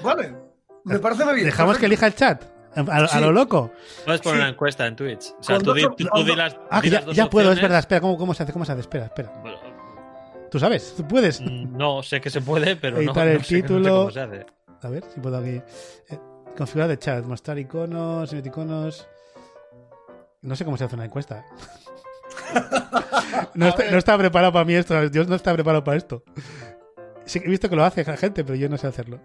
Vale. 0.03 0.33
Me 0.83 0.99
parece 0.99 1.25
muy 1.25 1.33
bien. 1.35 1.45
¿Dejamos 1.45 1.77
que 1.77 1.85
elija 1.85 2.07
el 2.07 2.15
chat? 2.15 2.43
¿A, 2.75 2.81
a- 2.81 3.03
a 3.05 3.07
Sí. 3.07 3.19
lo 3.19 3.31
loco? 3.31 3.71
Puedes 4.05 4.21
poner 4.21 4.37
Sí. 4.37 4.41
una 4.41 4.49
encuesta 4.49 4.85
en 4.87 4.95
Twitch. 4.95 5.33
O 5.39 5.43
sea, 5.43 5.55
Con 5.57 5.65
tú, 5.65 5.73
di, 5.73 5.81
dos- 5.83 5.95
tú- 5.95 6.03
tú 6.05 6.09
con 6.09 6.21
di 6.23 6.27
dos- 6.27 6.37
las, 6.37 6.57
Ah, 6.69 6.81
di 6.81 6.89
ya, 6.89 6.97
las 6.97 7.05
dos 7.07 7.15
ya 7.15 7.29
puedo, 7.29 7.51
es 7.51 7.61
verdad. 7.61 7.79
Espera, 7.79 8.01
¿cómo, 8.01 8.17
¿cómo 8.17 8.33
se 8.33 8.43
hace? 8.43 8.53
¿Cómo 8.53 8.65
se 8.65 8.71
hace? 8.71 8.81
Espera, 8.81 9.05
espera. 9.05 9.31
Bueno, 9.41 9.57
¿Tú 10.51 10.57
sabes? 10.59 10.93
¿Tú 10.97 11.07
puedes? 11.07 11.41
mm, 11.41 11.77
No, 11.77 12.01
sé 12.01 12.19
que 12.21 12.29
se 12.31 12.41
puede, 12.41 12.75
pero 12.75 12.95
no, 12.97 13.01
Editar 13.03 13.25
no 13.27 13.31
el 13.33 13.37
sé- 13.37 13.39
no 13.39 13.43
sé 13.43 13.61
título. 13.61 13.97
cómo 13.99 14.11
se 14.11 14.19
hace. 14.21 14.45
A 14.81 14.89
ver 14.89 15.03
si 15.13 15.19
puedo 15.19 15.37
aquí. 15.37 15.61
eh, 16.09 16.19
configurar 16.57 16.89
de 16.89 16.97
chat, 16.97 17.23
mostrar 17.25 17.57
iconos, 17.59 18.31
emoticonos. 18.33 19.07
No 20.41 20.55
sé 20.55 20.63
cómo 20.65 20.75
se 20.77 20.85
hace 20.85 20.95
una 20.95 21.05
encuesta. 21.05 21.45
no, 23.53 23.67
está, 23.67 23.91
no 23.91 23.97
está 23.97 24.17
preparado 24.17 24.53
para 24.53 24.65
mí 24.65 24.73
esto. 24.73 25.09
Dios 25.09 25.27
no 25.27 25.35
está 25.35 25.53
preparado 25.53 25.83
para 25.83 25.97
esto. 25.97 26.23
Sí 27.25 27.39
que 27.39 27.45
he 27.47 27.49
visto 27.49 27.69
que 27.69 27.75
lo 27.75 27.83
hace 27.83 28.03
la 28.03 28.17
gente, 28.17 28.43
pero 28.43 28.55
yo 28.55 28.69
no 28.69 28.77
sé 28.77 28.87
hacerlo. 28.87 29.19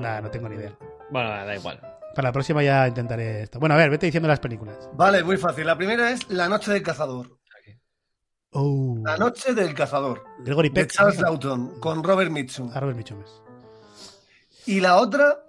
Nada, 0.00 0.20
no 0.20 0.30
tengo 0.30 0.48
ni 0.48 0.56
idea. 0.56 0.76
Bueno, 1.10 1.28
da 1.28 1.54
igual. 1.54 1.80
Para 2.14 2.28
la 2.28 2.32
próxima 2.32 2.62
ya 2.62 2.88
intentaré 2.88 3.42
esto. 3.42 3.60
Bueno, 3.60 3.74
a 3.74 3.78
ver, 3.78 3.90
vete 3.90 4.06
diciendo 4.06 4.28
las 4.28 4.40
películas. 4.40 4.76
Vale, 4.94 5.22
muy 5.22 5.36
fácil. 5.36 5.66
La 5.66 5.76
primera 5.76 6.10
es 6.10 6.28
La 6.28 6.48
Noche 6.48 6.72
del 6.72 6.82
Cazador. 6.82 7.40
Oh. 8.52 8.98
La 9.04 9.16
Noche 9.16 9.54
del 9.54 9.74
Cazador. 9.74 10.24
Gregory 10.40 10.70
De 10.70 10.74
Peck. 10.74 10.90
Charles 10.92 11.20
Lawton, 11.20 11.78
con 11.78 12.02
Robert 12.02 12.30
Mitchum. 12.30 12.70
A 12.74 12.80
Robert 12.80 12.96
Mitchum. 12.96 13.22
Y 14.66 14.80
la 14.80 14.96
otra 14.96 15.44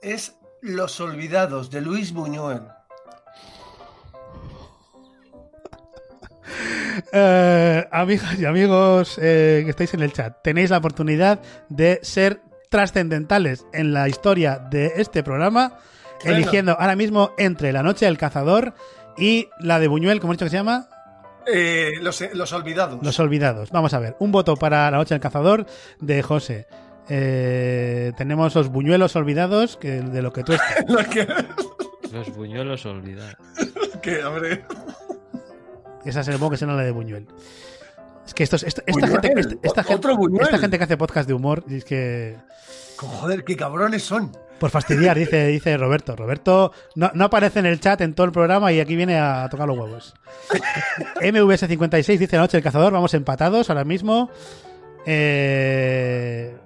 es 0.00 0.36
Los 0.62 1.00
Olvidados, 1.00 1.70
de 1.70 1.80
Luis 1.80 2.12
Buñuel. 2.12 2.62
Eh, 7.12 7.88
amigas 7.90 8.38
y 8.38 8.44
amigos 8.44 9.18
eh, 9.20 9.62
que 9.64 9.70
estáis 9.70 9.94
en 9.94 10.02
el 10.02 10.12
chat, 10.12 10.42
tenéis 10.42 10.70
la 10.70 10.78
oportunidad 10.78 11.40
de 11.68 11.98
ser 12.02 12.40
trascendentales 12.74 13.64
en 13.72 13.94
la 13.94 14.08
historia 14.08 14.58
de 14.58 14.94
este 14.96 15.22
programa, 15.22 15.78
eligiendo 16.24 16.72
ahora 16.72 16.96
mismo 16.96 17.30
entre 17.38 17.72
La 17.72 17.84
Noche 17.84 18.06
del 18.06 18.18
Cazador 18.18 18.74
y 19.16 19.48
la 19.60 19.78
de 19.78 19.86
Buñuel, 19.86 20.18
como 20.18 20.32
he 20.32 20.34
dicho 20.34 20.46
que 20.46 20.50
se 20.50 20.56
llama, 20.56 20.88
Eh, 21.46 21.92
los, 22.02 22.20
los 22.32 22.52
Olvidados. 22.52 22.98
Los 23.00 23.20
Olvidados. 23.20 23.70
Vamos 23.70 23.94
a 23.94 24.00
ver, 24.00 24.16
un 24.18 24.32
voto 24.32 24.56
para 24.56 24.90
La 24.90 24.96
Noche 24.96 25.14
del 25.14 25.20
Cazador 25.20 25.66
de 26.00 26.20
José. 26.22 26.66
Eh, 27.08 28.10
tenemos 28.16 28.52
los 28.56 28.68
buñuelos 28.70 29.14
olvidados, 29.14 29.76
que 29.76 30.00
de 30.00 30.20
lo 30.20 30.32
que 30.32 30.42
tú 30.42 30.54
estás. 30.54 30.84
Los 30.88 31.06
que, 31.06 31.28
Los 32.12 32.34
buñuelos 32.34 32.84
olvidados. 32.86 33.36
que, 34.02 34.24
hombre, 34.24 34.64
Esa 36.04 36.24
se 36.24 36.36
que 36.36 36.56
será 36.56 36.74
la 36.74 36.82
de 36.82 36.90
Buñuel. 36.90 37.28
Es 38.26 38.34
que 38.34 38.42
estos, 38.42 38.62
esta, 38.62 38.82
esta 38.86 39.06
Buñuel, 39.06 39.22
gente, 39.22 39.40
esta, 39.42 39.80
esta 39.82 39.94
otro 39.94 40.16
gente, 40.16 40.42
esta 40.42 40.58
gente 40.58 40.78
que 40.78 40.84
hace 40.84 40.96
podcast 40.96 41.28
de 41.28 41.34
humor, 41.34 41.62
es 41.70 41.84
que 41.84 42.36
joder, 42.96 43.44
qué 43.44 43.54
cabrones 43.56 44.02
son. 44.02 44.32
por 44.58 44.70
fastidiar, 44.70 45.18
dice, 45.18 45.46
dice 45.48 45.76
Roberto. 45.76 46.16
Roberto 46.16 46.72
no, 46.94 47.10
no 47.14 47.26
aparece 47.26 47.58
en 47.58 47.66
el 47.66 47.80
chat 47.80 48.00
en 48.00 48.14
todo 48.14 48.24
el 48.26 48.32
programa 48.32 48.72
y 48.72 48.80
aquí 48.80 48.96
viene 48.96 49.18
a 49.18 49.46
tocar 49.50 49.68
los 49.68 49.76
huevos. 49.78 50.14
MVS56 51.20 52.18
dice 52.18 52.36
Noche 52.38 52.56
del 52.56 52.64
Cazador, 52.64 52.92
vamos 52.92 53.12
empatados 53.14 53.68
ahora 53.68 53.84
mismo. 53.84 54.30
Eh, 55.06 56.56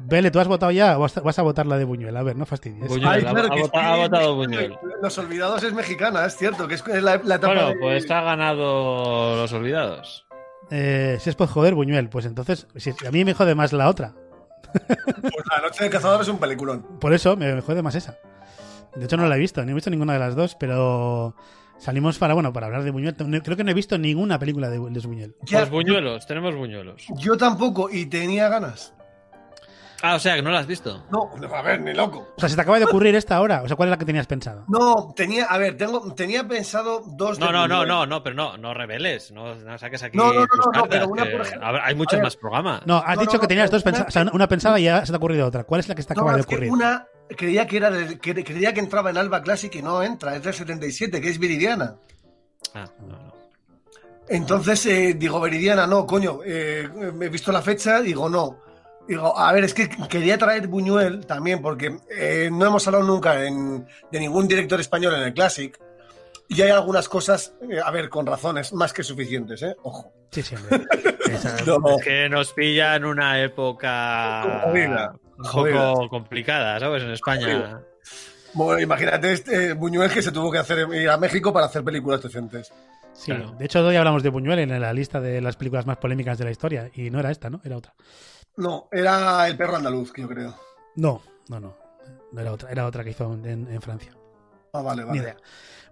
Vele, 0.00 0.30
¿tú 0.30 0.38
has 0.38 0.46
votado 0.48 0.70
ya 0.72 0.96
o 0.96 1.00
vas, 1.00 1.38
a 1.38 1.42
votar 1.42 1.66
la 1.66 1.76
de 1.76 1.84
Buñuel? 1.84 2.16
A 2.16 2.22
ver, 2.22 2.36
no 2.36 2.46
fastidies. 2.46 2.88
Buñuel, 2.88 3.08
Ay, 3.08 3.20
ha, 3.26 3.30
claro 3.30 3.48
ha 3.52 3.54
que 3.56 3.60
vota- 3.62 3.80
sí. 3.80 3.86
ha 3.86 3.96
votado 3.96 4.34
Buñuel. 4.36 4.78
Los 5.02 5.18
Olvidados 5.18 5.62
es 5.64 5.72
mexicana, 5.74 6.24
es 6.24 6.36
cierto, 6.36 6.68
que 6.68 6.74
es 6.76 6.86
la, 6.86 7.20
la 7.24 7.34
etapa 7.34 7.52
Bueno, 7.54 7.68
de- 7.70 7.76
pues 7.80 8.10
ha 8.10 8.20
ganado 8.22 9.36
los 9.36 9.52
olvidados. 9.52 10.24
Eh, 10.70 11.16
si 11.20 11.30
es 11.30 11.36
por 11.36 11.48
joder, 11.48 11.74
Buñuel, 11.74 12.08
pues 12.08 12.26
entonces, 12.26 12.66
si- 12.76 12.90
a 13.06 13.10
mí 13.10 13.24
me 13.24 13.34
jode 13.34 13.54
más 13.54 13.72
la 13.72 13.88
otra. 13.88 14.14
pues 14.72 15.44
La 15.50 15.62
Noche 15.62 15.84
del 15.84 15.92
Cazador 15.92 16.20
es 16.20 16.28
un 16.28 16.38
peliculón. 16.38 16.82
Por 17.00 17.12
eso 17.14 17.36
me, 17.36 17.54
me 17.54 17.60
jode 17.62 17.82
más 17.82 17.94
esa. 17.94 18.16
De 18.94 19.04
hecho, 19.04 19.16
no 19.16 19.26
la 19.26 19.36
he 19.36 19.38
visto, 19.38 19.64
ni 19.64 19.70
he 19.72 19.74
visto 19.74 19.90
ninguna 19.90 20.12
de 20.14 20.18
las 20.18 20.34
dos, 20.34 20.54
pero 20.58 21.34
salimos 21.78 22.18
para, 22.18 22.34
bueno, 22.34 22.52
para 22.52 22.66
hablar 22.66 22.82
de 22.82 22.90
Buñuel. 22.90 23.14
Creo 23.14 23.56
que 23.56 23.64
no 23.64 23.70
he 23.70 23.74
visto 23.74 23.96
ninguna 23.98 24.38
película 24.38 24.68
de, 24.68 24.78
de 24.78 25.00
Buñuel. 25.06 25.36
Ya, 25.42 25.60
Los 25.60 25.70
buñuelos, 25.70 26.26
tenemos 26.26 26.54
buñuelos. 26.56 27.06
Yo 27.16 27.36
tampoco, 27.36 27.88
y 27.90 28.06
tenía 28.06 28.48
ganas. 28.48 28.94
Ah, 30.00 30.14
o 30.14 30.18
sea, 30.20 30.36
que 30.36 30.42
no 30.42 30.50
lo 30.50 30.56
has 30.58 30.66
visto. 30.66 31.04
No, 31.10 31.28
a 31.52 31.62
ver, 31.62 31.80
ni 31.80 31.92
loco. 31.92 32.28
O 32.36 32.40
sea, 32.40 32.48
se 32.48 32.54
te 32.54 32.60
acaba 32.62 32.78
de 32.78 32.84
ocurrir 32.84 33.16
esta 33.16 33.34
ahora. 33.36 33.62
O 33.62 33.66
sea, 33.66 33.76
¿cuál 33.76 33.88
es 33.88 33.90
la 33.90 33.98
que 33.98 34.04
tenías 34.04 34.28
pensado? 34.28 34.64
No, 34.68 35.12
tenía, 35.16 35.46
a 35.46 35.58
ver, 35.58 35.76
tengo, 35.76 36.14
tenía 36.14 36.46
pensado 36.46 37.02
dos 37.04 37.36
de 37.38 37.44
No, 37.44 37.50
no, 37.50 37.66
no, 37.66 37.84
no, 37.84 38.06
no, 38.06 38.22
pero 38.22 38.36
no, 38.36 38.56
no 38.56 38.74
reveles, 38.74 39.32
no, 39.32 39.56
no 39.56 39.76
saques 39.76 40.02
aquí 40.04 40.16
No, 40.16 40.32
no, 40.32 40.40
no, 40.40 40.46
tus 40.46 40.58
no, 40.58 40.64
no, 40.66 40.70
cartas, 40.72 40.88
pero 40.90 41.08
una, 41.08 41.24
por 41.24 41.40
ejemplo- 41.40 41.66
habrá- 41.66 41.84
hay 41.84 41.94
a 41.94 41.96
muchos 41.96 42.12
ver. 42.16 42.22
más 42.22 42.36
programas. 42.36 42.86
No, 42.86 42.98
has 42.98 43.16
No, 43.16 43.20
dicho 43.22 43.32
no, 43.34 43.40
que 43.40 43.44
no, 43.44 43.48
tenías 43.48 43.70
dos 43.72 43.82
pensadas. 43.82 44.08
O 44.08 44.10
sea, 44.12 44.30
una 44.32 44.48
pensada 44.48 44.78
y 44.78 44.84
ya 44.84 45.00
se 45.04 45.10
te 45.10 45.16
ha 45.16 45.18
ocurrido 45.18 45.46
otra. 45.46 45.64
¿Cuál 45.64 45.80
es 45.80 45.88
la 45.88 45.94
que 45.96 46.02
te 46.04 46.14
No, 46.14 46.20
acaba 46.22 46.34
de 46.34 46.40
es 46.42 46.46
que 46.46 46.54
ocurrir? 46.54 46.70
una 46.72 47.06
creía 47.36 47.66
que 47.66 47.76
era 47.78 47.90
del- 47.90 48.20
que, 48.20 48.44
creía 48.44 48.72
que 48.72 48.80
entraba 48.80 49.10
en 49.10 49.16
Alba 49.18 49.42
Classic 49.42 49.74
y 49.74 49.82
no 49.82 50.00
entra, 50.02 50.36
es 50.36 50.42
del 50.44 50.54
77, 50.54 51.20
que 51.20 51.28
es 51.28 51.38
Viridiana. 51.40 51.96
Ah, 52.74 52.86
no, 53.00 53.08
no. 53.18 53.32
Entonces 54.28 54.84
eh, 54.86 55.14
digo, 55.14 55.40
Veridiana, 55.40 55.86
no, 55.86 56.06
coño, 56.06 56.40
eh, 56.44 56.88
he 57.20 57.28
visto 57.28 57.50
la 57.50 57.62
fecha, 57.62 58.00
digo, 58.00 58.28
no. 58.28 58.67
Digo, 59.08 59.36
a 59.38 59.52
ver, 59.52 59.64
es 59.64 59.72
que 59.74 59.88
quería 60.08 60.36
traer 60.36 60.68
Buñuel 60.68 61.24
también, 61.26 61.62
porque 61.62 61.96
eh, 62.14 62.50
no 62.52 62.66
hemos 62.66 62.86
hablado 62.86 63.04
nunca 63.04 63.42
en- 63.44 63.86
de 64.12 64.20
ningún 64.20 64.46
director 64.46 64.78
español 64.80 65.14
en 65.14 65.22
el 65.22 65.32
Classic. 65.34 65.76
Y 66.50 66.60
hay 66.62 66.70
algunas 66.70 67.08
cosas, 67.08 67.54
eh, 67.70 67.78
a 67.82 67.90
ver, 67.90 68.08
con 68.08 68.26
razones 68.26 68.72
más 68.72 68.92
que 68.92 69.02
suficientes, 69.02 69.62
¿eh? 69.62 69.74
Ojo. 69.82 70.12
Sí, 70.30 70.42
sí, 70.42 70.54
hombre. 70.56 70.80
Esa- 71.32 71.56
No, 71.66 71.78
Es 71.98 72.04
que 72.04 72.28
nos 72.28 72.52
pilla 72.52 72.96
en 72.96 73.04
una 73.06 73.42
época 73.42 74.62
Jodida, 74.64 75.14
un 75.38 75.44
jodida. 75.44 75.92
poco 75.92 76.08
complicada, 76.08 76.78
¿sabes? 76.80 77.02
En 77.02 77.10
España. 77.10 77.46
Jodida. 77.46 77.82
Bueno, 78.54 78.80
imagínate 78.80 79.32
este, 79.32 79.66
eh, 79.68 79.72
Buñuel 79.74 80.10
que 80.10 80.22
se 80.22 80.32
tuvo 80.32 80.50
que 80.50 80.58
hacer 80.58 80.86
ir 80.94 81.08
a 81.10 81.16
México 81.18 81.52
para 81.52 81.66
hacer 81.66 81.84
películas 81.84 82.22
decentes. 82.22 82.72
sí. 83.12 83.26
Claro. 83.32 83.52
De 83.58 83.64
hecho, 83.66 83.86
hoy 83.86 83.96
hablamos 83.96 84.22
de 84.22 84.30
Buñuel 84.30 84.58
en 84.60 84.80
la 84.80 84.92
lista 84.92 85.20
de 85.20 85.40
las 85.42 85.56
películas 85.56 85.86
más 85.86 85.98
polémicas 85.98 86.38
de 86.38 86.44
la 86.44 86.50
historia. 86.50 86.90
Y 86.94 87.10
no 87.10 87.20
era 87.20 87.30
esta, 87.30 87.50
¿no? 87.50 87.60
Era 87.64 87.76
otra. 87.76 87.94
No, 88.58 88.88
era 88.92 89.48
El 89.48 89.56
perro 89.56 89.76
andaluz, 89.76 90.12
que 90.12 90.20
yo 90.22 90.28
creo. 90.28 90.54
No, 90.96 91.22
no, 91.48 91.58
no. 91.60 91.76
No 92.32 92.40
era 92.40 92.52
otra. 92.52 92.70
Era 92.70 92.84
otra 92.86 93.02
que 93.04 93.10
hizo 93.10 93.32
en, 93.32 93.66
en 93.72 93.80
Francia. 93.80 94.12
Ah, 94.74 94.82
vale, 94.82 95.02
Ni 95.02 95.08
vale. 95.08 95.20
idea. 95.20 95.36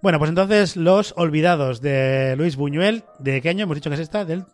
Bueno, 0.02 0.18
pues 0.18 0.28
entonces, 0.28 0.76
Los 0.76 1.14
Olvidados 1.16 1.80
de 1.80 2.34
Luis 2.36 2.56
Buñuel. 2.56 3.04
¿De 3.18 3.40
qué 3.40 3.48
año 3.48 3.62
hemos 3.64 3.76
dicho 3.76 3.88
que 3.88 3.94
es 3.94 4.00
esta? 4.00 4.24
Del, 4.26 4.44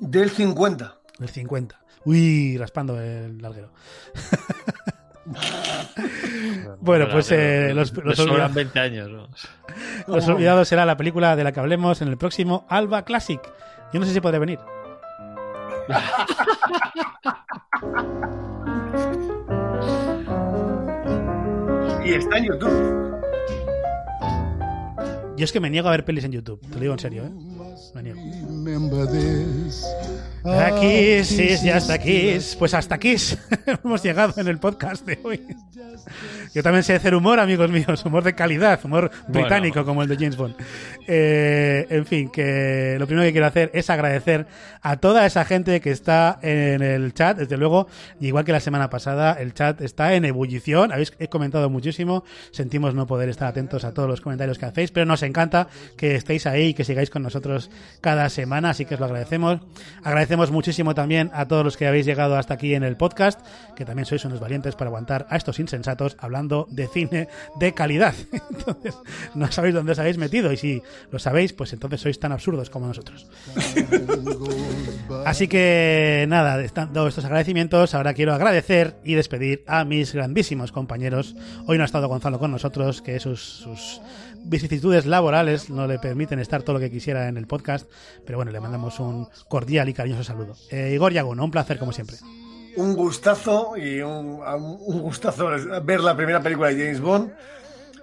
Del 0.00 0.28
50. 0.30 0.94
del 1.18 1.28
50. 1.30 1.80
Uy, 2.04 2.58
raspando 2.58 3.00
el 3.00 3.38
larguero. 3.40 3.72
Bueno, 6.80 7.06
pues, 7.10 7.30
eh, 7.30 7.72
los- 7.74 7.92
los 7.92 8.18
olvidados. 8.18 8.54
20 8.54 8.80
años, 8.80 9.08
¿no? 9.08 9.28
Los 10.08 10.26
Olvidados 10.28 10.66
será 10.68 10.84
la 10.84 10.96
película 10.96 11.36
de 11.36 11.44
la 11.44 11.52
que 11.52 11.60
hablemos 11.60 12.02
en 12.02 12.08
el 12.08 12.16
próximo 12.18 12.66
Alba 12.68 13.04
Classic. 13.04 13.40
Yo 13.92 14.00
no 14.00 14.06
sé 14.06 14.12
si 14.12 14.20
podré 14.20 14.38
venir. 14.40 14.58
Y 22.04 22.14
está 22.14 22.38
en 22.38 22.44
YouTube. 22.44 23.22
Yo 25.36 25.44
es 25.44 25.52
que 25.52 25.60
me 25.60 25.70
niego 25.70 25.88
a 25.88 25.92
ver 25.92 26.04
pelis 26.04 26.24
en 26.24 26.32
YouTube. 26.32 26.60
Te 26.60 26.74
lo 26.74 26.80
digo 26.80 26.92
en 26.92 26.98
serio, 26.98 27.24
¿eh? 27.24 27.30
This. 29.06 29.86
Aquí, 30.44 31.24
sí, 31.24 31.56
ya 31.62 31.76
hasta 31.76 31.94
aquí. 31.94 32.36
Pues 32.58 32.74
hasta 32.74 32.96
aquí 32.96 33.14
hemos 33.84 34.02
llegado 34.02 34.34
en 34.40 34.48
el 34.48 34.58
podcast 34.58 35.06
de 35.06 35.18
hoy. 35.22 35.46
Yo 36.54 36.62
también 36.62 36.82
sé 36.82 36.94
hacer 36.94 37.14
humor, 37.14 37.40
amigos 37.40 37.70
míos, 37.70 38.04
humor 38.04 38.24
de 38.24 38.34
calidad, 38.34 38.78
humor 38.84 39.10
británico 39.28 39.84
como 39.84 40.02
el 40.02 40.08
de 40.08 40.16
James 40.16 40.36
Bond. 40.36 40.56
Eh, 41.06 41.86
en 41.88 42.04
fin, 42.04 42.28
que 42.28 42.96
lo 42.98 43.06
primero 43.06 43.26
que 43.26 43.32
quiero 43.32 43.46
hacer 43.46 43.70
es 43.72 43.88
agradecer 43.88 44.46
a 44.82 44.96
toda 44.96 45.24
esa 45.24 45.44
gente 45.44 45.80
que 45.80 45.90
está 45.90 46.38
en 46.42 46.82
el 46.82 47.14
chat, 47.14 47.38
desde 47.38 47.56
luego, 47.56 47.86
igual 48.20 48.44
que 48.44 48.52
la 48.52 48.60
semana 48.60 48.90
pasada, 48.90 49.34
el 49.34 49.54
chat 49.54 49.80
está 49.80 50.14
en 50.14 50.24
ebullición, 50.24 50.92
habéis 50.92 51.12
he 51.18 51.28
comentado 51.28 51.70
muchísimo, 51.70 52.24
sentimos 52.50 52.94
no 52.94 53.06
poder 53.06 53.28
estar 53.28 53.48
atentos 53.48 53.84
a 53.84 53.94
todos 53.94 54.08
los 54.08 54.20
comentarios 54.20 54.58
que 54.58 54.66
hacéis, 54.66 54.90
pero 54.90 55.06
nos 55.06 55.22
encanta 55.22 55.68
que 55.96 56.16
estéis 56.16 56.46
ahí 56.46 56.68
y 56.68 56.74
que 56.74 56.84
sigáis 56.84 57.10
con 57.10 57.22
nosotros 57.22 57.61
cada 58.00 58.28
semana, 58.28 58.70
así 58.70 58.84
que 58.84 58.94
os 58.94 59.00
lo 59.00 59.06
agradecemos. 59.06 59.60
Agradecemos 60.02 60.50
muchísimo 60.50 60.94
también 60.94 61.30
a 61.32 61.46
todos 61.46 61.64
los 61.64 61.76
que 61.76 61.86
habéis 61.86 62.06
llegado 62.06 62.36
hasta 62.36 62.54
aquí 62.54 62.74
en 62.74 62.82
el 62.82 62.96
podcast, 62.96 63.40
que 63.76 63.84
también 63.84 64.06
sois 64.06 64.24
unos 64.24 64.40
valientes 64.40 64.74
para 64.74 64.88
aguantar 64.88 65.26
a 65.30 65.36
estos 65.36 65.58
insensatos 65.58 66.16
hablando 66.18 66.66
de 66.70 66.88
cine 66.88 67.28
de 67.56 67.74
calidad. 67.74 68.14
Entonces, 68.50 68.94
no 69.34 69.50
sabéis 69.50 69.74
dónde 69.74 69.92
os 69.92 69.98
habéis 69.98 70.18
metido 70.18 70.52
y 70.52 70.56
si 70.56 70.82
lo 71.10 71.18
sabéis, 71.18 71.52
pues 71.52 71.72
entonces 71.72 72.00
sois 72.00 72.18
tan 72.18 72.32
absurdos 72.32 72.70
como 72.70 72.86
nosotros. 72.86 73.26
Así 75.24 75.48
que 75.48 76.26
nada, 76.28 76.62
dando 76.74 77.06
estos 77.06 77.24
agradecimientos, 77.24 77.94
ahora 77.94 78.14
quiero 78.14 78.34
agradecer 78.34 78.96
y 79.04 79.14
despedir 79.14 79.64
a 79.66 79.84
mis 79.84 80.12
grandísimos 80.12 80.72
compañeros. 80.72 81.36
Hoy 81.66 81.76
no 81.76 81.84
ha 81.84 81.86
estado 81.86 82.08
Gonzalo 82.08 82.38
con 82.38 82.50
nosotros, 82.50 83.02
que 83.02 83.20
sus, 83.20 83.40
sus 83.40 84.00
vicisitudes 84.44 85.06
laborales 85.06 85.70
no 85.70 85.86
le 85.86 85.98
permiten 85.98 86.38
estar 86.38 86.62
todo 86.62 86.74
lo 86.74 86.80
que 86.80 86.90
quisiera 86.90 87.28
en 87.28 87.36
el 87.36 87.46
podcast, 87.46 87.88
pero 88.26 88.38
bueno, 88.38 88.50
le 88.52 88.60
mandamos 88.60 88.98
un 89.00 89.28
cordial 89.48 89.88
y 89.88 89.94
cariñoso 89.94 90.24
saludo. 90.24 90.54
Eh, 90.70 90.90
Igor 90.94 91.12
Yaguno, 91.12 91.44
un 91.44 91.50
placer 91.50 91.78
como 91.78 91.92
siempre. 91.92 92.16
Un 92.76 92.94
gustazo 92.94 93.76
y 93.76 94.00
un, 94.00 94.40
un 94.40 95.00
gustazo 95.02 95.48
ver 95.84 96.00
la 96.00 96.16
primera 96.16 96.40
película 96.42 96.68
de 96.68 96.74
James 96.82 97.00
Bond 97.00 97.30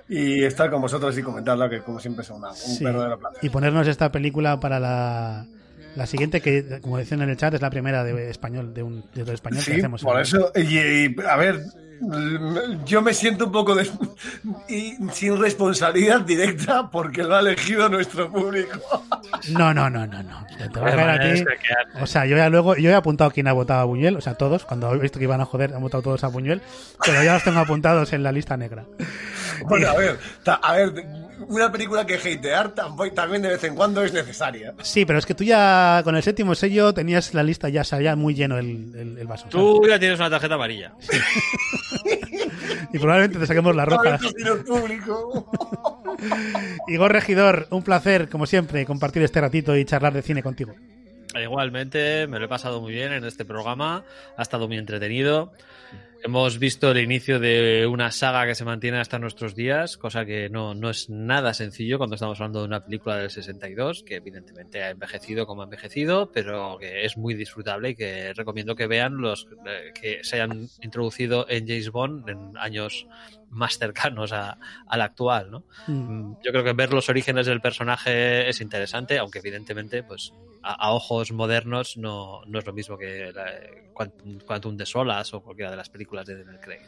y 0.08 0.44
estar 0.44 0.70
con 0.72 0.82
vosotros 0.82 1.18
y 1.18 1.22
comentarla, 1.24 1.70
que 1.70 1.82
como 1.82 2.00
siempre 2.00 2.24
es 2.24 2.30
una, 2.30 2.50
un 2.50 2.56
Sí. 2.56 2.84
verdadero 2.84 3.20
placer. 3.20 3.40
Y 3.44 3.50
ponernos 3.50 3.88
esta 3.88 4.12
película 4.12 4.60
para 4.60 4.80
la, 4.80 5.46
la 5.96 6.06
siguiente, 6.06 6.42
que 6.42 6.80
como 6.82 6.98
decían 6.98 7.22
en 7.22 7.30
el 7.30 7.38
chat, 7.38 7.54
es 7.54 7.62
la 7.62 7.70
primera 7.70 8.04
de 8.04 8.30
español, 8.30 8.74
de 8.74 8.84
un 8.84 9.04
de 9.14 9.34
español 9.34 9.64
que 9.64 9.72
Sí, 9.74 9.78
hacemos. 9.80 10.02
por 10.04 10.20
eso, 10.20 10.52
y, 10.56 10.78
y, 10.78 11.16
a 11.28 11.36
ver, 11.36 11.62
yo 12.86 13.02
me 13.02 13.14
siento 13.14 13.46
un 13.46 13.52
poco 13.52 13.76
de- 13.76 13.90
y 14.68 14.96
sin 15.12 15.40
responsabilidad 15.40 16.22
directa 16.22 16.90
porque 16.90 17.24
lo 17.24 17.36
ha 17.36 17.40
elegido 17.40 17.90
nuestro 17.90 18.32
público. 18.32 18.80
No, 19.52 19.74
no, 19.74 19.90
no, 19.90 20.06
no, 20.08 20.24
no. 20.24 20.46
Te 20.58 20.70
te 20.70 20.80
va 20.80 20.88
a 20.88 20.92
De 20.92 20.96
caer 20.98 21.10
a 21.10 21.14
maneras 21.18 21.40
ti. 21.40 21.46
que 21.46 21.68
quedarse. 21.68 22.04
O 22.04 22.08
sea, 22.08 22.26
yo 22.26 22.38
ya 22.38 22.50
luego, 22.50 22.76
yo 22.76 22.90
he 22.90 22.96
apuntado 22.96 23.32
quién 23.32 23.48
ha 23.48 23.54
votado 23.54 23.82
a 23.82 23.86
Buñuel, 23.86 24.18
o 24.18 24.22
sea, 24.22 24.36
todos, 24.36 24.66
cuando 24.66 24.94
he 24.94 24.98
visto 25.00 25.20
que 25.20 25.26
iban 25.26 25.42
a 25.42 25.46
joder, 25.46 25.74
han 25.74 25.82
votado 25.82 26.04
todos 26.04 26.24
a 26.24 26.28
Buñuel, 26.28 26.62
pero 27.06 27.24
ya 27.24 27.34
los 27.34 27.44
tengo 27.44 27.60
apuntados 27.60 28.12
en 28.14 28.24
la 28.24 28.32
lista 28.32 28.58
negra. 28.58 28.86
Bueno, 29.66 29.90
a 29.90 29.94
ver, 29.96 30.18
a 30.62 30.72
ver, 30.74 30.94
una 31.50 31.72
película 31.72 32.06
que 32.06 32.16
hatear 32.16 32.74
tampoco- 32.74 33.12
también 33.14 33.42
de 33.42 33.50
vez 33.50 33.64
en 33.64 33.76
cuando 33.76 34.04
es 34.04 34.14
necesaria. 34.14 34.74
Sí, 34.82 35.06
pero 35.06 35.20
es 35.20 35.26
que 35.26 35.34
tú 35.36 35.44
ya 35.44 36.02
con 36.04 36.16
el 36.16 36.24
séptimo 36.24 36.56
sello 36.56 36.94
tenías 36.94 37.34
la 37.34 37.44
lista 37.44 37.70
ya 37.70 37.84
salía 37.84 38.16
muy 38.16 38.34
lleno 38.34 38.58
el, 38.58 38.94
el, 38.96 39.18
el 39.18 39.28
vaso. 39.28 39.48
Tú 39.50 39.82
ya 39.88 40.00
tienes 40.00 40.20
una 40.20 40.30
tarjeta 40.30 40.56
amarilla. 40.56 40.94
Y 42.92 42.98
probablemente 42.98 43.38
te 43.40 43.46
saquemos 43.46 43.76
la 43.76 43.86
público. 44.66 45.52
Igor 46.88 47.12
Regidor, 47.12 47.68
un 47.70 47.84
placer, 47.84 48.30
como 48.30 48.46
siempre, 48.48 48.86
compartir 48.86 49.22
este 49.22 49.42
ratito 49.42 49.76
y 49.76 49.86
charlar 49.86 50.14
de 50.14 50.22
cine 50.24 50.42
contigo. 50.42 50.74
Igualmente, 51.40 52.26
me 52.28 52.40
lo 52.40 52.46
he 52.46 52.48
pasado 52.48 52.82
muy 52.82 52.92
bien 52.94 53.12
en 53.14 53.26
este 53.26 53.46
programa, 53.46 54.04
ha 54.36 54.42
estado 54.42 54.68
muy 54.68 54.78
entretenido. 54.78 55.52
Hemos 56.22 56.60
visto 56.60 56.92
el 56.92 56.98
inicio 56.98 57.40
de 57.40 57.88
una 57.88 58.12
saga 58.12 58.46
que 58.46 58.54
se 58.54 58.66
mantiene 58.66 59.00
hasta 59.00 59.20
nuestros 59.20 59.56
días, 59.56 59.98
cosa 59.98 60.26
que 60.26 60.50
no, 60.50 60.76
no 60.76 60.90
es 60.90 61.10
nada 61.10 61.54
sencillo 61.54 61.98
cuando 61.98 62.16
estamos 62.16 62.40
hablando 62.40 62.60
de 62.60 62.66
una 62.66 62.84
película 62.84 63.18
del 63.18 63.30
62, 63.30 64.04
que 64.04 64.16
evidentemente 64.16 64.84
ha 64.84 64.90
envejecido 64.90 65.48
como 65.48 65.62
ha 65.62 65.66
envejecido, 65.66 66.30
pero 66.30 66.78
que 66.78 67.06
es 67.06 67.18
muy 67.18 67.36
disfrutable 67.36 67.92
y 67.92 67.96
que 67.96 68.34
recomiendo 68.34 68.76
que 68.76 68.88
vean 68.88 69.18
los 69.18 69.48
eh, 69.66 69.92
que 70.00 70.20
se 70.24 70.36
hayan 70.36 70.68
introducido 70.82 71.46
en 71.48 71.66
James 71.66 71.90
Bond 71.90 72.30
en 72.30 72.58
años 72.58 73.08
más 73.50 73.78
cercanos 73.78 74.32
a- 74.34 74.58
al 74.86 75.02
actual, 75.02 75.52
¿no? 75.52 75.64
Mm. 75.88 75.92
Mm, 76.32 76.38
Yo 76.44 76.52
creo 76.52 76.64
que 76.64 76.74
ver 76.74 76.94
los 76.94 77.10
orígenes 77.10 77.46
del 77.46 77.62
personaje 77.62 78.48
es 78.50 78.62
interesante, 78.62 79.18
aunque 79.18 79.40
evidentemente, 79.40 80.04
pues 80.04 80.34
a, 80.62 80.74
a 80.74 80.92
ojos 80.92 81.32
modernos 81.32 81.98
no, 81.98 82.42
no 82.46 82.60
es 82.60 82.66
lo 82.66 82.74
mismo 82.74 82.98
que 82.98 83.32
la, 83.34 83.46
Quantum, 83.94 84.40
Quantum 84.46 84.78
de 84.78 84.86
Solas 84.86 85.34
o 85.34 85.42
cualquiera 85.42 85.72
de 85.72 85.78
las 85.78 85.90
películas 85.90 86.26
de 86.26 86.38
Daniel 86.38 86.60
Craig. 86.60 86.80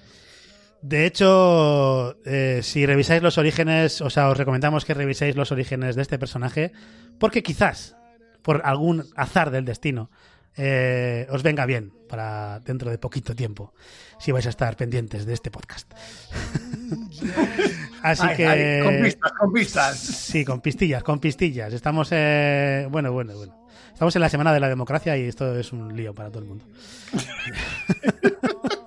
De 0.82 1.06
hecho, 1.06 2.18
eh, 2.26 2.62
si 2.64 2.86
revisáis 2.88 3.22
los 3.22 3.38
orígenes, 3.38 4.02
o 4.02 4.10
sea, 4.10 4.30
os 4.30 4.38
recomendamos 4.38 4.84
que 4.84 4.96
reviséis 4.96 5.36
los 5.36 5.52
orígenes 5.52 5.96
de 5.96 6.02
este 6.02 6.18
personaje, 6.18 6.72
porque 7.20 7.44
quizás, 7.44 7.96
por 8.42 8.62
algún 8.66 9.06
azar 9.16 9.52
del 9.52 9.64
destino, 9.66 10.10
eh, 10.58 11.28
os 11.30 11.44
venga 11.44 11.66
bien 11.66 11.94
para 12.08 12.60
dentro 12.60 12.92
de 12.92 12.98
poquito 12.98 13.36
tiempo, 13.36 13.74
si 14.20 14.32
vais 14.32 14.46
a 14.46 14.50
estar 14.50 14.76
pendientes 14.76 15.26
de 15.26 15.34
este 15.34 15.50
podcast. 15.50 15.92
Así 18.04 18.28
Ay, 18.28 18.36
que... 18.36 18.48
ay, 18.48 18.84
con 18.84 19.02
pistas, 19.02 19.32
con 19.32 19.54
pistas. 19.54 19.98
Sí, 19.98 20.46
con 20.46 20.62
pistillas, 20.62 21.04
con 21.04 21.20
pistillas. 21.20 21.74
Estamos, 21.74 22.10
eh, 22.12 22.88
bueno, 22.90 23.12
bueno, 23.12 23.36
bueno. 23.36 23.68
Estamos 23.94 24.16
en 24.16 24.22
la 24.22 24.30
semana 24.30 24.54
de 24.54 24.60
la 24.60 24.68
democracia 24.68 25.16
y 25.16 25.28
esto 25.28 25.58
es 25.58 25.72
un 25.72 25.96
lío 25.96 26.14
para 26.14 26.30
todo 26.30 26.40
el 26.40 26.50
mundo. 26.50 26.66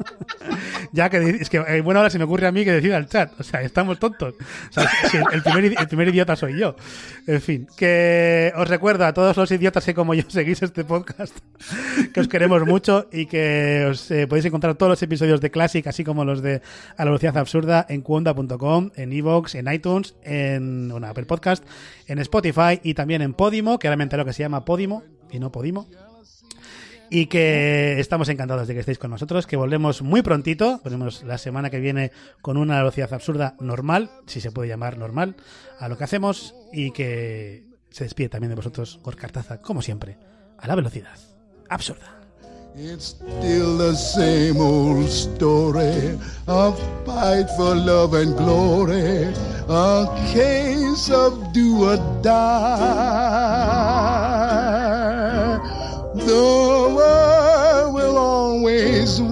ya 0.94 1.10
que 1.10 1.18
es 1.40 1.50
que 1.50 1.56
eh, 1.56 1.80
bueno 1.80 1.98
ahora 1.98 2.08
se 2.08 2.18
me 2.18 2.24
ocurre 2.24 2.46
a 2.46 2.52
mí 2.52 2.64
que 2.64 2.70
decida 2.70 2.96
el 2.96 3.06
chat. 3.06 3.32
O 3.38 3.42
sea, 3.42 3.62
estamos 3.62 3.98
tontos. 3.98 4.34
O 4.34 4.72
sea, 4.72 4.88
el, 5.32 5.42
primer, 5.42 6.08
idiota 6.08 6.36
soy 6.36 6.58
yo. 6.58 6.76
En 7.26 7.40
fin, 7.40 7.66
que 7.76 8.52
os 8.56 8.68
recuerdo 8.68 9.04
a 9.04 9.12
todos 9.12 9.36
los 9.36 9.50
idiotas 9.50 9.84
que 9.84 9.92
como 9.92 10.14
yo 10.14 10.22
seguís 10.28 10.62
este 10.62 10.84
podcast, 10.84 11.36
que 12.12 12.20
os 12.20 12.28
queremos 12.28 12.64
mucho 12.64 13.08
y 13.12 13.26
que 13.26 13.86
os 13.90 14.08
eh, 14.12 14.28
podéis 14.28 14.46
encontrar 14.46 14.76
todos 14.76 14.90
los 14.90 15.02
episodios 15.02 15.40
de 15.40 15.50
Classic, 15.50 15.84
así 15.88 16.04
como 16.04 16.24
los 16.24 16.42
de 16.42 16.62
A 16.96 17.04
la 17.04 17.06
velocidad 17.06 17.36
absurda 17.38 17.84
en 17.88 18.00
cuonda.com, 18.00 18.90
en 18.94 19.12
Evox, 19.12 19.56
en 19.56 19.72
iTunes, 19.72 20.14
en 20.22 20.90
bueno, 20.90 21.08
Apple 21.08 21.26
Podcast, 21.26 21.64
en 22.06 22.20
Spotify 22.20 22.80
y 22.84 22.94
también 22.94 23.20
en 23.20 23.34
Podimo, 23.34 23.80
que 23.80 23.88
ahora 23.88 23.96
me 23.96 24.04
entero 24.04 24.24
que 24.24 24.32
se 24.32 24.44
llama 24.44 24.64
Podimo 24.64 25.02
y 25.32 25.40
no 25.40 25.50
Podimo. 25.50 25.88
Y 27.14 27.26
que 27.26 28.00
estamos 28.00 28.28
encantados 28.28 28.66
de 28.66 28.74
que 28.74 28.80
estéis 28.80 28.98
con 28.98 29.12
nosotros, 29.12 29.46
que 29.46 29.56
volvemos 29.56 30.02
muy 30.02 30.22
prontito, 30.22 30.80
volvemos 30.82 31.22
la 31.22 31.38
semana 31.38 31.70
que 31.70 31.78
viene 31.78 32.10
con 32.42 32.56
una 32.56 32.78
velocidad 32.78 33.14
absurda 33.14 33.54
normal, 33.60 34.10
si 34.26 34.40
se 34.40 34.50
puede 34.50 34.68
llamar 34.68 34.98
normal, 34.98 35.36
a 35.78 35.88
lo 35.88 35.96
que 35.96 36.02
hacemos 36.02 36.56
y 36.72 36.90
que 36.90 37.66
se 37.90 38.02
despide 38.02 38.30
también 38.30 38.48
de 38.48 38.56
vosotros, 38.56 38.98
Gorkartaza, 39.00 39.60
como 39.60 39.80
siempre, 39.80 40.18
a 40.58 40.66
la 40.66 40.74
velocidad 40.74 41.16
absurda. 41.68 42.18
It's 42.76 43.14
still 43.14 43.78
the 43.78 43.94
same 43.94 44.60
old 44.60 45.06
story. 45.06 46.18
A 46.48 46.72
fight 47.06 47.48
for 47.56 47.76
love 47.76 48.14
and 48.14 48.36
glory. 48.36 49.32
A 49.68 50.08
case 50.32 51.12
of 51.14 51.52
do 51.52 51.92
or 51.92 51.96
die. 52.22 53.84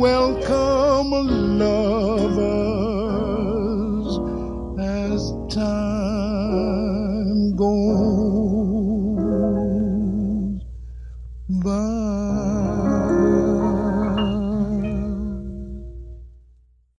welcome 0.02 1.12
along. 1.12 1.91